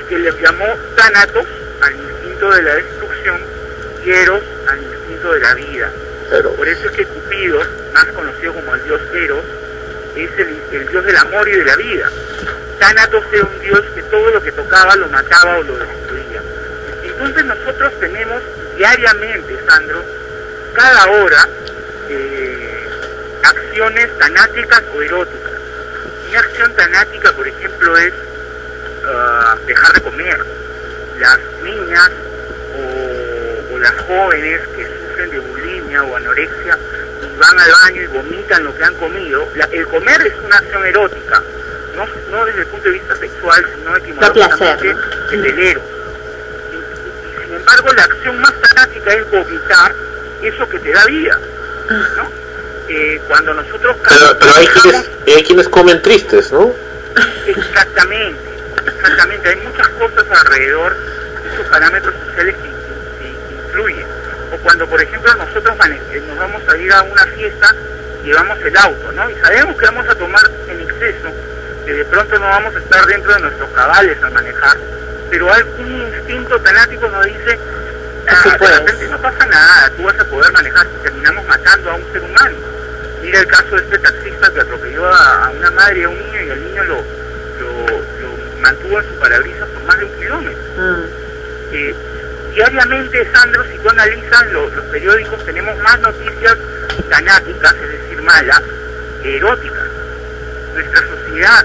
y 0.01 0.09
que 0.09 0.19
les 0.19 0.41
llamó 0.41 0.65
Thanatos 0.97 1.45
al 1.83 1.95
instinto 1.95 2.51
de 2.53 2.63
la 2.63 2.75
destrucción 2.77 3.39
y 4.07 4.11
Eros 4.11 4.43
al 4.69 4.83
instinto 4.83 5.33
de 5.33 5.41
la 5.41 5.55
vida. 5.55 5.93
Por 6.57 6.69
eso 6.69 6.89
es 6.89 6.97
que 6.97 7.05
Cupido, 7.05 7.61
más 7.93 8.07
conocido 8.07 8.55
como 8.55 8.75
el 8.75 8.83
dios 8.85 9.01
Eros, 9.15 9.45
es 10.17 10.31
el, 10.39 10.59
el 10.73 10.89
dios 10.89 11.05
del 11.05 11.17
amor 11.17 11.47
y 11.49 11.53
de 11.53 11.65
la 11.67 11.77
vida. 11.77 12.11
Thanatos 12.79 13.25
era 13.31 13.45
un 13.45 13.61
dios 13.61 13.83
que 13.95 14.03
todo 14.05 14.31
lo 14.31 14.43
que 14.43 14.53
tocaba 14.53 14.97
lo 14.97 15.09
mataba 15.09 15.59
o 15.59 15.63
lo 15.63 15.77
destruía. 15.77 16.08
Entonces 17.19 17.45
nosotros 17.47 17.93
tenemos 17.99 18.41
diariamente, 18.77 19.59
Sandro, 19.67 20.05
cada 20.73 21.11
hora, 21.11 21.49
eh, 22.09 22.87
acciones 23.43 24.17
tanáticas 24.19 24.83
o 24.95 25.03
eróticas. 25.03 25.53
Una 26.31 26.39
acción 26.41 26.73
tanática, 26.75 27.33
por 27.33 27.49
ejemplo, 27.49 27.99
es 27.99 28.13
ah, 29.05 29.57
dejar 29.67 29.93
de 29.95 30.01
comer. 30.03 30.39
Las 31.19 31.39
niñas 31.65 32.11
o, 32.77 33.75
o 33.75 33.79
las 33.81 33.93
jóvenes 34.07 34.61
que 34.77 34.85
sufren 34.87 35.31
de 35.33 35.39
bulimia 35.41 36.05
o 36.05 36.17
anorexia 36.17 36.79
y 37.21 37.37
van 37.39 37.59
al 37.59 37.71
baño 37.83 38.03
y 38.03 38.07
vomitan 38.07 38.63
lo 38.63 38.77
que 38.77 38.85
han 38.85 38.95
comido, 38.95 39.49
la- 39.57 39.69
el 39.73 39.89
comer 39.89 40.21
es 40.25 40.35
una 40.45 40.59
acción 40.59 40.87
erótica, 40.87 41.43
no, 41.97 42.07
no 42.31 42.45
desde 42.45 42.61
el 42.61 42.67
punto 42.69 42.85
de 42.87 42.93
vista 42.95 43.17
sexual, 43.17 43.67
sino 43.75 43.97
etimológicamente. 43.97 44.95
Y, 45.33 45.35
y- 45.35 45.39
y 45.73 45.75
sin 47.49 47.57
embargo, 47.57 47.93
la 47.95 48.03
acción 48.05 48.41
más 48.41 48.53
tanática 48.61 49.13
es 49.15 49.31
vomitar 49.31 49.95
eso 50.43 50.69
que 50.69 50.79
te 50.79 50.93
da 50.93 51.05
vida. 51.07 51.39
¿no? 52.17 52.31
Eh, 52.89 53.21
cuando 53.27 53.55
nosotros 53.55 53.97
Pero, 54.09 54.39
pero 54.39 54.53
hay, 54.57 54.67
quienes, 54.67 55.11
hay 55.27 55.43
quienes 55.45 55.69
comen 55.69 56.01
tristes, 56.03 56.53
¿no? 56.53 56.73
Exactamente, 57.47 58.41
exactamente. 58.87 59.49
Hay 59.49 59.57
muchas 59.57 59.89
cosas 59.89 60.25
alrededor 60.31 60.97
de 61.43 61.55
esos 61.55 61.67
parámetros 61.67 62.15
sociales 62.27 62.55
que, 62.57 62.69
que- 62.69 63.33
que 63.49 63.55
influyen. 63.67 64.07
O 64.53 64.57
cuando, 64.63 64.87
por 64.87 65.01
ejemplo, 65.03 65.35
nosotros 65.35 65.77
eh, 66.13 66.23
nos 66.29 66.39
vamos 66.39 66.63
a 66.69 66.77
ir 66.79 66.93
a 66.93 67.03
una 67.03 67.27
fiesta, 67.27 67.75
llevamos 68.25 68.59
el 68.63 68.77
auto, 68.77 69.13
¿no? 69.13 69.31
Y 69.31 69.35
sabemos 69.37 69.77
que 69.77 69.87
vamos 69.87 70.09
a 70.09 70.15
tomar 70.15 70.51
en 70.69 70.81
exceso, 70.81 71.29
que 71.85 71.93
de 71.95 72.05
pronto 72.07 72.39
no 72.39 72.47
vamos 72.49 72.75
a 72.75 72.79
estar 72.79 73.07
dentro 73.07 73.33
de 73.35 73.41
nuestros 73.41 73.71
cabales 73.71 74.23
al 74.23 74.31
manejar, 74.33 74.77
pero 75.31 75.47
un 75.79 76.03
instinto 76.15 76.59
tanático 76.61 77.09
nos 77.09 77.25
dice, 77.27 77.59
ah, 78.29 78.57
de 78.59 78.67
repente 78.79 79.09
no 79.09 79.19
pasa 79.19 79.47
nada, 79.47 79.91
tú 79.97 80.03
vas 80.05 80.19
a 80.19 80.25
poder 80.25 80.53
manejar 80.53 80.87
y 80.87 81.03
terminamos 81.03 81.47
matando 81.47 81.91
a 81.91 81.95
un 81.95 82.13
ser 82.13 82.23
humano. 82.23 82.57
Mira 83.23 83.41
el 83.41 83.47
caso 83.47 83.77
de 83.77 83.83
este 83.83 83.99
taxista 83.99 84.51
que 84.53 84.61
atropelló 84.61 85.07
a, 85.13 85.45
a 85.47 85.51
una 85.51 85.71
madre 85.73 86.01
y 86.01 86.03
a 86.05 86.09
un 86.09 86.19
niño 86.19 86.41
y 86.43 86.51
el 86.51 86.65
niño 86.65 86.85
lo, 86.85 86.95
lo, 87.61 87.87
lo 87.91 88.61
mantuvo 88.61 89.01
en 89.01 89.07
su 89.09 89.15
parabrisas 89.19 89.69
por 89.69 89.83
más 89.85 89.99
de 89.99 90.05
un 90.05 90.13
kilómetro. 90.19 90.63
Eh, 91.73 91.95
diariamente, 92.55 93.29
Sandro, 93.33 93.65
si 93.71 93.79
tú 93.79 93.91
analizas 93.91 94.47
lo- 94.53 94.71
los 94.71 94.85
periódicos, 94.87 95.45
tenemos 95.45 95.77
más 95.79 95.99
noticias 96.01 96.57
tanáticas, 97.11 97.75
es 97.75 97.93
decir, 98.03 98.23
malas, 98.23 98.63
que 99.23 99.37
eróticas. 99.37 99.87
Nuestra 100.75 101.03
sociedad 101.09 101.65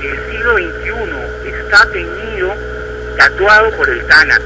del 0.00 0.30
siglo 0.30 0.54
XXI 0.54 1.48
está 1.50 1.86
teñido, 1.86 2.54
tatuado 3.18 3.70
por 3.72 3.88
el 3.90 4.02
tánato. 4.06 4.44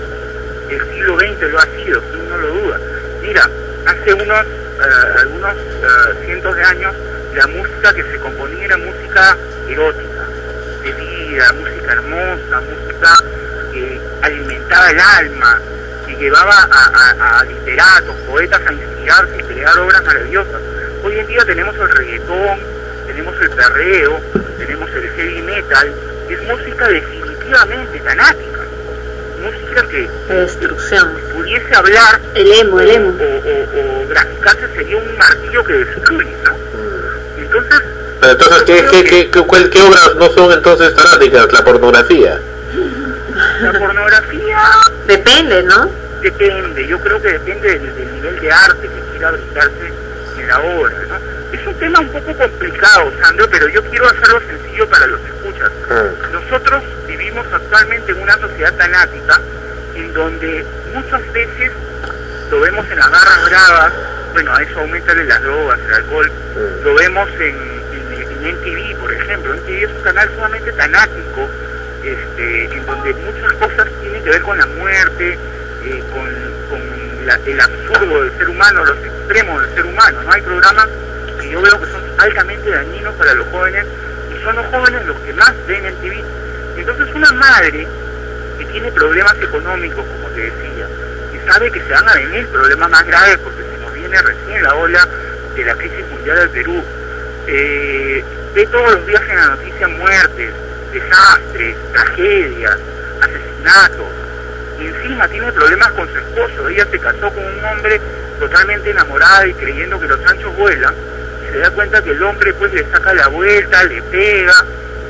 El 0.71 0.81
siglo 0.93 1.17
XX 1.19 1.43
lo 1.53 1.59
ha 1.61 1.67
sido, 1.67 2.01
quién 2.11 2.29
no 2.29 2.39
lo 2.39 2.49
duda. 2.49 2.81
Mira, 3.21 3.49
hace 3.87 4.15
unos, 4.15 4.47
eh, 4.47 5.19
algunos 5.21 5.57
eh, 5.57 6.25
cientos 6.25 6.57
de 6.57 6.65
años, 6.65 6.95
la 7.35 7.47
música 7.47 7.95
que 7.95 8.03
se 8.03 8.17
componía 8.19 8.65
era 8.65 8.77
música 8.79 9.37
erótica, 9.69 10.27
de 10.83 10.93
vida, 10.93 11.53
música 11.53 11.93
hermosa, 11.93 12.61
música 12.61 13.15
que 13.73 14.01
alimentaba 14.23 14.91
el 14.91 15.01
alma, 15.01 15.61
que 16.07 16.17
llevaba 16.17 16.55
a, 16.71 17.15
a- 17.21 17.41
a 17.41 17.45
literatos, 17.45 18.17
poetas 18.27 18.61
a 18.67 18.73
inspirarse 18.73 19.37
y 19.39 19.43
crear 19.43 19.79
obras 19.79 20.03
maravillosas. 20.05 20.61
Hoy 21.05 21.19
en 21.19 21.27
día 21.27 21.45
tenemos 21.45 21.75
el 21.77 21.91
reggaetón, 21.91 22.59
tenemos 23.07 23.41
el 23.41 23.51
perreo, 23.51 24.21
tenemos 24.59 24.91
el 24.91 25.09
heavy 25.11 25.43
metal, 25.43 25.93
es 26.29 26.43
música 26.43 26.89
definitivamente 26.89 27.99
tanática. 28.01 28.61
música 29.43 29.89
que 29.89 30.09
La 30.29 30.35
destrucción. 30.37 31.13
pudiese 31.35 31.75
hablar 31.75 32.21
El 32.35 32.53
emo, 32.53 32.81
el 32.81 32.91
emo. 32.91 33.09
o, 33.09 33.25
o, 33.25 34.05
o 34.05 34.09
graficarse 34.09 34.69
sería 34.75 34.97
un 34.97 35.17
martillo 35.19 35.65
que 35.65 35.73
destruye, 35.73 36.31
¿no? 36.45 36.53
Entonces, 37.39 37.81
Pero 38.21 38.33
entonces, 38.33 38.63
¿qué, 38.65 38.87
qué, 38.91 39.05
qué, 39.05 39.31
qué, 39.31 39.41
cuál- 39.41 39.69
qué 39.71 39.83
obras 39.83 40.15
no 40.17 40.29
son 40.31 40.53
entonces 40.53 40.95
fanáticas? 40.95 41.53
La 41.53 41.65
pornografía. 41.65 42.39
la 43.63 43.73
pornografía 43.79 44.59
Depende, 45.07 45.63
¿no? 45.65 45.91
depende, 46.23 46.87
yo 46.87 47.01
creo 47.01 47.21
que 47.21 47.31
depende 47.33 47.69
del, 47.79 47.97
del 47.97 48.13
nivel 48.15 48.41
de 48.41 48.53
arte 48.53 48.83
que 48.89 49.01
quiera 49.11 49.33
brindarse 49.33 49.93
obra, 50.59 50.97
¿no? 51.09 51.17
Es 51.53 51.67
un 51.67 51.75
tema 51.75 52.01
un 52.01 52.09
poco 52.09 52.35
complicado, 52.37 53.13
Sandro, 53.21 53.49
pero 53.51 53.69
yo 53.69 53.83
quiero 53.85 54.09
hacerlo 54.09 54.41
sencillo 54.41 54.89
para 54.89 55.07
los 55.07 55.21
que 55.21 55.29
escuchan. 55.29 55.71
Nosotros 56.33 56.83
vivimos 57.07 57.47
actualmente 57.53 58.13
en 58.13 58.23
una 58.23 58.39
sociedad 58.39 58.73
tanática 58.75 59.41
en 59.95 60.13
donde 60.15 60.65
muchas 60.95 61.33
veces 61.33 61.73
lo 62.51 62.61
vemos 62.61 62.91
en 62.91 62.99
las 62.99 63.11
barras 63.11 63.45
bravas, 63.45 63.93
bueno, 64.33 64.55
a 64.55 64.63
eso 64.63 64.81
aumenta 64.81 65.15
las 65.15 65.43
drogas, 65.43 65.79
el 65.81 65.95
alcohol, 65.95 66.33
lo 66.85 66.95
vemos 66.95 67.29
en, 67.39 67.57
en, 68.43 68.57
en 68.65 68.97
por 68.99 69.13
ejemplo. 69.13 69.55
NTV 69.55 69.85
es 69.85 69.91
un 69.91 70.03
canal 70.03 70.31
sumamente 70.35 70.73
tanático, 70.73 71.49
este, 72.03 72.65
en 72.65 72.87
donde 72.87 73.13
muchas 73.15 73.53
cosas 73.55 73.89
tienen 74.01 74.23
que 74.25 74.31
ver 74.31 74.43
con 74.43 74.59
la 74.59 74.67
muerte, 74.67 75.39
eh, 75.85 76.03
con, 76.13 76.29
con 76.71 77.02
el 77.29 77.61
absurdo 77.61 78.23
del 78.23 78.37
ser 78.37 78.49
humano, 78.49 78.85
los 78.85 78.99
extremos 78.99 79.63
del 79.63 79.75
ser 79.75 79.85
humano. 79.87 80.23
¿no? 80.23 80.33
Hay 80.33 80.43
programas 80.43 80.89
que 81.41 81.51
yo 81.51 81.63
veo 81.63 81.81
que 81.81 81.87
son 81.87 82.03
altamente 82.19 82.71
dañinos 82.71 83.15
para 83.15 83.35
los 83.35 83.47
jóvenes 83.49 83.87
y 84.35 84.43
son 84.43 84.57
los 84.57 84.67
jóvenes 84.67 85.07
los 85.07 85.19
que 85.21 85.33
más 85.35 85.53
ven 85.67 85.87
en 85.87 85.95
TV. 85.97 86.25
Entonces 86.77 87.09
una 87.15 87.33
madre 87.33 87.87
que 88.59 88.65
tiene 88.67 88.91
problemas 88.93 89.35
económicos, 89.41 90.05
como 90.05 90.29
te 90.35 90.41
decía, 90.51 90.89
y 91.33 91.51
sabe 91.51 91.71
que 91.71 91.81
se 91.81 91.93
van 91.93 92.09
a 92.09 92.15
venir 92.15 92.47
problemas 92.49 92.91
más 92.91 93.07
graves 93.07 93.39
porque 93.39 93.63
se 93.63 93.79
nos 93.79 93.93
viene 93.95 94.21
recién 94.21 94.63
la 94.63 94.75
ola 94.75 95.09
de 95.55 95.65
la 95.65 95.75
crisis 95.75 96.07
mundial 96.11 96.39
del 96.39 96.51
Perú, 96.51 96.85
eh, 97.47 98.25
ve 98.55 98.67
todos 98.67 98.93
los 98.93 99.07
días 99.07 99.23
en 99.29 99.37
la 99.37 99.47
noticia 99.49 99.89
muertes, 99.89 100.53
desastres, 100.93 101.77
tragedias, 101.93 102.79
asesinatos, 103.21 104.07
encima 104.89 105.29
tiene 105.29 105.53
problemas 105.53 105.91
con 105.93 106.09
su 106.09 106.19
esposo. 106.19 106.69
Ella 106.69 106.87
se 106.91 106.99
casó 106.99 107.31
con 107.31 107.45
un 107.45 107.65
hombre 107.65 108.01
totalmente 108.39 108.91
enamorada 108.91 109.47
y 109.47 109.55
creyendo 109.55 110.01
que 110.01 110.09
los 110.09 110.25
anchos 110.27 110.57
vuelan, 110.57 110.95
se 111.51 111.59
da 111.59 111.71
cuenta 111.71 112.03
que 112.03 112.11
el 112.11 112.23
hombre 112.23 112.53
pues 112.55 112.73
le 112.73 112.85
saca 112.91 113.13
la 113.15 113.29
vuelta, 113.29 113.85
le 113.85 114.03
pega, 114.03 114.65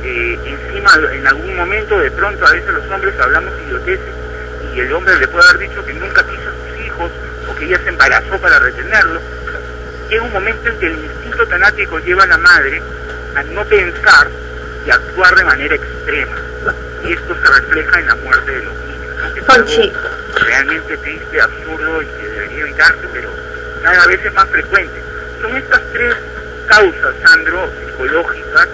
eh, 0.04 0.38
encima 0.44 0.90
en 1.12 1.26
algún 1.26 1.56
momento 1.56 1.98
de 1.98 2.10
pronto 2.10 2.44
a 2.46 2.52
veces 2.52 2.68
los 2.68 2.90
hombres 2.90 3.14
hablamos 3.20 3.52
idioteces 3.66 4.14
y 4.74 4.80
el 4.80 4.92
hombre 4.92 5.16
le 5.16 5.28
puede 5.28 5.48
haber 5.48 5.68
dicho 5.68 5.84
que 5.84 5.94
nunca 5.94 6.24
quiso 6.24 6.48
a 6.48 6.52
sus 6.52 6.86
hijos 6.86 7.10
o 7.48 7.54
que 7.54 7.64
ella 7.66 7.78
se 7.82 7.88
embarazó 7.90 8.38
para 8.38 8.58
retenerlo. 8.58 9.20
Llega 10.08 10.22
un 10.22 10.32
momento 10.32 10.68
en 10.68 10.78
que 10.78 10.86
el 10.86 10.98
instinto 10.98 11.46
tanático 11.46 11.98
lleva 12.00 12.24
a 12.24 12.26
la 12.26 12.38
madre 12.38 12.82
a 13.36 13.42
no 13.44 13.64
pensar 13.64 14.28
y 14.86 14.90
actuar 14.90 15.34
de 15.36 15.44
manera 15.44 15.74
extrema. 15.74 16.36
Y 17.04 17.12
esto 17.12 17.34
se 17.34 17.60
refleja 17.60 18.00
en 18.00 18.06
la 18.06 18.14
muerte 18.16 18.50
de 18.52 18.62
los 18.62 18.74
niños, 18.74 18.91
Fonchi. 19.46 19.92
realmente 20.34 20.96
triste, 20.98 21.40
absurdo 21.40 22.02
y 22.02 22.06
que 22.06 22.28
debería 22.28 22.60
evitarse, 22.60 23.06
pero 23.12 23.30
cada 23.82 24.06
vez 24.06 24.24
es 24.24 24.32
más 24.34 24.48
frecuente. 24.48 25.00
Son 25.40 25.56
estas 25.56 25.80
tres 25.92 26.14
causas, 26.66 27.14
Sandro, 27.24 27.68
psicológicas, 27.86 28.68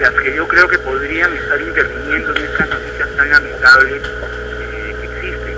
las 0.00 0.12
que 0.14 0.34
yo 0.34 0.46
creo 0.48 0.66
que 0.68 0.78
podrían 0.78 1.32
estar 1.36 1.60
interviniendo 1.60 2.34
en 2.36 2.44
estas 2.44 2.68
noticias 2.68 3.08
tan 3.16 3.30
lamentables 3.30 4.02
eh, 4.02 4.96
que 5.00 5.06
existen. 5.06 5.54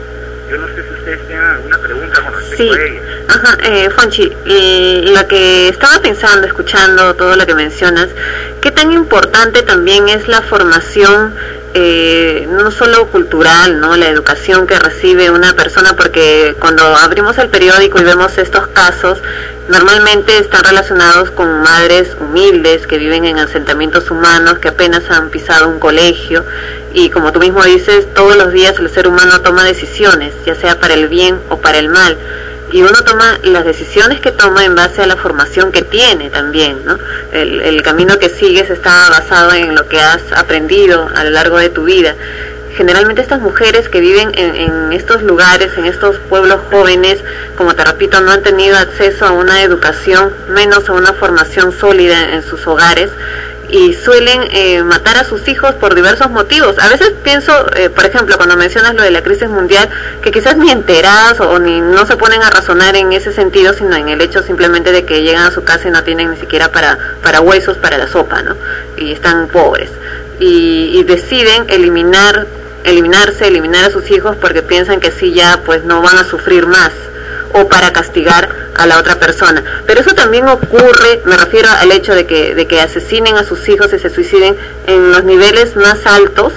Yo 0.51 0.59
no 0.59 0.67
sé 0.69 0.83
si 0.83 0.91
ustedes 0.91 1.27
tienen 1.27 1.45
alguna 1.47 1.79
pregunta 1.79 2.21
con 2.23 2.35
respecto 2.35 2.75
Sí. 2.75 2.79
a 2.79 2.83
ellas. 2.85 3.05
Ajá, 3.29 3.59
eh, 3.65 3.91
Fonchi, 3.91 4.37
eh, 4.45 5.05
lo 5.17 5.27
que 5.29 5.69
estaba 5.69 6.01
pensando, 6.01 6.47
escuchando 6.47 7.15
todo 7.15 7.37
lo 7.37 7.47
que 7.47 7.55
mencionas, 7.55 8.09
qué 8.61 8.71
tan 8.71 8.93
importante 8.93 9.63
también 9.63 10.09
es 10.09 10.29
la 10.29 10.43
formación, 10.43 11.35
eh, 11.75 12.47
no 12.51 12.71
solo 12.71 13.07
cultural, 13.09 13.81
no, 13.81 13.97
la 13.97 14.09
educación 14.09 14.67
que 14.67 14.79
recibe 14.79 15.31
una 15.31 15.55
persona, 15.55 15.95
porque 15.97 16.55
cuando 16.59 16.85
abrimos 16.85 17.39
el 17.39 17.49
periódico 17.49 17.99
y 17.99 18.05
vemos 18.05 18.37
estos 18.37 18.67
casos, 18.69 19.19
normalmente 19.69 20.37
están 20.39 20.65
relacionados 20.65 21.31
con 21.31 21.63
madres 21.63 22.17
humildes 22.21 22.87
que 22.87 22.99
viven 22.99 23.25
en 23.25 23.39
asentamientos 23.39 24.11
humanos, 24.11 24.59
que 24.59 24.69
apenas 24.69 25.11
han 25.11 25.31
pisado 25.31 25.69
un 25.69 25.79
colegio. 25.79 26.45
Y 26.93 27.09
como 27.11 27.33
tú 27.33 27.41
mismo 27.41 27.65
dices, 27.65 28.07
todos 28.15 28.37
los 28.37 28.53
días 28.53 28.79
el 28.79 28.91
ser 28.91 29.09
humano 29.09 29.41
toma 29.41 29.65
decisiones, 29.65 30.35
ya 30.45 30.55
sea 30.55 30.79
para 30.79 30.95
el 30.95 31.09
bien 31.09 31.41
o 31.49 31.59
para 31.59 31.79
el 31.79 31.89
mal 31.89 32.19
y 32.73 32.83
uno 32.83 32.99
toma 33.05 33.39
las 33.43 33.65
decisiones 33.65 34.21
que 34.21 34.33
toma 34.33 34.65
en 34.65 34.75
base 34.75 35.03
a 35.03 35.07
la 35.07 35.17
formación 35.17 35.71
que 35.73 35.83
tiene 35.83 36.31
también, 36.31 36.85
¿no? 36.85 36.99
El, 37.33 37.83
camino 37.83 38.19
que 38.19 38.29
sigues 38.29 38.71
está 38.71 39.11
basado 39.11 39.53
en 39.53 39.75
lo 39.75 39.89
que 39.89 40.01
has 40.01 40.23
aprendido 40.37 41.11
a 41.15 41.25
lo 41.25 41.31
largo 41.31 41.59
de 41.59 41.69
tu 41.69 41.85
vida. 41.85 42.15
Generalmente 42.77 43.21
estas 43.21 43.41
mujeres 43.41 43.89
que 43.89 44.01
viven 44.01 44.31
en, 44.35 44.55
en 44.55 44.93
estos 44.93 45.23
lugares, 45.23 45.77
en 45.77 45.85
estos 45.85 46.17
pueblos 46.31 46.61
jóvenes, 46.71 47.19
como 47.57 47.75
te 47.75 47.85
repito, 47.85 48.21
no 48.21 48.31
han 48.31 48.43
tenido 48.43 48.79
acceso 48.79 49.27
a 49.27 49.33
una 49.33 49.63
educación, 49.63 50.33
menos 50.49 50.89
a 50.89 50.93
una 50.93 51.13
formación 51.13 51.73
sólida 51.73 52.33
en 52.33 52.43
sus 52.43 52.67
hogares 52.67 53.11
y 53.73 53.95
suelen 53.95 54.43
eh, 54.53 54.83
matar 54.85 55.17
a 55.17 55.25
sus 55.25 55.49
hijos 55.49 55.75
por 55.77 55.95
diversos 55.95 56.31
motivos. 56.31 56.79
A 56.79 56.89
veces 56.89 57.11
pienso, 57.25 57.53
eh, 57.75 57.89
por 57.89 58.05
ejemplo, 58.05 58.37
cuando 58.37 58.55
mencionas 58.55 58.95
lo 58.95 59.03
de 59.03 59.11
la 59.11 59.23
crisis 59.23 59.49
mundial, 59.49 59.89
que 60.23 60.31
quizás 60.31 60.59
ni 60.59 60.71
enteradas 60.71 61.41
o, 61.41 61.49
o 61.49 61.59
ni 61.59 61.81
no 61.81 62.05
se 62.05 62.17
ponen 62.17 62.43
a 62.43 62.51
razonar 62.51 62.95
en 62.97 63.13
ese 63.13 63.33
sentido, 63.33 63.73
sino 63.73 63.97
en 63.97 64.11
el 64.11 64.21
hecho 64.21 64.43
simplemente 64.43 64.93
de 64.93 65.07
que 65.07 65.23
llegan 65.23 65.45
a 65.45 65.51
su 65.51 65.65
casa 65.65 65.89
y 65.89 65.91
no 65.91 66.05
tienen 66.05 66.31
ni 66.31 66.37
siquiera 66.37 66.71
para, 66.71 66.99
para 67.23 67.41
huesos 67.41 67.79
para 67.79 67.97
la 67.97 68.09
sopa, 68.09 68.43
¿no? 68.43 68.57
Y 68.99 69.13
están 69.13 69.49
pobres. 69.49 69.89
Y, 70.39 70.91
y 70.93 71.05
deciden 71.05 71.65
eliminar, 71.71 72.47
eliminarse, 72.85 73.49
eliminar 73.49 73.87
a 73.87 73.91
sus 73.91 74.11
hijos 74.11 74.37
porque 74.39 74.61
piensan 74.61 75.01
que 75.01 75.09
así 75.09 75.33
ya 75.33 75.61
pues 75.65 75.83
no 75.85 76.03
van 76.03 76.19
a 76.19 76.25
sufrir 76.25 76.67
más 76.67 76.93
o 77.55 77.69
para 77.69 77.93
castigar 77.93 78.49
a 78.77 78.87
la 78.87 78.99
otra 78.99 79.17
persona. 79.17 79.63
Pero 79.87 80.01
eso 80.01 80.15
también 80.15 80.49
ocurre, 80.49 81.21
me 81.25 81.37
refiero 81.37 81.69
al 81.71 81.93
hecho 81.93 82.15
de 82.15 82.27
que, 82.27 82.55
de 82.55 82.67
que 82.67 82.81
asesinen 82.81 83.37
a 83.37 83.45
sus 83.45 83.69
hijos 83.69 83.93
y 83.93 83.99
se 83.99 84.11
suiciden 84.11 84.57
en 84.87 85.11
los 85.13 85.25
niveles 85.25 85.77
más 85.77 86.07
altos. 86.07 86.53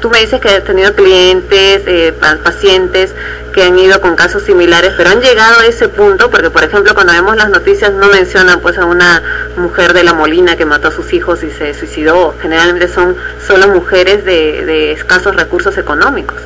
Tú 0.00 0.10
me 0.10 0.20
dices 0.20 0.40
que 0.40 0.48
has 0.48 0.62
tenido 0.64 0.94
clientes, 0.94 1.82
eh, 1.86 2.14
pa- 2.18 2.36
pacientes 2.42 3.12
que 3.52 3.64
han 3.64 3.76
ido 3.76 4.00
con 4.00 4.14
casos 4.14 4.44
similares, 4.44 4.92
pero 4.96 5.10
han 5.10 5.20
llegado 5.20 5.58
a 5.58 5.66
ese 5.66 5.88
punto, 5.88 6.30
porque 6.30 6.50
por 6.50 6.62
ejemplo 6.62 6.94
cuando 6.94 7.12
vemos 7.12 7.36
las 7.36 7.50
noticias 7.50 7.92
no 7.92 8.06
mencionan 8.06 8.60
pues 8.60 8.78
a 8.78 8.84
una 8.84 9.20
mujer 9.56 9.94
de 9.94 10.04
la 10.04 10.12
Molina 10.14 10.54
que 10.56 10.64
mató 10.64 10.88
a 10.88 10.92
sus 10.92 11.12
hijos 11.12 11.42
y 11.42 11.50
se 11.50 11.74
suicidó. 11.74 12.32
Generalmente 12.40 12.86
son 12.86 13.16
solo 13.44 13.66
mujeres 13.68 14.24
de, 14.24 14.92
escasos 14.92 15.34
recursos 15.34 15.76
económicos. 15.76 16.36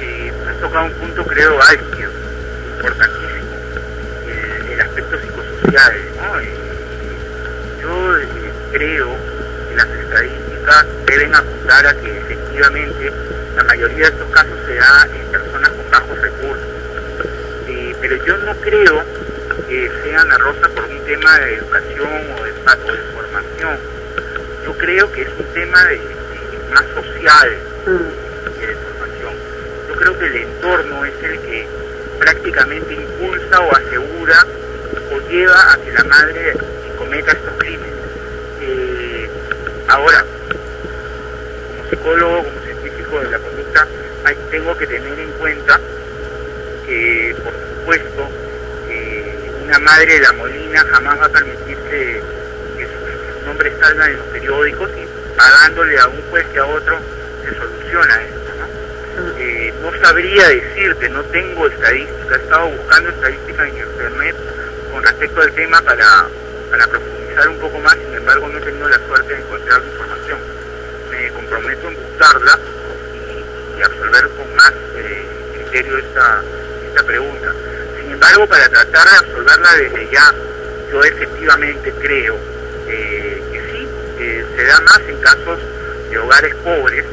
eh, 0.00 0.30
has 0.50 0.60
tocado 0.60 0.84
un 0.84 0.92
punto 0.92 1.24
creo 1.24 1.58
álgido, 1.62 2.09
importantísimo, 2.80 3.56
el, 4.26 4.72
el 4.72 4.80
aspecto 4.80 5.18
psicosocial. 5.20 5.92
¿no? 6.16 6.40
Eh, 6.40 6.48
yo 7.82 8.16
eh, 8.18 8.26
creo 8.72 9.08
que 9.68 9.76
las 9.76 9.88
estadísticas 9.88 10.86
deben 11.06 11.34
apuntar 11.34 11.86
a 11.86 11.94
que 11.94 12.18
efectivamente 12.18 13.12
la 13.56 13.64
mayoría 13.64 14.06
de 14.06 14.12
estos 14.12 14.28
casos 14.30 14.58
se 14.66 14.74
da 14.76 15.06
en 15.14 15.30
personas 15.30 15.68
con 15.70 15.90
bajos 15.90 16.20
recursos. 16.22 16.64
Eh, 17.68 17.94
pero 18.00 18.16
yo 18.24 18.36
no 18.38 18.54
creo 18.56 19.04
que 19.68 19.90
sean 20.02 20.32
arroza 20.32 20.68
por 20.70 20.84
un 20.84 20.98
tema 21.04 21.38
de 21.38 21.54
educación 21.56 22.08
o 22.38 22.44
de, 22.44 22.50
o 22.50 22.92
de 22.92 23.02
formación. 23.14 23.78
Yo 24.64 24.72
creo 24.78 25.12
que 25.12 25.22
es 25.22 25.28
un 25.38 25.44
tema 25.54 25.84
de, 25.84 25.94
de- 25.96 26.74
más 26.74 26.84
social 26.94 27.48
que 28.58 28.66
de 28.66 28.74
formación. 28.76 29.34
Yo 29.88 29.94
creo 29.96 30.18
que 30.18 30.26
el 30.26 30.36
entorno 30.36 31.04
es 31.04 31.14
el 31.22 31.38
que 31.40 31.66
prácticamente 32.20 32.94
impulsa 32.94 33.60
o 33.60 33.74
asegura 33.76 34.46
o 35.12 35.28
lleva 35.28 35.72
a 35.72 35.76
que 35.78 35.90
la 35.92 36.04
madre 36.04 36.54
cometa 36.96 37.32
estos 37.32 37.54
crímenes. 37.58 37.94
Eh, 38.60 39.28
ahora, 39.88 40.24
como 41.76 41.90
psicólogo, 41.90 42.44
como 42.44 42.60
científico 42.60 43.20
de 43.20 43.30
la 43.30 43.38
conducta, 43.38 43.86
hay- 44.24 44.36
tengo 44.50 44.76
que 44.76 44.86
tener 44.86 45.18
en 45.18 45.30
cuenta 45.32 45.80
que, 46.86 47.34
por 47.42 47.52
supuesto, 47.54 48.28
eh, 48.90 49.50
una 49.64 49.78
madre 49.78 50.14
de 50.14 50.20
la 50.20 50.32
Molina 50.32 50.84
jamás 50.92 51.20
va 51.20 51.26
a 51.26 51.28
permitir 51.30 51.76
que, 51.90 52.20
que 52.76 52.84
sus, 52.84 53.34
sus 53.34 53.46
nombres 53.46 53.72
salgan 53.80 54.10
en 54.10 54.16
los 54.18 54.26
periódicos 54.26 54.90
y 54.96 55.36
pagándole 55.36 55.98
a 55.98 56.06
un 56.06 56.20
juez 56.30 56.46
que 56.52 56.58
a 56.58 56.66
otro 56.66 56.98
se 57.44 57.54
soluciona 57.56 58.22
esto, 58.22 58.50
¿no? 58.58 59.38
Eh, 59.38 59.59
no 59.80 59.90
sabría 60.02 60.48
decirte, 60.48 61.08
no 61.08 61.22
tengo 61.24 61.66
estadística, 61.66 62.34
he 62.34 62.38
estado 62.38 62.68
buscando 62.68 63.10
estadísticas 63.10 63.68
en 63.68 63.78
internet 63.78 64.36
con 64.92 65.02
respecto 65.02 65.40
al 65.40 65.52
tema 65.52 65.80
para, 65.82 66.26
para 66.70 66.86
profundizar 66.86 67.48
un 67.48 67.58
poco 67.58 67.78
más, 67.78 67.94
sin 67.94 68.14
embargo 68.14 68.48
no 68.48 68.58
he 68.58 68.62
tenido 68.62 68.88
la 68.88 68.98
suerte 69.06 69.34
de 69.34 69.40
encontrar 69.40 69.82
información. 69.82 70.38
Me 71.10 71.30
comprometo 71.30 71.88
en 71.88 71.96
buscarla 71.96 72.58
y 73.14 73.78
y 73.80 73.82
absolver 73.82 74.28
con 74.36 74.54
más 74.56 74.72
eh, 74.96 75.26
criterio 75.54 75.98
esta, 75.98 76.42
esta 76.86 77.02
pregunta. 77.02 77.54
Sin 77.98 78.12
embargo, 78.12 78.46
para 78.46 78.68
tratar 78.68 79.08
de 79.08 79.16
absolverla 79.16 79.74
desde 79.76 80.10
ya, 80.10 80.34
yo 80.92 81.02
efectivamente 81.02 81.92
creo 82.00 82.36
eh, 82.86 83.42
que 83.50 83.60
sí, 83.72 83.88
que 84.18 84.44
se 84.54 84.64
da 84.64 84.80
más 84.80 85.00
en 85.08 85.16
casos 85.18 85.58
de 86.10 86.18
hogares 86.18 86.54
pobres, 86.56 87.06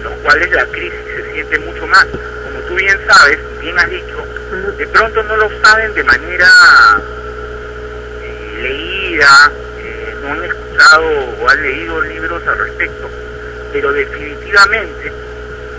en 0.00 0.04
los 0.04 0.12
cuales 0.22 0.50
la 0.50 0.64
crisis 0.66 0.98
se 1.14 1.32
siente 1.32 1.58
mucho 1.58 1.86
más. 1.86 2.06
Como 2.06 2.60
tú 2.66 2.74
bien 2.74 2.98
sabes, 3.06 3.38
bien 3.60 3.78
has 3.78 3.90
dicho, 3.90 4.24
de 4.78 4.86
pronto 4.86 5.22
no 5.24 5.36
lo 5.36 5.50
saben 5.62 5.94
de 5.94 6.04
manera 6.04 6.48
eh, 8.22 8.58
leída, 8.62 9.52
eh, 9.78 10.14
no 10.22 10.32
han 10.32 10.44
escuchado 10.44 11.06
o 11.40 11.48
han 11.48 11.62
leído 11.62 12.00
libros 12.02 12.46
al 12.46 12.58
respecto, 12.58 13.10
pero 13.72 13.92
definitivamente 13.92 15.12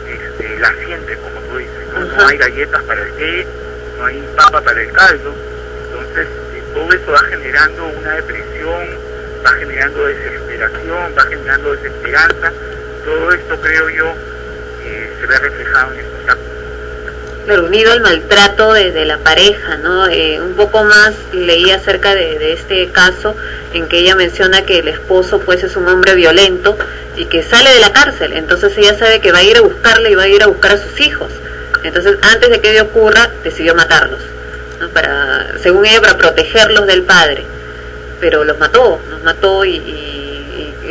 este, 0.07 0.60
la 0.60 0.73
sienten, 0.85 1.19
como 1.19 1.41
tú 1.41 1.57
dices. 1.57 1.88
¿no? 1.93 2.06
No 2.06 2.27
hay 2.27 2.38
galletas 2.38 2.84
para 2.84 3.02
el 3.02 3.11
té, 3.14 3.48
no 3.98 4.06
hay 4.06 4.23
papa 4.35 4.61
para 4.61 4.81
el 4.81 4.91
caldo, 4.91 5.34
entonces 5.85 6.27
eh, 6.27 6.64
todo 6.73 6.93
eso 6.93 7.11
va 7.11 7.19
generando 7.30 7.88
una 7.88 8.11
depresión, 8.11 8.88
va 9.45 9.52
generando 9.53 10.06
desesperación, 10.06 11.14
va 11.18 11.23
generando 11.23 11.72
desesperanza, 11.72 12.52
todo 13.03 13.32
esto 13.34 13.60
creo 13.60 13.90
yo 13.90 14.14
eh, 14.84 15.14
se 15.19 15.26
ve 15.26 15.38
reflejado 15.38 15.94
en 15.94 15.99
estos 15.99 16.19
actos. 16.30 16.48
Pero 17.45 17.65
unido 17.65 17.91
al 17.91 18.02
maltrato 18.02 18.73
de, 18.73 19.06
la 19.06 19.18
pareja, 19.18 19.78
¿no? 19.78 20.07
Eh, 20.07 20.40
un 20.40 20.53
poco 20.53 20.84
más 20.84 21.14
leí 21.34 21.72
acerca 21.72 22.14
de, 22.14 22.53
este 22.53 22.90
caso 22.90 23.36
en 23.73 23.88
que 23.88 23.99
ella 23.99 24.15
menciona 24.15 24.64
que 24.64 24.80
el 24.80 24.88
esposo 24.88 25.40
pues 25.40 25.64
es 25.64 25.76
un 25.76 25.88
hombre 25.88 26.14
violento 26.15 26.78
y 27.15 27.26
que 27.26 27.44
sale 27.44 27.72
de 27.72 27.80
la 27.80 27.91
cárcel, 27.91 28.34
entonces 28.34 28.78
ella 28.78 28.98
sabe 28.98 29.19
que 29.19 29.32
va 29.32 29.40
a 29.40 29.44
ir 29.44 29.57
a 29.57 29.61
buscarle 29.61 30.11
y 30.11 30.15
va 30.15 30.23
a 30.23 30.28
ir 30.28 30.44
a 30.44 30.48
buscar 30.48 30.73
a 30.73 30.78
sus 30.78 30.99
hijos. 31.02 31.30
Entonces 31.84 32.18
antes 32.22 32.49
de 32.49 32.61
que 32.61 32.72
ello 32.72 32.84
ocurra 32.84 33.30
decidió 33.44 33.73
matarlos, 33.73 34.22
¿no? 34.80 34.90
para, 34.90 35.57
según 35.61 35.86
ella 35.86 35.99
para 35.99 36.18
protegerlos 36.18 36.86
del 36.86 37.03
padre, 37.03 37.44
pero 38.19 38.44
los 38.44 38.60
mató, 38.60 39.02
los 39.10 39.23
mató 39.23 39.65
y- 39.65 40.20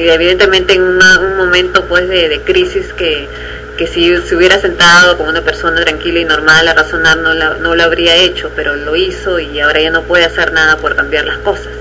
y 0.00 0.08
evidentemente 0.08 0.74
en 0.74 0.82
un 0.82 1.36
momento 1.36 1.84
pues 1.86 2.08
de, 2.08 2.28
de 2.28 2.40
crisis 2.40 2.92
que 2.94 3.28
que 3.76 3.86
si 3.86 4.14
se 4.18 4.36
hubiera 4.36 4.58
sentado 4.58 5.16
como 5.16 5.30
una 5.30 5.40
persona 5.40 5.80
tranquila 5.80 6.18
y 6.20 6.24
normal 6.26 6.68
a 6.68 6.74
razonar 6.74 7.16
no, 7.16 7.32
la- 7.32 7.54
no 7.54 7.74
lo 7.74 7.82
habría 7.82 8.14
hecho, 8.14 8.50
pero 8.54 8.76
lo 8.76 8.94
hizo 8.94 9.38
y 9.38 9.58
ahora 9.58 9.80
ya 9.80 9.90
no 9.90 10.02
puede 10.02 10.26
hacer 10.26 10.52
nada 10.52 10.76
por 10.76 10.94
cambiar 10.96 11.24
las 11.24 11.38
cosas. 11.38 11.72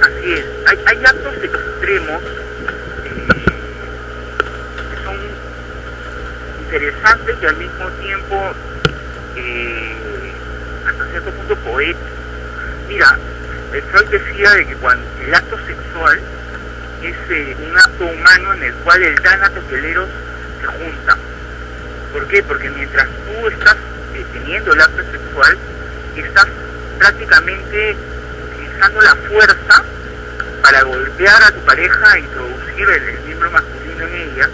Así 0.00 0.32
es, 0.32 0.44
hay, 0.66 0.78
hay 0.86 1.04
actos 1.04 1.34
extremos 1.42 2.22
eh, 3.04 3.42
que 4.88 5.04
son 5.04 5.16
interesantes 6.64 7.36
y 7.42 7.44
al 7.46 7.56
mismo 7.56 7.88
tiempo 8.02 8.52
eh, 9.36 9.92
hasta 10.88 11.04
cierto 11.10 11.30
punto 11.32 11.54
poéticos. 11.56 12.00
Mira, 12.88 13.18
eh, 13.74 13.82
Freud 13.90 14.06
decía 14.08 14.50
de 14.52 14.66
que 14.68 14.74
cuando 14.76 15.04
el 15.26 15.34
acto 15.34 15.56
sexual 15.66 16.18
es 17.02 17.16
eh, 17.30 17.56
un 17.58 17.76
acto 17.76 18.04
humano 18.04 18.54
en 18.54 18.62
el 18.64 18.74
cual 18.74 19.02
el 19.02 19.14
el 19.14 19.84
eros 19.84 20.08
se 20.60 20.66
juntan. 20.66 21.18
¿Por 22.12 22.26
qué? 22.26 22.42
Porque 22.42 22.70
mientras 22.70 23.06
tú 23.06 23.48
estás 23.48 23.76
eh, 24.14 24.24
teniendo 24.32 24.72
el 24.72 24.80
acto 24.80 25.02
sexual, 25.10 25.56
estás 26.16 26.46
prácticamente 26.98 27.96
utilizando 28.52 29.00
la 29.00 29.14
fuerza 29.14 29.84
para 30.62 30.82
golpear 30.82 31.42
a 31.42 31.50
tu 31.52 31.60
pareja 31.60 32.16
e 32.16 32.20
introducir 32.20 32.88
el, 32.88 33.20
miembro 33.26 33.50
masculino 33.50 34.06
en 34.06 34.14
ella. 34.14 34.48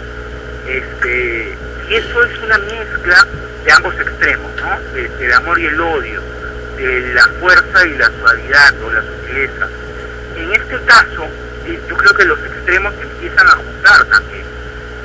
Este, 0.67 1.57
y 1.89 1.95
eso 1.95 2.23
es 2.23 2.39
una 2.39 2.57
mezcla 2.59 3.27
de 3.65 3.71
ambos 3.71 3.95
extremos, 3.99 4.51
¿no? 4.57 4.79
De- 4.93 5.33
amor 5.33 5.59
y 5.59 5.65
el 5.65 5.79
odio, 5.79 6.21
de 6.77 7.13
la 7.13 7.27
fuerza 7.39 7.85
y 7.85 7.97
la 7.97 8.09
suavidad 8.19 8.73
o 8.81 8.91
la 8.91 9.01
sutileza. 9.01 9.67
En 10.35 10.53
este 10.53 10.79
caso, 10.85 11.27
yo 11.89 11.97
creo 11.97 12.13
que 12.13 12.25
los 12.25 12.39
extremos 12.39 12.93
empiezan 13.01 13.47
a 13.47 13.51
juntar 13.51 14.05
también. 14.05 14.43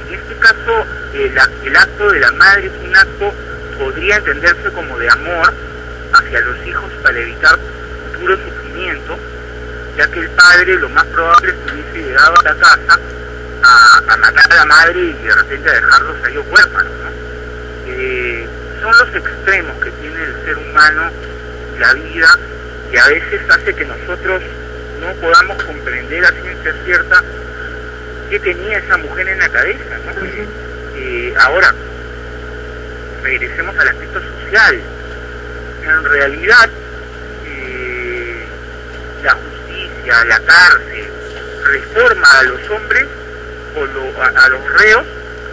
En 0.09 0.15
este 0.15 0.35
caso, 0.37 0.87
el, 1.15 1.35
ac- 1.37 1.65
el 1.65 1.77
acto 1.77 2.11
de 2.11 2.21
la 2.21 2.33
madre 2.33 2.67
es 2.67 2.89
un 2.89 2.97
acto, 2.97 3.33
podría 3.79 4.17
entenderse 4.17 4.71
como 4.71 4.99
de 4.99 5.09
amor 5.11 5.53
hacia 6.13 6.41
los 6.41 6.67
hijos 6.67 6.91
para 7.03 7.19
evitar 7.19 7.59
futuro 8.13 8.37
sufrimiento, 8.37 9.19
ya 9.97 10.07
que 10.09 10.21
el 10.21 10.29
padre 10.31 10.77
lo 10.77 10.89
más 10.91 11.05
probable 11.07 11.51
es 11.53 11.57
que 11.57 11.73
hubiese 11.75 12.09
llegado 12.09 12.35
a 12.39 12.43
la 12.43 12.55
casa 12.55 13.01
a, 13.65 14.17
matar 14.17 14.53
a 14.53 14.57
la 14.57 14.65
madre 14.67 15.01
y 15.01 15.13
de 15.25 15.35
repente 15.35 15.71
a 15.71 15.73
dejarlos 15.75 16.17
a 16.25 16.29
ellos 16.31 16.45
huérfanos. 16.51 16.93
¿no? 16.93 17.11
Eh, 17.87 18.49
son 18.81 18.93
los 18.99 19.15
extremos 19.15 19.77
que 19.83 19.91
tiene 19.93 20.23
el 20.25 20.45
ser 20.45 20.57
humano, 20.59 21.11
la 21.79 21.95
vida, 21.95 22.39
y 22.93 22.97
a 22.97 23.07
veces 23.07 23.41
hace 23.51 23.75
que 23.75 23.85
nosotros 23.85 24.43
no 25.03 25.13
podamos 25.21 25.63
comprender 25.65 26.25
a 26.25 26.31
ciencia 26.33 26.73
cierta 26.85 27.23
qué 28.31 28.39
tenía 28.41 28.79
esa 28.79 28.97
mujer 28.97 29.29
en 29.29 29.39
la 29.41 29.49
cabeza. 29.49 29.99
¿no? 30.07 30.13
Eh, 30.97 31.35
ahora, 31.41 31.75
regresemos 33.23 33.77
al 33.79 33.89
aspecto 33.89 34.21
social. 34.21 34.81
En 35.85 36.05
realidad, 36.05 36.71
eh, 37.47 38.45
la 39.25 39.33
justicia, 39.33 40.25
la 40.27 40.41
cárcel, 40.41 41.07
reforma 41.65 42.29
a 42.39 42.43
los 42.45 42.71
hombres 42.71 43.07
o 43.77 43.87
lo- 43.87 44.23
a, 44.23 44.29
a 44.29 44.49
los 44.49 44.73
reos 44.81 45.05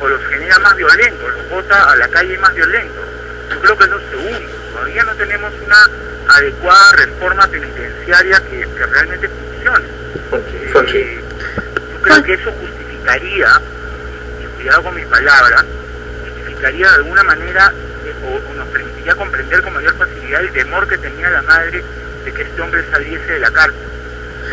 o 0.02 0.08
los 0.08 0.26
genera 0.28 0.60
más 0.60 0.76
violentos, 0.76 1.34
los 1.34 1.50
bota 1.50 1.92
a 1.92 1.96
la 1.96 2.08
calle 2.08 2.38
más 2.38 2.54
violentos. 2.54 3.04
Yo 3.50 3.60
creo 3.60 3.78
que 3.78 3.84
es 3.84 3.90
lo 3.90 4.00
segundo. 4.10 4.50
Todavía 4.74 5.04
no 5.04 5.16
tenemos 5.16 5.54
una 5.66 5.90
adecuada 6.36 6.92
reforma 6.94 7.48
penitenciaria 7.48 8.40
que, 8.50 8.68
que 8.76 8.86
realmente 8.86 9.30
funcione. 9.30 9.88
Eh, 10.94 11.22
yo 11.92 12.02
creo 12.02 12.24
que 12.24 12.34
eso 12.34 12.52
justificaría, 12.52 13.62
y 14.42 14.46
cuidado 14.56 14.84
con 14.84 14.96
mis 14.96 15.06
palabras, 15.08 15.66
justificaría 16.24 16.88
de 16.90 16.96
alguna 16.96 17.24
manera 17.24 17.74
eh, 18.06 18.14
o, 18.24 18.52
o 18.52 18.54
nos 18.54 18.68
permitiría 18.70 19.16
comprender 19.16 19.62
con 19.62 19.74
mayor 19.74 19.96
facilidad 19.98 20.42
el 20.42 20.52
temor 20.52 20.88
que 20.88 20.98
tenía 20.98 21.30
la 21.30 21.42
madre 21.42 21.84
de 22.26 22.34
que 22.34 22.42
este 22.42 22.62
hombre 22.62 22.84
saliese 22.92 23.34
de 23.34 23.40
la 23.40 23.52
cárcel. 23.52 23.82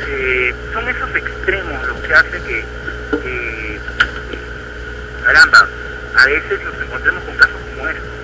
Eh, 0.09 0.55
son 0.73 0.89
esos 0.89 1.15
extremos 1.15 1.87
los 1.87 1.99
que 2.01 2.15
hacen 2.15 2.43
que, 2.45 2.65
caramba, 5.25 5.69
a 6.15 6.27
veces 6.27 6.63
nos 6.63 6.75
encontremos 6.81 7.25
con 7.25 7.37
casos 7.37 7.57
como 7.75 7.89
estos, 7.89 8.05
¿no? 8.05 8.16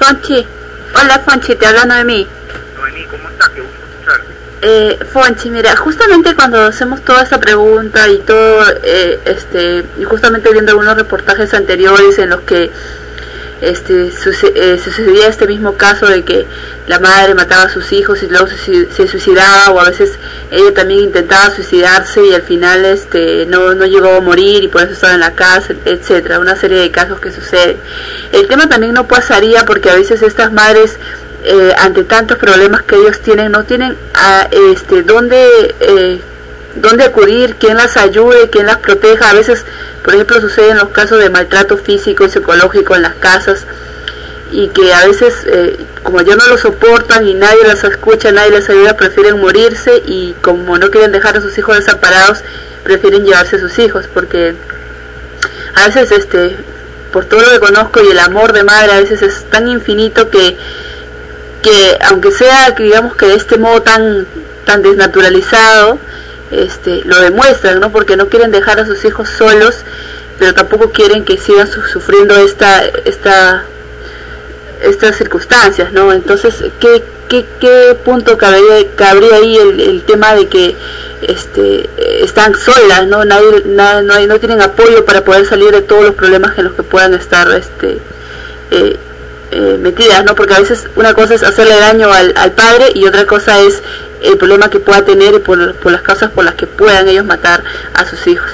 Fonchi, 0.00 0.46
hola 0.94 1.18
Fonchi, 1.18 1.54
te 1.56 1.66
hablando 1.66 1.94
de 1.94 2.04
mí. 2.04 2.26
Noemí, 2.74 3.04
¿cómo 3.04 3.28
estás? 3.28 3.50
Qué 3.50 3.60
gusto 3.60 3.84
escucharte. 3.84 4.32
Eh, 4.62 4.98
Fonchi, 5.12 5.50
mira, 5.50 5.76
justamente 5.76 6.34
cuando 6.34 6.62
hacemos 6.62 7.02
toda 7.02 7.22
esta 7.22 7.38
pregunta 7.38 8.08
y 8.08 8.18
todo, 8.20 8.64
eh, 8.82 9.20
este, 9.26 9.84
y 9.98 10.04
justamente 10.04 10.50
viendo 10.52 10.72
algunos 10.72 10.96
reportajes 10.96 11.52
anteriores 11.52 12.18
en 12.18 12.30
los 12.30 12.40
que 12.40 12.70
este, 13.60 14.10
suce- 14.12 14.52
eh, 14.54 14.78
sucedía 14.82 15.28
este 15.28 15.46
mismo 15.46 15.76
caso 15.76 16.06
de 16.06 16.22
que 16.22 16.46
la 16.86 16.98
madre 16.98 17.34
mataba 17.34 17.64
a 17.64 17.68
sus 17.68 17.92
hijos 17.92 18.22
y 18.22 18.26
luego 18.28 18.46
se, 18.48 18.90
se 18.90 19.06
suicidaba 19.06 19.70
o 19.72 19.80
a 19.80 19.84
veces 19.84 20.18
ella 20.50 20.72
también 20.74 21.00
intentaba 21.00 21.50
suicidarse 21.54 22.24
y 22.26 22.34
al 22.34 22.42
final 22.42 22.84
este 22.84 23.46
no, 23.46 23.74
no 23.74 23.84
llegó 23.86 24.08
a 24.16 24.20
morir 24.20 24.64
y 24.64 24.68
por 24.68 24.82
eso 24.82 24.92
estaba 24.92 25.14
en 25.14 25.20
la 25.20 25.34
cárcel, 25.34 25.78
etcétera, 25.84 26.38
una 26.40 26.56
serie 26.56 26.78
de 26.80 26.90
casos 26.90 27.20
que 27.20 27.30
suceden. 27.30 27.76
El 28.32 28.48
tema 28.48 28.68
también 28.68 28.94
no 28.94 29.06
pasaría 29.06 29.64
porque 29.66 29.90
a 29.90 29.94
veces 29.94 30.22
estas 30.22 30.52
madres 30.52 30.98
eh, 31.44 31.74
ante 31.78 32.04
tantos 32.04 32.38
problemas 32.38 32.82
que 32.82 32.96
ellos 32.96 33.20
tienen 33.20 33.52
no 33.52 33.64
tienen 33.64 33.96
a, 34.14 34.48
este 34.72 35.02
dónde 35.02 35.74
eh, 35.80 36.20
dónde 36.76 37.04
acudir, 37.04 37.56
quién 37.56 37.76
las 37.76 37.96
ayude, 37.96 38.50
quién 38.50 38.66
las 38.66 38.78
proteja. 38.78 39.30
A 39.30 39.34
veces, 39.34 39.64
por 40.04 40.14
ejemplo, 40.14 40.40
suceden 40.40 40.78
los 40.78 40.90
casos 40.90 41.18
de 41.20 41.30
maltrato 41.30 41.76
físico 41.76 42.24
y 42.24 42.30
psicológico 42.30 42.96
en 42.96 43.02
las 43.02 43.14
casas 43.14 43.66
y 44.52 44.68
que 44.68 44.92
a 44.92 45.06
veces, 45.06 45.34
eh, 45.46 45.76
como 46.02 46.20
ya 46.22 46.34
no 46.34 46.46
lo 46.46 46.58
soportan 46.58 47.26
y 47.26 47.34
nadie 47.34 47.62
las 47.66 47.84
escucha, 47.84 48.32
nadie 48.32 48.50
les 48.50 48.68
ayuda, 48.68 48.96
prefieren 48.96 49.40
morirse 49.40 50.02
y 50.04 50.34
como 50.40 50.76
no 50.78 50.90
quieren 50.90 51.12
dejar 51.12 51.36
a 51.36 51.40
sus 51.40 51.56
hijos 51.56 51.76
desamparados, 51.76 52.42
prefieren 52.82 53.24
llevarse 53.24 53.56
a 53.56 53.60
sus 53.60 53.78
hijos 53.78 54.06
porque 54.12 54.54
a 55.76 55.86
veces, 55.86 56.10
este, 56.10 56.56
por 57.12 57.24
todo 57.26 57.40
lo 57.40 57.50
que 57.50 57.60
conozco 57.60 58.00
y 58.02 58.10
el 58.10 58.18
amor 58.18 58.52
de 58.52 58.64
madre 58.64 58.92
a 58.92 59.00
veces 59.00 59.22
es 59.22 59.44
tan 59.50 59.68
infinito 59.68 60.30
que 60.30 60.56
que 61.62 61.98
aunque 62.08 62.30
sea 62.30 62.70
digamos 62.70 63.16
que 63.16 63.26
de 63.26 63.34
este 63.34 63.58
modo 63.58 63.82
tan 63.82 64.26
tan 64.64 64.82
desnaturalizado 64.82 65.98
este 66.50 67.02
lo 67.04 67.18
demuestran 67.20 67.80
no 67.80 67.90
porque 67.92 68.16
no 68.16 68.28
quieren 68.28 68.50
dejar 68.50 68.80
a 68.80 68.86
sus 68.86 69.04
hijos 69.04 69.28
solos 69.28 69.76
pero 70.38 70.54
tampoco 70.54 70.90
quieren 70.90 71.24
que 71.24 71.36
sigan 71.38 71.70
su- 71.70 71.82
sufriendo 71.82 72.36
esta 72.36 72.82
esta 73.04 73.64
estas 74.82 75.16
circunstancias 75.16 75.92
no 75.92 76.12
entonces 76.12 76.54
qué 76.80 77.02
¿qué, 77.28 77.46
qué 77.60 77.96
punto 78.04 78.36
cabría, 78.36 78.84
cabría 78.96 79.36
ahí 79.36 79.56
el, 79.56 79.78
el 79.78 80.02
tema 80.02 80.34
de 80.34 80.48
que 80.48 80.74
este, 81.22 81.88
están 82.24 82.56
solas, 82.56 83.06
¿no? 83.06 83.24
Nadie, 83.24 83.62
na- 83.66 84.02
no, 84.02 84.14
hay- 84.14 84.26
no 84.26 84.40
tienen 84.40 84.60
apoyo 84.60 85.04
para 85.04 85.22
poder 85.22 85.46
salir 85.46 85.70
de 85.70 85.82
todos 85.82 86.02
los 86.02 86.14
problemas 86.16 86.58
en 86.58 86.64
los 86.64 86.74
que 86.74 86.82
puedan 86.82 87.14
estar 87.14 87.48
este, 87.52 87.98
eh, 88.72 88.96
eh, 89.52 89.78
metidas, 89.80 90.24
¿no? 90.24 90.34
Porque 90.34 90.54
a 90.54 90.60
veces 90.60 90.88
una 90.94 91.12
cosa 91.14 91.34
es 91.34 91.42
hacerle 91.42 91.78
daño 91.78 92.12
al, 92.12 92.32
al 92.36 92.52
padre 92.52 92.92
y 92.94 93.06
otra 93.06 93.26
cosa 93.26 93.58
es 93.60 93.82
el 94.22 94.36
problema 94.38 94.70
que 94.70 94.78
pueda 94.80 95.04
tener 95.04 95.42
por, 95.42 95.74
por 95.76 95.92
las 95.92 96.02
causas 96.02 96.30
por 96.30 96.44
las 96.44 96.54
que 96.54 96.66
puedan 96.66 97.08
ellos 97.08 97.24
matar 97.24 97.62
a 97.94 98.04
sus 98.04 98.26
hijos. 98.26 98.50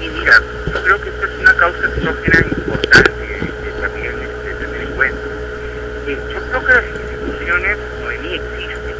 Y 0.00 0.08
mira, 0.08 0.40
yo 0.72 0.82
creo 0.82 1.00
que 1.00 1.08
esta 1.10 1.26
es 1.26 1.32
una 1.40 1.54
causa 1.54 1.86
exógena 1.86 2.46
importante 2.56 3.24
eh, 3.24 3.72
también 3.80 4.14
de 4.44 4.54
tener 4.54 4.80
en 4.80 4.90
cuenta. 4.92 5.28
Eh, 6.06 6.18
yo 6.32 6.40
creo 6.40 6.64
que 6.64 6.72
las 6.72 6.84
instituciones 6.86 7.78
Noemí 8.00 8.34
existen. 8.34 8.94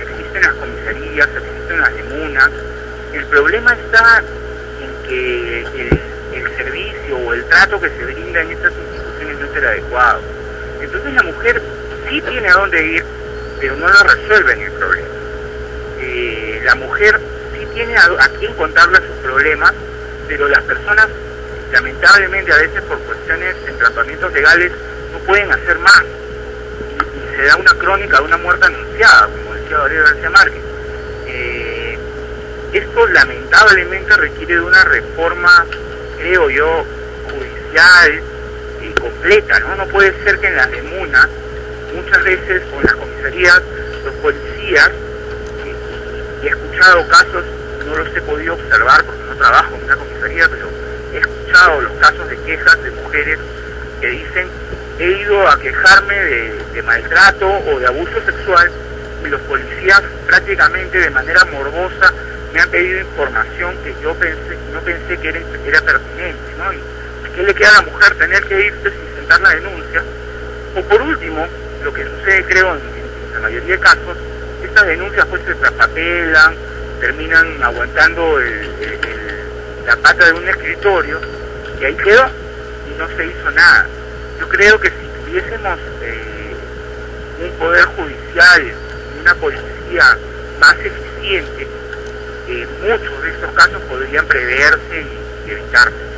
Existen 0.00 0.42
las 0.42 0.54
comisarías, 0.54 1.28
existen 1.28 1.80
las 1.80 1.94
demunas. 1.94 2.50
El 3.12 3.24
problema 3.26 3.74
está 3.74 4.22
en 4.80 5.08
que 5.08 5.60
el, 5.60 6.00
el 6.32 6.56
servicio 6.56 7.18
o 7.18 7.34
el 7.34 7.44
trato 7.46 7.80
que 7.80 7.90
se 7.90 8.04
brinda 8.04 8.40
en 8.40 8.50
estas 8.52 8.72
instituciones 8.72 8.89
es 9.50 9.56
el 9.56 9.64
adecuado. 9.66 10.20
Entonces 10.80 11.12
la 11.14 11.22
mujer 11.22 11.62
sí 12.08 12.20
tiene 12.22 12.48
a 12.48 12.54
dónde 12.54 12.84
ir, 12.84 13.04
pero 13.58 13.76
no 13.76 13.88
lo 13.88 14.02
resuelven 14.02 14.60
el 14.60 14.72
problema. 14.72 15.08
Eh, 16.00 16.60
la 16.64 16.74
mujer 16.74 17.20
sí 17.52 17.66
tiene 17.74 17.96
a, 17.96 18.04
a 18.04 18.28
quién 18.38 18.54
contarle 18.54 18.98
sus 18.98 19.16
problemas, 19.22 19.72
pero 20.28 20.48
las 20.48 20.62
personas, 20.64 21.08
lamentablemente 21.72 22.52
a 22.52 22.56
veces 22.56 22.82
por 22.82 22.98
cuestiones 23.00 23.56
en 23.66 23.78
tratamientos 23.78 24.32
legales, 24.32 24.72
no 25.12 25.18
pueden 25.20 25.52
hacer 25.52 25.78
más. 25.78 26.04
Y, 26.04 27.36
se 27.36 27.44
da 27.44 27.56
una 27.56 27.74
crónica 27.74 28.18
de 28.18 28.24
una 28.24 28.36
muerte 28.38 28.66
anunciada, 28.66 29.28
como 29.28 29.54
decía 29.54 29.78
Valerio 29.78 30.04
García 30.04 30.30
Márquez. 30.30 30.62
Eh, 31.26 31.98
esto 32.72 33.06
lamentablemente 33.08 34.16
requiere 34.16 34.54
de 34.54 34.60
una 34.60 34.84
reforma, 34.84 35.66
creo 36.18 36.50
yo, 36.50 36.84
judicial 37.30 38.22
y 38.82 38.92
completa, 38.92 39.58
¿no? 39.60 39.76
No 39.76 39.86
puede 39.86 40.12
ser 40.24 40.38
que 40.38 40.46
en 40.46 40.56
las 40.56 40.70
demunas, 40.70 41.28
muchas 41.94 42.24
veces 42.24 42.62
con 42.70 42.82
las 42.82 42.94
comisarías, 42.94 43.62
los 44.04 44.14
policías, 44.16 44.90
y, 46.42 46.46
he 46.46 46.50
escuchado 46.50 47.06
casos, 47.08 47.44
no 47.86 47.96
los 47.96 48.16
he 48.16 48.20
podido 48.22 48.54
observar 48.54 49.04
porque 49.04 49.22
no 49.24 49.36
trabajo 49.36 49.74
en 49.76 49.84
una 49.84 49.96
comisaría, 49.96 50.48
pero 50.48 50.68
he 51.12 51.18
escuchado 51.18 51.80
los 51.82 51.92
casos 51.94 52.28
de 52.28 52.36
quejas 52.38 52.82
de 52.82 52.90
mujeres 52.92 53.38
que 54.00 54.06
dicen, 54.08 54.48
he 54.98 55.10
ido 55.22 55.48
a 55.48 55.58
quejarme 55.58 56.14
de, 56.14 56.64
de 56.74 56.82
maltrato 56.82 57.48
o 57.48 57.78
de 57.78 57.86
abuso 57.86 58.20
sexual 58.24 58.70
y 59.24 59.28
los 59.28 59.40
policías 59.42 60.02
prácticamente 60.26 60.98
de 60.98 61.10
manera 61.10 61.44
morbosa 61.46 62.12
me 62.52 62.60
han 62.60 62.70
pedido 62.70 63.00
información 63.00 63.76
que 63.84 63.94
yo 64.02 64.14
pensé, 64.14 64.56
no 64.72 64.80
pensé 64.80 65.18
que 65.18 65.28
era, 65.28 65.40
era 65.66 65.80
pertinente, 65.82 66.54
¿no? 66.58 66.72
Y, 66.72 66.80
¿Qué 67.40 67.46
le 67.46 67.54
queda 67.54 67.70
a 67.70 67.82
la 67.82 67.90
mujer 67.90 68.14
tener 68.16 68.44
que 68.44 68.66
irse 68.66 68.90
sin 68.90 69.16
sentar 69.16 69.40
la 69.40 69.48
denuncia? 69.54 70.04
O 70.76 70.82
por 70.82 71.00
último, 71.00 71.48
lo 71.82 71.90
que 71.90 72.04
sucede 72.04 72.44
creo 72.44 72.76
en, 72.76 72.82
la 73.32 73.40
mayoría 73.40 73.76
de 73.76 73.80
casos, 73.80 74.18
estas 74.62 74.86
denuncias 74.86 75.24
pues 75.24 75.42
se 75.46 75.54
traspapelan, 75.54 76.54
terminan 77.00 77.62
aguantando 77.62 78.38
la 79.86 79.96
pata 79.96 80.26
de 80.26 80.32
un 80.34 80.48
escritorio 80.50 81.18
y 81.80 81.84
ahí 81.86 81.94
quedó 81.94 82.26
y 82.26 82.98
no 82.98 83.08
se 83.08 83.24
hizo 83.24 83.50
nada. 83.52 83.86
Yo 84.38 84.46
creo 84.46 84.78
que 84.78 84.88
si 84.90 85.24
tuviésemos 85.24 85.78
eh, 86.02 86.54
un 87.42 87.52
poder 87.52 87.84
judicial 87.86 88.72
una 89.18 89.34
policía 89.36 90.18
más 90.60 90.76
eficiente, 90.78 91.66
eh, 92.48 92.68
muchos 92.82 93.22
de 93.22 93.30
estos 93.30 93.50
casos 93.52 93.80
podrían 93.88 94.26
preverse 94.26 95.06
y 95.46 95.50
evitarse. 95.50 96.10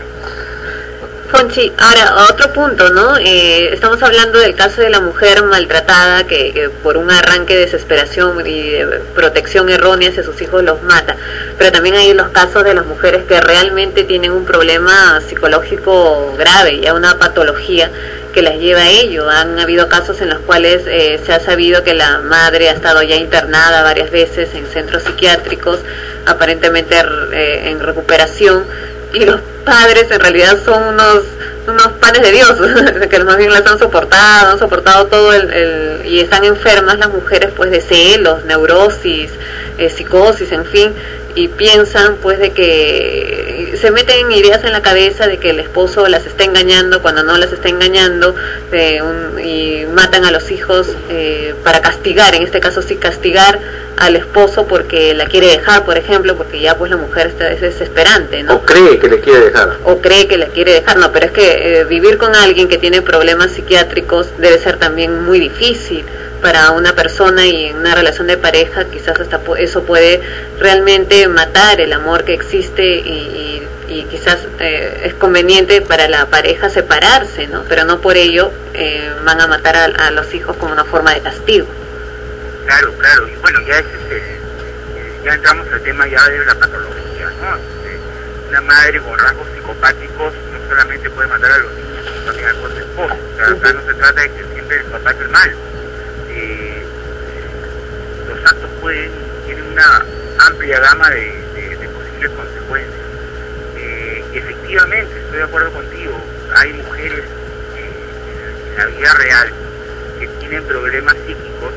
Fonchi, 1.32 1.72
ahora 1.78 2.26
otro 2.30 2.52
punto, 2.52 2.90
¿no? 2.90 3.16
Eh, 3.16 3.72
estamos 3.72 4.02
hablando 4.02 4.38
del 4.38 4.54
caso 4.54 4.82
de 4.82 4.90
la 4.90 5.00
mujer 5.00 5.42
maltratada 5.42 6.24
que, 6.24 6.52
que 6.52 6.68
por 6.68 6.98
un 6.98 7.10
arranque 7.10 7.54
de 7.54 7.60
desesperación 7.60 8.46
y 8.46 8.68
de 8.68 9.00
protección 9.14 9.70
errónea 9.70 10.10
hacia 10.10 10.22
sus 10.24 10.42
hijos 10.42 10.62
los 10.62 10.82
mata, 10.82 11.16
pero 11.56 11.72
también 11.72 11.94
hay 11.94 12.12
los 12.12 12.28
casos 12.28 12.64
de 12.64 12.74
las 12.74 12.84
mujeres 12.84 13.24
que 13.24 13.40
realmente 13.40 14.04
tienen 14.04 14.30
un 14.30 14.44
problema 14.44 15.22
psicológico 15.26 16.34
grave, 16.36 16.80
ya 16.80 16.92
una 16.92 17.18
patología 17.18 17.90
que 18.34 18.42
las 18.42 18.58
lleva 18.58 18.82
a 18.82 18.90
ello. 18.90 19.28
Han 19.30 19.58
habido 19.58 19.88
casos 19.88 20.20
en 20.20 20.28
los 20.28 20.40
cuales 20.40 20.82
eh, 20.86 21.18
se 21.24 21.32
ha 21.32 21.40
sabido 21.40 21.82
que 21.82 21.94
la 21.94 22.18
madre 22.18 22.68
ha 22.68 22.72
estado 22.72 23.02
ya 23.02 23.16
internada 23.16 23.82
varias 23.82 24.10
veces 24.10 24.54
en 24.54 24.66
centros 24.66 25.04
psiquiátricos, 25.04 25.80
aparentemente 26.26 26.96
eh, 27.32 27.70
en 27.70 27.80
recuperación, 27.80 28.64
y 29.14 29.24
los 29.24 29.40
padres 29.64 30.10
en 30.10 30.20
realidad 30.20 30.58
son 30.64 30.82
unos 30.82 31.22
unos 31.66 31.88
panes 32.00 32.22
de 32.22 32.32
Dios, 32.32 32.52
que 33.10 33.18
más 33.20 33.36
bien 33.36 33.52
las 33.52 33.64
han 33.66 33.78
soportado, 33.78 34.50
han 34.50 34.58
soportado 34.58 35.06
todo 35.06 35.32
el, 35.32 35.48
el- 35.52 36.06
y 36.06 36.18
están 36.18 36.42
enfermas 36.44 36.98
las 36.98 37.08
mujeres 37.10 37.50
pues 37.56 37.70
de 37.70 37.80
celos, 37.80 38.44
neurosis, 38.46 39.30
eh, 39.78 39.88
psicosis, 39.88 40.50
en 40.50 40.64
fin, 40.66 40.92
y 41.34 41.48
piensan 41.48 42.16
pues 42.22 42.38
de 42.38 42.50
que 42.52 43.74
se 43.80 43.90
meten 43.90 44.30
ideas 44.32 44.62
en 44.64 44.72
la 44.72 44.82
cabeza 44.82 45.26
de 45.26 45.38
que 45.38 45.50
el 45.50 45.60
esposo 45.60 46.06
las 46.08 46.26
está 46.26 46.44
engañando 46.44 47.00
cuando 47.02 47.22
no 47.22 47.36
las 47.38 47.52
está 47.52 47.68
engañando 47.68 48.34
eh, 48.70 49.00
un- 49.02 49.40
y 49.40 49.86
matan 49.86 50.24
a 50.24 50.30
los 50.30 50.50
hijos 50.50 50.88
eh, 51.08 51.54
para 51.64 51.80
castigar, 51.80 52.34
en 52.34 52.42
este 52.42 52.60
caso 52.60 52.82
sí 52.82 52.96
castigar 52.96 53.58
al 53.96 54.16
esposo 54.16 54.66
porque 54.66 55.14
la 55.14 55.26
quiere 55.26 55.46
dejar, 55.48 55.84
por 55.84 55.96
ejemplo, 55.96 56.36
porque 56.36 56.60
ya 56.60 56.76
pues 56.76 56.90
la 56.90 56.96
mujer 56.96 57.28
está 57.28 57.50
es 57.50 57.60
desesperante, 57.60 58.42
¿no? 58.42 58.56
O 58.56 58.62
cree 58.62 58.98
que 58.98 59.08
le 59.08 59.20
quiere 59.20 59.40
dejar. 59.46 59.78
o 59.84 60.00
cree 60.00 60.26
que 60.28 60.36
la 60.38 60.46
quiere 60.46 60.72
dejar, 60.74 60.96
no, 60.98 61.12
pero 61.12 61.26
es 61.26 61.32
que 61.32 61.80
eh, 61.80 61.84
vivir 61.84 62.18
con 62.18 62.34
alguien 62.34 62.68
que 62.68 62.78
tiene 62.78 63.00
problemas 63.02 63.52
psiquiátricos 63.52 64.28
debe 64.38 64.58
ser 64.58 64.76
también 64.78 65.24
muy 65.24 65.40
difícil 65.40 66.04
para 66.42 66.72
una 66.72 66.92
persona 66.94 67.46
y 67.46 67.66
en 67.66 67.76
una 67.76 67.94
relación 67.94 68.26
de 68.26 68.36
pareja 68.36 68.84
quizás 68.86 69.18
hasta 69.20 69.40
eso 69.58 69.84
puede 69.84 70.20
realmente 70.58 71.26
matar 71.28 71.80
el 71.80 71.92
amor 71.92 72.24
que 72.24 72.34
existe 72.34 72.84
y, 72.84 72.98
y- 73.08 73.68
y 73.88 74.04
quizás 74.04 74.38
eh, 74.58 75.02
es 75.04 75.14
conveniente 75.14 75.82
para 75.82 76.08
la 76.08 76.26
pareja 76.26 76.70
separarse, 76.70 77.46
¿no? 77.48 77.62
Pero 77.68 77.84
no 77.84 78.00
por 78.00 78.16
ello 78.16 78.50
eh, 78.74 79.10
van 79.24 79.40
a 79.40 79.46
matar 79.46 79.76
a, 79.76 79.84
a 79.84 80.10
los 80.10 80.32
hijos 80.34 80.56
como 80.56 80.72
una 80.72 80.84
forma 80.84 81.12
de 81.14 81.20
castigo. 81.20 81.66
Claro, 82.66 82.92
claro, 82.98 83.28
y 83.28 83.34
bueno, 83.42 83.60
ya, 83.66 83.78
es 83.80 83.84
eh, 84.10 84.38
ya 85.24 85.34
entramos 85.34 85.66
al 85.72 85.80
tema 85.82 86.06
ya 86.08 86.26
de 86.28 86.44
la 86.46 86.54
patología, 86.54 87.26
¿no? 87.42 87.56
Eh, 87.56 87.98
una 88.48 88.60
madre 88.62 89.00
con 89.00 89.18
rasgos 89.18 89.46
psicopáticos 89.54 90.32
no 90.52 90.68
solamente 90.68 91.10
puede 91.10 91.28
matar 91.28 91.52
a 91.52 91.58
los 91.58 91.72
niños, 91.74 92.04
sino 92.06 92.24
también 92.24 92.48
a 92.48 92.52
los 92.54 92.72
esposos. 92.78 93.18
O 93.18 93.36
sea, 93.36 93.46
acá 93.46 93.72
no 93.74 93.82
se 93.86 93.94
trata 93.94 94.20
de 94.22 94.28
que 94.30 94.44
siempre 94.54 94.76
el 94.78 94.84
papá 94.84 95.10
es 95.10 95.20
el 95.20 95.28
malo. 95.28 95.56
Eh, 96.34 96.82
los 98.28 98.38
actos 98.44 98.70
pueden, 98.80 99.10
tienen 99.46 99.64
una 99.72 100.04
amplia 100.46 100.80
gama 100.80 101.10
de, 101.10 101.88
posibles 101.94 102.30
consecuencias. 102.30 103.00
Eh, 103.76 104.24
efectivamente, 104.32 105.18
estoy 105.18 105.38
de 105.38 105.44
acuerdo 105.44 105.72
contigo, 105.72 106.20
hay 106.56 106.72
mujeres 106.72 107.24
eh, 107.76 108.70
en 108.70 108.78
la 108.78 108.86
vida 108.86 109.14
real 109.14 109.52
que 110.18 110.26
tienen 110.38 110.64
problemas 110.64 111.16
psíquicos 111.26 111.72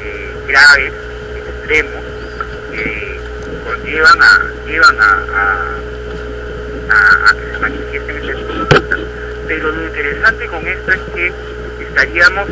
eh, 0.00 0.34
graves, 0.46 0.92
extremos, 1.36 2.04
que 2.70 3.20
conllevan 3.64 4.22
a, 4.22 4.52
llevan 4.66 5.00
a, 5.00 5.76
a, 6.90 7.34
que 7.34 7.52
se 7.52 7.58
manifiesten 7.58 8.16
estas 8.16 8.42
conductas. 8.44 9.00
Pero 9.46 9.72
lo 9.72 9.86
interesante 9.86 10.46
con 10.46 10.66
esto 10.66 10.92
es 10.92 11.00
que 11.14 11.32
estaríamos 11.82 12.48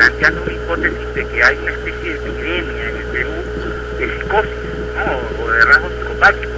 planteando 0.00 0.40
una 0.40 0.52
hipótesis 0.52 1.14
de 1.14 1.26
que 1.28 1.44
hay 1.44 1.58
una 1.58 1.72
especie 1.72 2.14
de 2.14 2.30
epidemia 2.30 2.88
en 2.88 2.96
el 2.96 3.04
Perú 3.12 3.32
de 3.98 4.06
psicosis 4.08 4.52
¿no? 4.96 5.44
o 5.44 5.50
de 5.52 5.64
rasgos 5.66 5.92
psicopáticos. 5.92 6.56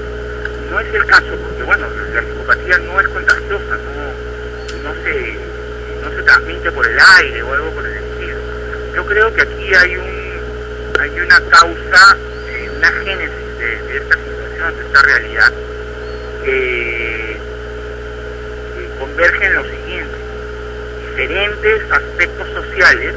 No 0.70 0.78
es 0.78 0.94
el 0.94 1.06
caso, 1.06 1.34
porque 1.42 1.62
bueno, 1.64 1.88
la 2.14 2.22
psicopatía 2.22 2.78
no 2.78 3.00
es 3.00 3.08
contagiosa, 3.08 3.78
no, 4.84 4.94
se 5.02 5.38
no 6.04 6.10
se 6.16 6.22
transmite 6.22 6.70
por 6.70 6.86
el 6.86 6.96
aire 7.18 7.42
o 7.42 7.52
algo 7.52 7.70
por 7.72 7.84
el 7.84 7.96
estilo. 7.96 8.38
Yo 8.94 9.04
creo 9.06 9.34
que 9.34 9.42
aquí 9.42 9.74
hay 9.74 9.96
un 9.96 11.00
hay 11.00 11.20
una 11.20 11.40
causa, 11.50 12.16
eh, 12.48 12.70
una 12.76 12.92
génesis 12.92 13.58
de, 13.58 13.82
de 13.88 13.96
esta 13.96 14.14
situación, 14.14 14.76
de 14.76 14.82
esta 14.84 15.02
realidad, 15.02 15.52
que, 16.44 17.36
que 18.76 18.98
converge 19.00 19.46
en 19.46 19.54
lo 19.54 19.64
siguiente, 19.64 20.16
diferentes 21.08 21.90
aspectos 21.90 22.48
sociales, 22.50 23.14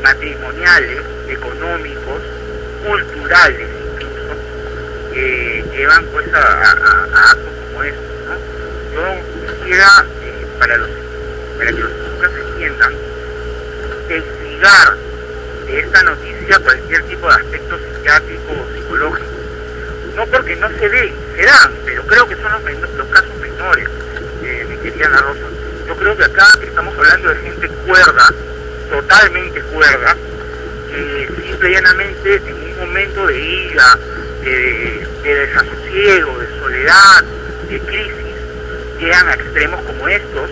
eh, 0.00 0.02
matrimoniales, 0.02 1.00
económicos, 1.28 2.22
culturales 2.84 3.68
incluso, 3.92 5.12
que 5.12 5.64
llevan 5.72 6.04
pues 6.06 6.26
a, 6.34 6.72
actos 7.30 7.52
como 7.66 7.84
estos, 7.84 8.02
¿no? 8.26 9.14
Yo 9.14 9.56
quisiera, 9.58 10.06
eh, 10.24 10.46
para, 10.58 10.76
los, 10.78 10.90
para 11.58 11.70
que 11.70 11.78
los 11.78 11.92
chicos 11.92 12.30
entiendan, 12.48 12.92
que 14.08 14.20
si 14.20 14.26
desligar 14.26 14.96
de 15.66 15.80
esta 15.80 16.02
noticia 16.02 16.58
cualquier 16.58 17.02
tipo 17.04 17.28
de 17.28 17.34
aspecto 17.34 17.78
psiquiátrico 17.78 18.52
o 18.52 18.74
psicológico. 18.74 19.30
No 20.16 20.26
porque 20.26 20.56
no 20.56 20.68
se 20.68 20.88
den, 20.88 21.14
se 21.36 21.44
dan, 21.44 21.72
pero 21.84 22.02
creo 22.04 22.26
que 22.26 22.36
son 22.36 22.52
los, 22.52 22.94
los 22.94 23.08
casos 23.08 23.36
menores, 23.40 23.88
eh, 24.42 24.66
mi 24.68 24.76
querida 24.78 25.06
Ana 25.06 25.18
Rosa. 25.18 25.40
Yo 25.86 25.96
creo 25.96 26.16
que 26.16 26.24
acá 26.24 26.46
estamos 26.62 26.96
hablando 26.98 27.28
de 27.28 27.36
gente 27.36 27.68
cuerda, 27.86 28.34
totalmente 28.90 29.60
cuerda, 29.62 30.16
que 30.90 31.28
simple 31.46 31.70
y 31.70 31.72
llanamente 31.74 32.36
en 32.36 32.54
un 32.54 32.76
momento 32.78 33.26
de 33.26 33.38
ira, 33.40 33.98
de, 34.42 35.06
de 35.22 35.34
desasosiego, 35.46 36.38
de 36.38 36.58
soledad, 36.58 37.24
de 37.68 37.78
crisis, 37.80 38.14
llegan 38.98 39.28
a 39.28 39.34
extremos 39.34 39.80
como 39.84 40.08
estos, 40.08 40.50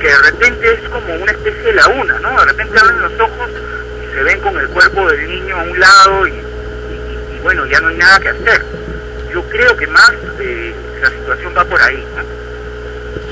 que 0.00 0.06
de 0.08 0.18
repente 0.18 0.72
es 0.74 0.88
como 0.88 1.14
una 1.14 1.32
especie 1.32 1.62
de 1.62 1.72
laguna, 1.74 2.18
¿no? 2.20 2.38
De 2.40 2.46
repente 2.46 2.78
abren 2.78 3.00
los 3.02 3.12
ojos 3.20 3.50
y 4.02 4.14
se 4.14 4.22
ven 4.22 4.40
con 4.40 4.58
el 4.58 4.68
cuerpo 4.68 5.10
del 5.10 5.28
niño 5.28 5.56
a 5.56 5.62
un 5.62 5.78
lado 5.80 6.26
y, 6.26 6.30
y- 6.32 7.36
y 7.36 7.40
bueno, 7.42 7.66
ya 7.66 7.80
no 7.80 7.88
hay 7.88 7.96
nada 7.96 8.18
que 8.20 8.28
hacer. 8.28 8.62
Yo 9.32 9.42
creo 9.44 9.76
que 9.76 9.86
más 9.86 10.10
eh, 10.40 10.74
la 11.02 11.10
situación 11.10 11.54
va 11.56 11.64
por 11.64 11.80
ahí, 11.82 12.04
¿no? 12.16 12.22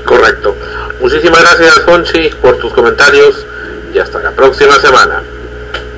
Correcto. 0.05 0.55
Muchísimas 0.99 1.41
gracias, 1.41 1.81
Fonchi, 1.85 2.29
por 2.41 2.57
tus 2.57 2.73
comentarios 2.73 3.45
y 3.93 3.99
hasta 3.99 4.19
la 4.19 4.31
próxima 4.31 4.73
semana. 4.79 5.21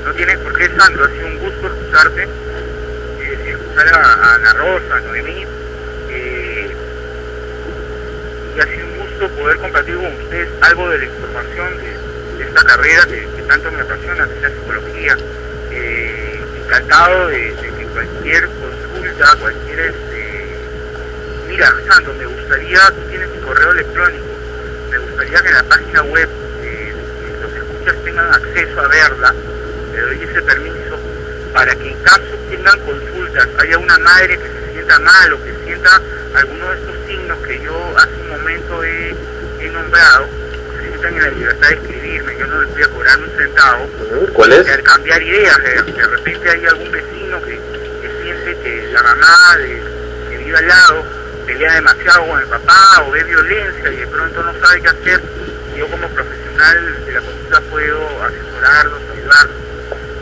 No 0.05 0.13
tienes 0.13 0.37
por 0.39 0.57
qué, 0.57 0.69
Sandro, 0.77 1.05
ha 1.05 1.09
sido 1.09 1.27
un 1.27 1.39
gusto 1.39 1.67
escucharte, 1.67 2.23
eh, 2.23 3.51
escuchar 3.51 3.87
a, 3.93 4.13
a 4.13 4.35
Ana 4.35 4.53
Rosa, 4.53 4.95
a 4.95 4.99
Noemí, 5.01 5.45
eh, 6.09 6.71
y 8.55 8.59
ha 8.59 8.65
sido 8.65 8.85
un 8.85 8.97
gusto 8.99 9.29
poder 9.29 9.57
compartir 9.57 9.95
con 9.95 10.05
ustedes 10.05 10.49
algo 10.61 10.89
de 10.89 10.97
la 10.99 11.05
información 11.05 11.77
de, 11.77 12.01
esta 12.43 12.63
carrera 12.63 13.05
que, 13.05 13.27
que 13.35 13.43
tanto 13.43 13.71
me 13.71 13.81
apasiona, 13.81 14.27
que 14.27 14.41
la 14.41 14.49
psicología. 14.49 15.17
Eh, 15.71 16.41
encantado 16.65 17.27
de, 17.27 17.53
que 17.61 17.85
cualquier 17.93 18.47
consulta, 18.47 19.35
cualquier... 19.39 19.79
Este, 19.79 20.57
mira, 21.47 21.73
Sandro, 21.87 22.13
me 22.15 22.25
gustaría, 22.25 22.79
tú 22.91 23.01
tienes 23.09 23.29
mi 23.29 23.39
correo 23.39 23.71
electrónico, 23.71 24.25
me 24.89 24.97
gustaría 24.97 25.41
que 25.41 25.47
en 25.47 25.53
la 25.53 25.63
página 25.63 26.03
web 26.03 26.29
escuchas 27.81 28.03
tengan 28.03 28.33
acceso 28.33 28.79
a 28.79 28.87
verla, 28.87 29.35
le 29.93 30.01
doy 30.01 30.23
ese 30.23 30.41
permiso, 30.41 30.99
para 31.53 31.75
que 31.75 31.89
en 31.89 31.97
caso 32.03 32.37
tengan 32.49 32.79
consultas, 32.81 33.47
haya 33.57 33.77
una 33.77 33.97
madre 33.99 34.37
que 34.37 34.47
se 34.47 34.73
sienta 34.73 34.99
mal 34.99 35.33
o 35.33 35.43
que 35.43 35.53
sienta 35.65 36.01
alguno 36.35 36.69
de 36.69 36.75
estos 36.77 36.95
signos 37.07 37.37
que 37.39 37.59
yo 37.61 37.97
hace 37.97 38.13
un 38.21 38.29
momento 38.29 38.83
he, 38.83 39.15
he 39.59 39.69
nombrado, 39.69 40.27
se 40.77 40.87
sientan 40.89 41.15
en 41.15 41.21
la 41.23 41.29
libertad 41.31 41.67
de 41.69 41.75
escribirme, 41.75 42.37
yo 42.37 42.47
no 42.47 42.61
les 42.61 42.69
voy 42.71 42.83
a 42.83 42.87
cobrar 42.87 43.19
un 43.19 43.29
centavo, 43.37 43.89
¿Cuál 44.33 44.53
es? 44.53 44.59
intercambiar 44.59 45.21
ideas, 45.21 45.57
de, 45.63 45.91
de 45.91 46.07
repente 46.07 46.49
hay 46.49 46.65
algún 46.65 46.91
vecino 46.91 47.41
que, 47.41 47.59
que 48.01 48.11
siente 48.21 48.57
que 48.63 48.89
la 48.91 49.03
mamá 49.03 49.57
de, 49.57 49.81
que 50.29 50.37
vive 50.37 50.57
al 50.57 50.67
lado 50.67 51.05
pelea 51.45 51.73
demasiado 51.73 52.27
con 52.27 52.39
el 52.39 52.47
papá 52.47 53.03
o 53.07 53.11
ve 53.11 53.23
violencia 53.23 53.91
y 53.91 53.95
de 53.97 54.07
pronto 54.07 54.43
no 54.43 54.53
sabe 54.59 54.81
qué 54.81 54.87
hacer, 54.89 55.21
yo 55.77 55.87
como 55.87 56.07
profesional 56.09 57.05
de 57.05 57.11
la 57.13 57.21
consulta 57.21 57.61
puedo 57.69 58.23
asesorarlos, 58.23 59.01
ayudarlos. 59.11 59.55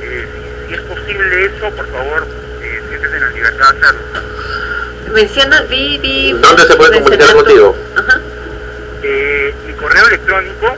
Eh, 0.02 0.28
si, 0.34 0.68
si 0.68 0.74
es 0.74 0.82
posible 0.82 1.46
eso, 1.46 1.70
por 1.72 1.88
favor, 1.92 2.28
eh, 2.62 2.82
siéntete 2.90 3.16
en 3.16 3.22
la 3.24 3.30
libertad 3.30 3.74
de 3.74 3.78
hacerlo. 3.80 4.02
Menciona, 5.14 5.62
vi, 5.64 5.98
vi... 5.98 6.32
¿Dónde 6.34 6.64
se 6.66 6.76
puede 6.76 6.98
comunicar 6.98 7.34
contigo? 7.34 7.76
Ajá. 7.96 8.22
Eh, 9.02 9.54
mi 9.66 9.74
correo 9.74 10.08
electrónico, 10.08 10.76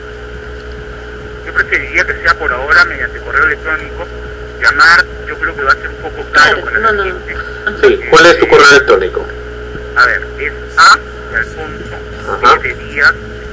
yo 1.44 1.52
preferiría 1.52 2.04
que 2.04 2.14
sea 2.22 2.34
por 2.34 2.52
ahora 2.52 2.84
mediante 2.84 3.18
correo 3.20 3.44
electrónico. 3.44 4.06
Llamar, 4.60 5.04
yo 5.26 5.36
creo 5.38 5.56
que 5.56 5.62
va 5.62 5.72
a 5.72 5.76
ser 5.76 5.88
un 5.88 5.96
poco 5.96 6.24
caro 6.30 6.64
para 6.64 6.78
la 6.78 7.02
gente. 7.02 7.36
Sí, 7.82 8.00
¿cuál 8.10 8.26
es 8.26 8.38
tu 8.38 8.48
correo 8.48 8.70
electrónico? 8.70 9.26
A 9.96 10.06
ver, 10.06 10.22
es 10.38 10.52
A 10.76 10.98
de 11.30 11.36
Alfonso, 11.36 11.96
B 12.62 12.68
de 12.68 12.74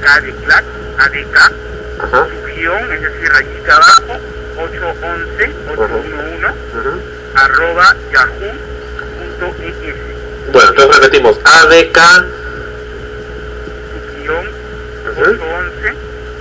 K 0.00 0.20
de 0.20 0.32
Clark, 0.32 0.64
A 0.98 1.08
de 1.08 1.24
K, 1.24 1.52
su 2.00 2.06
guion, 2.46 2.92
es 2.92 3.02
decir, 3.02 3.28
rayita 3.30 3.76
abajo, 3.76 4.18
811, 4.56 5.50
811, 5.68 6.46
arroba 7.34 7.96
yahoo.es, 8.12 9.76
Bueno, 10.52 10.68
entonces 10.70 10.96
repetimos, 10.96 11.38
ADK, 11.44 11.98
guion, 14.18 14.46
811, 15.06 15.94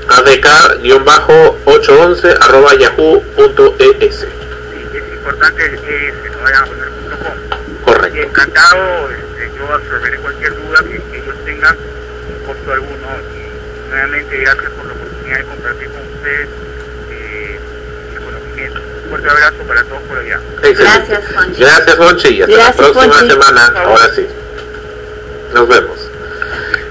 ADK-811 0.07 2.37
arroba 2.41 2.73
yahoo.es. 2.75 4.15
sí, 4.15 4.25
es 4.93 5.03
importante 5.13 5.65
el 5.65 5.73
ES, 5.75 6.31
no 6.31 6.37
vayan 6.43 6.63
a 6.63 6.65
poner 6.65 6.89
punto 6.89 7.17
.com. 7.19 7.37
Correcto. 7.85 8.17
Y 8.17 8.19
encantado, 8.21 9.11
este, 9.11 9.51
yo 9.57 9.73
absorberé 9.73 10.17
cualquier 10.17 10.53
duda 10.55 10.79
que, 10.83 10.99
que 11.11 11.17
ellos 11.19 11.35
tengan, 11.45 11.75
sin 12.27 12.37
costo 12.45 12.73
alguno. 12.73 13.07
Nuevamente, 13.89 14.37
gracias 14.37 14.71
por 14.71 14.85
la 14.85 14.93
oportunidad 14.93 15.37
de 15.37 15.43
compartir 15.45 15.87
con 15.89 16.01
ustedes 16.15 16.49
eh, 17.11 17.59
el 18.13 18.19
conocimiento. 18.23 18.81
Un 19.03 19.09
fuerte 19.09 19.29
abrazo 19.29 19.57
para 19.67 19.83
todos 19.83 20.01
por 20.03 20.17
allá. 20.19 20.39
Excelente. 20.63 20.83
Gracias, 20.83 21.23
Fonchi. 21.33 21.61
Gracias, 21.61 21.95
Fonchi. 21.95 22.27
Y 22.29 22.41
hasta 22.41 22.55
Gracias, 22.55 22.77
la 22.77 22.91
próxima 22.91 23.15
Fonchi. 23.15 23.29
semana. 23.29 23.73
Ahora 23.75 24.09
sí. 24.15 24.27
Nos 25.53 25.67
vemos. 25.67 25.97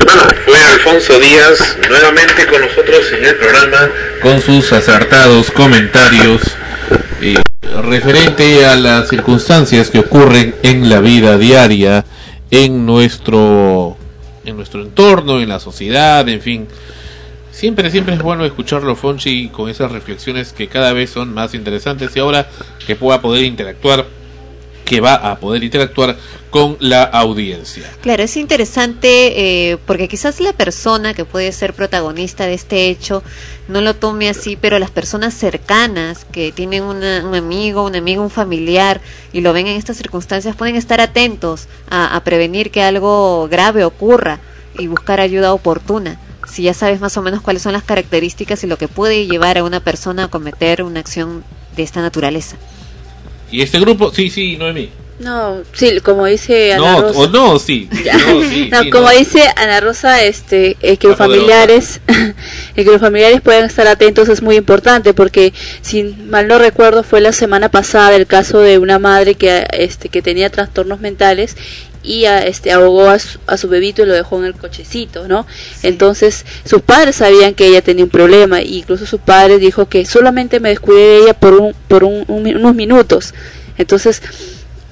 Bueno, 0.05 0.23
fue 0.45 0.59
Alfonso 0.59 1.21
Díaz 1.21 1.77
nuevamente 1.89 2.47
con 2.47 2.61
nosotros 2.63 3.13
en 3.13 3.25
el 3.27 3.37
programa 3.37 3.91
con 4.23 4.41
sus 4.41 4.73
acertados 4.73 5.51
comentarios 5.51 6.41
eh, 7.21 7.35
referente 7.83 8.65
a 8.65 8.75
las 8.77 9.09
circunstancias 9.09 9.91
que 9.91 9.99
ocurren 9.99 10.55
en 10.63 10.89
la 10.89 11.01
vida 11.01 11.37
diaria, 11.37 12.07
en 12.51 12.87
nuestro, 12.87 13.98
en 14.49 14.57
nuestro 14.57 14.83
entorno, 14.83 15.41
en 15.41 15.49
la 15.49 15.61
sociedad, 15.61 16.29
en 16.29 16.41
fin. 16.41 16.69
Siempre, 17.51 17.91
siempre 17.91 18.15
es 18.15 18.23
bueno 18.23 18.45
escucharlo, 18.45 18.95
Fonchi, 18.95 19.49
con 19.49 19.69
esas 19.69 19.91
reflexiones 19.91 20.53
que 20.53 20.69
cada 20.69 20.93
vez 20.93 21.11
son 21.11 21.35
más 21.35 21.55
interesantes 21.55 22.15
y 22.15 22.21
ahora 22.21 22.49
que 22.87 22.95
pueda 22.95 23.21
poder 23.21 23.45
interactuar, 23.45 24.07
que 24.89 25.01
va 25.03 25.15
a 25.17 25.37
poder 25.39 25.63
interactuar 25.63 26.17
con 26.49 26.79
la 26.81 27.03
audiencia. 27.03 27.85
Claro, 28.01 28.23
es 28.23 28.37
interesante 28.39 29.71
eh, 29.73 29.77
porque 29.87 30.09
quizás 30.09 30.41
la 30.41 30.55
persona 30.55 31.13
que 31.13 31.27
puede 31.27 31.53
ser 31.53 31.75
protagonista 31.75 32.47
de 32.47 32.55
este 32.55 32.89
hecho 32.89 33.23
no 33.69 33.83
lo 33.83 33.95
tome 33.95 34.31
así, 34.31 34.57
pero 34.57 34.79
las 34.79 34.91
personas 34.91 35.35
cercanas 35.35 36.25
que 36.33 36.53
tienen 36.53 36.85
una- 36.85 37.23
un 37.27 37.35
amigo, 37.35 37.85
un 37.85 37.97
amigo, 37.97 38.23
un 38.23 38.31
familiar 38.31 39.03
y 39.33 39.43
lo 39.43 39.53
ven 39.53 39.67
en 39.67 39.77
estas 39.77 39.99
circunstancias 39.99 40.57
pueden 40.57 40.75
estar 40.77 41.03
atentos 41.03 41.69
a, 41.91 42.17
a 42.17 42.25
prevenir 42.25 42.71
que 42.71 42.83
algo 42.83 43.47
grave 43.51 43.85
ocurra 43.85 44.41
y 44.79 44.87
buscar 44.87 45.21
ayuda 45.21 45.53
oportuna. 45.53 46.19
Si 46.51 46.63
ya 46.63 46.73
sabes 46.73 46.99
más 46.99 47.15
o 47.19 47.23
menos 47.23 47.43
cuáles 47.43 47.61
son 47.63 47.75
las 47.75 47.83
características 47.83 48.65
y 48.65 48.67
lo 48.67 48.79
que 48.79 48.89
puede 48.89 49.27
llevar 49.27 49.59
a 49.59 49.65
una 49.65 49.81
persona 49.81 50.25
a 50.25 50.29
cometer 50.29 50.83
una 50.83 51.01
acción 51.01 51.45
de 51.77 51.83
esta 51.83 52.01
naturaleza. 52.01 52.57
Y 53.51 53.63
este 53.63 53.81
grupo, 53.81 54.13
sí, 54.13 54.31
sí, 54.31 54.57
Noemí. 54.57 54.91
No, 55.19 55.63
sí, 55.73 55.99
como 56.01 56.27
dice 56.27 56.75
Ana 56.75 56.93
No, 56.93 57.01
Rosa. 57.03 57.19
o 57.19 57.27
no, 57.27 57.59
sí. 57.59 57.89
No, 57.91 58.43
sí, 58.49 58.69
No, 58.71 58.83
sí, 58.85 58.91
como 58.91 59.09
no. 59.09 59.19
dice 59.19 59.43
Ana 59.57 59.81
Rosa, 59.81 60.23
este, 60.23 60.77
eh, 60.81 60.97
que 60.97 61.09
los 61.09 61.17
familiares, 61.19 62.01
el 62.77 62.85
que 62.85 62.91
los 62.93 63.01
familiares 63.01 63.41
puedan 63.41 63.65
estar 63.65 63.89
atentos 63.89 64.29
es 64.29 64.43
muy 64.43 64.55
importante 64.55 65.15
porque, 65.15 65.53
si 65.83 66.05
mal 66.05 66.47
no 66.47 66.59
recuerdo, 66.59 67.03
fue 67.03 67.21
la 67.21 67.33
semana 67.33 67.69
pasada 67.69 68.15
el 68.15 68.29
caso 68.29 68.61
de 68.61 68.79
una 68.79 69.01
madre 69.01 69.35
que, 69.35 69.67
este, 69.73 70.09
que 70.09 70.23
tenía 70.23 70.51
trastornos 70.51 71.01
mentales 71.01 71.57
y 72.09 72.25
a- 72.25 72.45
este, 72.47 72.73
ahogó 72.73 73.09
a 73.11 73.19
su, 73.19 73.39
a 73.47 73.57
su 73.59 73.69
bebito 73.69 74.03
y 74.03 74.07
lo 74.07 74.15
dejó 74.15 74.39
en 74.39 74.47
el 74.47 74.55
cochecito, 74.55 75.29
¿no? 75.29 75.47
Entonces, 75.83 76.45
sus 76.65 76.81
padres 76.83 77.17
sabían 77.17 77.55
que 77.55 77.67
ella 77.67 77.83
tenía 77.83 78.05
un 78.05 78.11
problema, 78.11 78.61
e 78.61 78.65
incluso 78.67 79.05
su 79.07 79.19
padre 79.19 79.59
dijo 79.59 79.89
que 79.89 80.07
solamente 80.07 80.59
me 80.59 80.71
descuidé 80.71 81.01
de 81.01 81.19
ella 81.19 81.35
por 81.35 81.55
un, 81.55 81.75
por 81.89 82.05
un- 82.05 82.25
un 82.29 82.47
unos 82.57 82.75
minutos. 82.75 83.35
Entonces, 83.77 84.23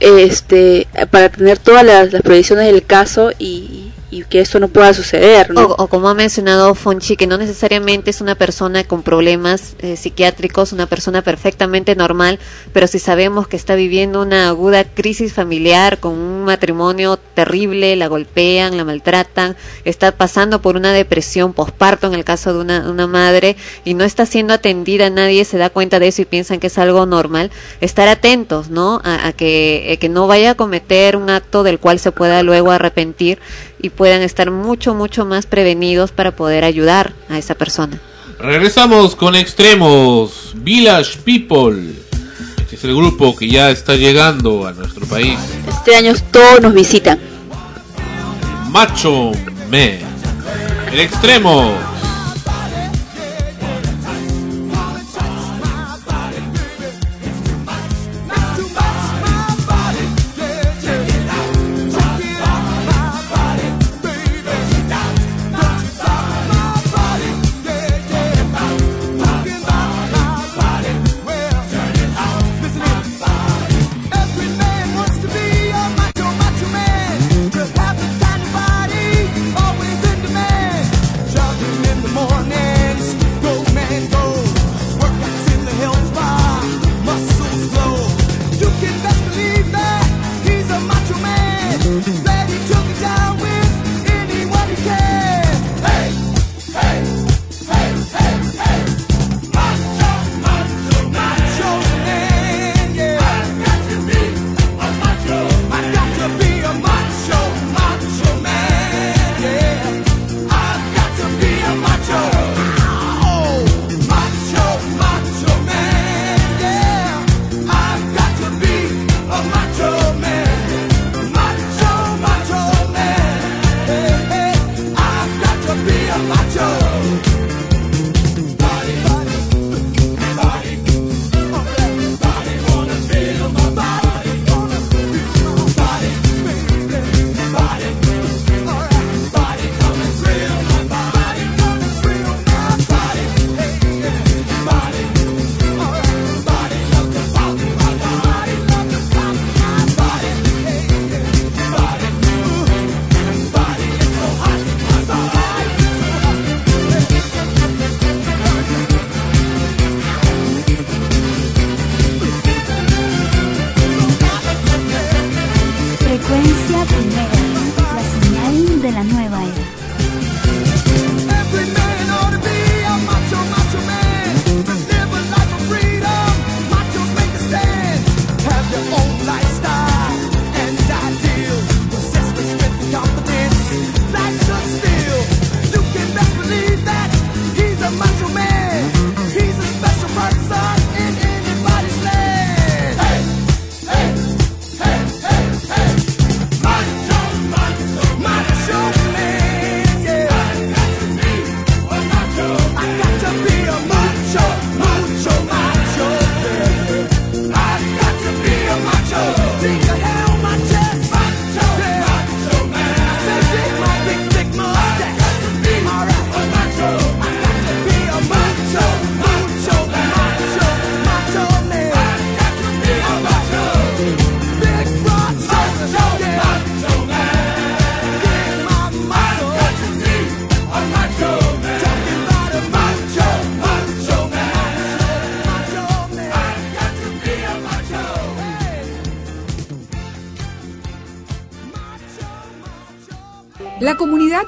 este, 0.01 0.87
para 1.11 1.31
tener 1.31 1.59
todas 1.59 1.85
las, 1.85 2.13
las 2.13 2.23
previsiones 2.23 2.67
del 2.67 2.85
caso 2.85 3.33
y, 3.39 3.86
que 4.25 4.41
esto 4.41 4.61
no 4.61 4.69
pueda 4.69 4.93
suceder. 4.95 5.53
O, 5.55 5.87
como 5.89 6.09
ha 6.09 6.15
mencionado 6.15 6.75
Fonchi, 6.75 7.17
que 7.17 7.27
no 7.27 7.39
necesariamente 7.39 8.11
es 8.11 8.21
una 8.21 8.35
persona 8.35 8.85
con 8.85 9.03
problemas 9.03 9.77
eh, 9.79 9.97
psiquiátricos, 9.97 10.73
una 10.73 10.87
persona 10.87 11.23
perfectamente 11.23 11.95
normal, 11.97 12.39
pero 12.73 12.87
si 12.87 12.99
sabemos 12.99 13.49
que 13.49 13.57
está 13.57 13.75
viviendo 13.75 14.23
una 14.23 14.49
aguda 14.49 14.85
crisis 14.85 15.33
familiar 15.33 15.99
con 15.99 16.13
un 16.13 16.45
matrimonio 16.45 17.17
terrible, 17.17 17.97
la 17.97 18.09
golpean, 18.09 18.77
la 18.77 18.85
maltratan, 18.85 19.57
está 19.85 20.13
pasando 20.13 20.61
por 20.61 20.77
una 20.77 20.93
depresión 20.93 21.53
posparto 21.53 22.07
en 22.07 22.15
el 22.15 22.25
caso 22.25 22.53
de 22.53 22.61
una, 22.61 23.07
madre 23.07 23.57
y 23.85 23.95
no 23.95 24.05
está 24.05 24.27
siendo 24.27 24.53
atendida, 24.53 25.11
nadie 25.11 25.45
se 25.45 25.59
da 25.59 25.71
cuenta 25.71 26.01
de 26.01 26.09
eso 26.09 26.23
y 26.23 26.25
piensan 26.25 26.59
que 26.59 26.67
es 26.67 26.79
algo 26.79 27.07
normal, 27.07 27.51
estar 27.81 28.09
atentos, 28.09 28.69
¿no? 28.69 29.01
A, 29.05 29.29
a 29.29 29.33
que, 29.33 29.93
eh, 29.93 29.99
que 29.99 30.09
no 30.09 30.27
vaya 30.27 30.53
a 30.53 30.55
cometer 30.55 31.17
un 31.17 31.31
acto 31.31 31.63
del 31.63 31.79
cual 31.79 31.99
se 32.01 32.11
pueda 32.11 32.43
luego 32.43 32.71
arrepentir 32.71 33.39
y 33.81 33.91
puedan 33.91 34.23
estar 34.23 34.51
mucho, 34.51 34.95
mucho 34.95 35.25
más 35.25 35.47
prevenidos 35.47 36.13
para 36.13 36.35
poder 36.35 36.65
ayudar 36.65 37.13
a 37.29 37.39
esa 37.39 37.55
persona. 37.55 38.01
Regresamos 38.39 39.17
con 39.17 39.35
extremos, 39.35 40.53
Village 40.57 41.19
People. 41.25 41.95
Este 42.61 42.77
es 42.77 42.85
el 42.85 42.95
grupo 42.95 43.35
que 43.37 43.49
ya 43.49 43.71
está 43.71 43.97
llegando 43.97 44.67
a 44.67 44.73
nuestro 44.73 45.07
país. 45.07 45.39
Este 45.69 45.97
año 45.97 46.13
todos 46.31 46.61
nos 46.61 46.75
visitan. 46.75 47.19
Macho 48.71 49.33
Me. 49.71 50.01
El 50.93 51.01
extremo. 51.01 51.96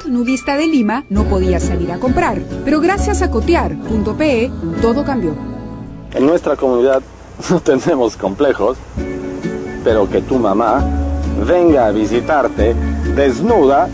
nudista 0.08 0.56
de 0.56 0.66
Lima 0.66 1.04
no 1.08 1.24
podía 1.24 1.60
salir 1.60 1.92
a 1.92 1.98
comprar, 1.98 2.42
pero 2.64 2.80
gracias 2.80 3.22
a 3.22 3.30
cotear.pe 3.30 4.50
todo 4.80 5.04
cambió. 5.04 5.34
En 6.12 6.26
nuestra 6.26 6.56
comunidad 6.56 7.02
no 7.50 7.60
tenemos 7.60 8.16
complejos, 8.16 8.78
pero 9.84 10.08
que 10.08 10.22
tu 10.22 10.38
mamá 10.38 10.84
venga 11.46 11.86
a 11.86 11.90
visitarte 11.90 12.74
desnuda, 13.14 13.88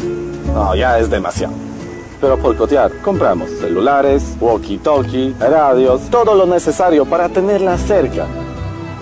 no, 0.53 0.75
ya 0.75 0.99
es 0.99 1.11
demasiado. 1.11 1.55
Pero 2.21 2.39
por 2.39 2.57
cotear 2.57 2.91
compramos 3.03 3.51
celulares, 3.51 4.37
walkie-talkie, 4.41 5.35
radios, 5.39 6.03
todo 6.11 6.35
lo 6.35 6.47
necesario 6.47 7.05
para 7.05 7.29
tenerla 7.29 7.77
cerca, 7.77 8.27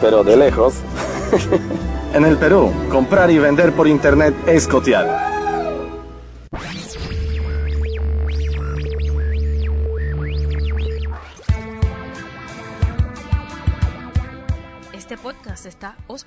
pero 0.01 0.25
de 0.25 0.37
lejos. 0.37 0.75
en 2.15 2.25
el 2.25 2.37
Perú, 2.37 2.71
comprar 2.91 3.31
y 3.31 3.39
vender 3.39 3.73
por 3.73 3.87
internet 3.87 4.35
es 4.47 4.67
cotear. 4.67 5.32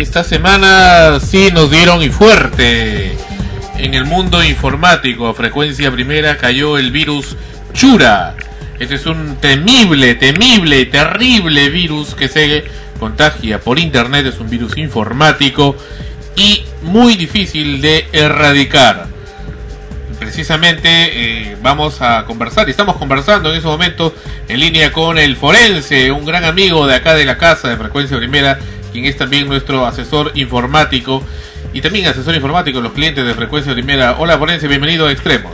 Esta 0.00 0.24
semana 0.24 1.20
sí 1.20 1.48
nos 1.54 1.70
dieron 1.70 2.02
y 2.02 2.10
fuerte. 2.10 3.16
En 3.78 3.94
el 3.94 4.04
mundo 4.04 4.44
informático, 4.44 5.26
a 5.26 5.32
frecuencia 5.32 5.90
primera, 5.90 6.36
cayó 6.36 6.76
el 6.76 6.90
virus 6.90 7.34
Chura. 7.72 8.36
Este 8.78 8.96
es 8.96 9.06
un 9.06 9.36
temible, 9.36 10.14
temible, 10.14 10.84
terrible 10.84 11.70
virus 11.70 12.14
que 12.14 12.28
se 12.28 12.64
contagia 13.00 13.58
por 13.58 13.78
internet. 13.78 14.26
Es 14.26 14.38
un 14.38 14.50
virus 14.50 14.76
informático 14.76 15.76
y 16.36 16.64
muy 16.82 17.14
difícil 17.14 17.80
de 17.80 18.06
erradicar. 18.12 19.06
Precisamente 20.18 20.88
eh, 20.90 21.56
vamos 21.62 22.02
a 22.02 22.24
conversar, 22.26 22.68
y 22.68 22.70
estamos 22.70 22.96
conversando 22.96 23.50
en 23.50 23.58
ese 23.58 23.66
momento 23.66 24.14
en 24.48 24.60
línea 24.60 24.92
con 24.92 25.18
el 25.18 25.36
forense, 25.36 26.10
un 26.10 26.24
gran 26.24 26.44
amigo 26.44 26.86
de 26.86 26.96
acá 26.96 27.14
de 27.14 27.24
la 27.24 27.38
casa 27.38 27.68
de 27.68 27.76
Frecuencia 27.76 28.16
Primera, 28.16 28.58
quien 28.96 29.04
es 29.04 29.18
también 29.18 29.46
nuestro 29.46 29.84
asesor 29.84 30.32
informático 30.36 31.22
y 31.74 31.82
también 31.82 32.06
asesor 32.06 32.34
informático 32.34 32.78
de 32.78 32.84
los 32.84 32.94
clientes 32.94 33.26
de 33.26 33.34
Frecuencia 33.34 33.74
Primera. 33.74 34.16
Hola 34.18 34.38
forense, 34.38 34.68
bienvenido 34.68 35.06
a 35.06 35.12
Extremos. 35.12 35.52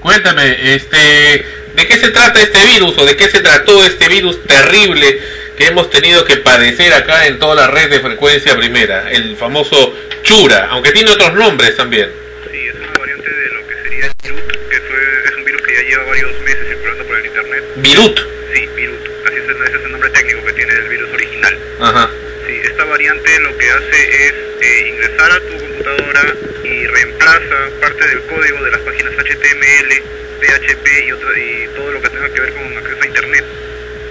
Cuéntame, 0.00 0.74
este, 0.74 1.46
¿de 1.74 1.86
qué 1.88 1.96
se 1.96 2.10
trata 2.10 2.38
este 2.38 2.58
virus 2.66 2.98
o 2.98 3.06
de 3.06 3.16
qué 3.16 3.28
se 3.30 3.40
trató 3.40 3.82
este 3.82 4.10
virus 4.10 4.44
terrible 4.44 5.18
que 5.56 5.68
hemos 5.68 5.88
tenido 5.88 6.22
que 6.26 6.36
padecer 6.36 6.92
acá 6.92 7.26
en 7.26 7.38
toda 7.38 7.54
la 7.54 7.68
red 7.68 7.88
de 7.88 8.00
frecuencia 8.00 8.54
primera? 8.54 9.10
El 9.10 9.36
famoso 9.36 9.94
Chura, 10.22 10.68
aunque 10.70 10.92
tiene 10.92 11.12
otros 11.12 11.32
nombres 11.32 11.74
también. 11.78 12.10
Sí, 12.52 12.58
es 12.58 12.74
una 12.74 12.92
variante 12.98 13.30
de 13.30 13.48
lo 13.54 13.66
que 13.66 13.74
sería 13.84 14.04
el 14.04 14.12
virus, 14.22 14.42
que 14.68 14.80
fue, 14.80 14.98
es 15.30 15.36
un 15.38 15.44
virus 15.46 15.62
que 15.62 15.74
ya 15.76 15.82
lleva 15.88 16.04
varios 16.04 16.40
meses 16.42 16.68
circulando 16.68 17.04
por 17.04 17.16
el 17.16 17.26
internet. 17.26 17.64
Virut. 17.76 18.20
Sí, 18.52 18.68
virus, 18.76 18.98
así 19.26 19.36
es, 19.36 19.44
ese 19.44 19.76
es 19.76 19.84
el 19.84 19.92
nombre 19.92 20.10
técnico 20.10 20.44
que 20.46 20.52
tiene 20.52 20.72
el 20.72 20.88
virus 20.88 21.12
original. 21.12 21.58
Ajá. 21.88 22.10
Sí, 22.46 22.60
esta 22.64 22.84
variante 22.84 23.40
lo 23.40 23.56
que 23.58 23.70
hace 23.70 24.26
es 24.26 24.34
eh, 24.60 24.88
ingresar 24.92 25.32
a 25.32 25.40
tu 25.40 25.58
computadora 25.58 26.34
y 26.64 26.86
reemplaza 26.86 27.56
parte 27.80 28.06
del 28.08 28.20
código 28.22 28.62
de 28.64 28.70
las 28.70 28.80
páginas 28.80 29.12
HTML, 29.18 30.02
PHP 30.40 31.06
y, 31.06 31.12
otra- 31.12 31.38
y 31.38 31.68
todo 31.74 31.92
lo 31.92 32.00
que 32.02 32.08
tenga 32.10 32.28
que 32.30 32.40
ver 32.40 32.52
con 32.52 32.76
acceso 32.78 33.02
a 33.02 33.06
Internet. 33.06 33.44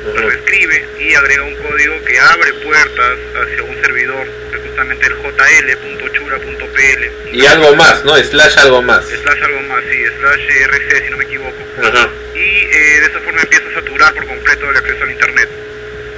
Lo 0.05 0.13
reescribe 0.29 0.85
y 0.99 1.15
agrega 1.15 1.43
un 1.43 1.55
código 1.55 1.95
que 2.05 2.19
abre 2.19 2.53
puertas 2.55 3.17
hacia 3.41 3.63
un 3.63 3.81
servidor, 3.81 4.27
que 4.51 4.57
es 4.57 4.63
justamente 4.63 5.07
el 5.07 5.13
jl.chura.pl. 5.15 7.11
Y 7.33 7.45
algo 7.47 7.75
más, 7.75 8.03
¿no? 8.05 8.15
Slash 8.17 8.57
algo 8.59 8.81
más. 8.83 9.05
Slash 9.07 9.43
algo 9.43 9.61
más, 9.63 9.83
sí, 9.89 10.03
slash 10.19 10.49
RC 10.69 11.05
si 11.05 11.09
no 11.11 11.17
me 11.17 11.23
equivoco. 11.23 11.57
Ajá. 11.81 12.09
Y 12.35 12.37
eh, 12.39 12.99
de 13.01 13.05
esa 13.07 13.19
forma 13.21 13.41
empieza 13.41 13.67
a 13.69 13.73
saturar 13.73 14.13
por 14.13 14.25
completo 14.27 14.69
el 14.69 14.77
acceso 14.77 15.03
al 15.03 15.11
Internet. 15.11 15.49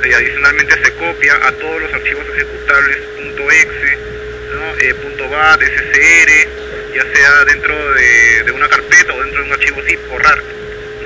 Y 0.04 0.14
adicionalmente 0.14 0.76
se 0.84 0.92
copia 0.94 1.36
a 1.48 1.52
todos 1.54 1.82
los 1.82 1.94
archivos 1.94 2.26
ejecutables 2.34 2.98
.exe, 3.38 3.98
¿no? 4.54 4.78
eh, 4.80 4.96
.bat, 5.30 5.62
SCR, 5.62 6.96
ya 6.96 7.04
sea 7.14 7.46
dentro 7.46 7.94
de, 7.94 8.44
de 8.44 8.52
una 8.52 8.68
carpeta 8.68 9.14
o 9.14 9.22
dentro 9.22 9.42
de 9.42 9.48
un 9.48 9.54
archivo 9.54 9.82
zip 9.86 10.00
o 10.12 10.18
RAR. 10.20 10.42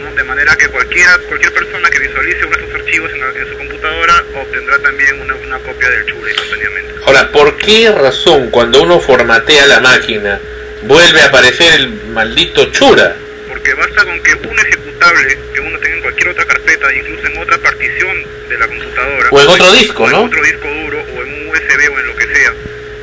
¿no? 0.02 0.14
De 0.16 0.24
manera 0.24 0.56
que 0.56 0.68
cualquiera, 0.70 1.18
cualquier 1.28 1.54
persona 1.54 1.90
que 1.90 2.00
visualice 2.00 2.46
uno 2.46 2.58
de 2.58 2.64
esos 2.64 2.76
archivos 2.76 3.12
en, 3.14 3.20
la- 3.20 3.40
en 3.40 3.48
su 3.50 3.58
computadora 3.58 4.24
obtendrá 4.36 4.80
también 4.80 5.22
una, 5.22 5.36
una 5.36 5.60
copia 5.60 5.90
del 5.90 6.06
chule 6.06 6.32
instantáneamente. 6.32 6.94
Ahora, 7.06 7.32
¿por 7.32 7.58
qué 7.58 7.92
razón 7.92 8.50
cuando 8.52 8.82
uno 8.84 9.00
formatea 9.00 9.66
la 9.68 9.80
máquina 9.80 10.40
vuelve 10.84 11.22
a 11.22 11.26
aparecer 11.28 11.74
el 11.74 11.90
maldito 12.14 12.72
Chura? 12.72 13.16
Porque 13.48 13.74
basta 13.74 14.04
con 14.06 14.22
que 14.24 14.34
un 14.34 14.60
ejecutable 14.60 15.38
que 15.54 15.60
uno 15.60 15.78
tenga 15.80 15.91
en 15.91 15.91
cualquier 16.22 16.30
otra 16.30 16.46
carpeta, 16.46 16.94
incluso 16.94 17.28
en 17.28 17.38
otra 17.42 17.58
partición 17.58 18.18
de 18.50 18.58
la 18.58 18.68
computadora, 18.68 19.30
O 19.32 19.42
en 19.42 19.48
otro 19.48 19.72
disco, 19.74 20.04
o 20.04 20.08
en 20.08 20.12
¿no? 20.12 20.24
otro 20.24 20.44
disco 20.44 20.68
duro, 20.68 20.98
o 21.00 21.22
en 21.22 21.34
un 21.34 21.48
USB 21.50 21.94
o 21.94 22.00
en 22.00 22.08
lo 22.08 22.16
que 22.16 22.28
sea, 22.36 22.54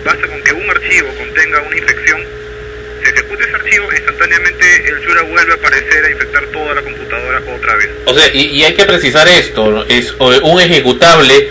basta 0.05 0.27
con 0.27 0.43
que 0.43 0.53
un 0.53 0.71
archivo 0.71 1.09
contenga 1.17 1.63
una 1.63 1.77
infección, 1.77 2.21
se 3.03 3.11
ejecute 3.11 3.45
ese 3.45 3.55
archivo, 3.55 3.93
instantáneamente 3.93 4.89
el 4.89 5.01
Shura 5.01 5.23
vuelve 5.23 5.53
a 5.53 5.57
aparecer 5.57 6.05
a 6.05 6.11
infectar 6.11 6.45
toda 6.47 6.75
la 6.75 6.83
computadora 6.83 7.43
otra 7.57 7.77
vez. 7.77 7.89
O 8.05 8.15
sea, 8.15 8.29
y, 8.33 8.41
y 8.47 8.65
hay 8.65 8.75
que 8.75 8.85
precisar 8.85 9.27
esto, 9.29 9.71
¿no? 9.71 9.85
es 9.85 10.15
un 10.19 10.61
ejecutable 10.61 11.49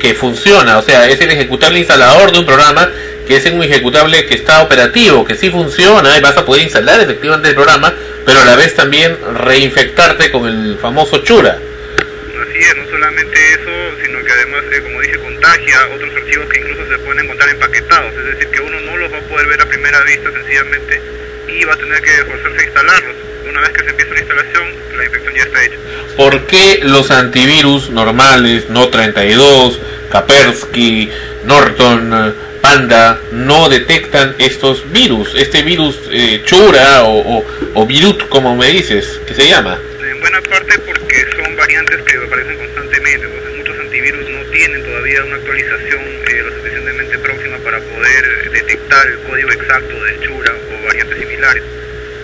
que 0.00 0.14
funciona, 0.14 0.78
o 0.78 0.82
sea, 0.82 1.08
es 1.08 1.20
el 1.20 1.30
ejecutable 1.30 1.78
instalador 1.78 2.32
de 2.32 2.38
un 2.38 2.46
programa 2.46 2.90
que 3.26 3.36
es 3.36 3.44
un 3.46 3.62
ejecutable 3.62 4.26
que 4.26 4.34
está 4.34 4.62
operativo, 4.62 5.24
que 5.24 5.36
sí 5.36 5.50
funciona 5.50 6.16
y 6.16 6.20
vas 6.20 6.36
a 6.36 6.44
poder 6.44 6.62
instalar 6.62 7.00
efectivamente 7.00 7.50
el 7.50 7.54
programa, 7.54 7.94
pero 8.24 8.40
a 8.40 8.44
la 8.44 8.56
vez 8.56 8.74
también 8.74 9.16
reinfectarte 9.34 10.30
con 10.30 10.46
el 10.46 10.78
famoso 10.78 11.22
Chura. 11.24 11.56
Así 11.56 12.58
es, 12.58 12.76
no 12.76 12.88
solamente 12.90 13.38
eso, 13.54 13.70
sino 14.04 14.24
que 14.24 14.32
además, 14.32 14.64
eh, 14.72 14.80
como 14.82 15.00
dije, 15.00 15.18
contagia 15.18 15.88
otros 15.94 16.14
archivos 16.16 16.48
que 16.48 16.60
incluso 16.60 16.86
se 16.88 16.98
pueden 16.98 17.24
encontrar 17.24 17.50
empaquetados, 17.50 18.14
es 18.14 18.24
decir, 18.26 18.48
que 18.48 18.60
uno 18.60 18.80
no 18.80 18.96
los 18.96 19.12
va 19.12 19.18
a 19.18 19.22
poder 19.22 19.46
ver 19.46 19.60
a 19.60 19.66
primera 19.66 20.00
vista 20.02 20.30
sencillamente 20.32 21.00
y 21.48 21.64
va 21.64 21.74
a 21.74 21.76
tener 21.76 22.00
que 22.02 22.24
forzarse 22.24 22.60
a 22.60 22.64
instalarlos. 22.64 23.29
Una 23.48 23.60
vez 23.60 23.70
que 23.70 23.84
se 23.84 23.90
empieza 23.90 24.14
la 24.14 24.20
instalación, 24.20 24.64
la 24.96 25.04
infección 25.04 25.34
ya 25.34 25.42
está 25.42 25.64
hecha. 25.64 25.76
¿Por 26.16 26.46
qué 26.46 26.80
los 26.82 27.10
antivirus 27.10 27.90
normales, 27.90 28.68
No 28.68 28.88
32, 28.88 29.80
Kaspersky, 30.10 31.10
Norton, 31.44 32.34
Panda, 32.60 33.18
no 33.32 33.68
detectan 33.68 34.34
estos 34.38 34.90
virus? 34.92 35.34
Este 35.34 35.62
virus 35.62 35.98
eh, 36.10 36.42
Chura 36.44 37.04
o, 37.04 37.38
o, 37.38 37.44
o 37.74 37.86
Virut, 37.86 38.28
como 38.28 38.56
me 38.56 38.66
dices, 38.68 39.20
que 39.26 39.34
se 39.34 39.48
llama. 39.48 39.78
En 40.08 40.20
buena 40.20 40.40
parte 40.42 40.78
porque 40.80 41.26
son 41.36 41.56
variantes 41.56 42.02
que 42.02 42.16
aparecen 42.18 42.58
constantemente, 42.58 43.26
entonces 43.26 43.56
muchos 43.56 43.78
antivirus 43.78 44.28
no 44.28 44.42
tienen 44.50 44.82
todavía 44.82 45.24
una 45.24 45.36
actualización 45.36 46.00
eh, 46.28 46.42
lo 46.44 46.52
suficientemente 46.56 47.18
próxima 47.18 47.56
para 47.58 47.78
poder 47.80 48.50
detectar 48.52 49.06
el 49.06 49.18
código 49.20 49.50
exacto 49.52 50.04
de 50.04 50.20
Chura 50.20 50.52
o 50.52 50.86
variantes 50.86 51.18
similares. 51.18 51.62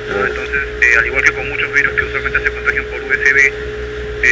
¿No? 0.09 0.27
Entonces, 0.27 0.63
eh, 0.81 0.97
al 0.99 1.07
igual 1.07 1.25
que 1.25 1.33
con 1.33 1.49
muchos 1.49 1.73
virus 1.73 1.93
que 1.95 2.05
usualmente 2.05 2.41
se 2.41 2.51
contagian 2.51 2.85
por 2.85 3.01
USB, 3.03 3.37
eh, 3.37 3.53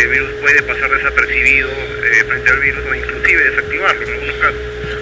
el 0.03 0.09
virus 0.09 0.31
puede 0.41 0.63
pasar 0.63 0.91
desapercibido 0.91 1.69
eh, 1.71 2.25
frente 2.27 2.51
al 2.51 2.61
virus 2.61 2.85
o 2.91 2.95
inclusive 2.95 3.45
desactivarlo 3.51 4.03
en 4.03 4.13
algunos 4.13 4.37
casos. 4.37 4.61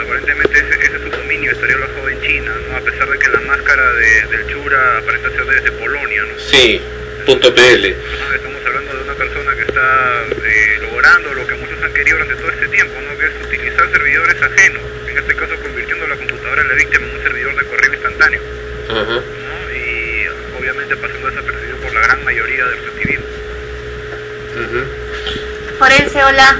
Aparentemente 0.00 0.58
ese, 0.58 0.74
ese 0.74 0.96
es 0.96 1.02
su 1.02 1.10
dominio, 1.10 1.52
estaría 1.52 1.76
alojado 1.76 2.08
en 2.08 2.20
China, 2.22 2.52
¿no? 2.68 2.76
a 2.76 2.80
pesar 2.80 3.08
de 3.08 3.16
que 3.18 3.28
la 3.28 3.40
máscara 3.42 3.92
de, 3.92 4.26
del 4.26 4.44
Chura 4.48 4.98
aparenta 4.98 5.30
ser 5.30 5.46
desde 5.46 5.70
Polonia. 5.70 6.22
¿no? 6.22 6.34
Sí, 6.50 6.80
punto 7.24 7.54
PL. 7.54 7.94
Estamos 8.34 8.66
hablando 8.66 8.96
de 8.96 9.02
una 9.04 9.14
persona 9.14 9.54
que 9.54 9.62
está 9.62 10.24
eh, 10.44 10.78
logrando 10.80 11.32
lo 11.34 11.46
que 11.46 11.54
muchos 11.54 11.80
han 11.82 11.92
querido 11.92 12.18
durante 12.18 12.34
todo 12.42 12.50
este 12.50 12.66
tiempo, 12.68 13.00
¿no? 13.02 13.16
que 13.18 13.26
es 13.26 13.32
utilizar 13.46 13.88
servidores 13.92 14.42
ajenos, 14.42 14.82
en 15.08 15.18
este 15.18 15.36
caso 15.36 15.54
convirtiendo 15.62 16.08
la 16.08 16.16
computadora 16.16 16.62
de 16.64 16.68
la 16.70 16.74
víctima 16.74 17.06
en 17.06 17.14
un 17.14 17.22
servidor 17.22 17.54
de 17.56 17.64
correo 17.66 17.92
instantáneo, 17.94 18.40
Ajá. 18.90 19.20
y 19.70 20.26
obviamente 20.58 20.96
pasando 20.96 21.28
desapercibido 21.30 21.76
por 21.78 21.94
la 21.94 22.00
gran 22.00 22.24
mayoría 22.24 22.64
de 22.64 22.76
los 22.76 22.86
antivirus. 24.58 24.88
Forense, 25.78 26.24
hola. 26.24 26.56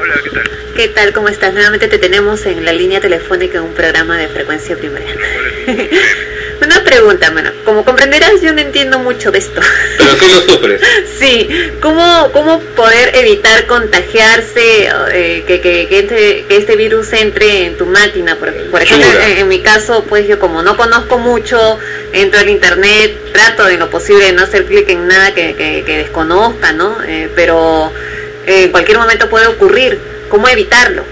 Hola, 0.00 0.14
¿qué 0.22 0.30
tal? 0.30 0.50
¿Qué 0.74 0.88
tal? 0.88 1.12
¿Cómo 1.12 1.28
estás? 1.28 1.52
Nuevamente 1.52 1.86
te 1.86 1.98
tenemos 1.98 2.46
en 2.46 2.64
la 2.64 2.72
línea 2.72 3.00
telefónica 3.00 3.58
en 3.58 3.64
un 3.64 3.74
programa 3.74 4.16
de 4.16 4.28
frecuencia 4.28 4.76
primera. 4.76 5.06
Una 6.62 6.82
pregunta, 6.82 7.30
bueno, 7.30 7.50
como 7.64 7.84
comprenderás 7.84 8.40
yo 8.40 8.52
no 8.52 8.60
entiendo 8.60 8.98
mucho 8.98 9.30
de 9.30 9.38
esto. 9.38 9.60
¿Pero 9.98 10.18
qué 10.18 10.28
lo 10.28 10.40
sufres? 10.42 10.80
Sí, 11.18 11.48
¿cómo, 11.80 12.30
cómo 12.32 12.60
poder 12.76 13.14
evitar 13.16 13.66
contagiarse, 13.66 14.88
eh, 15.12 15.44
que, 15.46 15.60
que, 15.60 15.86
que, 15.88 15.98
este, 16.00 16.44
que 16.48 16.56
este 16.56 16.76
virus 16.76 17.12
entre 17.12 17.66
en 17.66 17.76
tu 17.78 17.86
máquina? 17.86 18.36
Por, 18.36 18.52
por 18.70 18.82
ejemplo, 18.82 19.08
en, 19.26 19.38
en 19.38 19.48
mi 19.48 19.60
caso, 19.60 20.04
pues 20.08 20.26
yo 20.26 20.38
como 20.38 20.62
no 20.62 20.76
conozco 20.76 21.18
mucho, 21.18 21.78
entro 22.14 22.40
al 22.40 22.48
internet, 22.48 23.12
trato 23.32 23.66
de 23.66 23.76
lo 23.76 23.90
posible 23.90 24.24
de 24.24 24.32
no 24.32 24.42
hacer 24.42 24.64
clic 24.64 24.88
en 24.88 25.06
nada 25.06 25.34
que, 25.34 25.54
que, 25.54 25.82
que 25.84 25.98
desconozca, 25.98 26.72
¿no? 26.72 26.96
Eh, 27.06 27.28
pero 27.34 27.92
eh, 28.46 28.64
en 28.64 28.70
cualquier 28.70 28.98
momento 28.98 29.28
puede 29.28 29.46
ocurrir. 29.46 29.98
¿Cómo 30.28 30.48
evitarlo? 30.48 31.04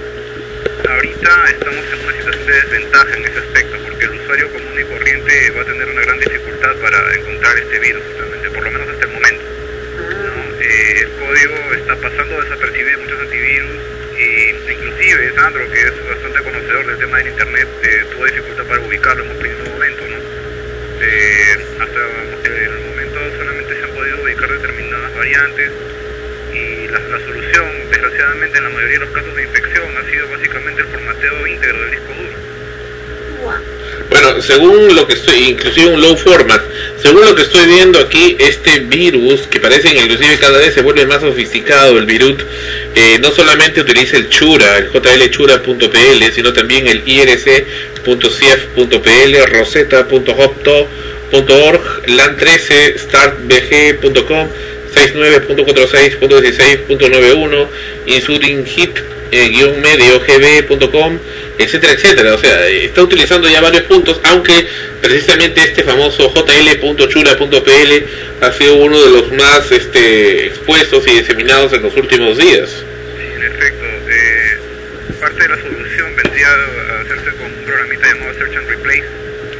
Ahorita 0.88 1.30
estamos 1.50 1.84
en 1.92 2.00
una 2.02 2.16
situación 2.16 2.46
de 2.46 2.52
desventaja 2.54 3.16
en 3.16 3.24
ese 3.26 3.38
aspecto, 3.38 3.76
porque 3.84 4.04
el 4.04 4.10
usuario 4.12 4.48
común 4.48 4.80
y 4.80 4.84
corriente 4.84 5.50
va 5.50 5.62
a 5.62 5.64
tener 5.64 5.88
una 5.88 6.00
gran 6.02 6.18
dificultad 6.18 6.74
para 6.76 7.14
encontrar 7.14 7.58
este 7.58 7.78
virus, 7.78 8.02
justamente, 8.08 8.50
por 8.50 8.64
lo 8.64 8.70
menos 8.70 8.88
eh, 10.72 11.00
el 11.02 11.08
código 11.18 11.54
está 11.74 11.96
pasando 11.96 12.40
desapercibido 12.40 12.90
en 12.90 13.00
muchos 13.02 13.20
antivirus 13.20 13.80
y 14.16 14.72
inclusive 14.72 15.34
Sandro, 15.34 15.70
que 15.70 15.80
es 15.80 16.08
bastante 16.08 16.42
conocedor 16.42 16.86
del 16.86 16.98
tema 16.98 17.18
del 17.18 17.28
internet, 17.28 17.68
eh, 17.82 18.04
tuvo 18.12 18.24
dificultad 18.26 18.64
para 18.64 18.80
ubicarlo 18.80 19.24
en 19.24 19.30
un 19.30 19.38
primer 19.38 19.68
momento, 19.68 20.02
¿no? 20.08 20.41
Eh, 21.04 21.56
hasta 21.80 21.98
el 22.46 22.80
momento 22.80 23.18
solamente 23.36 23.74
se 23.74 23.84
han 23.84 23.90
podido 23.90 24.22
ubicar 24.22 24.48
determinadas 24.48 25.14
variantes 25.16 25.72
y 26.54 26.86
la, 26.88 27.00
la 27.00 27.18
solución, 27.26 27.66
desgraciadamente 27.90 28.58
en 28.58 28.64
la 28.64 28.70
mayoría 28.70 28.98
de 29.00 29.04
los 29.06 29.14
casos 29.14 29.34
de 29.34 29.42
infección, 29.42 29.96
ha 29.96 30.10
sido 30.10 30.28
básicamente 30.28 30.82
el 30.82 30.88
formateo 30.88 31.46
íntegro 31.46 31.80
del 31.80 31.90
disco 31.90 32.12
duro. 32.14 32.36
Bueno, 34.10 34.42
según 34.42 34.94
lo 34.94 35.06
que 35.06 35.14
estoy, 35.14 35.50
inclusive 35.50 35.86
un 35.86 36.00
low 36.00 36.16
format, 36.16 36.62
según 37.02 37.24
lo 37.24 37.34
que 37.34 37.42
estoy 37.42 37.66
viendo 37.66 37.98
aquí, 37.98 38.36
este 38.38 38.80
virus, 38.80 39.46
que 39.48 39.60
parece 39.60 39.92
que 39.92 40.00
inclusive 40.00 40.38
cada 40.38 40.58
vez 40.58 40.74
se 40.74 40.82
vuelve 40.82 41.06
más 41.06 41.20
sofisticado, 41.20 41.98
el 41.98 42.06
virus, 42.06 42.36
eh, 42.94 43.18
no 43.20 43.30
solamente 43.30 43.80
utiliza 43.80 44.16
el 44.16 44.28
Chura, 44.28 44.78
el 44.78 44.90
jlchura.pl, 44.90 46.32
sino 46.32 46.52
también 46.52 46.86
el 46.86 47.02
irc.cief.pl, 47.06 47.66
rosetta.hopto.org, 49.46 52.06
lan13, 52.06 52.98
startbg.com, 52.98 54.48
69.46.16.91, 54.94 57.66
insulinhit-medio 58.06 60.20
gb.com, 60.20 61.18
etcétera, 61.58 61.92
etcétera. 61.92 62.34
O 62.34 62.38
sea, 62.38 62.66
eh, 62.68 62.84
está 62.86 63.02
utilizando 63.02 63.48
ya 63.48 63.60
varios 63.60 63.82
puntos, 63.84 64.20
aunque 64.24 64.66
precisamente 65.00 65.60
este 65.62 65.82
famoso 65.82 66.30
jl.chula.pl 66.30 68.06
ha 68.40 68.52
sido 68.52 68.76
uno 68.76 69.02
de 69.02 69.10
los 69.10 69.32
más 69.32 69.70
este, 69.72 70.46
expuestos 70.46 71.04
y 71.06 71.10
diseminados 71.18 71.72
en 71.72 71.82
los 71.82 71.96
últimos 71.96 72.38
días. 72.38 72.70
En 73.36 73.42
efecto, 73.42 73.84
eh, 74.08 74.58
parte 75.20 75.42
de 75.42 75.48
la 75.48 75.56
solución 75.56 76.14
vendría 76.16 76.48
a 76.48 77.00
hacerse 77.02 77.30
con 77.36 77.46
un 77.46 77.64
programita 77.64 78.06
llamado 78.08 78.34
Search 78.34 78.56
and 78.56 78.68
Replace, 78.68 79.04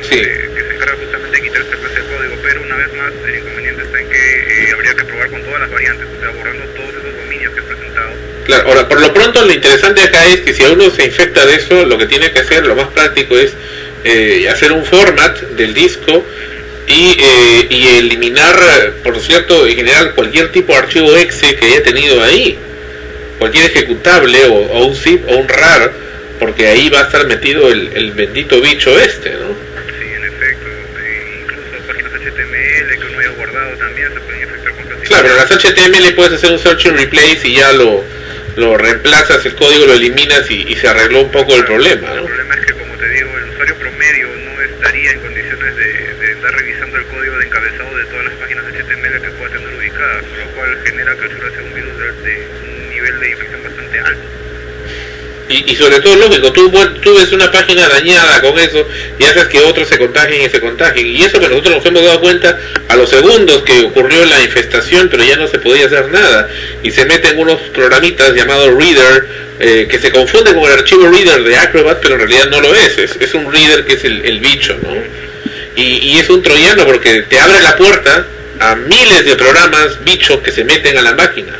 Sí. 0.02 0.14
eh, 0.18 0.48
que 0.54 0.62
se 0.62 0.74
encarga 0.74 0.96
justamente 0.96 1.36
de 1.38 1.42
quitar 1.44 1.62
esta 1.62 1.76
clase 1.76 1.94
de 1.94 2.02
código, 2.16 2.34
pero 2.42 2.60
una 2.62 2.76
vez 2.76 2.92
más 2.94 3.12
el 3.28 3.34
inconveniente 3.36 3.82
está 3.82 4.00
en 4.00 4.08
que 4.08 4.18
eh, 4.18 4.72
habría 4.74 4.94
que 4.94 5.04
probar 5.04 5.30
con 5.30 5.42
todas 5.42 5.60
las 5.60 5.61
variantes, 5.72 6.06
o 6.06 6.20
sea, 6.20 6.30
borrando 6.30 6.64
todos 6.76 6.90
esos 6.90 7.16
dominios 7.16 7.52
que 7.52 7.60
he 7.60 7.62
presentado. 7.62 8.10
Claro, 8.44 8.68
ahora, 8.68 8.88
por 8.88 9.00
lo 9.00 9.14
pronto 9.14 9.44
lo 9.44 9.52
interesante 9.52 10.02
acá 10.02 10.26
es 10.26 10.40
que 10.40 10.52
si 10.52 10.62
uno 10.64 10.90
se 10.90 11.04
infecta 11.04 11.46
de 11.46 11.56
eso, 11.56 11.86
lo 11.86 11.98
que 11.98 12.06
tiene 12.06 12.30
que 12.30 12.40
hacer, 12.40 12.66
lo 12.66 12.74
más 12.74 12.88
práctico 12.88 13.36
es 13.36 13.52
eh, 14.04 14.48
hacer 14.48 14.72
un 14.72 14.84
format 14.84 15.38
del 15.40 15.74
disco 15.74 16.24
y, 16.86 17.16
eh, 17.18 17.66
y 17.70 17.88
eliminar, 17.98 18.94
por 19.02 19.18
cierto, 19.20 19.66
en 19.66 19.76
general 19.76 20.14
cualquier 20.14 20.50
tipo 20.52 20.72
de 20.72 20.78
archivo 20.78 21.16
exe 21.16 21.56
que 21.56 21.66
haya 21.66 21.82
tenido 21.82 22.22
ahí, 22.22 22.58
cualquier 23.38 23.66
ejecutable 23.66 24.46
o, 24.46 24.86
un 24.86 24.96
zip 24.96 25.28
o 25.28 25.36
un 25.36 25.48
rar, 25.48 25.92
porque 26.38 26.66
ahí 26.66 26.88
va 26.88 27.00
a 27.00 27.04
estar 27.04 27.26
metido 27.26 27.70
el 27.70 28.12
bendito 28.12 28.60
bicho 28.60 28.98
este, 28.98 29.30
¿no? 29.30 29.72
Sí, 29.98 30.08
en 30.16 30.24
efecto, 30.24 30.66
eh, 30.68 31.42
incluso 31.42 31.86
páginas 31.86 32.12
HTML 32.12 32.98
que 32.98 33.06
uno 33.06 33.18
haya 33.18 33.30
guardado 33.30 33.76
también 33.76 34.08
se 34.12 34.20
pueden 34.20 34.42
infectar 34.42 34.72
con 34.72 34.84
facilidad. 34.84 35.06
Claro, 35.06 35.11
pero 35.22 35.36
las 35.36 35.50
HTML 35.50 36.14
puedes 36.14 36.32
hacer 36.32 36.50
un 36.50 36.58
search 36.58 36.86
and 36.86 36.96
replace 36.96 37.46
y 37.46 37.54
ya 37.54 37.72
lo, 37.72 38.02
lo 38.56 38.76
reemplazas, 38.76 39.46
el 39.46 39.54
código 39.54 39.86
lo 39.86 39.94
eliminas 39.94 40.50
y, 40.50 40.66
y 40.68 40.74
se 40.74 40.88
arregló 40.88 41.22
un 41.22 41.30
poco 41.30 41.54
el 41.54 41.64
problema, 41.64 42.08
¿no 42.08 42.22
el 42.22 43.50
usuario 43.50 43.74
promedio 43.76 44.28
no 44.44 44.62
estaría 44.62 45.12
en 45.12 45.20
condiciones 45.20 45.76
de, 45.76 46.14
de 46.14 46.32
estar 46.32 46.52
revisando 46.52 46.96
el 46.98 47.04
código 47.04 47.38
de 47.38 47.46
encabezado 47.46 47.96
de 47.96 48.04
todas 48.06 48.24
las 48.24 48.34
páginas 48.34 48.64
HTML 48.64 49.22
que 49.22 49.30
pueda 49.30 49.52
tener 49.52 49.74
ubicadas, 49.74 50.24
lo 50.38 50.46
cual 50.56 50.78
genera 50.84 51.14
que 51.14 51.24
el 51.24 51.30
Shura 51.30 51.50
sea 51.50 51.62
un 51.62 51.74
virus 51.74 51.98
de, 51.98 52.30
de 52.30 52.46
un 52.64 52.90
nivel 52.90 53.20
de 53.20 53.30
infección 53.30 53.62
bastante 53.62 53.98
alto. 54.00 54.22
Y, 55.52 55.76
sobre 55.76 56.00
todo, 56.00 56.16
lógico, 56.16 56.52
tú, 56.52 56.70
tú 57.02 57.14
ves 57.16 57.32
una 57.32 57.50
página 57.50 57.88
dañada 57.88 58.40
con 58.40 58.58
eso 58.58 58.86
y 59.18 59.24
haces 59.24 59.46
que 59.46 59.60
otros 59.60 59.88
se 59.88 59.98
contagien 59.98 60.42
y 60.42 60.48
se 60.48 60.60
contagien. 60.60 61.06
Y 61.06 61.22
eso 61.22 61.38
que 61.38 61.48
nosotros 61.48 61.76
nos 61.76 61.86
hemos 61.86 62.02
dado 62.02 62.20
cuenta 62.20 62.58
a 62.88 62.96
los 62.96 63.10
segundos 63.10 63.62
que 63.62 63.80
ocurrió 63.82 64.24
la 64.24 64.42
infestación, 64.42 65.08
pero 65.10 65.24
ya 65.24 65.36
no 65.36 65.46
se 65.48 65.58
podía 65.58 65.86
hacer 65.86 66.10
nada. 66.10 66.48
Y 66.82 66.90
se 66.90 67.04
meten 67.04 67.38
unos 67.38 67.60
programitas 67.74 68.34
llamados 68.34 68.74
Reader, 68.74 69.26
eh, 69.60 69.86
que 69.90 69.98
se 69.98 70.10
confunden 70.10 70.54
con 70.54 70.64
el 70.64 70.78
archivo 70.78 71.08
Reader 71.08 71.42
de 71.44 71.56
Acrobat, 71.56 72.00
pero 72.00 72.14
en 72.14 72.20
realidad 72.20 72.48
no 72.48 72.60
lo 72.60 72.74
es. 72.74 72.98
Es, 72.98 73.16
es 73.20 73.34
un 73.34 73.52
Reader 73.52 73.84
que 73.84 73.94
es 73.94 74.04
el, 74.04 74.24
el 74.24 74.40
bicho, 74.40 74.76
¿no? 74.82 74.94
Y, 75.76 75.82
y 75.82 76.18
es 76.18 76.28
un 76.28 76.42
troyano 76.42 76.84
porque 76.84 77.22
te 77.22 77.38
abre 77.38 77.60
la 77.62 77.76
puerta 77.76 78.26
a 78.60 78.76
miles 78.76 79.24
de 79.24 79.34
programas 79.36 80.04
bichos 80.04 80.40
que 80.40 80.52
se 80.52 80.64
meten 80.64 80.96
a 80.96 81.02
la 81.02 81.14
máquina. 81.14 81.52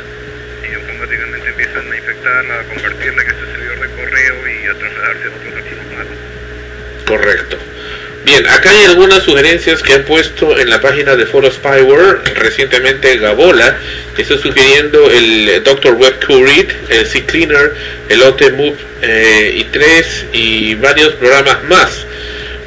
Y 0.69 0.73
automáticamente 0.73 1.49
empiezan 1.49 1.91
a 1.91 1.95
infectarla, 1.97 2.59
a 2.59 2.63
convertirla 2.63 3.21
en 3.23 3.29
este 3.29 3.45
servidor 3.51 3.79
de 3.81 3.87
correo 3.89 4.35
y 4.47 4.67
a 4.67 4.73
trasladarse 4.73 5.23
a 5.25 5.29
otros 5.29 5.53
archivos 5.57 5.85
más. 5.97 6.07
Correcto. 7.13 7.57
Bien, 8.25 8.47
acá 8.47 8.71
hay 8.71 8.85
algunas 8.85 9.21
sugerencias 9.21 9.83
que 9.83 9.93
han 9.93 10.03
puesto 10.03 10.57
en 10.57 10.67
la 10.67 10.81
página 10.81 11.15
de 11.15 11.27
Foro 11.27 11.51
Spyware. 11.51 12.21
Recientemente 12.33 13.17
Gabola 13.17 13.77
está 14.17 14.35
sugiriendo 14.37 15.11
el 15.11 15.61
Dr. 15.63 15.93
Web 15.93 16.15
QRead, 16.25 16.69
el 16.89 17.05
CCleaner, 17.07 17.73
el 18.09 18.23
OTMove 18.23 18.77
eh, 19.03 19.63
i3 19.71 20.05
y 20.31 20.73
varios 20.75 21.13
programas 21.13 21.63
más. 21.65 22.07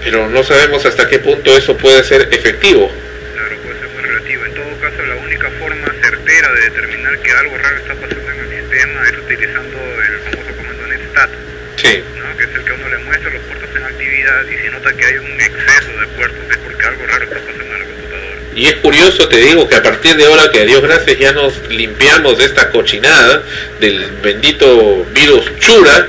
Pero 0.04 0.28
no 0.28 0.44
sabemos 0.44 0.86
hasta 0.86 1.08
qué 1.08 1.18
punto 1.18 1.56
eso 1.56 1.76
puede 1.76 2.04
ser 2.04 2.28
efectivo. 2.30 2.92
Claro, 3.34 3.56
puede 3.64 3.80
ser 3.80 3.88
muy 3.88 4.02
relativo. 4.04 4.44
En 4.44 4.54
todo 4.54 4.80
caso, 4.80 5.06
la 5.06 5.16
única 5.16 5.50
forma 5.58 5.86
certera 6.04 6.52
de 6.52 6.60
determinar 6.60 7.18
que 7.18 7.32
algo 7.32 7.58
raro 7.58 7.76
está 7.78 7.94
pasando 7.94 8.30
en 8.30 8.38
el 8.38 8.60
sistema 8.60 9.08
es 9.08 9.18
utilizando 9.18 9.78
el 10.06 10.18
famoso 10.30 10.56
comando 10.56 10.86
netstat, 10.86 11.30
Sí. 11.76 12.02
¿no? 12.16 12.36
que 12.38 12.44
es 12.44 12.54
el 12.54 12.64
que 12.64 12.70
a 12.70 12.74
uno 12.74 12.88
le 12.88 12.98
muestra 12.98 13.30
los 13.30 13.42
puertos 13.42 13.68
en 13.76 13.82
actividad 13.84 14.44
y 14.48 14.56
si 14.62 14.68
nota 14.86 14.96
que 14.96 15.06
hay 15.06 15.16
un 15.16 15.40
exceso 15.40 16.00
de 16.00 16.06
puertos 16.16 16.38
es 16.50 16.56
porque 16.58 16.86
algo 16.86 17.06
raro 17.06 17.24
está 17.24 17.38
pasando 17.38 17.74
en 17.74 17.78
la 17.80 17.84
computadora. 17.86 18.36
Y 18.54 18.66
es 18.66 18.74
curioso, 18.76 19.28
te 19.28 19.36
digo, 19.38 19.68
que 19.68 19.76
a 19.76 19.82
partir 19.82 20.16
de 20.16 20.26
ahora 20.26 20.50
que 20.50 20.60
a 20.60 20.64
Dios 20.64 20.82
gracias 20.82 21.18
ya 21.18 21.32
nos 21.32 21.54
limpiamos 21.68 22.38
de 22.38 22.44
esta 22.44 22.70
cochinada 22.70 23.42
del 23.80 24.06
bendito 24.22 25.04
virus 25.12 25.50
Chura, 25.58 26.08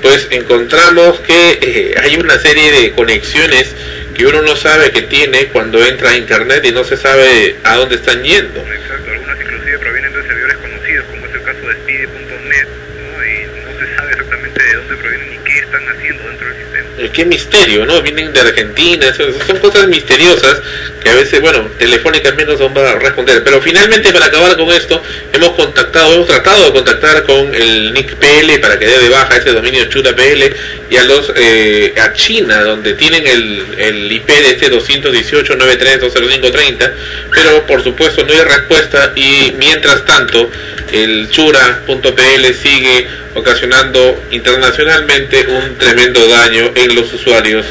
pues 0.00 0.26
encontramos 0.30 1.20
que 1.20 1.58
eh, 1.60 1.94
hay 2.00 2.16
una 2.16 2.38
serie 2.38 2.72
de 2.72 2.92
conexiones 2.92 3.74
que 4.14 4.26
uno 4.26 4.42
no 4.42 4.56
sabe 4.56 4.90
que 4.90 5.02
tiene 5.02 5.46
cuando 5.46 5.84
entra 5.84 6.10
a 6.10 6.16
internet 6.16 6.64
y 6.64 6.72
no 6.72 6.84
se 6.84 6.96
sabe 6.96 7.56
a 7.64 7.76
dónde 7.76 7.96
están 7.96 8.22
yendo. 8.22 8.60
Exacto, 8.60 9.10
algunas 9.10 9.40
inclusive 9.40 9.78
provienen 9.78 10.12
de 10.12 10.22
servidores 10.26 10.56
conocidos, 10.58 11.06
como 11.10 11.26
es 11.26 11.34
el 11.34 11.42
caso 11.42 11.66
de 11.66 11.74
Speedy.net, 11.74 12.68
¿no? 12.98 13.24
y 13.24 13.64
no 13.64 13.78
se 13.78 13.96
sabe 13.96 14.10
exactamente 14.12 14.62
de 14.62 14.74
dónde 14.74 14.96
provienen 14.96 15.30
ni 15.30 15.38
qué 15.38 15.58
están 15.58 15.88
haciendo 15.88 16.28
dentro 16.28 16.48
del 16.48 16.56
sistema. 16.56 16.88
Eh, 16.98 17.01
Qué 17.12 17.24
misterio, 17.24 17.84
¿no? 17.84 18.00
Vienen 18.02 18.32
de 18.32 18.40
Argentina, 18.40 19.12
son 19.14 19.58
cosas 19.58 19.88
misteriosas 19.88 20.60
que 21.02 21.10
a 21.10 21.14
veces, 21.14 21.40
bueno, 21.40 21.68
telefónicamente 21.78 22.56
no 22.56 22.68
van 22.70 22.86
a 22.86 22.94
responder. 22.94 23.42
Pero 23.44 23.60
finalmente, 23.60 24.12
para 24.12 24.26
acabar 24.26 24.56
con 24.56 24.70
esto, 24.70 25.02
hemos 25.32 25.50
contactado, 25.50 26.14
hemos 26.14 26.26
tratado 26.26 26.66
de 26.66 26.72
contactar 26.72 27.24
con 27.24 27.54
el 27.54 27.92
Nick 27.92 28.16
PL 28.16 28.58
para 28.60 28.78
que 28.78 28.86
dé 28.86 28.98
de 28.98 29.08
baja 29.08 29.36
ese 29.36 29.50
dominio 29.50 29.84
Chura 29.86 30.14
PL 30.14 30.54
y 30.90 30.96
a 30.96 31.04
los 31.04 31.32
eh, 31.36 31.94
a 32.00 32.12
China, 32.12 32.62
donde 32.62 32.94
tienen 32.94 33.26
el, 33.26 33.66
el 33.78 34.12
IP 34.12 34.28
de 34.28 34.50
este 34.50 34.70
218.93.205.30, 34.70 36.92
pero 37.34 37.66
por 37.66 37.82
supuesto 37.82 38.24
no 38.24 38.32
hay 38.32 38.40
respuesta 38.40 39.12
y 39.16 39.54
mientras 39.58 40.04
tanto 40.04 40.50
el 40.92 41.28
chura.pl 41.30 42.54
sigue 42.54 43.08
ocasionando 43.34 44.22
internacionalmente 44.30 45.46
un 45.46 45.76
tremendo 45.78 46.28
daño 46.28 46.70
en 46.74 46.94
los 46.94 47.01
usuarios 47.12 47.66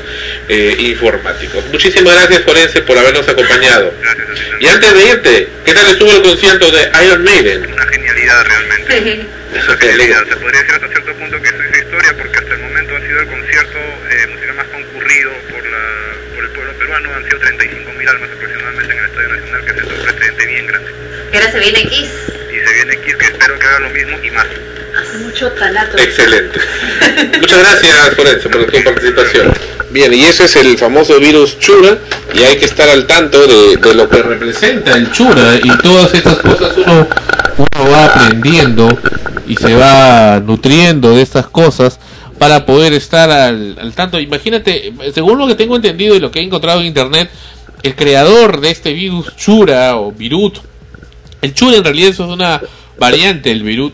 eh, 0.50 0.76
informáticos. 0.80 1.64
Muchísimas 1.68 2.16
gracias 2.16 2.42
Forense 2.42 2.82
por 2.82 2.98
habernos 2.98 3.28
acompañado. 3.28 3.94
Gracias. 4.02 4.28
Y 4.60 4.68
antes 4.68 4.94
de 4.94 5.06
irte, 5.06 5.48
¿qué 5.66 5.74
tal 5.74 5.88
estuvo 5.92 6.12
el 6.12 6.22
concierto 6.22 6.72
de 6.72 6.90
Iron 7.06 7.24
Maiden? 7.24 7.72
Una 7.72 7.86
genialidad 7.86 8.46
realmente. 8.46 9.28
Eso 9.54 9.72
Una 9.72 9.78
genialidad. 9.78 10.28
Se 10.28 10.36
podría 10.38 10.60
decir 10.62 10.76
hasta 10.76 10.88
cierto 10.88 11.14
punto 11.14 11.42
que 11.42 11.50
eso 11.50 11.58
hizo 11.70 11.84
historia 11.84 12.14
porque 12.18 12.38
hasta 12.38 12.54
el 12.54 12.60
momento 12.62 12.96
ha 12.96 13.02
sido 13.02 13.20
el 13.20 13.28
concierto 13.28 13.80
eh, 14.10 14.28
musical 14.28 14.56
más 14.56 14.68
concurrido 14.68 15.32
por, 15.52 15.66
la, 15.66 15.84
por 16.36 16.44
el 16.44 16.50
pueblo 16.52 16.74
peruano. 16.74 17.16
Han 17.16 17.24
sido 17.26 17.40
35.000 17.40 18.10
almas 18.10 18.30
aproximadamente 18.32 18.94
en 18.94 19.00
el 19.00 19.06
Estadio 19.06 19.30
Nacional, 19.30 19.66
que 19.66 19.72
es 19.72 19.84
un 19.84 20.04
precedente 20.04 20.46
bien 20.48 20.68
grande. 20.68 20.92
Y 21.32 21.36
ahora 21.38 21.52
se 21.52 21.60
viene 21.60 21.88
Kiss. 21.88 22.41
Se 22.64 22.74
viene 22.74 23.02
que 23.02 23.12
espero 23.12 23.60
que 23.60 23.66
haga 23.66 23.80
lo 23.80 23.90
mismo 23.90 24.18
y 24.24 24.32
más. 24.32 24.46
Hace 25.02 25.18
mucho 25.20 25.52
talato. 25.52 25.98
Excelente. 25.98 26.60
Muchas 27.40 27.60
gracias 27.60 28.16
Forense 28.16 28.50
por 28.50 28.66
tu 28.66 28.84
participación. 28.84 29.54
Bien, 29.90 30.14
y 30.14 30.26
ese 30.26 30.46
es 30.46 30.56
el 30.56 30.78
famoso 30.78 31.20
virus 31.20 31.60
Chura 31.60 31.98
y 32.34 32.44
hay 32.44 32.58
que 32.58 32.66
estar 32.66 32.88
al 32.90 33.08
tanto 33.08 33.46
de, 33.46 33.78
de 33.78 33.94
lo 33.96 34.08
que 34.08 34.22
representa 34.22 34.96
el 34.96 35.12
Chura 35.12 35.56
y 35.62 35.78
todas 35.80 36.14
estas 36.14 36.38
cosas 36.38 36.78
uno, 36.78 37.08
uno 37.58 37.92
va 37.92 38.06
aprendiendo 38.06 38.88
y 39.48 39.56
se 39.58 39.76
va 39.76 40.40
nutriendo 40.40 41.16
de 41.16 41.24
estas 41.24 41.48
cosas 41.48 42.00
para 42.38 42.66
poder 42.66 42.94
estar 42.94 43.30
al, 43.30 43.78
al 43.80 43.94
tanto. 43.94 44.20
Imagínate, 44.20 44.94
según 45.14 45.38
lo 45.38 45.48
que 45.48 45.56
tengo 45.56 45.76
entendido 45.76 46.16
y 46.16 46.20
lo 46.20 46.32
que 46.32 46.40
he 46.40 46.44
encontrado 46.44 46.80
en 46.80 46.88
internet, 46.88 47.30
el 47.84 47.96
creador 47.96 48.62
de 48.62 48.72
este 48.72 48.94
virus 48.94 49.36
Chura 49.36 49.96
o 49.98 50.12
Virut 50.12 50.60
El 51.42 51.54
chura 51.54 51.78
en 51.78 51.84
realidad 51.84 52.10
eso 52.10 52.26
es 52.26 52.30
una 52.30 52.62
variante 52.98 53.50
del 53.50 53.64
virut. 53.64 53.94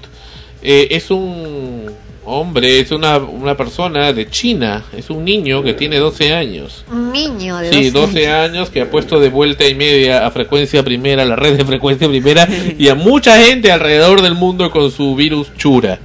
Eh, 0.62 0.88
es 0.92 1.12
un 1.12 1.86
hombre, 2.26 2.82
es 2.82 2.92
una, 2.92 3.18
una 3.18 3.56
persona 3.56 4.12
de 4.12 4.30
China, 4.30 4.84
es 4.96 5.10
un 5.10 5.24
niño 5.24 5.64
que 5.64 5.74
tiene 5.74 5.98
12 5.98 6.34
años. 6.34 6.84
Un 6.92 7.14
niño 7.14 7.58
de 7.58 7.72
Sí, 7.72 7.90
12 7.90 8.08
12 8.08 8.28
años 8.28 8.70
que 8.70 8.82
ha 8.82 8.92
puesto 8.92 9.20
de 9.22 9.30
vuelta 9.30 9.66
y 9.66 9.76
media 9.76 10.28
a 10.28 10.32
frecuencia 10.32 10.84
primera, 10.84 11.24
la 11.24 11.38
red 11.38 11.58
de 11.58 11.64
frecuencia 11.64 12.08
primera 12.10 12.48
y 12.78 12.90
a 12.90 12.96
mucha 12.96 13.42
gente 13.42 13.72
alrededor 13.72 14.22
del 14.22 14.36
mundo 14.36 14.70
con 14.72 14.92
su 14.92 15.16
virus 15.16 15.56
chura. 15.58 16.00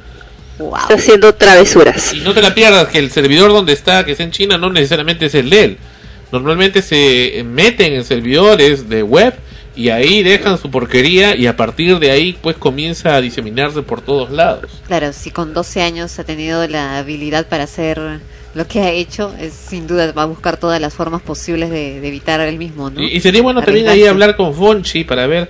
Está 0.59 0.95
haciendo 0.95 1.35
travesuras. 1.35 2.15
Y 2.15 2.21
no 2.21 2.35
te 2.35 2.43
la 2.43 2.55
pierdas 2.55 2.87
que 2.89 2.99
el 2.99 3.11
servidor 3.11 3.53
donde 3.53 3.73
está, 3.73 4.05
que 4.05 4.13
es 4.13 4.21
en 4.21 4.31
China, 4.31 4.59
no 4.59 4.71
necesariamente 4.71 5.27
es 5.27 5.35
el 5.35 5.51
de 5.51 5.65
él. 5.65 5.79
Normalmente 6.31 6.83
se 6.83 7.43
meten 7.45 7.95
en 7.95 8.05
servidores 8.05 8.89
de 8.89 9.03
web 9.03 9.35
y 9.75 9.89
ahí 9.89 10.23
dejan 10.23 10.59
su 10.59 10.71
porquería 10.71 11.35
y 11.35 11.47
a 11.47 11.57
partir 11.57 11.99
de 11.99 12.11
ahí 12.11 12.37
pues 12.41 12.57
comienza 12.57 13.15
a 13.15 13.21
diseminarse 13.21 13.83
por 13.83 14.01
todos 14.03 14.31
lados. 14.31 14.71
Claro, 14.87 15.13
si 15.13 15.31
con 15.31 15.55
12 15.55 15.83
años 15.83 16.19
ha 16.19 16.25
tenido 16.25 16.67
la 16.69 16.99
habilidad 16.99 17.47
para 17.47 17.65
hacer 17.65 18.21
lo 18.55 18.67
que 18.67 18.81
ha 18.81 18.91
hecho, 18.91 19.33
es 19.41 19.55
sin 19.55 19.87
duda 19.87 20.13
va 20.13 20.23
a 20.23 20.27
buscar 20.27 20.59
todas 20.59 20.81
las 20.81 20.93
formas 20.93 21.23
posibles 21.23 21.71
de, 21.71 22.01
de 22.01 22.09
evitar 22.09 22.41
el 22.41 22.59
mismo, 22.59 22.91
¿no? 22.91 23.01
Y, 23.01 23.07
y 23.07 23.21
sería 23.21 23.41
bueno 23.41 23.63
también 23.63 23.89
ahí 23.89 24.05
hablar 24.05 24.37
con 24.37 24.55
Fonchi 24.55 25.05
para 25.05 25.27
ver. 25.27 25.49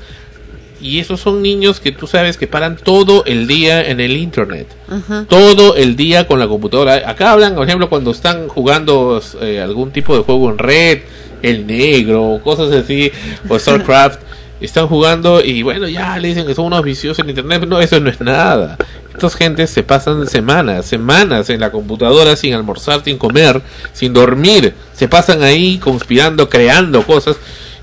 Y 0.81 0.99
esos 0.99 1.21
son 1.21 1.43
niños 1.43 1.79
que 1.79 1.93
tú 1.93 2.09
sabes 2.09 2.37
que 2.37 2.49
paran 2.49 2.77
todo 2.77 3.25
el 3.25 3.47
día 3.47 3.89
en 3.89 4.01
el 4.01 4.17
internet. 4.17 4.67
Ajá. 4.89 5.27
Todo 5.29 5.77
el 5.77 5.95
día 5.95 6.27
con 6.27 6.41
la 6.41 6.49
computadora. 6.49 7.09
Acá 7.09 7.31
hablan, 7.31 7.55
por 7.55 7.65
ejemplo, 7.65 7.89
cuando 7.89 8.11
están 8.11 8.49
jugando 8.49 9.23
eh, 9.41 9.61
algún 9.61 9.93
tipo 9.93 10.17
de 10.17 10.25
juego 10.25 10.51
en 10.51 10.59
red, 10.59 11.03
el 11.43 11.67
negro, 11.67 12.41
cosas 12.43 12.73
así, 12.73 13.11
o 13.49 13.59
StarCraft. 13.59 14.21
Están 14.61 14.87
jugando 14.87 15.43
y 15.43 15.63
bueno, 15.63 15.89
ya 15.89 16.17
le 16.19 16.29
dicen 16.29 16.47
que 16.47 16.55
son 16.55 16.67
unos 16.67 16.85
viciosos 16.85 17.19
en 17.19 17.31
internet. 17.31 17.67
No, 17.67 17.81
eso 17.81 17.99
no 17.99 18.11
es 18.11 18.21
nada. 18.21 18.79
Estas 19.13 19.35
gentes 19.35 19.71
se 19.71 19.83
pasan 19.83 20.29
semanas, 20.29 20.87
semanas 20.87 21.51
en 21.51 21.59
la 21.59 21.73
computadora 21.73 22.37
sin 22.37 22.55
almorzar, 22.55 23.03
sin 23.05 23.19
comer, 23.19 23.61
sin 23.93 24.13
dormir. 24.13 24.73
Se 24.95 25.09
pasan 25.09 25.43
ahí 25.43 25.79
conspirando, 25.79 26.49
creando 26.49 27.05
cosas. 27.05 27.37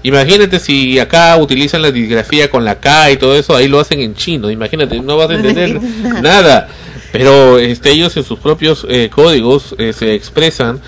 Imagínate 0.04 0.60
si 0.60 0.98
acá 0.98 1.36
utilizan 1.38 1.82
la 1.82 1.92
disgrafía 1.92 2.50
con 2.50 2.64
la 2.64 2.80
K 2.80 3.12
y 3.12 3.18
todo 3.18 3.36
eso, 3.36 3.56
ahí 3.56 3.68
lo 3.68 3.82
hacen 3.82 4.00
en 4.00 4.16
chino. 4.16 4.50
Imagínate, 4.50 5.02
no 5.02 5.18
vas 5.18 5.30
a 5.30 5.36
entender 5.36 5.82
nada. 6.22 6.70
Pero 7.12 7.60
este, 7.60 7.92
ellos 7.92 8.16
en 8.16 8.24
sus 8.24 8.40
propios 8.40 8.86
eh, 8.90 9.10
códigos 9.14 9.76
eh, 9.78 9.94
se 9.94 10.14
expresan 10.14 10.80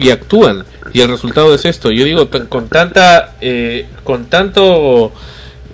y 0.00 0.10
actúan. 0.10 0.64
Y 0.92 1.00
el 1.00 1.08
resultado 1.08 1.54
es 1.54 1.64
esto. 1.64 1.90
Yo 1.90 2.04
digo, 2.04 2.28
con 2.48 2.68
tanta, 2.68 3.34
eh, 3.40 3.86
con 4.02 4.26
tanto, 4.26 5.12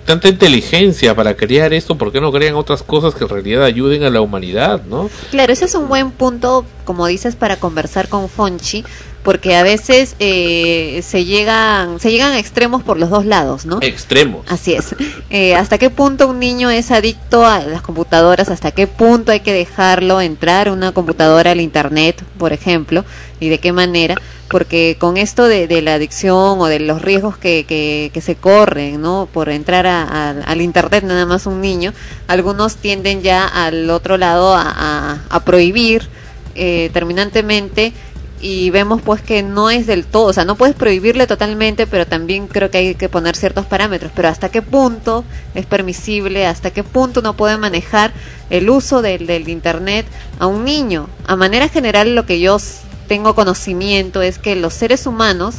tanta 0.07 0.29
inteligencia 0.29 1.13
para 1.13 1.35
crear 1.35 1.73
esto, 1.73 1.97
¿por 1.97 2.13
qué 2.13 2.21
no 2.21 2.31
crean 2.31 2.55
otras 2.55 2.81
cosas 2.81 3.13
que 3.13 3.25
en 3.25 3.29
realidad 3.29 3.63
ayuden 3.65 4.03
a 4.03 4.09
la 4.09 4.21
humanidad, 4.21 4.81
no? 4.85 5.09
Claro, 5.31 5.51
ese 5.51 5.65
es 5.65 5.75
un 5.75 5.89
buen 5.89 6.11
punto, 6.11 6.65
como 6.85 7.05
dices, 7.05 7.35
para 7.35 7.57
conversar 7.57 8.07
con 8.07 8.29
Fonchi, 8.29 8.85
porque 9.23 9.57
a 9.57 9.63
veces 9.63 10.15
eh, 10.19 11.01
se 11.03 11.25
llegan 11.25 11.99
se 11.99 12.09
llegan 12.09 12.31
a 12.31 12.39
extremos 12.39 12.83
por 12.83 12.97
los 12.97 13.09
dos 13.09 13.25
lados, 13.25 13.65
¿no? 13.65 13.79
Extremos. 13.81 14.45
Así 14.47 14.73
es. 14.73 14.95
Eh, 15.29 15.55
¿Hasta 15.55 15.77
qué 15.77 15.89
punto 15.89 16.29
un 16.29 16.39
niño 16.39 16.69
es 16.69 16.89
adicto 16.89 17.45
a 17.45 17.59
las 17.59 17.81
computadoras? 17.81 18.47
¿Hasta 18.47 18.71
qué 18.71 18.87
punto 18.87 19.33
hay 19.33 19.41
que 19.41 19.51
dejarlo 19.51 20.21
entrar 20.21 20.71
una 20.71 20.93
computadora 20.93 21.51
al 21.51 21.59
Internet, 21.59 22.23
por 22.37 22.53
ejemplo? 22.53 23.03
¿Y 23.41 23.49
de 23.49 23.59
qué 23.59 23.73
manera? 23.73 24.15
Porque 24.49 24.95
con 24.99 25.17
esto 25.17 25.47
de, 25.47 25.81
la 25.81 25.95
adicción 25.95 26.59
o 26.59 26.65
de 26.67 26.79
los 26.79 27.01
riesgos 27.01 27.37
que, 27.37 27.65
que, 27.67 28.21
se 28.21 28.35
corren, 28.35 29.01
¿no? 29.01 29.27
Por 29.31 29.49
entrar 29.49 29.85
al 29.87 30.61
Internet 30.61 31.03
nada 31.03 31.25
más 31.25 31.45
un 31.45 31.61
niño, 31.61 31.93
algunos 32.27 32.77
tienden 32.77 33.21
ya 33.21 33.45
al 33.45 33.89
otro 33.89 34.17
lado 34.17 34.55
a, 34.55 35.41
prohibir 35.45 36.07
eh, 36.55 36.89
terminantemente 36.93 37.93
y 38.39 38.69
vemos 38.69 39.01
pues 39.01 39.21
que 39.21 39.41
no 39.41 39.69
es 39.69 39.87
del 39.87 40.05
todo, 40.05 40.25
o 40.25 40.33
sea, 40.33 40.45
no 40.45 40.55
puedes 40.55 40.75
prohibirle 40.75 41.25
totalmente, 41.25 41.87
pero 41.87 42.05
también 42.05 42.47
creo 42.47 42.69
que 42.69 42.77
hay 42.77 42.95
que 42.95 43.09
poner 43.09 43.35
ciertos 43.35 43.65
parámetros, 43.65 44.11
pero 44.15 44.27
hasta 44.27 44.49
qué 44.49 44.61
punto 44.61 45.23
es 45.55 45.65
permisible, 45.65 46.45
hasta 46.45 46.71
qué 46.71 46.83
punto 46.83 47.21
no 47.21 47.35
puede 47.35 47.57
manejar 47.57 48.11
el 48.49 48.69
uso 48.69 49.01
del, 49.01 49.25
del 49.25 49.49
internet 49.49 50.05
a 50.39 50.47
un 50.47 50.65
niño. 50.65 51.09
A 51.25 51.35
manera 51.35 51.67
general 51.67 52.15
lo 52.15 52.25
que 52.25 52.39
yo 52.39 52.59
tengo 53.07 53.35
conocimiento 53.35 54.21
es 54.21 54.37
que 54.37 54.55
los 54.55 54.73
seres 54.73 55.05
humanos 55.05 55.55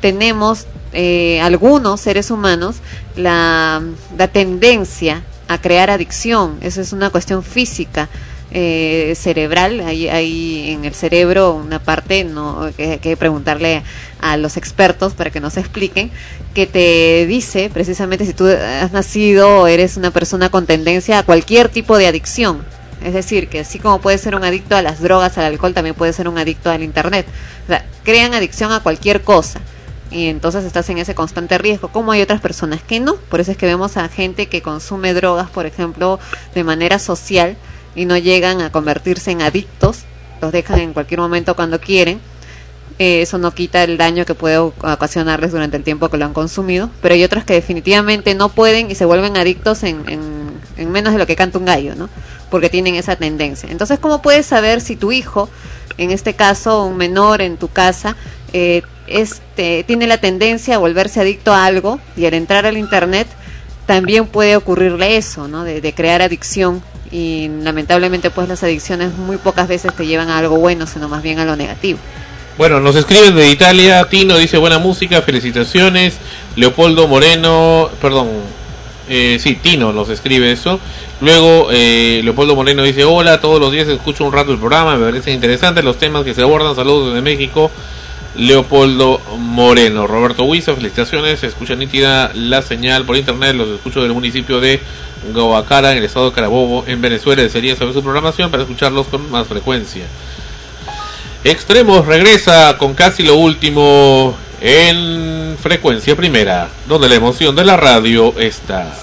tenemos, 0.00 0.66
eh, 0.92 1.40
algunos 1.40 2.00
seres 2.00 2.30
humanos, 2.30 2.76
la, 3.16 3.82
tendencia 4.32 5.22
a 5.48 5.60
crear 5.60 5.90
adicción, 5.90 6.58
eso 6.60 6.80
es 6.80 6.92
una 6.92 7.10
cuestión 7.10 7.42
física 7.42 8.08
eh, 8.50 9.14
cerebral, 9.16 9.80
hay, 9.80 10.08
hay 10.08 10.70
en 10.70 10.84
el 10.84 10.94
cerebro 10.94 11.54
una 11.54 11.78
parte, 11.78 12.24
no 12.24 12.70
que, 12.76 12.98
que 12.98 13.16
preguntarle 13.16 13.82
a 14.20 14.36
los 14.36 14.56
expertos 14.56 15.14
para 15.14 15.30
que 15.30 15.40
nos 15.40 15.56
expliquen, 15.56 16.10
que 16.54 16.66
te 16.66 17.26
dice 17.26 17.70
precisamente 17.72 18.24
si 18.24 18.32
tú 18.32 18.46
has 18.46 18.92
nacido 18.92 19.62
o 19.62 19.66
eres 19.66 19.96
una 19.96 20.10
persona 20.10 20.50
con 20.50 20.66
tendencia 20.66 21.18
a 21.18 21.22
cualquier 21.22 21.68
tipo 21.68 21.96
de 21.98 22.06
adicción. 22.06 22.64
Es 23.04 23.14
decir, 23.14 23.48
que 23.48 23.60
así 23.60 23.78
como 23.78 24.00
puede 24.00 24.18
ser 24.18 24.34
un 24.34 24.44
adicto 24.44 24.76
a 24.76 24.82
las 24.82 25.00
drogas, 25.00 25.38
al 25.38 25.44
alcohol, 25.44 25.74
también 25.74 25.94
puede 25.94 26.12
ser 26.12 26.28
un 26.28 26.38
adicto 26.38 26.70
al 26.70 26.82
internet. 26.82 27.26
O 27.64 27.66
sea, 27.68 27.84
crean 28.04 28.34
adicción 28.34 28.72
a 28.72 28.80
cualquier 28.80 29.22
cosa 29.22 29.60
y 30.10 30.26
entonces 30.28 30.64
estás 30.64 30.88
en 30.90 30.98
ese 30.98 31.14
constante 31.14 31.58
riesgo, 31.58 31.88
como 31.88 32.12
hay 32.12 32.22
otras 32.22 32.40
personas 32.40 32.82
que 32.82 32.98
no. 33.00 33.14
Por 33.16 33.40
eso 33.40 33.50
es 33.52 33.56
que 33.56 33.66
vemos 33.66 33.96
a 33.96 34.08
gente 34.08 34.46
que 34.48 34.62
consume 34.62 35.14
drogas, 35.14 35.48
por 35.50 35.66
ejemplo, 35.66 36.18
de 36.54 36.64
manera 36.64 36.98
social 36.98 37.56
y 37.94 38.04
no 38.06 38.16
llegan 38.16 38.60
a 38.62 38.70
convertirse 38.72 39.30
en 39.30 39.42
adictos, 39.42 40.00
los 40.40 40.50
dejan 40.52 40.78
en 40.80 40.92
cualquier 40.92 41.20
momento 41.20 41.54
cuando 41.54 41.80
quieren. 41.80 42.20
Eh, 42.98 43.22
eso 43.22 43.38
no 43.38 43.52
quita 43.54 43.84
el 43.84 43.96
daño 43.96 44.24
que 44.24 44.34
puede 44.34 44.58
ocasionarles 44.58 45.52
durante 45.52 45.76
el 45.76 45.84
tiempo 45.84 46.08
que 46.08 46.16
lo 46.16 46.24
han 46.24 46.32
consumido, 46.32 46.90
pero 47.00 47.14
hay 47.14 47.22
otros 47.22 47.44
que 47.44 47.52
definitivamente 47.54 48.34
no 48.34 48.48
pueden 48.48 48.90
y 48.90 48.96
se 48.96 49.04
vuelven 49.04 49.36
adictos 49.36 49.84
en, 49.84 50.02
en- 50.08 50.48
en 50.76 50.90
menos 50.90 51.12
de 51.12 51.18
lo 51.18 51.26
que 51.26 51.36
canta 51.36 51.58
un 51.58 51.64
gallo, 51.64 51.94
¿no? 51.94 52.08
Porque 52.50 52.70
tienen 52.70 52.94
esa 52.94 53.16
tendencia. 53.16 53.70
Entonces, 53.70 53.98
¿cómo 53.98 54.22
puedes 54.22 54.46
saber 54.46 54.80
si 54.80 54.96
tu 54.96 55.12
hijo, 55.12 55.48
en 55.98 56.10
este 56.10 56.34
caso 56.34 56.84
un 56.84 56.96
menor 56.96 57.42
en 57.42 57.56
tu 57.56 57.68
casa, 57.68 58.16
eh, 58.52 58.82
este, 59.06 59.84
tiene 59.84 60.06
la 60.06 60.18
tendencia 60.18 60.76
a 60.76 60.78
volverse 60.78 61.20
adicto 61.20 61.52
a 61.52 61.66
algo 61.66 61.98
y 62.16 62.26
al 62.26 62.34
entrar 62.34 62.66
al 62.66 62.76
Internet 62.76 63.26
también 63.86 64.26
puede 64.26 64.56
ocurrirle 64.56 65.16
eso, 65.16 65.48
¿no? 65.48 65.64
De, 65.64 65.80
de 65.80 65.94
crear 65.94 66.20
adicción 66.20 66.82
y 67.10 67.48
lamentablemente 67.62 68.30
pues 68.30 68.48
las 68.48 68.62
adicciones 68.62 69.14
muy 69.14 69.38
pocas 69.38 69.66
veces 69.66 69.94
te 69.94 70.06
llevan 70.06 70.28
a 70.28 70.38
algo 70.38 70.58
bueno, 70.58 70.86
sino 70.86 71.08
más 71.08 71.22
bien 71.22 71.38
a 71.38 71.44
lo 71.44 71.56
negativo. 71.56 71.98
Bueno, 72.58 72.80
nos 72.80 72.96
escriben 72.96 73.36
de 73.36 73.50
Italia, 73.50 74.04
Tino 74.08 74.36
dice 74.36 74.58
buena 74.58 74.80
música, 74.80 75.22
felicitaciones, 75.22 76.18
Leopoldo 76.56 77.06
Moreno, 77.06 77.88
perdón, 78.00 78.28
eh, 79.08 79.38
sí, 79.40 79.54
Tino 79.56 79.92
nos 79.92 80.08
escribe 80.10 80.52
eso. 80.52 80.80
Luego 81.20 81.68
eh, 81.70 82.20
Leopoldo 82.22 82.54
Moreno 82.54 82.82
dice 82.82 83.04
hola, 83.04 83.40
todos 83.40 83.60
los 83.60 83.72
días 83.72 83.88
escucho 83.88 84.24
un 84.24 84.32
rato 84.32 84.52
el 84.52 84.58
programa, 84.58 84.96
me 84.96 85.04
parecen 85.04 85.34
interesantes 85.34 85.84
los 85.84 85.98
temas 85.98 86.24
que 86.24 86.34
se 86.34 86.42
abordan, 86.42 86.74
saludos 86.76 87.08
desde 87.08 87.22
México. 87.22 87.70
Leopoldo 88.36 89.20
Moreno, 89.36 90.06
Roberto 90.06 90.44
Huiza, 90.44 90.74
felicitaciones, 90.74 91.40
se 91.40 91.48
escucha 91.48 91.74
nítida 91.74 92.30
la 92.34 92.62
señal 92.62 93.04
por 93.04 93.16
internet, 93.16 93.56
los 93.56 93.68
escucho 93.68 94.00
del 94.00 94.12
municipio 94.12 94.60
de 94.60 94.80
Guacara, 95.32 95.92
en 95.92 95.98
el 95.98 96.04
estado 96.04 96.26
de 96.26 96.36
Carabobo, 96.36 96.84
en 96.86 97.00
Venezuela, 97.00 97.42
desearía 97.42 97.74
saber 97.74 97.94
su 97.94 98.02
programación 98.02 98.50
para 98.50 98.62
escucharlos 98.62 99.08
con 99.08 99.28
más 99.30 99.48
frecuencia. 99.48 100.04
Extremos 101.42 102.06
regresa 102.06 102.76
con 102.78 102.94
casi 102.94 103.22
lo 103.22 103.36
último 103.36 104.36
en 104.60 105.56
frecuencia 105.60 106.16
primera, 106.16 106.68
donde 106.88 107.08
la 107.08 107.14
emoción 107.14 107.54
de 107.54 107.64
la 107.64 107.76
radio 107.76 108.38
está. 108.38 108.94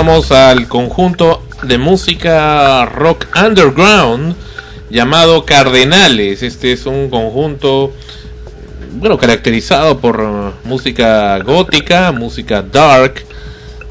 Escuchábamos 0.00 0.32
al 0.32 0.66
conjunto 0.66 1.42
de 1.62 1.76
música 1.76 2.86
rock 2.86 3.26
underground 3.36 4.34
llamado 4.88 5.44
Cardenales. 5.44 6.42
Este 6.42 6.72
es 6.72 6.86
un 6.86 7.10
conjunto 7.10 7.92
bueno, 8.94 9.18
caracterizado 9.18 9.98
por 9.98 10.22
uh, 10.22 10.52
música 10.66 11.38
gótica, 11.40 12.12
música 12.12 12.62
dark 12.62 13.26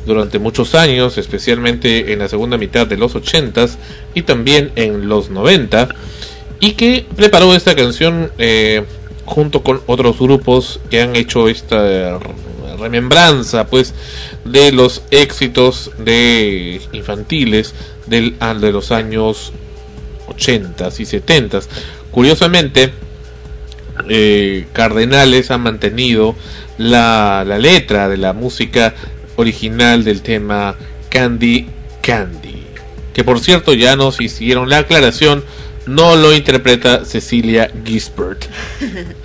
durante 0.08 0.40
muchos 0.40 0.74
años, 0.74 1.20
especialmente 1.20 2.12
en 2.12 2.18
la 2.18 2.28
segunda 2.28 2.58
mitad 2.58 2.88
de 2.88 2.98
los 2.98 3.14
80s 3.14 3.76
y 4.16 4.24
también 4.24 4.72
en 4.76 5.10
los 5.10 5.30
90 5.30 5.90
y 6.60 6.72
que 6.72 7.06
preparó 7.16 7.54
esta 7.54 7.76
canción 7.76 8.32
eh, 8.40 8.84
junto 9.26 9.62
con 9.62 9.80
otros 9.86 10.18
grupos 10.18 10.80
que 10.90 11.04
han 11.04 11.16
hecho 11.16 11.48
esta 11.48 12.18
remembranza 12.80 13.68
pues 13.68 13.94
de 14.46 14.72
los 14.72 15.04
éxitos 15.12 15.92
de 15.98 16.82
infantiles 16.94 17.74
del 18.08 18.36
ah, 18.40 18.54
de 18.54 18.72
los 18.72 18.92
años 18.92 19.54
80 20.28 20.90
y 20.98 21.06
70 21.06 21.60
curiosamente 22.12 22.92
eh, 24.10 24.68
Cardenales 24.74 25.52
ha 25.52 25.58
mantenido 25.58 26.36
la, 26.78 27.44
la 27.46 27.58
letra 27.58 28.08
de 28.08 28.18
la 28.18 28.34
música 28.34 28.96
original 29.36 30.04
del 30.04 30.22
tema 30.22 30.76
Candy 31.10 31.68
Candy 32.02 32.64
que 33.14 33.24
por 33.24 33.40
cierto 33.40 33.74
ya 33.74 33.96
nos 33.96 34.22
hicieron 34.22 34.70
la 34.70 34.80
aclaración 34.80 35.44
no 35.86 36.16
lo 36.16 36.34
interpreta 36.34 37.04
Cecilia 37.06 37.72
Gisbert 37.86 38.46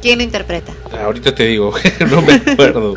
¿Quién 0.00 0.18
lo 0.18 0.24
interpreta? 0.24 0.72
ahorita 0.92 1.34
te 1.34 1.44
digo 1.44 1.72
no 2.10 2.22
me 2.22 2.34
acuerdo 2.52 2.96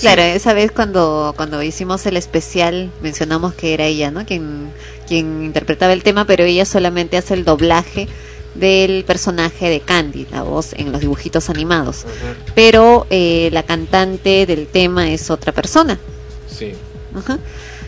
Claro, 0.00 0.20
esa 0.20 0.52
vez 0.52 0.72
cuando, 0.72 1.32
cuando 1.36 1.62
hicimos 1.62 2.04
el 2.04 2.18
especial 2.18 2.90
mencionamos 3.00 3.54
que 3.54 3.72
era 3.72 3.86
ella, 3.86 4.10
¿no? 4.10 4.26
Quien, 4.26 4.70
quien 5.08 5.42
interpretaba 5.42 5.94
el 5.94 6.02
tema, 6.02 6.26
pero 6.26 6.44
ella 6.44 6.66
solamente 6.66 7.16
hace 7.16 7.32
el 7.32 7.46
doblaje 7.46 8.06
del 8.54 9.04
personaje 9.04 9.70
de 9.70 9.80
Candy, 9.80 10.26
la 10.30 10.42
voz 10.42 10.74
en 10.74 10.92
los 10.92 11.00
dibujitos 11.00 11.48
animados. 11.48 12.04
Pero 12.54 13.06
eh, 13.08 13.48
la 13.52 13.62
cantante 13.62 14.44
del 14.44 14.66
tema 14.66 15.10
es 15.10 15.30
otra 15.30 15.52
persona. 15.52 15.98
sí 16.46 16.72
Ajá. 17.14 17.38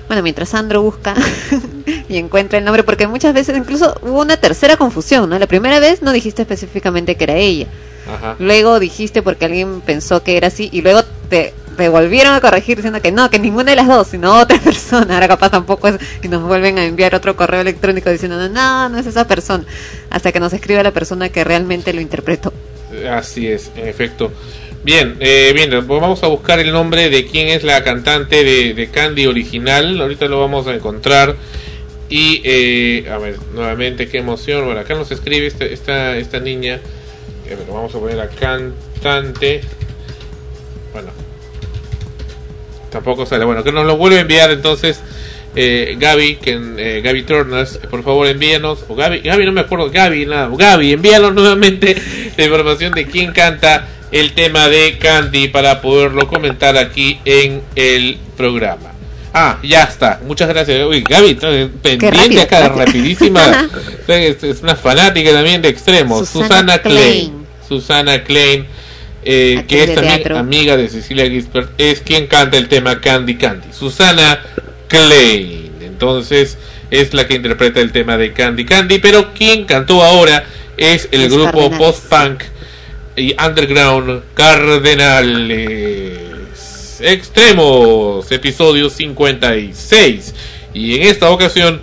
Bueno, 0.08 0.22
mientras 0.22 0.48
Sandro 0.48 0.82
busca 0.82 1.14
y 2.08 2.16
encuentra 2.16 2.58
el 2.58 2.64
nombre, 2.64 2.82
porque 2.82 3.06
muchas 3.06 3.34
veces 3.34 3.56
incluso 3.56 3.94
hubo 4.02 4.20
una 4.20 4.36
tercera 4.38 4.76
confusión, 4.76 5.28
¿no? 5.28 5.38
La 5.38 5.46
primera 5.46 5.78
vez 5.80 6.02
no 6.02 6.12
dijiste 6.12 6.42
específicamente 6.42 7.16
que 7.16 7.24
era 7.24 7.36
ella. 7.36 7.66
Ajá. 8.12 8.36
Luego 8.38 8.80
dijiste 8.80 9.22
porque 9.22 9.44
alguien 9.44 9.82
pensó 9.82 10.22
que 10.22 10.38
era 10.38 10.48
así 10.48 10.70
y 10.72 10.80
luego 10.80 11.02
te, 11.28 11.52
te 11.76 11.88
volvieron 11.90 12.34
a 12.34 12.40
corregir 12.40 12.76
diciendo 12.76 13.02
que 13.02 13.12
no, 13.12 13.28
que 13.28 13.38
ninguna 13.38 13.70
de 13.70 13.76
las 13.76 13.86
dos, 13.86 14.08
sino 14.08 14.40
otra 14.40 14.58
persona. 14.64 15.14
Ahora 15.14 15.28
capaz 15.28 15.50
tampoco 15.50 15.88
es 15.88 15.96
y 16.22 16.28
nos 16.28 16.42
vuelven 16.42 16.78
a 16.78 16.84
enviar 16.84 17.14
otro 17.14 17.36
correo 17.36 17.60
electrónico 17.60 18.10
diciendo 18.10 18.48
no, 18.48 18.88
no 18.88 18.98
es 18.98 19.06
esa 19.06 19.26
persona. 19.26 19.64
Hasta 20.08 20.32
que 20.32 20.40
nos 20.40 20.52
escriba 20.54 20.82
la 20.82 20.92
persona 20.92 21.28
que 21.28 21.44
realmente 21.44 21.92
lo 21.92 22.00
interpretó. 22.00 22.52
Así 23.10 23.46
es, 23.46 23.70
en 23.76 23.86
efecto. 23.86 24.32
Bien, 24.88 25.18
eh, 25.20 25.52
bien, 25.54 25.68
pues 25.86 26.00
vamos 26.00 26.22
a 26.22 26.28
buscar 26.28 26.60
el 26.60 26.72
nombre 26.72 27.10
de 27.10 27.26
quién 27.26 27.48
es 27.48 27.62
la 27.62 27.84
cantante 27.84 28.42
de, 28.42 28.88
Candy 28.90 29.26
original. 29.26 30.00
Ahorita 30.00 30.28
lo 30.28 30.40
vamos 30.40 30.66
a 30.66 30.74
encontrar. 30.74 31.36
Y, 32.08 32.40
eh, 32.42 33.06
a 33.10 33.18
ver, 33.18 33.36
nuevamente, 33.52 34.08
qué 34.08 34.16
emoción. 34.16 34.64
Bueno, 34.64 34.80
acá 34.80 34.94
nos 34.94 35.10
escribe 35.10 35.46
esta, 35.46 35.66
esta, 35.66 36.16
esta 36.16 36.40
niña. 36.40 36.80
Vamos 37.70 37.94
a 37.94 37.98
poner 37.98 38.16
la 38.16 38.30
cantante. 38.30 39.60
Bueno, 40.94 41.10
tampoco 42.90 43.26
sale. 43.26 43.44
Bueno, 43.44 43.62
que 43.62 43.72
nos 43.72 43.84
lo 43.84 43.98
vuelve 43.98 44.16
a 44.16 44.20
enviar 44.22 44.50
entonces 44.50 45.02
eh, 45.54 45.98
Gaby, 46.00 46.36
que, 46.36 46.58
eh, 46.78 47.02
Gaby 47.02 47.24
Turners, 47.24 47.76
por 47.90 48.02
favor 48.02 48.26
envíanos, 48.26 48.86
o 48.88 48.94
Gaby, 48.94 49.18
Gaby 49.20 49.44
no 49.44 49.52
me 49.52 49.60
acuerdo, 49.60 49.90
Gaby, 49.90 50.24
nada, 50.24 50.48
Gaby, 50.50 50.92
envíanos 50.94 51.34
nuevamente 51.34 51.94
la 52.38 52.44
información 52.44 52.92
de 52.92 53.06
quién 53.06 53.32
canta 53.32 53.86
el 54.10 54.32
tema 54.32 54.68
de 54.68 54.98
Candy 54.98 55.48
para 55.48 55.80
poderlo 55.80 56.28
comentar 56.28 56.76
aquí 56.76 57.20
en 57.24 57.62
el 57.74 58.18
programa. 58.36 58.92
Ah, 59.32 59.58
ya 59.62 59.84
está, 59.84 60.20
muchas 60.26 60.48
gracias. 60.48 60.86
Uy, 60.86 61.04
Gaby, 61.08 61.34
pendiente 61.34 62.10
rápido. 62.10 62.42
acá, 62.42 62.68
rapidísima. 62.76 63.68
es, 64.08 64.62
una 64.62 64.74
fanática 64.74 65.32
también 65.32 65.62
de 65.62 65.68
extremos. 65.68 66.28
Susana 66.28 66.48
Susana, 66.48 66.78
Klein. 66.78 66.96
Klein. 66.96 67.46
Susana 67.68 68.24
Klein, 68.24 68.66
eh, 69.24 69.64
que 69.68 69.84
es 69.84 69.94
también 69.94 70.16
teatro. 70.16 70.38
amiga 70.38 70.76
de 70.76 70.88
Cecilia 70.88 71.28
Gisbert, 71.28 71.70
es 71.78 72.00
quien 72.00 72.26
canta 72.26 72.56
el 72.56 72.68
tema 72.68 73.00
Candy 73.00 73.36
Candy. 73.36 73.68
Susana 73.72 74.40
Klein. 74.88 75.72
Entonces 75.82 76.56
es 76.90 77.12
la 77.12 77.26
que 77.26 77.34
interpreta 77.34 77.80
el 77.80 77.92
tema 77.92 78.16
de 78.16 78.32
Candy 78.32 78.64
Candy, 78.64 78.98
pero 78.98 79.34
quien 79.34 79.64
cantó 79.64 80.02
ahora 80.02 80.44
es 80.78 81.08
el 81.12 81.24
Los 81.24 81.32
grupo 81.32 81.70
post-punk 81.76 82.42
y 83.18 83.34
underground 83.44 84.22
Cardenales. 84.34 86.18
Extremos, 87.00 88.30
episodio 88.30 88.88
56. 88.88 90.34
Y 90.74 90.96
en 90.96 91.02
esta 91.02 91.30
ocasión 91.30 91.80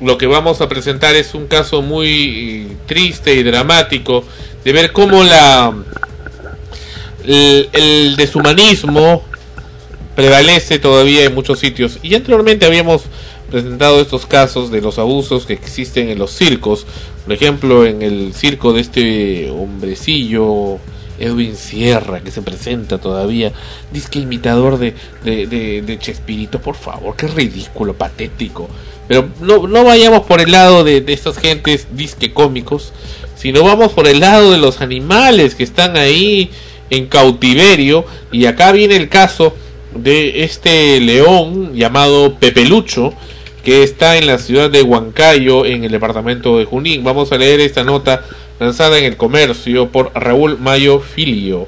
lo 0.00 0.18
que 0.18 0.26
vamos 0.26 0.60
a 0.60 0.68
presentar 0.68 1.14
es 1.14 1.34
un 1.34 1.46
caso 1.46 1.82
muy 1.82 2.66
eh, 2.70 2.76
triste 2.86 3.34
y 3.34 3.44
dramático 3.44 4.24
de 4.64 4.72
ver 4.72 4.92
cómo 4.92 5.22
la 5.22 5.72
el, 7.24 7.68
el 7.72 8.16
deshumanismo 8.16 9.24
prevalece 10.16 10.80
todavía 10.80 11.24
en 11.24 11.34
muchos 11.34 11.58
sitios. 11.60 11.98
Y 12.02 12.14
anteriormente 12.14 12.66
habíamos 12.66 13.02
presentado 13.50 14.00
estos 14.00 14.26
casos 14.26 14.70
de 14.70 14.80
los 14.80 14.98
abusos 14.98 15.46
que 15.46 15.52
existen 15.52 16.08
en 16.08 16.18
los 16.18 16.32
circos. 16.32 16.86
Por 17.24 17.32
ejemplo, 17.32 17.86
en 17.86 18.02
el 18.02 18.34
circo 18.34 18.72
de 18.72 18.80
este 18.80 19.50
hombrecillo 19.50 20.78
Edwin 21.18 21.56
Sierra, 21.56 22.20
que 22.20 22.30
se 22.30 22.42
presenta 22.42 22.98
todavía, 22.98 23.52
disque 23.92 24.18
imitador 24.18 24.78
de, 24.78 24.94
de, 25.24 25.46
de, 25.46 25.82
de 25.82 25.98
Chespirito, 25.98 26.60
por 26.60 26.74
favor, 26.74 27.14
qué 27.16 27.28
ridículo, 27.28 27.94
patético. 27.94 28.68
Pero 29.06 29.28
no, 29.40 29.68
no 29.68 29.84
vayamos 29.84 30.22
por 30.22 30.40
el 30.40 30.50
lado 30.50 30.84
de, 30.84 31.00
de 31.00 31.12
estas 31.12 31.38
gentes 31.38 31.86
disque 31.92 32.32
cómicos, 32.32 32.92
sino 33.36 33.62
vamos 33.62 33.92
por 33.92 34.08
el 34.08 34.20
lado 34.20 34.50
de 34.50 34.58
los 34.58 34.80
animales 34.80 35.54
que 35.54 35.64
están 35.64 35.96
ahí 35.96 36.50
en 36.90 37.06
cautiverio. 37.06 38.04
Y 38.32 38.46
acá 38.46 38.72
viene 38.72 38.96
el 38.96 39.08
caso 39.08 39.54
de 39.94 40.44
este 40.44 41.00
león 41.00 41.74
llamado 41.74 42.36
Pepelucho, 42.38 43.12
que 43.62 43.82
está 43.82 44.16
en 44.16 44.26
la 44.26 44.38
ciudad 44.38 44.70
de 44.70 44.82
Huancayo, 44.82 45.64
en 45.64 45.84
el 45.84 45.92
departamento 45.92 46.58
de 46.58 46.64
Junín. 46.64 47.04
Vamos 47.04 47.32
a 47.32 47.38
leer 47.38 47.60
esta 47.60 47.84
nota 47.84 48.24
lanzada 48.58 48.98
en 48.98 49.04
el 49.04 49.16
comercio 49.16 49.88
por 49.88 50.10
Raúl 50.14 50.58
Mayo 50.58 51.00
Filio. 51.00 51.64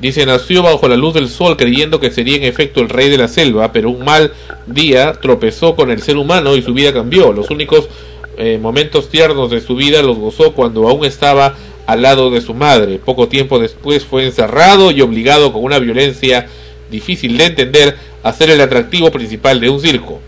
Dice, 0.00 0.26
nació 0.26 0.62
bajo 0.62 0.88
la 0.88 0.96
luz 0.96 1.14
del 1.14 1.28
sol 1.28 1.56
creyendo 1.56 2.00
que 2.00 2.10
sería 2.10 2.36
en 2.36 2.42
efecto 2.42 2.80
el 2.80 2.88
rey 2.88 3.08
de 3.08 3.18
la 3.18 3.28
selva, 3.28 3.72
pero 3.72 3.90
un 3.90 4.04
mal 4.04 4.32
día 4.66 5.12
tropezó 5.12 5.76
con 5.76 5.90
el 5.90 6.02
ser 6.02 6.16
humano 6.16 6.56
y 6.56 6.62
su 6.62 6.74
vida 6.74 6.92
cambió. 6.92 7.32
Los 7.32 7.50
únicos 7.50 7.88
eh, 8.36 8.58
momentos 8.60 9.08
tiernos 9.08 9.50
de 9.50 9.60
su 9.60 9.76
vida 9.76 10.02
los 10.02 10.18
gozó 10.18 10.52
cuando 10.52 10.88
aún 10.88 11.04
estaba 11.04 11.54
al 11.86 12.02
lado 12.02 12.30
de 12.30 12.40
su 12.40 12.54
madre. 12.54 12.98
Poco 12.98 13.28
tiempo 13.28 13.60
después 13.60 14.04
fue 14.04 14.24
encerrado 14.24 14.90
y 14.90 15.00
obligado 15.00 15.52
con 15.52 15.62
una 15.62 15.78
violencia 15.78 16.48
difícil 16.90 17.38
de 17.38 17.46
entender 17.46 17.96
a 18.22 18.32
ser 18.32 18.50
el 18.50 18.60
atractivo 18.60 19.12
principal 19.12 19.60
de 19.60 19.70
un 19.70 19.80
circo. 19.80 20.20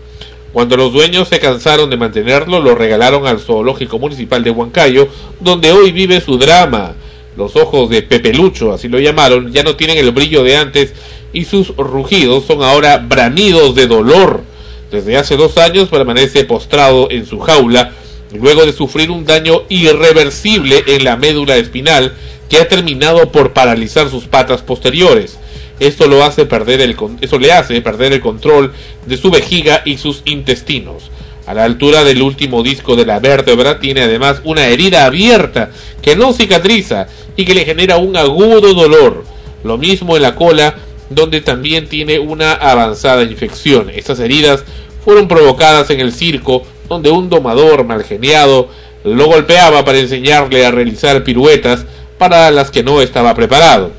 Cuando 0.57 0.75
los 0.75 0.91
dueños 0.91 1.27
se 1.27 1.39
cansaron 1.39 1.91
de 1.91 1.97
mantenerlo, 1.97 2.59
lo 2.59 2.73
regalaron 2.73 3.27
al 3.27 3.39
zoológico 3.39 3.99
municipal 3.99 4.43
de 4.43 4.49
Huancayo, 4.49 5.07
donde 5.39 5.71
hoy 5.71 5.91
vive 5.91 6.19
su 6.19 6.39
drama. 6.39 6.95
Los 7.35 7.55
ojos 7.55 7.91
de 7.91 8.01
Pepelucho, 8.01 8.73
así 8.73 8.87
lo 8.87 8.97
llamaron, 8.97 9.53
ya 9.53 9.61
no 9.61 9.75
tienen 9.75 9.99
el 9.99 10.09
brillo 10.09 10.43
de 10.43 10.57
antes 10.57 10.93
y 11.31 11.45
sus 11.45 11.75
rugidos 11.77 12.45
son 12.45 12.63
ahora 12.63 12.97
bramidos 12.97 13.75
de 13.75 13.85
dolor. 13.85 14.41
Desde 14.89 15.17
hace 15.17 15.37
dos 15.37 15.59
años 15.59 15.89
permanece 15.89 16.43
postrado 16.43 17.07
en 17.11 17.27
su 17.27 17.37
jaula, 17.37 17.91
luego 18.33 18.65
de 18.65 18.73
sufrir 18.73 19.11
un 19.11 19.27
daño 19.27 19.61
irreversible 19.69 20.83
en 20.87 21.03
la 21.03 21.17
médula 21.17 21.57
espinal 21.57 22.15
que 22.49 22.57
ha 22.57 22.67
terminado 22.67 23.31
por 23.31 23.53
paralizar 23.53 24.09
sus 24.09 24.25
patas 24.25 24.63
posteriores. 24.63 25.37
Esto 25.79 26.07
lo 26.07 26.23
hace 26.23 26.45
perder 26.45 26.81
el 26.81 26.95
eso 27.21 27.39
le 27.39 27.51
hace 27.51 27.81
perder 27.81 28.13
el 28.13 28.21
control 28.21 28.73
de 29.05 29.17
su 29.17 29.29
vejiga 29.29 29.81
y 29.85 29.97
sus 29.97 30.21
intestinos. 30.25 31.11
A 31.45 31.53
la 31.53 31.63
altura 31.63 32.03
del 32.03 32.21
último 32.21 32.61
disco 32.61 32.95
de 32.95 33.05
la 33.05 33.19
vértebra 33.19 33.79
tiene 33.79 34.01
además 34.01 34.41
una 34.43 34.67
herida 34.67 35.05
abierta 35.05 35.71
que 36.01 36.15
no 36.15 36.33
cicatriza 36.33 37.07
y 37.37 37.45
que 37.45 37.53
le 37.53 37.63
genera 37.63 37.97
un 37.97 38.17
agudo 38.17 38.73
dolor. 38.73 39.23
Lo 39.63 39.77
mismo 39.77 40.17
en 40.17 40.23
la 40.23 40.35
cola, 40.35 40.75
donde 41.09 41.39
también 41.39 41.87
tiene 41.87 42.19
una 42.19 42.53
avanzada 42.53 43.23
infección. 43.23 43.89
Estas 43.89 44.19
heridas 44.19 44.65
fueron 45.05 45.29
provocadas 45.29 45.89
en 45.89 46.01
el 46.01 46.11
circo, 46.11 46.63
donde 46.89 47.11
un 47.11 47.29
domador 47.29 47.85
malgeniado 47.85 48.69
lo 49.05 49.27
golpeaba 49.27 49.85
para 49.85 49.99
enseñarle 49.99 50.65
a 50.65 50.71
realizar 50.71 51.23
piruetas 51.23 51.85
para 52.17 52.51
las 52.51 52.71
que 52.71 52.83
no 52.83 53.01
estaba 53.01 53.33
preparado. 53.35 53.91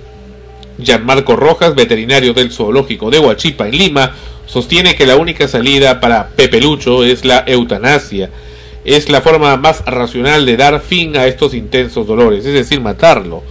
Gianmarco 0.79 1.37
Rojas, 1.37 1.75
veterinario 1.75 2.33
del 2.33 2.53
zoológico 2.53 3.11
de 3.11 3.19
Huachipa 3.19 3.67
en 3.67 3.77
Lima, 3.77 4.15
sostiene 4.47 4.95
que 4.95 5.07
la 5.07 5.17
única 5.17 5.49
salida 5.49 6.01
para 6.01 6.29
Pepe 6.29 6.61
Lucho 6.61 7.05
es 7.05 7.25
la 7.25 7.45
eutanasia. 7.47 8.31
Es 8.85 9.11
la 9.11 9.21
forma 9.21 9.57
más 9.57 9.85
racional 9.85 10.47
de 10.47 10.57
dar 10.57 10.81
fin 10.81 11.17
a 11.17 11.27
estos 11.27 11.53
intensos 11.53 12.07
dolores, 12.07 12.47
es 12.47 12.55
decir, 12.55 12.81
matarlo 12.81 13.43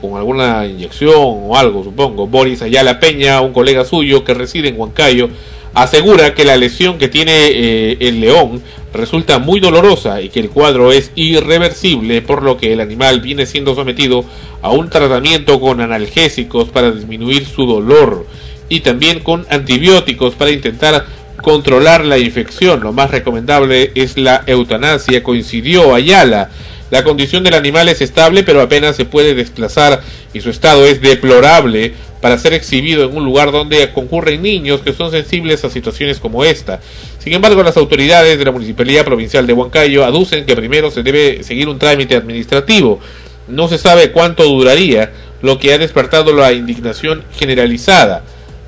con 0.00 0.16
alguna 0.16 0.66
inyección 0.66 1.14
o 1.16 1.56
algo, 1.56 1.84
supongo. 1.84 2.26
Boris 2.26 2.62
Ayala 2.62 2.98
Peña, 2.98 3.40
un 3.40 3.52
colega 3.52 3.84
suyo 3.84 4.24
que 4.24 4.34
reside 4.34 4.68
en 4.68 4.80
Huancayo, 4.80 5.28
asegura 5.74 6.34
que 6.34 6.44
la 6.44 6.56
lesión 6.56 6.98
que 6.98 7.08
tiene 7.08 7.32
eh, 7.32 7.96
el 8.00 8.20
león 8.20 8.62
resulta 8.92 9.38
muy 9.38 9.60
dolorosa 9.60 10.20
y 10.20 10.28
que 10.28 10.40
el 10.40 10.50
cuadro 10.50 10.92
es 10.92 11.12
irreversible, 11.14 12.22
por 12.22 12.42
lo 12.42 12.56
que 12.56 12.72
el 12.72 12.80
animal 12.80 13.20
viene 13.20 13.46
siendo 13.46 13.74
sometido 13.74 14.24
a 14.62 14.70
un 14.70 14.90
tratamiento 14.90 15.60
con 15.60 15.80
analgésicos 15.80 16.68
para 16.68 16.90
disminuir 16.90 17.46
su 17.46 17.66
dolor 17.66 18.26
y 18.68 18.80
también 18.80 19.20
con 19.20 19.46
antibióticos 19.50 20.34
para 20.34 20.50
intentar 20.50 21.06
controlar 21.42 22.04
la 22.04 22.18
infección. 22.18 22.80
Lo 22.80 22.92
más 22.92 23.10
recomendable 23.10 23.92
es 23.94 24.18
la 24.18 24.42
eutanasia, 24.46 25.22
coincidió 25.22 25.94
Ayala. 25.94 26.50
La 26.90 27.04
condición 27.04 27.44
del 27.44 27.54
animal 27.54 27.88
es 27.88 28.00
estable, 28.00 28.42
pero 28.42 28.60
apenas 28.60 28.96
se 28.96 29.04
puede 29.04 29.34
desplazar 29.34 30.02
y 30.32 30.40
su 30.40 30.50
estado 30.50 30.86
es 30.86 31.00
deplorable 31.00 31.94
para 32.20 32.38
ser 32.38 32.52
exhibido 32.52 33.04
en 33.04 33.16
un 33.16 33.24
lugar 33.24 33.50
donde 33.50 33.90
concurren 33.92 34.42
niños 34.42 34.80
que 34.82 34.92
son 34.92 35.10
sensibles 35.10 35.64
a 35.64 35.70
situaciones 35.70 36.20
como 36.20 36.44
esta. 36.44 36.80
Sin 37.18 37.32
embargo, 37.32 37.62
las 37.62 37.76
autoridades 37.76 38.38
de 38.38 38.44
la 38.44 38.52
Municipalidad 38.52 39.04
Provincial 39.04 39.46
de 39.46 39.52
Huancayo 39.52 40.04
aducen 40.04 40.44
que 40.44 40.56
primero 40.56 40.90
se 40.90 41.02
debe 41.02 41.42
seguir 41.42 41.68
un 41.68 41.78
trámite 41.78 42.16
administrativo. 42.16 43.00
No 43.48 43.68
se 43.68 43.78
sabe 43.78 44.12
cuánto 44.12 44.44
duraría, 44.44 45.12
lo 45.42 45.58
que 45.58 45.72
ha 45.72 45.78
despertado 45.78 46.32
la 46.34 46.52
indignación 46.52 47.24
generalizada. 47.38 48.22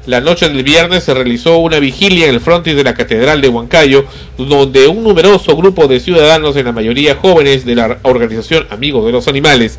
La 0.06 0.20
noche 0.20 0.48
del 0.48 0.64
viernes 0.64 1.05
se 1.05 1.14
realizó 1.14 1.59
una 1.59 1.78
vigilia 1.78 2.26
en 2.26 2.34
el 2.34 2.40
frontis 2.40 2.74
de 2.74 2.82
la 2.82 2.94
Catedral 2.94 3.40
de 3.40 3.48
Huancayo, 3.48 4.05
donde 4.36 4.89
un 4.89 5.05
numeroso 5.05 5.56
grupo 5.56 5.86
de 5.86 6.01
ciudadanos, 6.01 6.56
en 6.56 6.64
la 6.64 6.72
mayoría 6.72 7.14
jóvenes 7.14 7.64
de 7.64 7.76
la 7.76 7.98
organización 8.02 8.66
Amigos 8.70 9.06
de 9.06 9.12
los 9.12 9.28
Animales, 9.28 9.78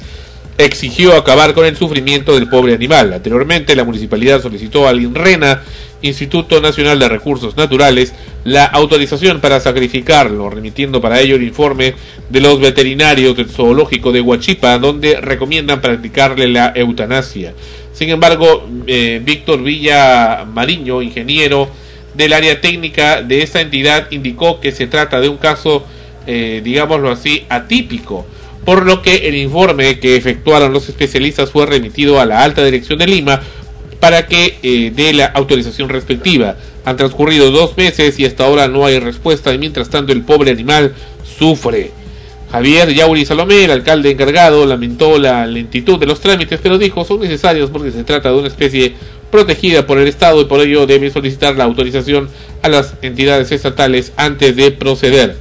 exigió 0.65 1.15
acabar 1.15 1.53
con 1.53 1.65
el 1.65 1.77
sufrimiento 1.77 2.35
del 2.35 2.47
pobre 2.47 2.73
animal. 2.73 3.13
Anteriormente, 3.13 3.75
la 3.75 3.83
municipalidad 3.83 4.41
solicitó 4.41 4.87
al 4.87 5.01
INRENA, 5.01 5.61
Instituto 6.01 6.59
Nacional 6.59 6.99
de 6.99 7.07
Recursos 7.07 7.55
Naturales, 7.55 8.13
la 8.43 8.65
autorización 8.65 9.39
para 9.39 9.59
sacrificarlo, 9.59 10.49
remitiendo 10.49 10.99
para 10.99 11.21
ello 11.21 11.35
el 11.35 11.43
informe 11.43 11.95
de 12.29 12.41
los 12.41 12.59
veterinarios 12.59 13.37
del 13.37 13.49
zoológico 13.49 14.11
de 14.11 14.21
Huachipa, 14.21 14.77
donde 14.79 15.21
recomiendan 15.21 15.81
practicarle 15.81 16.47
la 16.49 16.73
eutanasia. 16.75 17.53
Sin 17.93 18.09
embargo, 18.09 18.67
eh, 18.85 19.21
Víctor 19.23 19.63
Villa 19.63 20.45
Mariño, 20.51 21.01
ingeniero 21.01 21.69
del 22.13 22.33
área 22.33 22.59
técnica 22.59 23.21
de 23.21 23.41
esta 23.41 23.61
entidad, 23.61 24.07
indicó 24.11 24.59
que 24.59 24.71
se 24.71 24.87
trata 24.87 25.21
de 25.21 25.29
un 25.29 25.37
caso, 25.37 25.85
eh, 26.27 26.61
digámoslo 26.63 27.11
así, 27.11 27.45
atípico, 27.49 28.25
por 28.65 28.85
lo 28.85 29.01
que 29.01 29.27
el 29.27 29.35
informe 29.35 29.99
que 29.99 30.15
efectuaron 30.15 30.73
los 30.73 30.87
especialistas 30.89 31.51
fue 31.51 31.65
remitido 31.65 32.19
a 32.19 32.25
la 32.25 32.43
alta 32.43 32.63
dirección 32.63 32.99
de 32.99 33.07
Lima 33.07 33.41
para 33.99 34.27
que 34.27 34.57
eh, 34.63 34.91
dé 34.93 35.13
la 35.13 35.27
autorización 35.27 35.89
respectiva. 35.89 36.57
Han 36.85 36.97
transcurrido 36.97 37.51
dos 37.51 37.77
meses 37.77 38.19
y 38.19 38.25
hasta 38.25 38.45
ahora 38.45 38.67
no 38.67 38.85
hay 38.85 38.99
respuesta 38.99 39.53
y 39.53 39.57
mientras 39.57 39.89
tanto 39.89 40.11
el 40.11 40.23
pobre 40.23 40.51
animal 40.51 40.93
sufre. 41.39 41.91
Javier 42.51 42.93
Yauri 42.93 43.25
Salomé, 43.25 43.65
el 43.65 43.71
alcalde 43.71 44.11
encargado, 44.11 44.65
lamentó 44.65 45.17
la 45.17 45.47
lentitud 45.47 45.97
de 45.97 46.05
los 46.05 46.19
trámites, 46.19 46.59
pero 46.61 46.77
dijo 46.77 47.03
son 47.03 47.21
necesarios 47.21 47.69
porque 47.71 47.91
se 47.91 48.03
trata 48.03 48.29
de 48.29 48.37
una 48.37 48.47
especie 48.47 48.93
protegida 49.31 49.87
por 49.87 49.97
el 49.97 50.07
Estado 50.07 50.41
y 50.41 50.45
por 50.45 50.61
ello 50.61 50.85
debe 50.85 51.09
solicitar 51.09 51.55
la 51.55 51.63
autorización 51.63 52.29
a 52.61 52.69
las 52.69 52.93
entidades 53.01 53.51
estatales 53.51 54.13
antes 54.17 54.55
de 54.55 54.69
proceder. 54.71 55.35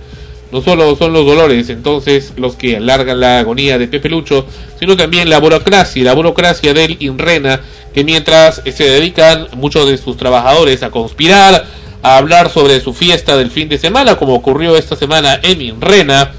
No 0.52 0.60
solo 0.60 0.94
son 0.96 1.14
los 1.14 1.24
dolores 1.24 1.70
entonces 1.70 2.34
los 2.36 2.56
que 2.56 2.76
alargan 2.76 3.20
la 3.20 3.38
agonía 3.38 3.78
de 3.78 3.88
Pepe 3.88 4.10
Lucho, 4.10 4.46
sino 4.78 4.98
también 4.98 5.30
la 5.30 5.38
burocracia, 5.38 6.04
la 6.04 6.12
burocracia 6.12 6.74
del 6.74 6.98
INRENA, 7.00 7.60
que 7.94 8.04
mientras 8.04 8.60
se 8.70 8.84
dedican 8.84 9.48
muchos 9.54 9.88
de 9.88 9.96
sus 9.96 10.18
trabajadores 10.18 10.82
a 10.82 10.90
conspirar, 10.90 11.64
a 12.02 12.16
hablar 12.18 12.50
sobre 12.50 12.80
su 12.80 12.92
fiesta 12.92 13.36
del 13.38 13.50
fin 13.50 13.70
de 13.70 13.78
semana, 13.78 14.16
como 14.16 14.34
ocurrió 14.34 14.76
esta 14.76 14.94
semana 14.94 15.40
en 15.42 15.62
INRENA, 15.62 16.32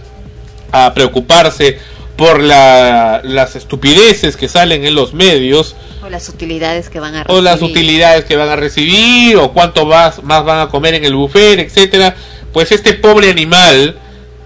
a 0.72 0.94
preocuparse 0.94 1.80
por 2.16 2.40
la, 2.40 3.22
las 3.24 3.56
estupideces 3.56 4.38
que 4.38 4.48
salen 4.48 4.86
en 4.86 4.94
los 4.94 5.16
medios, 5.16 5.76
O 6.04 6.10
las 6.10 6.30
utilidades 6.30 6.90
que 6.90 7.00
van 7.00 7.16
a 7.16 7.26
o 7.30 7.42
las 7.42 7.60
recibir. 7.60 7.78
utilidades 7.78 8.26
que 8.26 8.36
van 8.36 8.50
a 8.50 8.56
recibir, 8.56 9.38
o 9.38 9.52
cuánto 9.54 9.88
más, 9.88 10.22
más 10.24 10.46
van 10.46 10.60
a 10.60 10.70
comer 10.70 10.94
en 10.94 11.06
el 11.06 11.16
buffet, 11.16 11.58
etcétera, 11.60 12.16
pues 12.52 12.72
este 12.72 12.94
pobre 12.94 13.32
animal 13.32 13.98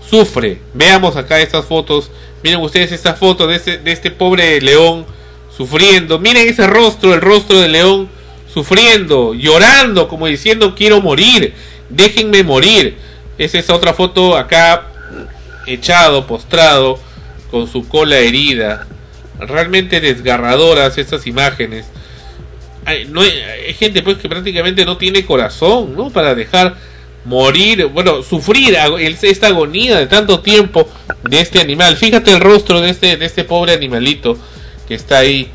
sufre. 0.10 0.60
Veamos 0.74 1.16
acá 1.16 1.40
estas 1.40 1.66
fotos. 1.66 2.12
Miren 2.44 2.62
ustedes 2.62 2.92
esta 2.92 3.14
foto 3.14 3.48
de 3.48 3.56
este, 3.56 3.78
de 3.78 3.92
este 3.92 4.12
pobre 4.12 4.62
león 4.62 5.06
sufriendo. 5.56 6.20
Miren 6.20 6.48
ese 6.48 6.68
rostro, 6.68 7.14
el 7.14 7.22
rostro 7.22 7.60
del 7.60 7.72
león 7.72 8.10
sufriendo, 8.54 9.34
llorando, 9.34 10.08
como 10.08 10.28
diciendo 10.28 10.76
quiero 10.76 11.02
morir, 11.02 11.54
déjenme 11.90 12.44
morir. 12.44 12.98
Es 13.38 13.54
esa 13.54 13.76
otra 13.76 13.94
foto 13.94 14.36
acá, 14.36 14.88
echado, 15.68 16.26
postrado, 16.26 17.00
con 17.52 17.68
su 17.68 17.88
cola 17.88 18.18
herida. 18.18 18.88
Realmente 19.40 20.02
desgarradoras 20.02 20.98
estas 20.98 21.28
imágenes. 21.28 21.86
Hay, 22.86 23.06
no 23.06 23.22
hay, 23.22 23.32
hay 23.68 23.74
gente 23.74 24.02
pues 24.02 24.18
que 24.18 24.30
prácticamente 24.30 24.86
no 24.86 24.98
tiene 24.98 25.26
corazón, 25.26 25.96
¿no? 25.96 26.10
Para 26.10 26.34
dejar 26.34 26.78
morir, 27.28 27.88
bueno, 27.88 28.24
sufrir 28.24 28.78
esta 29.22 29.48
agonía 29.48 29.98
de 29.98 30.08
tanto 30.08 30.40
tiempo 30.40 30.88
de 31.30 31.42
este 31.42 31.60
animal. 31.60 31.98
Fíjate 31.98 32.32
el 32.32 32.40
rostro 32.40 32.80
de 32.80 32.90
este, 32.90 33.18
de 33.18 33.26
este 33.26 33.44
pobre 33.44 33.74
animalito 33.74 34.38
que 34.88 34.96
está 34.96 35.20
ahí 35.20 35.52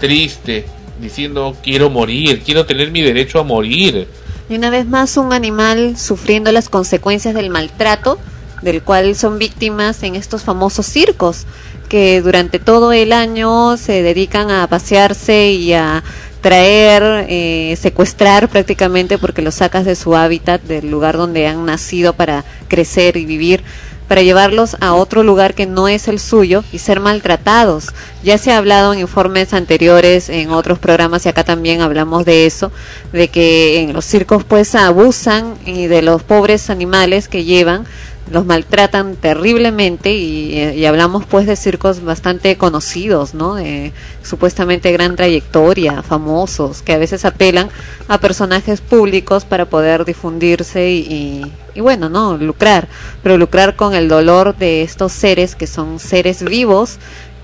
triste, 0.00 0.66
diciendo 1.00 1.56
quiero 1.62 1.88
morir, 1.88 2.42
quiero 2.44 2.66
tener 2.66 2.90
mi 2.90 3.00
derecho 3.00 3.38
a 3.38 3.44
morir. 3.44 4.08
Y 4.50 4.56
una 4.56 4.70
vez 4.70 4.86
más 4.86 5.16
un 5.16 5.32
animal 5.32 5.96
sufriendo 5.96 6.50
las 6.50 6.68
consecuencias 6.68 7.32
del 7.32 7.50
maltrato 7.50 8.18
del 8.62 8.82
cual 8.82 9.14
son 9.14 9.38
víctimas 9.38 10.02
en 10.02 10.16
estos 10.16 10.42
famosos 10.42 10.84
circos 10.86 11.46
que 11.88 12.20
durante 12.22 12.58
todo 12.58 12.92
el 12.92 13.12
año 13.12 13.76
se 13.76 14.02
dedican 14.02 14.50
a 14.50 14.66
pasearse 14.66 15.52
y 15.52 15.74
a 15.74 16.02
traer, 16.40 17.26
eh, 17.28 17.76
secuestrar 17.80 18.48
prácticamente 18.48 19.18
porque 19.18 19.42
los 19.42 19.56
sacas 19.56 19.84
de 19.84 19.96
su 19.96 20.16
hábitat, 20.16 20.62
del 20.62 20.90
lugar 20.90 21.16
donde 21.16 21.46
han 21.46 21.66
nacido 21.66 22.12
para 22.12 22.44
crecer 22.68 23.16
y 23.16 23.24
vivir, 23.24 23.62
para 24.08 24.22
llevarlos 24.22 24.76
a 24.80 24.94
otro 24.94 25.22
lugar 25.22 25.54
que 25.54 25.66
no 25.66 25.86
es 25.86 26.08
el 26.08 26.18
suyo 26.18 26.64
y 26.72 26.78
ser 26.78 26.98
maltratados. 26.98 27.88
Ya 28.24 28.38
se 28.38 28.50
ha 28.50 28.56
hablado 28.56 28.94
en 28.94 29.00
informes 29.00 29.52
anteriores, 29.52 30.30
en 30.30 30.50
otros 30.50 30.78
programas 30.78 31.26
y 31.26 31.28
acá 31.28 31.44
también 31.44 31.82
hablamos 31.82 32.24
de 32.24 32.46
eso, 32.46 32.72
de 33.12 33.28
que 33.28 33.80
en 33.80 33.92
los 33.92 34.06
circos 34.06 34.44
pues 34.44 34.74
abusan 34.74 35.54
y 35.66 35.86
de 35.86 36.00
los 36.00 36.22
pobres 36.22 36.70
animales 36.70 37.28
que 37.28 37.44
llevan 37.44 37.84
los 38.30 38.46
maltratan 38.46 39.16
terriblemente 39.16 40.12
y, 40.14 40.84
hablamos 40.86 41.24
pues 41.26 41.46
de 41.46 41.56
circos 41.56 42.02
bastante 42.02 42.56
conocidos, 42.56 43.34
¿no? 43.34 43.54
De 43.54 43.92
supuestamente 44.22 44.92
gran 44.92 45.16
trayectoria, 45.16 46.02
famosos, 46.02 46.82
que 46.82 46.92
a 46.92 46.98
veces 46.98 47.24
apelan 47.24 47.68
a 48.08 48.18
personajes 48.18 48.80
públicos 48.80 49.44
para 49.44 49.66
poder 49.66 50.04
difundirse 50.04 50.90
y, 50.90 50.98
y, 50.98 51.52
y 51.74 51.80
bueno, 51.80 52.08
¿no? 52.08 52.36
Lucrar, 52.36 52.88
pero 53.22 53.36
lucrar 53.36 53.76
con 53.76 53.94
el 53.94 54.08
dolor 54.08 54.56
de 54.56 54.82
estos 54.82 55.12
seres 55.12 55.54
que 55.54 55.66
son 55.66 55.98
seres 55.98 56.42
vivos 56.42 56.98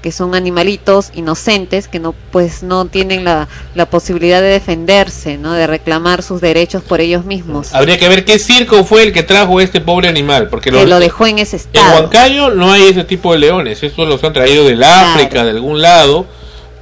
que 0.05 0.13
son 0.13 0.35
animalitos 0.35 1.13
inocentes 1.15 1.89
que 1.89 1.99
no 1.99 2.15
pues 2.31 2.63
no 2.63 2.85
tienen 2.85 3.25
la, 3.25 3.49
la 3.75 3.87
posibilidad 3.87 4.43
de 4.43 4.49
defenderse 4.49 5.39
no 5.39 5.55
de 5.55 5.67
reclamar 5.67 6.23
sus 6.23 6.43
derechos 6.43 6.83
por 6.83 7.01
ellos 7.01 7.25
mismos 7.25 7.73
Habría 7.73 7.99
que 7.99 8.07
ver 8.07 8.27
qué 8.27 8.39
circo 8.39 8.85
fue 8.85 9.03
el 9.03 9.15
que 9.15 9.23
trajo 9.23 9.63
este 9.63 9.81
pobre 9.81 10.09
animal, 10.09 10.49
porque 10.51 10.71
que 10.71 10.85
lo 10.85 10.99
dejó 10.99 11.27
en 11.27 11.39
ese 11.39 11.57
En 11.57 11.63
estado 11.63 12.01
Huancayo 12.03 12.51
no 12.51 12.71
hay 12.71 12.83
ese 12.83 13.05
tipo 13.05 13.33
de 13.33 13.39
leones, 13.39 13.83
estos 13.83 14.07
los 14.07 14.23
han 14.25 14.35
traído 14.35 14.67
del 14.67 14.83
África, 14.83 15.43
de 15.43 15.53
algún 15.53 15.81
lado, 15.81 16.27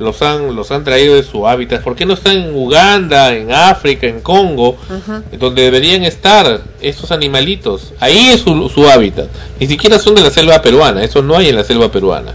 los 0.01 0.20
han 0.20 0.57
los 0.57 0.73
han 0.73 0.82
traído 0.82 1.15
de 1.15 1.23
su 1.23 1.47
hábitat. 1.47 1.81
¿Por 1.85 1.94
qué 1.94 2.07
no 2.07 2.15
están 2.15 2.39
en 2.39 2.57
Uganda, 2.57 3.36
en 3.36 3.53
África, 3.53 4.09
en 4.09 4.20
Congo, 4.20 4.78
donde 5.39 5.62
deberían 5.62 6.03
estar 6.03 6.61
estos 6.81 7.12
animalitos? 7.12 7.93
Ahí 8.01 8.31
es 8.31 8.40
su, 8.40 8.69
su 8.69 8.89
hábitat. 8.89 9.28
Ni 9.61 9.69
siquiera 9.69 10.01
son 10.01 10.16
de 10.16 10.23
la 10.23 10.31
selva 10.31 10.61
peruana, 10.61 11.05
eso 11.05 11.23
no 11.23 11.36
hay 11.36 11.51
en 11.51 11.57
la 11.57 11.62
selva 11.62 11.93
peruana. 11.93 12.35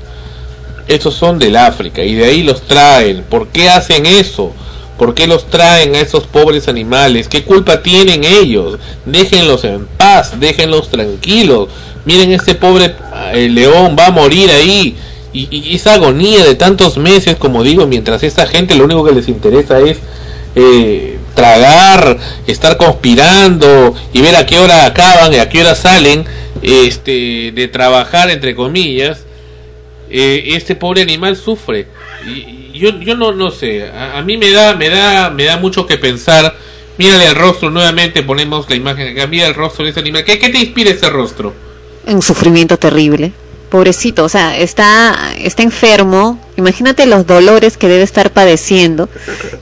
Estos 0.88 1.16
son 1.16 1.38
del 1.38 1.56
África 1.58 2.04
y 2.04 2.16
de 2.16 2.26
ahí 2.26 2.44
los 2.44 2.62
traen. 2.62 3.24
¿Por 3.30 3.50
qué 3.50 3.70
hacen 3.70 4.06
eso? 4.06 4.54
¿Por 4.98 5.14
qué 5.14 5.28
los 5.28 5.50
traen 5.50 5.96
a 5.96 6.00
esos 6.00 6.26
pobres 6.26 6.68
animales? 6.68 7.28
¿Qué 7.28 7.44
culpa 7.44 7.84
tienen 7.84 8.24
ellos? 8.24 8.80
Déjenlos 9.06 9.64
en 9.66 9.86
paz, 9.86 10.40
déjenlos 10.40 10.90
tranquilos. 10.90 11.70
Miren, 12.06 12.32
este 12.32 12.56
pobre 12.56 12.96
eh, 13.34 13.50
león 13.50 13.96
va 14.00 14.08
a 14.08 14.12
morir 14.12 14.50
ahí. 14.50 14.96
Y, 15.34 15.48
y 15.52 15.76
esa 15.76 15.96
agonía 15.96 16.44
de 16.44 16.56
tantos 16.56 16.98
meses, 16.98 17.36
como 17.36 17.64
digo, 17.64 17.86
mientras 17.86 18.24
esta 18.24 18.48
gente 18.48 18.74
lo 18.74 18.86
único 18.86 19.04
que 19.04 19.12
les 19.12 19.28
interesa 19.28 19.80
es 19.82 19.98
eh, 20.56 21.20
tragar, 21.36 22.18
estar 22.48 22.78
conspirando 22.78 23.94
y 24.14 24.22
ver 24.22 24.36
a 24.38 24.46
qué 24.46 24.58
hora 24.58 24.86
acaban 24.86 25.34
y 25.34 25.38
a 25.38 25.50
qué 25.50 25.62
hora 25.62 25.76
salen 25.76 26.26
este, 26.64 27.52
de 27.52 27.68
trabajar, 27.68 28.32
entre 28.32 28.56
comillas 28.56 29.27
eh, 30.10 30.44
este 30.56 30.76
pobre 30.76 31.02
animal 31.02 31.36
sufre. 31.36 31.88
Y, 32.26 32.56
yo 32.78 33.00
yo 33.00 33.16
no 33.16 33.32
no 33.32 33.50
sé 33.50 33.90
a, 33.90 34.20
a 34.20 34.22
mí 34.22 34.38
me 34.38 34.52
da 34.52 34.76
me 34.76 34.90
da 34.90 35.30
me 35.30 35.46
da 35.46 35.58
mucho 35.58 35.86
que 35.86 35.98
pensar. 35.98 36.56
Mírale 36.98 37.28
el 37.28 37.36
rostro 37.36 37.70
nuevamente 37.70 38.24
ponemos 38.24 38.68
la 38.70 38.76
imagen 38.76 39.16
mira 39.30 39.48
el 39.48 39.54
rostro 39.54 39.86
de 39.86 39.92
ese 39.92 40.00
animal. 40.00 40.24
Qué, 40.24 40.40
qué 40.40 40.50
te 40.50 40.60
inspira 40.60 40.92
ese 40.92 41.10
rostro 41.10 41.54
un 42.08 42.22
sufrimiento 42.22 42.78
terrible. 42.78 43.32
Pobrecito 43.70 44.24
o 44.24 44.30
sea 44.30 44.58
está 44.58 45.34
está 45.38 45.62
enfermo. 45.62 46.40
Imagínate 46.56 47.06
los 47.06 47.28
dolores 47.28 47.78
que 47.78 47.90
debe 47.90 48.04
estar 48.04 48.32
padeciendo. 48.32 49.10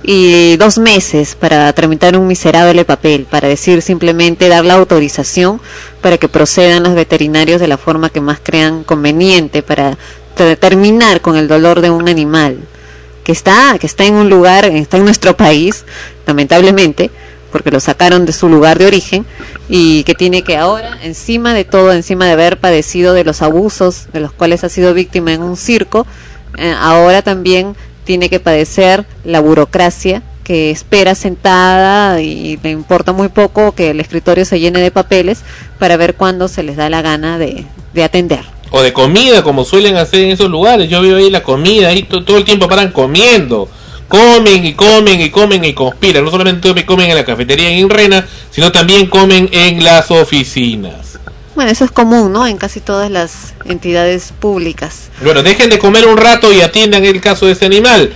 Y 0.04 0.56
dos 0.58 0.78
meses 0.78 1.36
para 1.36 1.74
tramitar 1.74 2.16
un 2.16 2.28
miserable 2.28 2.86
papel 2.86 3.26
para 3.30 3.48
decir 3.48 3.82
simplemente 3.82 4.48
dar 4.48 4.64
la 4.64 4.76
autorización 4.76 5.60
para 6.02 6.18
que 6.18 6.30
procedan 6.30 6.84
los 6.84 6.94
veterinarios 6.94 7.60
de 7.60 7.68
la 7.68 7.78
forma 7.78 8.10
que 8.10 8.22
más 8.22 8.40
crean 8.42 8.84
conveniente 8.84 9.64
para 9.64 9.98
terminar 10.36 11.22
con 11.22 11.36
el 11.38 11.48
dolor 11.48 11.82
de 11.82 11.90
un 11.90 12.08
animal 12.10 12.58
que 13.24 13.32
está 13.32 13.78
que 13.80 13.88
está 13.88 14.06
en 14.06 14.14
un 14.14 14.30
lugar 14.30 14.66
está 14.66 14.98
en 14.98 15.06
nuestro 15.06 15.36
país 15.36 15.84
lamentablemente 16.28 17.10
porque 17.52 17.72
lo 17.72 17.80
sacaron 17.80 18.26
de 18.26 18.34
su 18.34 18.50
lugar 18.50 18.78
de 18.78 18.86
origen 18.86 19.26
y 19.68 20.04
que 20.04 20.14
tiene 20.14 20.44
que 20.44 20.58
ahora 20.58 20.98
encima 21.02 21.54
de 21.54 21.64
todo 21.64 21.92
encima 21.92 22.26
de 22.26 22.34
haber 22.34 22.60
padecido 22.60 23.14
de 23.14 23.24
los 23.24 23.42
abusos 23.42 24.08
de 24.14 24.20
los 24.20 24.32
cuales 24.32 24.64
ha 24.64 24.70
sido 24.70 24.94
víctima 24.94 25.34
en 25.34 25.42
un 25.42 25.58
circo 25.58 26.06
eh, 26.58 26.74
ahora 26.80 27.22
también 27.22 27.76
tiene 28.04 28.30
que 28.30 28.40
padecer 28.40 29.06
la 29.24 29.40
burocracia 29.40 30.22
que 30.44 30.70
espera 30.70 31.16
sentada 31.16 32.22
y 32.22 32.58
le 32.62 32.70
importa 32.70 33.12
muy 33.12 33.30
poco 33.30 33.74
que 33.74 33.90
el 33.90 34.00
escritorio 34.00 34.46
se 34.46 34.60
llene 34.60 34.80
de 34.82 34.92
papeles 34.92 35.40
para 35.80 35.98
ver 35.98 36.14
cuándo 36.14 36.48
se 36.48 36.62
les 36.62 36.76
da 36.76 36.90
la 36.92 37.02
gana 37.02 37.40
de, 37.40 37.66
de 37.94 38.04
atender 38.04 38.55
o 38.72 38.82
de 38.82 38.92
comida 38.94 39.44
como 39.44 39.64
suelen 39.66 39.96
hacer 39.98 40.22
en 40.22 40.32
esos 40.32 40.50
lugares. 40.50 40.90
Yo 40.90 41.02
veo 41.02 41.18
ahí 41.18 41.30
la 41.30 41.44
comida 41.44 41.90
ahí 41.90 42.04
to- 42.04 42.24
todo 42.24 42.38
el 42.38 42.44
tiempo 42.44 42.68
paran 42.68 42.92
comiendo. 42.92 43.70
Comen 44.08 44.66
y 44.66 44.74
comen 44.74 45.20
y 45.20 45.30
comen 45.30 45.66
y 45.66 45.74
conspiran. 45.74 46.24
No 46.24 46.32
solamente 46.32 46.86
comen 46.86 47.10
en 47.10 47.16
la 47.18 47.26
cafetería 47.26 47.70
en 47.70 47.80
Inrena 47.80 48.26
sino 48.52 48.72
también 48.72 49.08
comen 49.08 49.50
en 49.52 49.84
las 49.84 50.12
oficinas. 50.12 51.20
Bueno 51.56 51.72
eso 51.72 51.86
es 51.86 51.92
común 51.92 52.34
no 52.34 52.46
en 52.46 52.58
casi 52.58 52.82
todas 52.82 53.10
las 53.10 53.54
entidades 53.66 54.34
públicas. 54.40 55.10
Bueno 55.24 55.42
dejen 55.42 55.70
de 55.70 55.80
comer 55.80 56.06
un 56.06 56.18
rato 56.18 56.52
y 56.52 56.62
atiendan 56.62 57.06
el 57.06 57.22
caso 57.22 57.46
de 57.46 57.54
este 57.54 57.66
animal. 57.66 58.14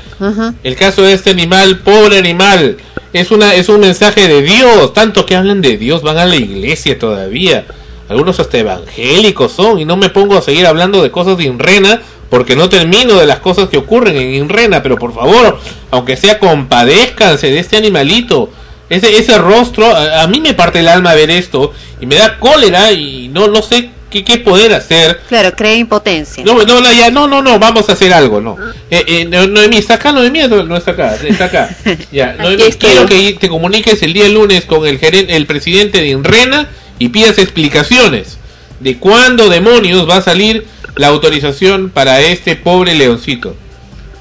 El 0.63 0.75
caso 0.75 1.01
de 1.03 1.13
este 1.13 1.29
animal, 1.29 1.79
pobre 1.79 2.17
animal, 2.19 2.77
es 3.13 3.31
una 3.31 3.55
es 3.55 3.69
un 3.69 3.79
mensaje 3.79 4.27
de 4.27 4.41
Dios, 4.41 4.93
tanto 4.93 5.25
que 5.25 5.35
hablan 5.37 5.61
de 5.61 5.77
Dios, 5.77 6.01
van 6.03 6.17
a 6.17 6.25
la 6.25 6.35
iglesia 6.35 6.99
todavía. 6.99 7.65
Algunos 8.09 8.39
hasta 8.39 8.57
evangélicos 8.57 9.51
son 9.51 9.79
y 9.79 9.85
no 9.85 9.95
me 9.95 10.09
pongo 10.09 10.37
a 10.37 10.41
seguir 10.41 10.65
hablando 10.65 11.01
de 11.03 11.11
cosas 11.11 11.37
de 11.37 11.45
Inrena 11.45 12.01
porque 12.29 12.55
no 12.55 12.67
termino 12.69 13.15
de 13.15 13.25
las 13.25 13.39
cosas 13.39 13.69
que 13.69 13.77
ocurren 13.77 14.15
en 14.17 14.33
Inrena, 14.33 14.83
pero 14.83 14.97
por 14.97 15.13
favor, 15.13 15.59
aunque 15.91 16.17
sea 16.17 16.39
compadézcanse 16.39 17.49
de 17.49 17.59
este 17.59 17.77
animalito. 17.77 18.49
Ese 18.89 19.17
ese 19.17 19.37
rostro 19.37 19.85
a, 19.85 20.23
a 20.23 20.27
mí 20.27 20.41
me 20.41 20.55
parte 20.55 20.79
el 20.79 20.87
alma 20.87 21.13
ver 21.13 21.29
esto 21.29 21.71
y 22.01 22.07
me 22.07 22.15
da 22.15 22.39
cólera 22.39 22.91
y 22.91 23.27
no 23.27 23.47
no 23.47 23.61
sé 23.61 23.91
qué, 24.09 24.23
qué 24.23 24.37
poder 24.37 24.73
hacer. 24.73 25.21
claro 25.27 25.55
crea 25.55 25.75
impotencia 25.75 26.43
No, 26.43 26.63
no, 26.65 26.81
no, 26.81 26.91
ya, 26.91 27.11
no, 27.11 27.27
no, 27.27 27.41
no, 27.41 27.59
vamos 27.59 27.89
a 27.89 27.93
hacer 27.93 28.11
algo, 28.13 28.41
no. 28.41 28.57
Eh, 28.89 29.03
eh, 29.07 29.25
no, 29.25 29.47
Noemí, 29.47 29.77
¿está 29.77 29.95
acá? 29.95 30.11
Noemí 30.11 30.39
no, 30.47 30.63
no 30.63 30.77
está 30.77 30.91
acá, 30.91 31.15
está 31.15 31.45
acá. 31.45 31.75
Ya, 32.11 32.33
Noemí, 32.39 32.63
quiero 32.79 33.05
que 33.05 33.37
te 33.39 33.49
comuniques 33.49 34.01
el 34.01 34.13
día 34.13 34.27
lunes 34.27 34.65
con 34.65 34.85
el 34.87 34.97
gerente, 34.97 35.35
el 35.35 35.45
presidente 35.45 35.99
de 35.99 36.07
Inrena 36.07 36.69
y 36.99 37.09
pidas 37.09 37.37
explicaciones 37.39 38.37
de 38.79 38.97
cuándo 38.97 39.49
demonios 39.49 40.07
va 40.07 40.17
a 40.17 40.21
salir 40.21 40.67
la 40.95 41.07
autorización 41.07 41.89
para 41.89 42.21
este 42.21 42.55
pobre 42.55 42.93
leoncito. 42.95 43.55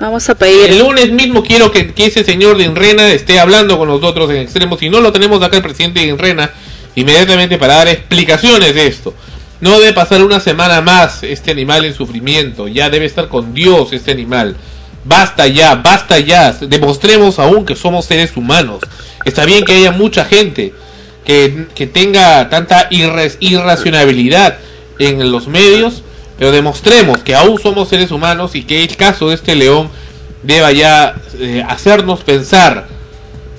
Vamos 0.01 0.29
a 0.31 0.37
pedir. 0.37 0.71
El 0.71 0.79
lunes 0.79 1.11
mismo 1.11 1.43
quiero 1.43 1.73
que, 1.73 1.93
que 1.93 2.07
ese 2.07 2.25
señor 2.25 2.57
de 2.57 2.65
Inrena 2.65 3.09
esté 3.11 3.41
hablando 3.41 3.77
con 3.79 3.89
nosotros 3.89 4.31
en 4.31 4.37
extremo. 4.37 4.79
Si 4.79 4.89
no 4.89 5.01
lo 5.01 5.13
tenemos 5.13 5.43
acá 5.43 5.57
el 5.57 5.63
presidente 5.63 6.01
de 6.01 6.07
Inrena, 6.07 6.53
inmediatamente 6.95 7.59
para 7.59 7.75
dar 7.75 7.89
explicaciones 7.89 8.75
de 8.75 8.87
esto. 8.87 9.15
No 9.61 9.81
debe 9.81 9.93
pasar 9.93 10.23
una 10.23 10.39
semana 10.39 10.81
más 10.81 11.25
este 11.25 11.51
animal 11.51 11.85
en 11.85 11.95
sufrimiento. 11.95 12.69
Ya 12.69 12.91
debe 12.91 13.07
estar 13.07 13.29
con 13.29 13.55
Dios 13.55 13.93
este 13.93 14.13
animal. 14.13 14.57
Basta 15.05 15.49
ya, 15.49 15.75
basta 15.75 16.21
ya. 16.21 16.53
Demostremos 16.53 17.41
aún 17.41 17.67
que 17.67 17.75
somos 17.75 18.05
seres 18.05 18.37
humanos. 18.37 18.81
Está 19.25 19.45
bien 19.45 19.65
que 19.65 19.73
haya 19.73 19.91
mucha 19.91 20.25
gente 20.25 20.75
que, 21.29 21.67
que 21.75 21.87
tenga 21.87 22.49
tanta 22.49 22.89
irra- 22.91 23.37
irracionalidad 23.39 24.57
en 24.99 25.31
los 25.31 25.47
medios, 25.47 26.03
pero 26.39 26.51
demostremos 26.53 27.19
que 27.19 27.35
aún 27.35 27.61
somos 27.61 27.91
seres 27.91 28.11
humanos 28.11 28.55
y 28.55 28.63
que 28.65 28.83
el 28.83 28.97
caso 28.97 29.29
de 29.29 29.35
este 29.35 29.55
león 29.55 29.91
deba 30.43 30.73
ya 30.73 31.15
eh, 31.39 31.63
hacernos 31.69 32.21
pensar 32.21 32.87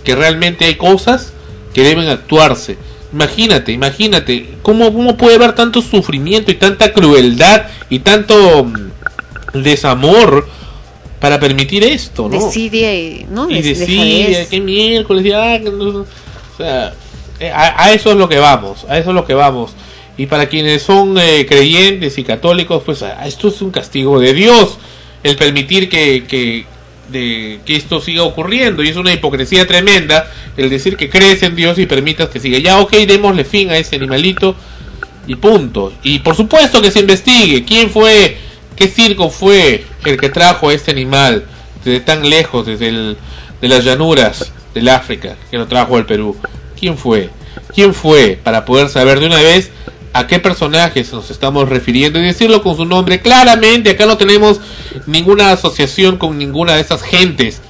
que 0.04 0.16
realmente 0.16 0.66
hay 0.66 0.76
cosas 0.76 1.32
que 1.74 1.84
deben 1.84 2.10
actuarse, 2.10 2.76
Imagínate, 3.12 3.72
imagínate, 3.72 4.46
¿cómo, 4.62 4.94
¿cómo 4.94 5.18
puede 5.18 5.36
haber 5.36 5.54
tanto 5.54 5.82
sufrimiento 5.82 6.52
y 6.52 6.56
tanta 6.56 6.94
crueldad 6.94 7.64
y 7.90 8.00
tanto 8.00 8.66
mm, 8.66 9.62
desamor 9.64 10.48
para 11.20 11.40
permitir 11.40 11.84
esto, 11.84 12.30
¿no? 12.30 12.40
Desidia 12.40 12.96
y, 12.96 13.26
¿no? 13.32 14.56
y 14.58 14.62
miércoles, 14.62 15.24
ya, 15.26 15.60
que 15.60 15.70
no- 15.72 16.00
o 16.02 16.06
sea, 16.58 16.94
a, 17.42 17.84
a 17.86 17.92
eso 17.94 18.12
es 18.12 18.18
lo 18.18 18.28
que 18.30 18.38
vamos, 18.40 18.86
a 18.90 18.98
eso 18.98 19.10
es 19.10 19.16
lo 19.16 19.26
que 19.26 19.34
vamos. 19.34 19.72
Y 20.18 20.26
para 20.26 20.48
quienes 20.50 20.82
son 20.82 21.18
eh, 21.18 21.46
creyentes 21.48 22.18
y 22.18 22.24
católicos, 22.24 22.84
pues 22.86 23.02
a- 23.04 23.26
esto 23.26 23.48
es 23.48 23.62
un 23.62 23.72
castigo 23.72 24.20
de 24.20 24.34
Dios, 24.34 24.78
el 25.24 25.36
permitir 25.38 25.88
que, 25.88 26.26
que, 26.28 26.66
de, 27.10 27.60
que 27.66 27.76
esto 27.78 28.02
siga 28.02 28.24
ocurriendo. 28.24 28.84
Y 28.84 28.90
es 28.90 28.98
una 28.98 29.14
hipocresía 29.14 29.66
tremenda 29.66 30.30
el 30.58 30.70
decir 30.70 30.98
que 30.98 31.10
crees 31.10 31.42
en 31.44 31.56
Dios 31.56 31.78
y 31.80 31.86
permitas 31.86 32.28
que 32.30 32.40
siga. 32.42 32.58
Ya, 32.60 32.80
ok, 32.80 32.92
démosle 33.08 33.46
fin 33.46 33.70
a 33.70 33.78
ese 33.78 33.96
animalito 33.96 34.56
y 35.26 35.36
punto. 35.36 35.94
Y 36.04 36.20
por 36.20 36.36
supuesto 36.36 36.82
que 36.82 36.92
se 36.92 37.00
investigue 37.00 37.64
quién 37.64 37.90
fue, 37.90 38.38
qué 38.76 38.88
circo 38.90 39.30
fue 39.30 39.86
el 40.04 40.18
que 40.18 40.30
trajo 40.30 40.68
a 40.70 40.74
este 40.74 40.92
animal 40.92 41.46
desde 41.86 42.02
tan 42.02 42.30
lejos, 42.30 42.66
desde 42.66 42.90
el, 42.90 43.18
de 43.62 43.68
las 43.70 43.86
llanuras 43.86 44.52
del 44.74 44.90
África, 44.90 45.38
que 45.50 45.58
lo 45.58 45.66
trajo 45.68 45.96
al 45.96 46.06
Perú. 46.06 46.36
¿Quién 46.80 46.98
fue? 46.98 47.30
¿Quién 47.74 47.94
fue? 47.94 48.40
Para 48.42 48.66
poder 48.66 48.90
saber 48.90 49.20
de 49.20 49.28
una 49.28 49.42
vez 49.42 49.72
a 50.14 50.28
qué 50.28 50.40
personajes 50.40 51.12
nos 51.14 51.30
estamos 51.30 51.70
refiriendo 51.70 52.20
y 52.20 52.24
decirlo 52.24 52.64
con 52.64 52.76
su 52.78 52.86
nombre 52.86 53.22
claramente. 53.22 53.92
Acá 53.92 54.06
no 54.06 54.18
tenemos 54.18 54.60
ninguna 55.06 55.52
asociación 55.52 56.18
con 56.18 56.38
ninguna 56.38 56.76
de 56.76 56.82
esas 56.82 57.02
gentes 57.02 57.62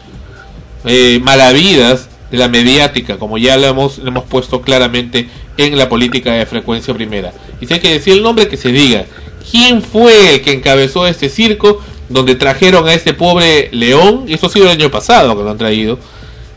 eh, 0.85 1.19
malavidas 1.23 2.07
de 2.31 2.37
la 2.37 2.47
mediática, 2.47 3.17
como 3.17 3.37
ya 3.37 3.57
lo 3.57 3.67
hemos, 3.67 3.97
hemos 3.99 4.23
puesto 4.25 4.61
claramente 4.61 5.27
en 5.57 5.77
la 5.77 5.89
política 5.89 6.33
de 6.33 6.45
frecuencia 6.45 6.93
primera. 6.93 7.33
Y 7.59 7.65
si 7.65 7.73
hay 7.73 7.79
que 7.79 7.91
decir 7.91 8.13
el 8.13 8.23
nombre, 8.23 8.47
que 8.47 8.57
se 8.57 8.71
diga. 8.71 9.05
¿Quién 9.51 9.81
fue 9.81 10.35
el 10.35 10.41
que 10.41 10.53
encabezó 10.53 11.07
este 11.07 11.27
circo 11.27 11.81
donde 12.07 12.35
trajeron 12.35 12.87
a 12.87 12.93
este 12.93 13.13
pobre 13.13 13.69
león? 13.71 14.25
Eso 14.27 14.45
ha 14.45 14.49
sido 14.49 14.65
el 14.65 14.71
año 14.71 14.91
pasado 14.91 15.35
que 15.35 15.43
lo 15.43 15.49
han 15.49 15.57
traído. 15.57 15.97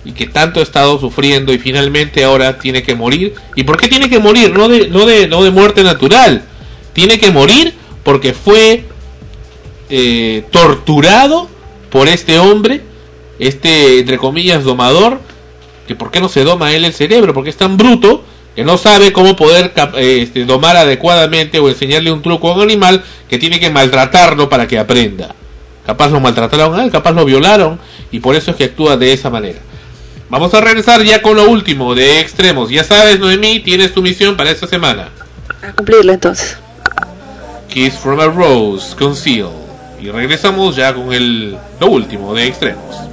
Y 0.05 0.13
que 0.13 0.27
tanto 0.27 0.61
ha 0.61 0.63
estado 0.63 0.99
sufriendo 0.99 1.53
y 1.53 1.59
finalmente 1.59 2.25
ahora 2.25 2.59
tiene 2.59 2.83
que 2.83 2.95
morir. 2.95 3.35
¿Y 3.55 3.63
por 3.65 3.81
qué 3.81 3.89
tiene 3.89 4.11
que 4.11 4.19
morir? 4.19 4.53
No 4.53 4.69
de, 4.69 4.89
no 4.89 5.07
de, 5.07 5.29
no 5.29 5.43
de 5.45 5.51
muerte 5.51 5.83
natural. 5.85 6.43
Tiene 6.93 7.19
que 7.19 7.31
morir 7.31 7.75
porque 8.03 8.33
fue 8.33 8.85
eh, 9.91 10.45
torturado 10.51 11.49
por 11.91 12.09
este 12.09 12.39
hombre, 12.39 12.81
este, 13.39 14.01
entre 14.01 14.19
comillas, 14.19 14.65
domador, 14.65 15.21
que 15.87 15.95
por 15.95 16.11
qué 16.11 16.21
no 16.21 16.29
se 16.29 16.45
doma 16.45 16.73
él 16.73 16.85
el 16.85 16.95
cerebro, 16.95 17.35
porque 17.35 17.51
es 17.51 17.57
tan 17.57 17.77
bruto 17.77 18.25
que 18.57 18.65
no 18.65 18.77
sabe 18.77 19.13
cómo 19.13 19.37
poder 19.37 19.73
eh, 19.97 20.21
este, 20.23 20.45
domar 20.45 20.77
adecuadamente 20.77 21.59
o 21.59 21.69
enseñarle 21.69 22.13
un 22.13 22.23
truco 22.23 22.51
a 22.51 22.55
un 22.55 22.63
animal 22.63 23.03
que 23.29 23.39
tiene 23.39 23.61
que 23.61 23.71
maltratarlo 23.71 24.49
para 24.49 24.67
que 24.67 24.79
aprenda. 24.79 25.35
Capaz 25.87 26.11
lo 26.11 26.21
maltrataron 26.21 26.79
a 26.79 26.85
él, 26.85 26.91
capaz 26.91 27.13
lo 27.13 27.25
violaron 27.25 27.79
y 28.11 28.21
por 28.21 28.37
eso 28.37 28.53
es 28.53 28.57
que 28.57 28.65
actúa 28.65 28.97
de 28.97 29.13
esa 29.13 29.31
manera. 29.31 29.59
Vamos 30.33 30.55
a 30.55 30.63
regresar 30.63 31.03
ya 31.03 31.21
con 31.21 31.37
lo 31.37 31.51
último 31.51 31.95
de 31.95 32.19
extremos. 32.19 32.71
Ya 32.71 32.85
sabes, 32.85 33.21
Noemí, 33.21 33.61
tienes 33.61 33.93
tu 33.93 34.01
misión 34.01 34.35
para 34.35 34.51
esta 34.51 34.67
semana. 34.67 35.11
A 35.61 35.73
cumplirlo 35.75 36.11
entonces. 36.11 36.57
Kiss 37.69 37.99
from 37.99 38.19
a 38.19 38.29
Rose, 38.29 38.97
Conceal. 38.97 39.51
Y 40.01 40.09
regresamos 40.09 40.75
ya 40.75 40.95
con 40.95 41.13
el 41.13 41.55
lo 41.79 41.87
último 41.89 42.33
de 42.33 42.47
extremos. 42.47 43.12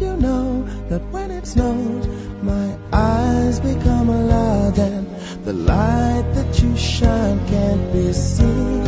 You 0.00 0.16
know 0.16 0.62
that 0.88 1.02
when 1.12 1.30
it 1.30 1.46
snows, 1.46 2.06
my 2.42 2.74
eyes 2.90 3.60
become 3.60 4.08
a 4.08 4.24
lot 4.24 4.78
and 4.78 5.06
the 5.44 5.52
light 5.52 6.24
that 6.32 6.62
you 6.62 6.74
shine 6.74 7.38
can't 7.46 7.92
be 7.92 8.10
seen? 8.10 8.82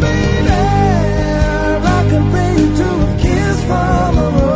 Baby, 0.00 0.48
I 1.96 2.06
can 2.08 2.32
pay 2.32 2.52
you 2.60 2.76
to 2.80 2.88
a 3.04 3.18
kiss 3.20 3.64
from 3.66 4.18
a 4.18 4.30
rose 4.40 4.55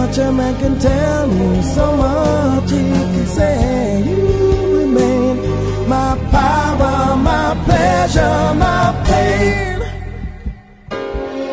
Much 0.00 0.18
a 0.18 0.32
man 0.32 0.54
can 0.60 0.78
tell 0.78 1.26
me, 1.26 1.62
so 1.62 1.86
much 1.96 2.70
he 2.70 2.82
can 3.14 3.26
say. 3.26 4.02
You 4.08 4.20
remain 4.78 5.36
my 5.94 6.10
power, 6.36 7.16
my 7.30 7.48
pleasure, 7.66 8.38
my 8.64 8.84
pain. 9.08 9.78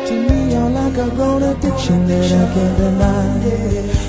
To 0.08 0.14
me, 0.26 0.38
you're 0.52 0.70
like 0.80 0.96
a 1.06 1.08
grown 1.16 1.42
addiction 1.50 1.98
that 2.08 2.32
I 2.42 2.44
can't 2.54 2.76
deny. 2.78 3.28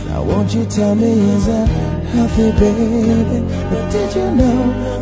Now 0.07 0.23
won't 0.29 0.53
you 0.55 0.65
tell 0.65 0.95
me 0.95 1.11
is 1.35 1.45
that 1.47 1.67
healthy, 2.13 2.49
baby? 2.61 3.39
But 3.69 3.83
did 3.91 4.09
you 4.19 4.27
know 4.39 4.59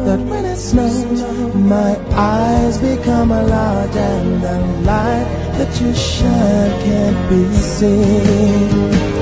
that 0.07 0.19
when 0.30 0.43
it 0.45 0.59
snows, 0.69 1.22
my 1.53 1.91
eyes 2.38 2.75
become 2.80 3.30
a 3.32 3.43
large 3.43 3.95
and 3.95 4.43
the 4.45 4.57
light 4.90 5.27
that 5.57 5.72
you 5.82 5.93
shine 5.93 6.74
can't 6.85 7.19
be 7.30 7.41
seen? 7.53 9.16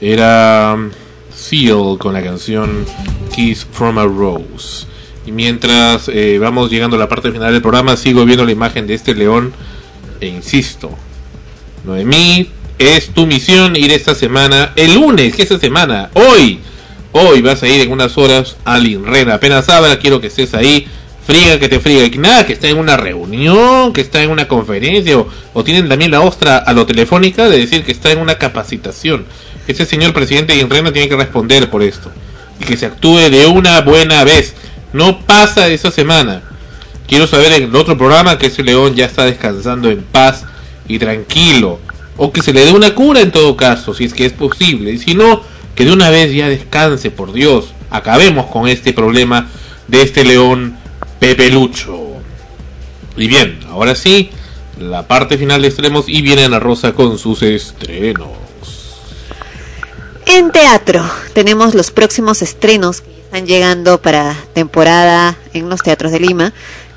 Era 0.00 0.74
um, 0.74 0.90
Seal 1.32 1.96
con 1.98 2.12
la 2.12 2.22
canción 2.22 2.84
Kiss 3.34 3.64
from 3.64 3.98
a 3.98 4.04
Rose. 4.04 4.86
Y 5.26 5.32
mientras 5.32 6.08
eh, 6.08 6.38
vamos 6.38 6.70
llegando 6.70 6.96
a 6.96 6.98
la 6.98 7.08
parte 7.08 7.32
final 7.32 7.52
del 7.52 7.62
programa, 7.62 7.96
sigo 7.96 8.24
viendo 8.24 8.44
la 8.44 8.52
imagen 8.52 8.86
de 8.86 8.94
este 8.94 9.14
león. 9.14 9.52
E 10.20 10.26
insisto, 10.26 10.90
Noemí, 11.84 12.48
es 12.78 13.08
tu 13.08 13.26
misión 13.26 13.76
ir 13.76 13.92
esta 13.92 14.14
semana, 14.14 14.72
el 14.76 14.94
lunes, 14.94 15.34
que 15.34 15.42
esta 15.42 15.58
semana, 15.58 16.10
hoy, 16.14 16.60
hoy 17.12 17.40
vas 17.42 17.62
a 17.62 17.68
ir 17.68 17.82
en 17.82 17.92
unas 17.92 18.18
horas 18.18 18.56
al 18.64 18.86
INREN. 18.86 19.30
Apenas 19.30 19.68
abra, 19.68 19.98
quiero 19.98 20.20
que 20.20 20.28
estés 20.28 20.54
ahí. 20.54 20.86
Friga 21.26 21.58
que 21.58 21.68
te 21.68 21.80
friga. 21.80 22.04
Y 22.04 22.18
nada, 22.18 22.44
que 22.44 22.52
está 22.52 22.68
en 22.68 22.76
una 22.76 22.96
reunión, 22.96 23.92
que 23.92 24.02
está 24.02 24.22
en 24.22 24.30
una 24.30 24.46
conferencia, 24.46 25.16
o, 25.54 25.64
tienen 25.64 25.88
también 25.88 26.10
la 26.10 26.20
ostra 26.20 26.58
a 26.58 26.72
lo 26.72 26.84
telefónica 26.84 27.48
de 27.48 27.58
decir 27.58 27.84
que 27.84 27.92
está 27.92 28.10
en 28.10 28.18
una 28.18 28.36
capacitación. 28.36 29.24
Ese 29.66 29.86
señor 29.86 30.12
presidente 30.12 30.52
de 30.52 30.60
INREN 30.60 30.92
tiene 30.92 31.08
que 31.08 31.16
responder 31.16 31.70
por 31.70 31.82
esto. 31.82 32.10
Y 32.60 32.64
que 32.64 32.76
se 32.76 32.86
actúe 32.86 33.30
de 33.30 33.46
una 33.46 33.80
buena 33.80 34.24
vez. 34.24 34.54
No 34.92 35.20
pasa 35.20 35.68
esa 35.68 35.90
semana. 35.90 36.42
Quiero 37.06 37.26
saber 37.26 37.52
en 37.52 37.64
el 37.64 37.76
otro 37.76 37.96
programa 37.96 38.38
que 38.38 38.46
ese 38.46 38.62
león 38.62 38.94
ya 38.94 39.06
está 39.06 39.24
descansando 39.24 39.90
en 39.90 40.02
paz 40.02 40.44
y 40.86 40.98
tranquilo. 40.98 41.80
O 42.16 42.32
que 42.32 42.42
se 42.42 42.52
le 42.52 42.64
dé 42.64 42.72
una 42.72 42.94
cura 42.94 43.20
en 43.20 43.32
todo 43.32 43.56
caso, 43.56 43.94
si 43.94 44.04
es 44.04 44.14
que 44.14 44.26
es 44.26 44.32
posible. 44.32 44.92
Y 44.92 44.98
si 44.98 45.14
no, 45.14 45.42
que 45.74 45.84
de 45.84 45.92
una 45.92 46.10
vez 46.10 46.32
ya 46.32 46.48
descanse, 46.48 47.10
por 47.10 47.32
Dios. 47.32 47.72
Acabemos 47.90 48.46
con 48.46 48.68
este 48.68 48.92
problema 48.92 49.48
de 49.88 50.02
este 50.02 50.24
león 50.24 50.76
Pepe 51.18 51.50
Lucho. 51.50 52.00
Y 53.16 53.26
bien, 53.26 53.60
ahora 53.68 53.94
sí, 53.94 54.30
la 54.78 55.06
parte 55.06 55.38
final 55.38 55.62
de 55.62 55.68
extremos 55.68 56.08
y 56.08 56.22
viene 56.22 56.44
Ana 56.44 56.58
Rosa 56.58 56.92
con 56.92 57.18
sus 57.18 57.42
estrenos. 57.42 58.28
En 60.26 60.50
teatro 60.50 61.04
tenemos 61.32 61.74
los 61.74 61.90
próximos 61.90 62.42
estrenos 62.42 63.02
que 63.02 63.10
están 63.20 63.46
llegando 63.46 64.00
para 64.00 64.36
temporada 64.52 65.36
en 65.52 65.68
los 65.68 65.82
teatros 65.82 66.12
de 66.12 66.20
Lima. 66.20 66.52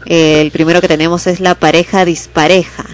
Eh, 0.06 0.42
el 0.42 0.52
primero 0.52 0.82
que 0.82 0.88
tenemos 0.88 1.28
es 1.28 1.40
La 1.40 1.56
pareja 1.56 2.06
dispareja. 2.06 2.86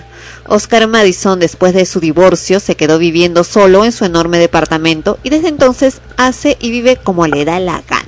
Oscar 0.45 0.88
Madison, 0.88 1.39
después 1.39 1.73
de 1.73 1.85
su 1.85 1.99
divorcio, 1.99 2.59
se 2.59 2.75
quedó 2.75 2.97
viviendo 2.97 3.43
solo 3.43 3.85
en 3.85 3.91
su 3.91 4.05
enorme 4.05 4.38
departamento 4.39 5.17
y 5.23 5.30
desde 5.30 5.47
entonces 5.47 6.01
hace 6.17 6.57
y 6.59 6.72
vive 6.72 6.97
como 6.97 7.27
le 7.27 7.45
da 7.45 7.59
la 7.59 7.81
gana. 7.88 8.03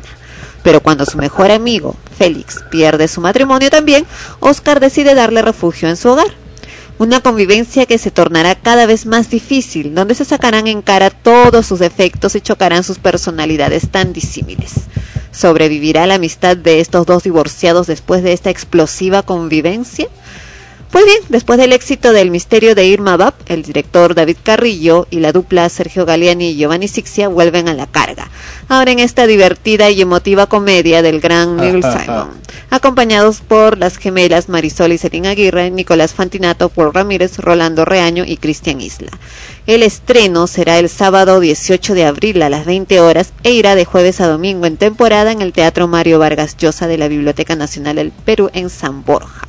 Pero 0.62 0.82
cuando 0.82 1.06
su 1.06 1.18
mejor 1.18 1.52
amigo, 1.52 1.96
Félix, 2.18 2.64
pierde 2.72 3.08
su 3.08 3.22
matrimonio 3.22 3.70
también, 3.70 4.06
Oscar 4.40 4.80
decide 4.80 5.16
darle 5.16 5.42
refugio 5.42 5.88
en 5.88 5.96
su 5.96 6.10
hogar. 6.10 6.34
Una 6.98 7.20
convivencia 7.20 7.86
que 7.86 7.98
se 7.98 8.10
tornará 8.10 8.56
cada 8.56 8.86
vez 8.86 9.06
más 9.06 9.30
difícil, 9.30 9.94
donde 9.94 10.16
se 10.16 10.26
sacarán 10.26 10.68
en 10.68 10.82
cara 10.82 11.10
todos 11.10 11.66
sus 11.66 11.80
defectos 11.80 12.36
y 12.36 12.42
chocarán 12.42 12.84
sus 12.84 13.00
personalidades 13.00 13.90
tan 13.90 14.14
disímiles. 14.14 14.72
¿Sobrevivirá 15.32 16.08
la 16.08 16.16
amistad 16.16 16.56
de 16.56 16.80
estos 16.80 17.06
dos 17.06 17.24
divorciados 17.24 17.88
después 17.88 18.24
de 18.24 18.32
esta 18.32 18.50
explosiva 18.50 19.22
convivencia? 19.22 20.08
Pues 20.92 21.06
bien, 21.06 21.20
después 21.30 21.60
del 21.60 21.74
éxito 21.74 22.14
del 22.14 22.32
misterio 22.32 22.74
de 22.74 22.86
Irma 22.86 23.18
Bab, 23.18 23.34
el 23.48 23.64
director 23.64 24.16
David 24.16 24.38
Carrillo 24.42 25.08
y 25.10 25.20
la 25.20 25.34
dupla 25.34 25.68
Sergio 25.68 26.06
Galeani 26.06 26.52
y 26.52 26.56
Giovanni 26.56 26.88
Sixia 26.88 27.28
vuelven 27.28 27.68
a 27.68 27.74
la 27.74 27.86
carga. 27.86 28.30
Ahora 28.70 28.92
en 28.92 29.00
esta 29.00 29.28
divertida 29.28 29.90
y 29.90 30.02
emotiva 30.02 30.48
comedia 30.48 31.02
del 31.02 31.20
gran 31.20 31.58
Neil 31.58 31.84
Simon, 31.84 32.30
acompañados 32.70 33.42
por 33.42 33.78
las 33.78 33.98
gemelas 33.98 34.48
Marisol 34.48 34.94
y 34.94 34.98
Celina 34.98 35.32
Aguirre, 35.32 35.70
Nicolás 35.70 36.14
Fantinato, 36.14 36.70
Paul 36.70 36.94
Ramírez, 36.94 37.40
Rolando 37.40 37.84
Reaño 37.84 38.24
y 38.26 38.38
Cristian 38.38 38.80
Isla. 38.80 39.12
El 39.68 39.84
estreno 39.84 40.48
será 40.48 40.80
el 40.80 40.90
sábado 40.90 41.40
18 41.40 41.94
de 41.94 42.06
abril 42.06 42.42
a 42.42 42.50
las 42.50 42.66
20 42.66 43.02
horas 43.02 43.34
e 43.44 43.52
irá 43.52 43.76
de 43.76 43.86
jueves 43.86 44.22
a 44.22 44.28
domingo 44.28 44.66
en 44.66 44.78
temporada 44.78 45.32
en 45.32 45.42
el 45.42 45.54
Teatro 45.54 45.88
Mario 45.88 46.20
Vargas 46.20 46.56
Llosa 46.58 46.88
de 46.88 46.98
la 46.98 47.08
Biblioteca 47.08 47.56
Nacional 47.56 47.98
del 47.98 48.12
Perú 48.12 48.50
en 48.54 48.70
San 48.70 49.04
Borja. 49.04 49.45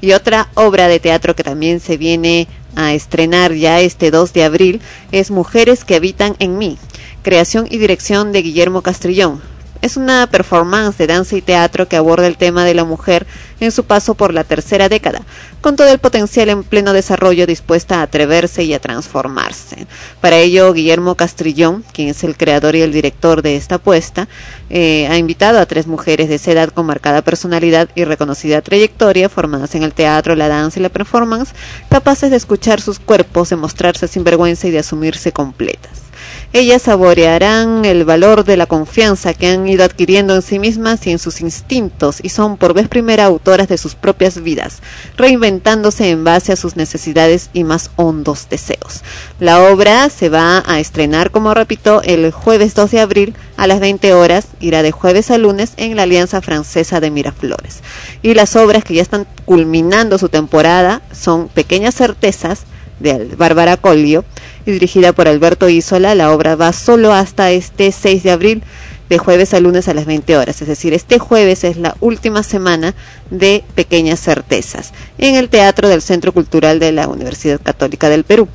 Y 0.00 0.12
otra 0.12 0.48
obra 0.54 0.88
de 0.88 1.00
teatro 1.00 1.36
que 1.36 1.42
también 1.42 1.80
se 1.80 1.96
viene 1.96 2.48
a 2.76 2.94
estrenar 2.94 3.52
ya 3.54 3.80
este 3.80 4.10
2 4.10 4.32
de 4.32 4.44
abril 4.44 4.80
es 5.12 5.30
Mujeres 5.30 5.84
que 5.84 5.96
habitan 5.96 6.36
en 6.38 6.56
mí, 6.56 6.78
creación 7.22 7.66
y 7.70 7.78
dirección 7.78 8.32
de 8.32 8.42
Guillermo 8.42 8.82
Castrillón. 8.82 9.42
Es 9.82 9.96
una 9.96 10.26
performance 10.26 10.98
de 10.98 11.06
danza 11.06 11.36
y 11.36 11.40
teatro 11.40 11.88
que 11.88 11.96
aborda 11.96 12.26
el 12.26 12.36
tema 12.36 12.66
de 12.66 12.74
la 12.74 12.84
mujer 12.84 13.26
en 13.60 13.72
su 13.72 13.84
paso 13.84 14.14
por 14.14 14.34
la 14.34 14.44
tercera 14.44 14.90
década, 14.90 15.22
con 15.62 15.76
todo 15.76 15.88
el 15.88 15.98
potencial 15.98 16.50
en 16.50 16.64
pleno 16.64 16.92
desarrollo 16.92 17.46
dispuesta 17.46 18.00
a 18.00 18.02
atreverse 18.02 18.62
y 18.62 18.74
a 18.74 18.78
transformarse. 18.78 19.86
Para 20.20 20.36
ello, 20.36 20.72
Guillermo 20.74 21.14
Castrillón, 21.14 21.82
quien 21.92 22.08
es 22.08 22.24
el 22.24 22.36
creador 22.36 22.76
y 22.76 22.82
el 22.82 22.92
director 22.92 23.40
de 23.40 23.56
esta 23.56 23.76
apuesta, 23.76 24.28
eh, 24.68 25.06
ha 25.08 25.16
invitado 25.16 25.58
a 25.58 25.66
tres 25.66 25.86
mujeres 25.86 26.28
de 26.28 26.34
esa 26.34 26.52
edad 26.52 26.68
con 26.70 26.84
marcada 26.84 27.22
personalidad 27.22 27.88
y 27.94 28.04
reconocida 28.04 28.60
trayectoria, 28.60 29.30
formadas 29.30 29.74
en 29.74 29.82
el 29.82 29.94
teatro, 29.94 30.34
la 30.34 30.48
danza 30.48 30.78
y 30.78 30.82
la 30.82 30.90
performance, 30.90 31.54
capaces 31.88 32.30
de 32.30 32.36
escuchar 32.36 32.82
sus 32.82 32.98
cuerpos, 32.98 33.48
de 33.48 33.56
mostrarse 33.56 34.08
sin 34.08 34.24
vergüenza 34.24 34.68
y 34.68 34.72
de 34.72 34.80
asumirse 34.80 35.32
completas. 35.32 36.09
Ellas 36.52 36.82
saborearán 36.82 37.84
el 37.84 38.04
valor 38.04 38.42
de 38.42 38.56
la 38.56 38.66
confianza 38.66 39.34
que 39.34 39.46
han 39.46 39.68
ido 39.68 39.84
adquiriendo 39.84 40.34
en 40.34 40.42
sí 40.42 40.58
mismas 40.58 41.06
y 41.06 41.12
en 41.12 41.20
sus 41.20 41.42
instintos 41.42 42.18
y 42.20 42.30
son 42.30 42.56
por 42.56 42.74
vez 42.74 42.88
primera 42.88 43.24
autoras 43.24 43.68
de 43.68 43.78
sus 43.78 43.94
propias 43.94 44.42
vidas, 44.42 44.80
reinventándose 45.16 46.10
en 46.10 46.24
base 46.24 46.52
a 46.52 46.56
sus 46.56 46.74
necesidades 46.74 47.50
y 47.52 47.62
más 47.62 47.92
hondos 47.94 48.48
deseos. 48.50 49.02
La 49.38 49.62
obra 49.62 50.10
se 50.10 50.28
va 50.28 50.64
a 50.66 50.80
estrenar, 50.80 51.30
como 51.30 51.54
repito, 51.54 52.02
el 52.02 52.32
jueves 52.32 52.74
2 52.74 52.90
de 52.90 52.98
abril 52.98 53.34
a 53.56 53.68
las 53.68 53.78
20 53.78 54.12
horas, 54.12 54.48
irá 54.58 54.82
de 54.82 54.90
jueves 54.90 55.30
a 55.30 55.38
lunes 55.38 55.74
en 55.76 55.94
la 55.94 56.02
Alianza 56.02 56.42
Francesa 56.42 56.98
de 56.98 57.12
Miraflores. 57.12 57.78
Y 58.22 58.34
las 58.34 58.56
obras 58.56 58.82
que 58.82 58.94
ya 58.94 59.02
están 59.02 59.24
culminando 59.44 60.18
su 60.18 60.28
temporada 60.28 61.00
son 61.12 61.46
Pequeñas 61.46 61.94
Certezas, 61.94 62.64
de 63.00 63.34
Bárbara 63.36 63.76
Collio 63.76 64.24
y 64.66 64.72
dirigida 64.72 65.12
por 65.12 65.28
Alberto 65.28 65.68
Isola. 65.68 66.14
La 66.14 66.32
obra 66.32 66.56
va 66.56 66.72
solo 66.72 67.12
hasta 67.12 67.50
este 67.50 67.92
6 67.92 68.22
de 68.22 68.30
abril, 68.30 68.62
de 69.08 69.18
jueves 69.18 69.54
a 69.54 69.60
lunes 69.60 69.88
a 69.88 69.94
las 69.94 70.06
20 70.06 70.36
horas. 70.36 70.62
Es 70.62 70.68
decir, 70.68 70.94
este 70.94 71.18
jueves 71.18 71.64
es 71.64 71.76
la 71.76 71.96
última 72.00 72.42
semana 72.42 72.94
de 73.30 73.64
Pequeñas 73.74 74.20
Certezas 74.20 74.92
en 75.18 75.34
el 75.34 75.48
Teatro 75.48 75.88
del 75.88 76.00
Centro 76.00 76.32
Cultural 76.32 76.78
de 76.78 76.92
la 76.92 77.08
Universidad 77.08 77.60
Católica 77.60 78.08
del 78.08 78.24
Perú. 78.24 78.48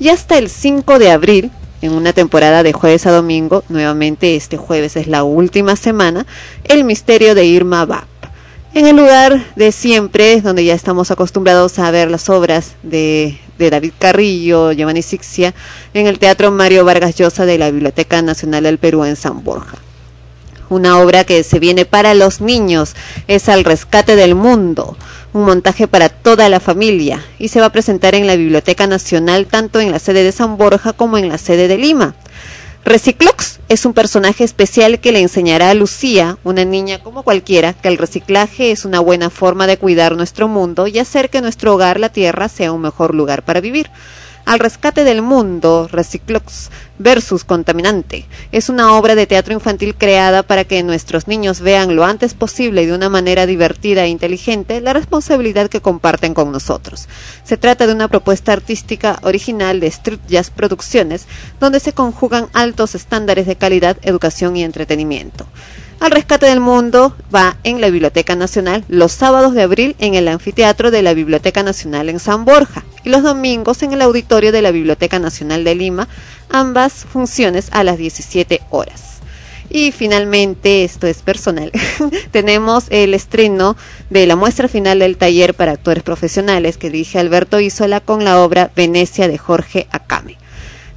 Y 0.00 0.08
hasta 0.08 0.38
el 0.38 0.48
5 0.48 0.98
de 0.98 1.10
abril 1.10 1.50
en 1.82 1.92
una 1.92 2.12
temporada 2.12 2.62
de 2.62 2.72
jueves 2.72 3.06
a 3.06 3.12
domingo, 3.12 3.62
nuevamente 3.68 4.34
este 4.34 4.56
jueves 4.56 4.96
es 4.96 5.06
la 5.06 5.22
última 5.22 5.76
semana, 5.76 6.26
El 6.64 6.84
misterio 6.84 7.34
de 7.34 7.44
Irma 7.44 7.84
Bap. 7.84 8.08
En 8.74 8.86
el 8.86 8.96
lugar 8.96 9.44
de 9.56 9.72
siempre, 9.72 10.40
donde 10.40 10.64
ya 10.64 10.74
estamos 10.74 11.10
acostumbrados 11.10 11.78
a 11.78 11.90
ver 11.90 12.10
las 12.10 12.28
obras 12.28 12.74
de, 12.82 13.38
de 13.58 13.70
David 13.70 13.92
Carrillo, 13.98 14.72
Giovanni 14.72 15.02
Sixia, 15.02 15.54
en 15.94 16.06
el 16.06 16.18
Teatro 16.18 16.50
Mario 16.50 16.84
Vargas 16.84 17.16
Llosa 17.16 17.46
de 17.46 17.58
la 17.58 17.70
Biblioteca 17.70 18.22
Nacional 18.22 18.62
del 18.64 18.78
Perú 18.78 19.04
en 19.04 19.16
San 19.16 19.44
Borja 19.44 19.78
una 20.70 20.98
obra 20.98 21.24
que 21.24 21.42
se 21.42 21.58
viene 21.58 21.84
para 21.84 22.14
los 22.14 22.40
niños, 22.40 22.94
es 23.26 23.48
Al 23.48 23.64
Rescate 23.64 24.16
del 24.16 24.34
Mundo, 24.34 24.96
un 25.32 25.44
montaje 25.44 25.88
para 25.88 26.08
toda 26.08 26.48
la 26.48 26.60
familia 26.60 27.24
y 27.38 27.48
se 27.48 27.60
va 27.60 27.66
a 27.66 27.72
presentar 27.72 28.14
en 28.14 28.26
la 28.26 28.36
Biblioteca 28.36 28.86
Nacional 28.86 29.46
tanto 29.46 29.80
en 29.80 29.90
la 29.90 29.98
sede 29.98 30.24
de 30.24 30.32
San 30.32 30.56
Borja 30.56 30.92
como 30.92 31.18
en 31.18 31.28
la 31.28 31.38
sede 31.38 31.68
de 31.68 31.78
Lima. 31.78 32.14
Reciclox 32.88 33.60
es 33.68 33.84
un 33.84 33.92
personaje 33.92 34.44
especial 34.44 34.98
que 34.98 35.12
le 35.12 35.20
enseñará 35.20 35.68
a 35.68 35.74
Lucía, 35.74 36.38
una 36.42 36.64
niña 36.64 37.00
como 37.02 37.22
cualquiera, 37.22 37.74
que 37.74 37.88
el 37.88 37.98
reciclaje 37.98 38.70
es 38.70 38.86
una 38.86 38.98
buena 39.00 39.28
forma 39.28 39.66
de 39.66 39.76
cuidar 39.76 40.16
nuestro 40.16 40.48
mundo 40.48 40.86
y 40.86 40.98
hacer 40.98 41.28
que 41.28 41.42
nuestro 41.42 41.74
hogar, 41.74 42.00
la 42.00 42.08
Tierra, 42.08 42.48
sea 42.48 42.72
un 42.72 42.80
mejor 42.80 43.14
lugar 43.14 43.44
para 43.44 43.60
vivir. 43.60 43.90
Al 44.48 44.60
rescate 44.60 45.04
del 45.04 45.20
mundo, 45.20 45.90
Reciclox 45.92 46.70
versus 46.98 47.44
Contaminante, 47.44 48.24
es 48.50 48.70
una 48.70 48.96
obra 48.96 49.14
de 49.14 49.26
teatro 49.26 49.52
infantil 49.52 49.94
creada 49.94 50.42
para 50.42 50.64
que 50.64 50.82
nuestros 50.82 51.28
niños 51.28 51.60
vean 51.60 51.94
lo 51.94 52.06
antes 52.06 52.32
posible 52.32 52.82
y 52.82 52.86
de 52.86 52.94
una 52.94 53.10
manera 53.10 53.44
divertida 53.44 54.06
e 54.06 54.08
inteligente 54.08 54.80
la 54.80 54.94
responsabilidad 54.94 55.68
que 55.68 55.82
comparten 55.82 56.32
con 56.32 56.50
nosotros. 56.50 57.10
Se 57.44 57.58
trata 57.58 57.86
de 57.86 57.92
una 57.92 58.08
propuesta 58.08 58.54
artística 58.54 59.18
original 59.20 59.80
de 59.80 59.88
Street 59.88 60.20
Jazz 60.26 60.48
Producciones, 60.48 61.26
donde 61.60 61.78
se 61.78 61.92
conjugan 61.92 62.48
altos 62.54 62.94
estándares 62.94 63.46
de 63.46 63.56
calidad, 63.56 63.98
educación 64.00 64.56
y 64.56 64.64
entretenimiento. 64.64 65.46
Al 66.00 66.12
Rescate 66.12 66.46
del 66.46 66.60
Mundo 66.60 67.16
va 67.34 67.56
en 67.64 67.80
la 67.80 67.90
Biblioteca 67.90 68.36
Nacional 68.36 68.84
los 68.88 69.10
sábados 69.10 69.52
de 69.54 69.62
abril 69.62 69.96
en 69.98 70.14
el 70.14 70.28
anfiteatro 70.28 70.92
de 70.92 71.02
la 71.02 71.12
Biblioteca 71.12 71.64
Nacional 71.64 72.08
en 72.08 72.20
San 72.20 72.44
Borja 72.44 72.84
y 73.02 73.08
los 73.08 73.24
domingos 73.24 73.82
en 73.82 73.92
el 73.92 74.02
auditorio 74.02 74.52
de 74.52 74.62
la 74.62 74.70
Biblioteca 74.70 75.18
Nacional 75.18 75.64
de 75.64 75.74
Lima, 75.74 76.06
ambas 76.50 77.04
funciones 77.04 77.68
a 77.72 77.82
las 77.82 77.98
17 77.98 78.60
horas. 78.70 79.18
Y 79.70 79.90
finalmente, 79.90 80.84
esto 80.84 81.08
es 81.08 81.18
personal, 81.22 81.72
tenemos 82.30 82.86
el 82.90 83.12
estreno 83.12 83.76
de 84.08 84.26
la 84.26 84.36
muestra 84.36 84.68
final 84.68 85.00
del 85.00 85.16
taller 85.16 85.52
para 85.54 85.72
actores 85.72 86.04
profesionales 86.04 86.78
que 86.78 86.90
dirige 86.90 87.18
Alberto 87.18 87.58
Isola 87.58 88.00
con 88.00 88.24
la 88.24 88.40
obra 88.40 88.70
Venecia 88.76 89.26
de 89.26 89.36
Jorge 89.36 89.88
Acame. 89.90 90.38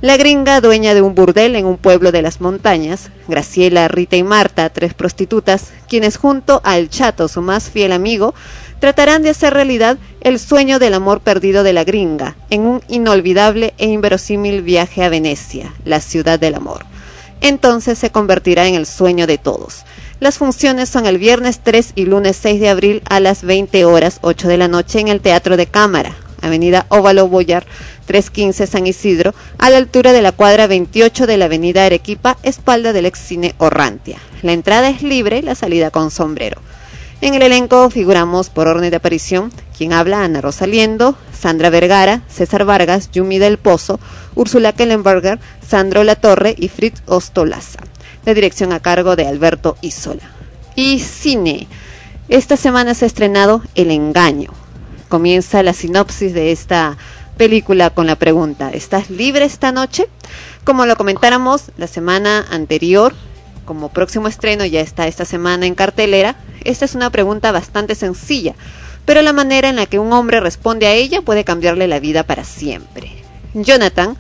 La 0.02 0.18
gringa, 0.18 0.62
dueña 0.62 0.96
de 0.96 1.04
un 1.04 1.14
burdel 1.14 1.56
en 1.56 1.68
un 1.68 1.78
pueblo 1.78 2.12
de 2.12 2.24
las 2.24 2.42
montañas, 2.42 3.12
Graciela, 3.28 3.88
Rita 3.88 4.16
y 4.16 4.24
Marta, 4.24 4.68
tres 4.70 4.96
prostitutas, 4.96 5.68
quienes 5.88 6.18
junto 6.18 6.60
al 6.64 6.90
chato, 6.90 7.28
su 7.28 7.44
más 7.44 7.70
fiel 7.70 7.92
amigo, 7.92 8.34
tratarán 8.80 9.22
de 9.22 9.30
hacer 9.30 9.54
realidad 9.54 10.00
el 10.22 10.40
sueño 10.40 10.80
del 10.80 10.96
amor 10.96 11.20
perdido 11.22 11.62
de 11.62 11.74
la 11.74 11.84
gringa 11.84 12.36
en 12.50 12.62
un 12.62 12.82
inolvidable 12.88 13.76
e 13.78 13.90
inverosímil 13.90 14.64
viaje 14.64 15.04
a 15.04 15.10
Venecia, 15.10 15.72
la 15.86 16.00
ciudad 16.00 16.40
del 16.40 16.56
amor. 16.56 16.84
Entonces 17.40 18.00
se 18.00 18.10
convertirá 18.10 18.66
en 18.66 18.74
el 18.74 18.88
sueño 18.88 19.28
de 19.28 19.38
todos. 19.38 19.84
Las 20.20 20.40
funciones 20.40 20.90
son 20.90 21.06
el 21.06 21.20
viernes 21.20 21.60
3 21.64 21.94
y 21.94 22.06
lunes 22.06 22.38
6 22.42 22.60
de 22.60 22.70
abril 22.70 23.04
a 23.08 23.20
las 23.20 23.44
20 23.44 23.86
horas 23.86 24.18
8 24.22 24.48
de 24.48 24.58
la 24.58 24.68
noche 24.68 25.00
en 25.00 25.10
el 25.10 25.22
Teatro 25.22 25.58
de 25.58 25.68
Cámara, 25.68 26.16
Avenida 26.42 26.86
Óvalo 26.90 27.28
Boyar 27.28 27.66
315 28.06 28.68
San 28.68 28.88
Isidro, 28.88 29.34
a 29.58 29.70
la 29.70 29.78
altura 29.78 30.12
de 30.14 30.22
la 30.22 30.32
cuadra 30.32 30.68
28 30.68 31.28
de 31.28 31.38
la 31.38 31.46
Avenida 31.46 31.86
Arequipa, 31.86 32.38
espalda 32.44 32.94
del 32.94 33.06
ex 33.06 33.20
cine 33.20 33.56
Orrantia. 33.58 34.18
La 34.42 34.54
entrada 34.54 34.90
es 34.90 35.04
libre, 35.04 35.42
la 35.42 35.56
salida 35.56 35.92
con 35.92 36.12
sombrero. 36.12 36.62
En 37.22 37.36
el 37.36 37.44
elenco 37.44 37.90
figuramos 37.92 38.50
por 38.50 38.68
orden 38.68 38.90
de 38.90 38.96
aparición 38.96 39.52
quien 39.78 39.94
habla 39.94 40.24
Ana 40.24 40.42
Rosaliendo, 40.42 41.16
Sandra 41.38 41.70
Vergara, 41.70 42.22
César 42.28 42.66
Vargas, 42.66 43.12
Yumi 43.12 43.40
del 43.40 43.58
Pozo, 43.58 44.00
Úrsula 44.36 44.74
Kellenberger, 44.74 45.40
Sandro 45.68 46.04
Latorre 46.04 46.56
y 46.58 46.68
Fritz 46.68 47.02
Ostolaza. 47.06 47.80
La 48.26 48.34
dirección 48.34 48.74
a 48.74 48.80
cargo 48.80 49.16
de 49.16 49.28
Alberto 49.28 49.78
Isola. 49.82 50.24
Y 50.76 51.00
cine. 51.00 51.68
Esta 52.30 52.58
semana 52.58 52.94
se 52.94 53.06
ha 53.06 53.08
estrenado 53.08 53.64
El 53.76 53.92
Engaño. 53.92 54.61
Comienza 55.12 55.62
la 55.62 55.74
sinopsis 55.74 56.34
de 56.34 56.54
esta 56.54 56.98
película 57.36 57.90
con 57.90 58.08
la 58.08 58.16
pregunta, 58.16 58.70
¿estás 58.70 59.10
libre 59.10 59.44
esta 59.44 59.74
noche? 59.74 60.08
Como 60.64 60.86
lo 60.86 60.96
comentáramos 60.96 61.64
la 61.76 61.88
semana 61.88 62.46
anterior, 62.50 63.14
como 63.66 63.90
próximo 63.90 64.30
estreno 64.30 64.64
ya 64.64 64.80
está 64.80 65.08
esta 65.08 65.26
semana 65.26 65.66
en 65.66 65.76
cartelera, 65.76 66.38
esta 66.64 66.86
es 66.86 66.96
una 66.96 67.10
pregunta 67.10 67.52
bastante 67.52 67.94
sencilla, 67.94 68.56
pero 69.04 69.22
la 69.22 69.34
manera 69.34 69.68
en 69.68 69.76
la 69.76 69.86
que 69.86 70.00
un 70.00 70.14
hombre 70.14 70.40
responde 70.40 70.88
a 70.88 70.94
ella 70.94 71.22
puede 71.22 71.44
cambiarle 71.44 71.90
la 71.90 72.00
vida 72.00 72.24
para 72.24 72.46
siempre. 72.46 73.12
Jonathan, 73.54 74.16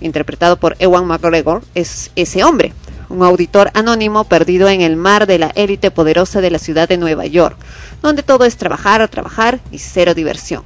interpretado 0.00 0.58
por 0.58 0.76
Ewan 0.78 1.06
McGregor, 1.06 1.64
es 1.74 2.12
ese 2.14 2.44
hombre, 2.44 2.72
un 3.08 3.22
auditor 3.22 3.70
anónimo 3.74 4.24
perdido 4.24 4.68
en 4.68 4.80
el 4.80 4.96
mar 4.96 5.26
de 5.26 5.38
la 5.38 5.52
élite 5.54 5.90
poderosa 5.90 6.40
de 6.40 6.50
la 6.50 6.58
ciudad 6.58 6.88
de 6.88 6.98
Nueva 6.98 7.26
York, 7.26 7.56
donde 8.02 8.22
todo 8.22 8.44
es 8.44 8.56
trabajar, 8.56 9.06
trabajar 9.08 9.60
y 9.70 9.78
cero 9.78 10.14
diversión. 10.14 10.62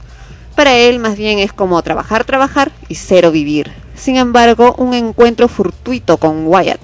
Para 0.56 0.76
él 0.76 0.98
más 0.98 1.16
bien 1.16 1.38
es 1.38 1.52
como 1.52 1.80
trabajar, 1.82 2.24
trabajar 2.24 2.72
y 2.88 2.94
cero 2.94 3.30
vivir. 3.30 3.70
Sin 3.94 4.16
embargo, 4.16 4.74
un 4.78 4.94
encuentro 4.94 5.48
fortuito 5.48 6.16
con 6.16 6.46
Wyatt, 6.46 6.80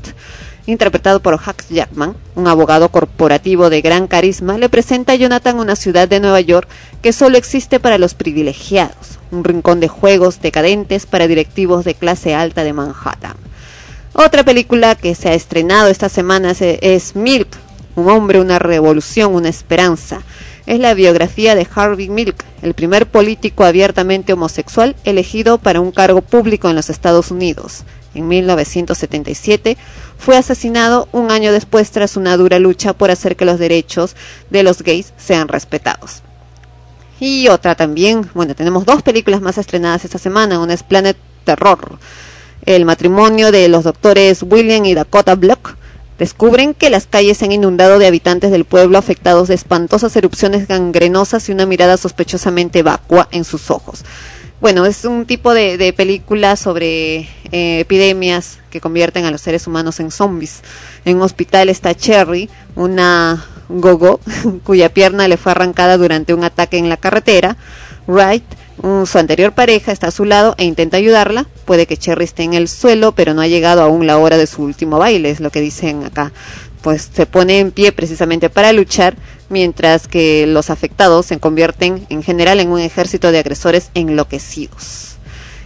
interpretado 0.66 1.20
por 1.20 1.34
Hux 1.34 1.68
Jackman, 1.68 2.16
un 2.34 2.48
abogado 2.48 2.88
corporativo 2.90 3.70
de 3.70 3.80
gran 3.80 4.06
carisma, 4.06 4.58
le 4.58 4.68
presenta 4.68 5.12
a 5.12 5.16
Jonathan 5.16 5.58
una 5.58 5.76
ciudad 5.76 6.08
de 6.08 6.20
Nueva 6.20 6.40
York 6.40 6.68
que 7.02 7.12
solo 7.12 7.38
existe 7.38 7.80
para 7.80 7.98
los 7.98 8.14
privilegiados, 8.14 9.18
un 9.30 9.44
rincón 9.44 9.80
de 9.80 9.88
juegos 9.88 10.40
decadentes 10.40 11.06
para 11.06 11.28
directivos 11.28 11.84
de 11.84 11.94
clase 11.94 12.34
alta 12.34 12.64
de 12.64 12.72
Manhattan. 12.72 13.36
Otra 14.18 14.44
película 14.44 14.94
que 14.94 15.14
se 15.14 15.28
ha 15.28 15.34
estrenado 15.34 15.88
esta 15.88 16.08
semana 16.08 16.52
es, 16.58 17.16
Milk, 17.16 17.48
un 17.96 18.08
hombre, 18.08 18.40
una 18.40 18.58
revolución, 18.58 19.34
una 19.34 19.50
esperanza. 19.50 20.22
Es 20.64 20.80
la 20.80 20.94
biografía 20.94 21.54
de 21.54 21.68
Harvey 21.74 22.08
Milk, 22.08 22.42
el 22.62 22.72
primer 22.72 23.04
político 23.04 23.64
abiertamente 23.64 24.32
homosexual 24.32 24.96
elegido 25.04 25.58
para 25.58 25.82
un 25.82 25.92
cargo 25.92 26.22
público 26.22 26.70
en 26.70 26.76
los 26.76 26.88
Estados 26.88 27.30
Unidos. 27.30 27.84
En 28.14 28.26
1977 28.26 29.76
fue 30.16 30.38
asesinado 30.38 31.10
un 31.12 31.30
año 31.30 31.52
después 31.52 31.90
tras 31.90 32.16
una 32.16 32.38
dura 32.38 32.58
lucha 32.58 32.94
por 32.94 33.10
hacer 33.10 33.36
que 33.36 33.44
los 33.44 33.58
derechos 33.58 34.16
de 34.48 34.62
los 34.62 34.80
gays 34.80 35.12
sean 35.18 35.46
respetados. 35.46 36.22
Y 37.20 37.48
otra 37.48 37.74
también, 37.74 38.30
bueno, 38.32 38.54
tenemos 38.54 38.86
dos 38.86 39.02
películas 39.02 39.42
más 39.42 39.58
estrenadas 39.58 40.06
esta 40.06 40.16
semana. 40.16 40.58
Una 40.58 40.72
es 40.72 40.82
Planet 40.82 41.18
Terror, 41.44 41.98
el 42.66 42.84
matrimonio 42.84 43.52
de 43.52 43.68
los 43.68 43.84
doctores 43.84 44.42
William 44.42 44.84
y 44.84 44.94
Dakota 44.94 45.34
Block. 45.36 45.76
Descubren 46.18 46.74
que 46.74 46.90
las 46.90 47.06
calles 47.06 47.38
se 47.38 47.44
han 47.44 47.52
inundado 47.52 47.98
de 47.98 48.06
habitantes 48.06 48.50
del 48.50 48.64
pueblo 48.64 48.98
afectados 48.98 49.48
de 49.48 49.54
espantosas 49.54 50.16
erupciones 50.16 50.66
gangrenosas 50.66 51.48
y 51.48 51.52
una 51.52 51.66
mirada 51.66 51.96
sospechosamente 51.96 52.82
vacua 52.82 53.28
en 53.30 53.44
sus 53.44 53.70
ojos. 53.70 54.04
Bueno, 54.58 54.86
es 54.86 55.04
un 55.04 55.26
tipo 55.26 55.52
de, 55.52 55.92
película 55.94 56.56
sobre 56.56 57.28
eh, 57.52 57.80
epidemias 57.80 58.58
que 58.70 58.80
convierten 58.80 59.26
a 59.26 59.30
los 59.30 59.42
seres 59.42 59.66
humanos 59.66 60.00
en 60.00 60.10
zombies. 60.10 60.62
En 61.04 61.16
un 61.16 61.22
hospital 61.22 61.68
está 61.68 61.94
Cherry, 61.94 62.48
una 62.74 63.44
gogo 63.68 64.20
cuya 64.64 64.88
pierna 64.88 65.28
le 65.28 65.36
fue 65.36 65.52
arrancada 65.52 65.98
durante 65.98 66.32
un 66.32 66.42
ataque 66.42 66.78
en 66.78 66.88
la 66.88 66.96
carretera. 66.96 67.58
Wright, 68.06 68.44
su 68.82 69.18
anterior 69.18 69.52
pareja, 69.52 69.92
está 69.92 70.08
a 70.08 70.10
su 70.10 70.24
lado 70.24 70.54
e 70.58 70.64
intenta 70.64 70.96
ayudarla. 70.96 71.46
Puede 71.64 71.86
que 71.86 71.96
Cherry 71.96 72.24
esté 72.24 72.42
en 72.42 72.54
el 72.54 72.68
suelo, 72.68 73.12
pero 73.12 73.34
no 73.34 73.40
ha 73.40 73.46
llegado 73.46 73.82
aún 73.82 74.06
la 74.06 74.18
hora 74.18 74.36
de 74.36 74.46
su 74.46 74.62
último 74.62 74.98
baile, 74.98 75.30
es 75.30 75.40
lo 75.40 75.50
que 75.50 75.60
dicen 75.60 76.04
acá. 76.04 76.32
Pues 76.82 77.10
se 77.12 77.26
pone 77.26 77.58
en 77.58 77.72
pie 77.72 77.92
precisamente 77.92 78.50
para 78.50 78.72
luchar, 78.72 79.16
mientras 79.48 80.08
que 80.08 80.46
los 80.46 80.70
afectados 80.70 81.26
se 81.26 81.38
convierten 81.38 82.06
en 82.10 82.22
general 82.22 82.60
en 82.60 82.68
un 82.68 82.80
ejército 82.80 83.32
de 83.32 83.38
agresores 83.38 83.90
enloquecidos. 83.94 85.16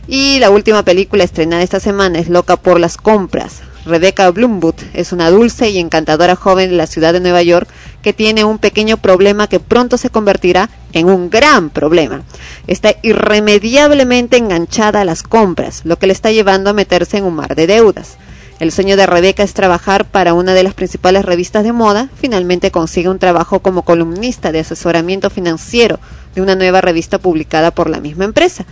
Y 0.06 0.38
la 0.38 0.50
última 0.50 0.82
película 0.82 1.24
estrenada 1.24 1.62
esta 1.62 1.80
semana 1.80 2.18
es 2.18 2.28
Loca 2.28 2.56
por 2.56 2.80
las 2.80 2.96
compras. 2.96 3.60
Rebecca 3.84 4.30
Bloomwood 4.30 4.74
es 4.92 5.12
una 5.12 5.30
dulce 5.30 5.70
y 5.70 5.78
encantadora 5.78 6.36
joven 6.36 6.70
de 6.70 6.76
la 6.76 6.86
ciudad 6.86 7.12
de 7.12 7.20
Nueva 7.20 7.42
York 7.42 7.68
que 8.02 8.12
tiene 8.12 8.44
un 8.44 8.58
pequeño 8.58 8.96
problema 8.96 9.46
que 9.46 9.60
pronto 9.60 9.96
se 9.96 10.10
convertirá 10.10 10.70
en 10.92 11.06
un 11.06 11.30
gran 11.30 11.70
problema. 11.70 12.22
Está 12.66 12.94
irremediablemente 13.02 14.36
enganchada 14.36 15.02
a 15.02 15.04
las 15.04 15.22
compras, 15.22 15.82
lo 15.84 15.98
que 15.98 16.06
le 16.06 16.12
está 16.12 16.30
llevando 16.32 16.70
a 16.70 16.74
meterse 16.74 17.18
en 17.18 17.24
un 17.24 17.34
mar 17.34 17.54
de 17.54 17.66
deudas. 17.66 18.16
El 18.60 18.72
sueño 18.72 18.98
de 18.98 19.06
Rebeca 19.06 19.42
es 19.42 19.54
trabajar 19.54 20.04
para 20.04 20.34
una 20.34 20.52
de 20.52 20.62
las 20.62 20.74
principales 20.74 21.24
revistas 21.24 21.64
de 21.64 21.72
moda. 21.72 22.10
Finalmente 22.16 22.70
consigue 22.70 23.08
un 23.08 23.18
trabajo 23.18 23.60
como 23.60 23.82
columnista 23.82 24.52
de 24.52 24.60
asesoramiento 24.60 25.30
financiero 25.30 25.98
de 26.34 26.42
una 26.42 26.56
nueva 26.56 26.82
revista 26.82 27.18
publicada 27.18 27.70
por 27.70 27.88
la 27.88 28.00
misma 28.00 28.26
empresa. 28.26 28.66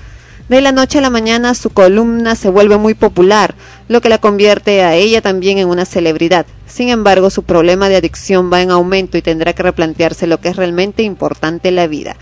De 0.49 0.63
la 0.63 0.73
noche 0.73 0.99
a 0.99 1.03
la 1.03 1.11
mañana 1.11 1.55
su 1.55 1.69
columna 1.69 2.35
se 2.35 2.49
vuelve 2.49 2.79
muy 2.79 2.95
popular, 2.95 3.55
lo 3.87 4.01
que 4.01 4.09
la 4.09 4.17
convierte 4.17 4.83
a 4.83 4.95
ella 4.95 5.21
también 5.21 5.59
en 5.59 5.69
una 5.69 5.85
celebridad. 5.85 6.47
Sin 6.67 6.89
embargo, 6.89 7.29
su 7.29 7.43
problema 7.43 7.91
de 7.91 7.97
adicción 7.97 8.51
va 8.51 8.63
en 8.63 8.71
aumento 8.71 9.19
y 9.19 9.23
tendrá 9.23 9.53
que 9.53 9.63
replantearse 9.63 10.27
lo 10.27 10.41
que 10.41 10.49
es 10.49 10.57
realmente 10.57 11.03
importante 11.03 11.69
en 11.69 11.77
la 11.77 11.87
vida. 11.87 12.17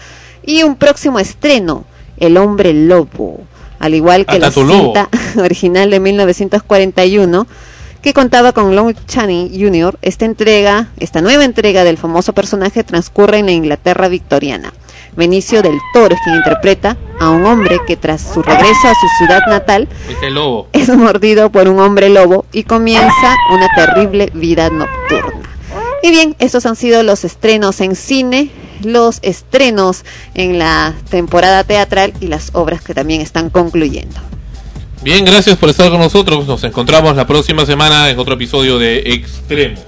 Y 0.45 0.65
un 0.65 0.75
próximo 0.75 1.21
estreno, 1.21 1.85
El 2.19 2.37
hombre 2.37 2.73
lobo. 2.73 3.41
Al 3.79 3.95
igual 3.95 4.27
que 4.27 4.39
Hasta 4.43 4.61
la 4.61 4.67
lobo. 4.67 4.85
cinta 4.85 5.09
original 5.41 5.91
de 5.91 6.01
1941, 6.01 7.47
que 8.03 8.15
contaba 8.15 8.53
con 8.53 8.75
Lon 8.75 8.95
Chaney 9.07 9.51
Jr., 9.57 9.99
esta 10.03 10.25
entrega, 10.25 10.89
esta 10.97 11.21
nueva 11.21 11.45
entrega 11.45 11.85
del 11.85 11.99
famoso 11.99 12.33
personaje 12.33 12.83
transcurre 12.85 13.39
en 13.39 13.47
la 13.47 13.53
Inglaterra 13.53 14.09
victoriana. 14.09 14.73
Benicio 15.17 15.63
del 15.63 15.79
Toro 15.95 16.15
es 16.15 16.21
quien 16.23 16.37
interpreta 16.37 16.97
a 17.19 17.31
un 17.31 17.45
hombre 17.47 17.79
que 17.87 17.97
tras 17.97 18.21
su 18.21 18.43
regreso 18.43 18.87
a 18.89 18.93
su 18.95 19.09
ciudad 19.19 19.41
natal 19.49 19.89
Este 20.09 20.31
lobo. 20.31 20.69
es 20.73 20.89
mordido 20.89 21.51
por 21.51 21.69
un 21.69 21.81
hombre 21.81 22.09
lobo 22.11 22.45
y 22.53 22.65
comienza 22.65 23.35
una 23.53 23.69
terrible 23.75 24.31
vida 24.35 24.69
nocturna. 24.69 25.41
Y 26.03 26.11
bien, 26.11 26.37
estos 26.39 26.67
han 26.67 26.77
sido 26.77 27.03
los 27.03 27.25
estrenos 27.25 27.81
en 27.81 27.97
cine, 27.97 28.51
los 28.85 29.19
estrenos 29.23 30.05
en 30.35 30.59
la 30.59 30.95
temporada 31.11 31.65
teatral 31.65 32.13
y 32.21 32.27
las 32.29 32.51
obras 32.53 32.83
que 32.83 32.93
también 32.95 33.23
están 33.23 33.49
concluyendo. 33.51 34.15
Bien, 35.03 35.25
gracias 35.25 35.57
por 35.57 35.69
estar 35.71 35.91
con 35.91 36.01
nosotros. 36.01 36.47
Nos 36.47 36.63
encontramos 36.65 37.17
la 37.17 37.27
próxima 37.27 37.65
semana 37.65 38.11
en 38.11 38.19
otro 38.19 38.35
episodio 38.35 38.79
de 38.79 38.99
Extremo. 39.15 39.81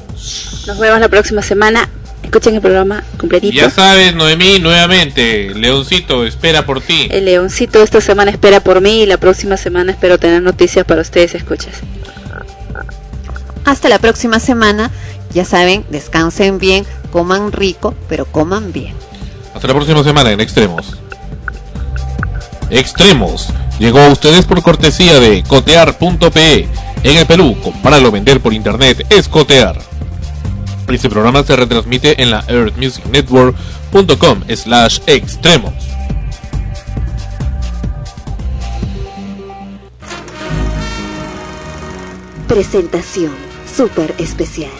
Nos 0.66 0.78
vemos 0.78 1.00
la 1.00 1.08
próxima 1.08 1.42
semana. 1.42 1.88
Escuchen 2.28 2.56
el 2.56 2.60
programa 2.60 3.02
completito. 3.16 3.54
Ya 3.54 3.70
sabes, 3.70 4.14
Noemí, 4.14 4.58
nuevamente, 4.58 5.54
Leoncito 5.54 6.26
espera 6.26 6.66
por 6.66 6.82
ti. 6.82 7.08
El 7.10 7.24
leoncito 7.24 7.82
esta 7.82 8.02
semana 8.02 8.30
espera 8.30 8.60
por 8.60 8.82
mí 8.82 9.00
y 9.00 9.06
la 9.06 9.16
próxima 9.16 9.56
semana 9.56 9.92
espero 9.92 10.18
tener 10.18 10.42
noticias 10.42 10.84
para 10.84 11.00
ustedes, 11.00 11.34
escuchas. 11.34 11.76
Hasta 13.64 13.88
la 13.88 13.98
próxima 13.98 14.40
semana. 14.40 14.90
Ya 15.32 15.46
saben, 15.46 15.86
descansen 15.88 16.58
bien, 16.58 16.84
coman 17.12 17.50
rico, 17.50 17.94
pero 18.10 18.26
coman 18.26 18.74
bien. 18.74 18.92
Hasta 19.54 19.66
la 19.68 19.72
próxima 19.72 20.04
semana 20.04 20.30
en 20.30 20.40
Extremos. 20.40 20.98
Extremos. 22.68 23.48
Llegó 23.78 24.00
a 24.00 24.08
ustedes 24.08 24.44
por 24.44 24.62
cortesía 24.62 25.18
de 25.18 25.42
cotear.pe. 25.44 26.68
En 27.04 27.16
el 27.16 27.24
Perú, 27.24 27.56
comprarlo 27.64 28.10
o 28.10 28.12
vender 28.12 28.40
por 28.40 28.52
internet 28.52 29.06
es 29.08 29.28
cotear. 29.28 29.87
Este 30.88 31.10
programa 31.10 31.42
se 31.42 31.54
retransmite 31.54 32.22
en 32.22 32.30
la 32.30 32.44
earthmusicnetwork.com 32.48 34.42
slash 34.54 35.00
extremos. 35.06 35.74
Presentación 42.48 43.32
súper 43.76 44.14
especial. 44.18 44.70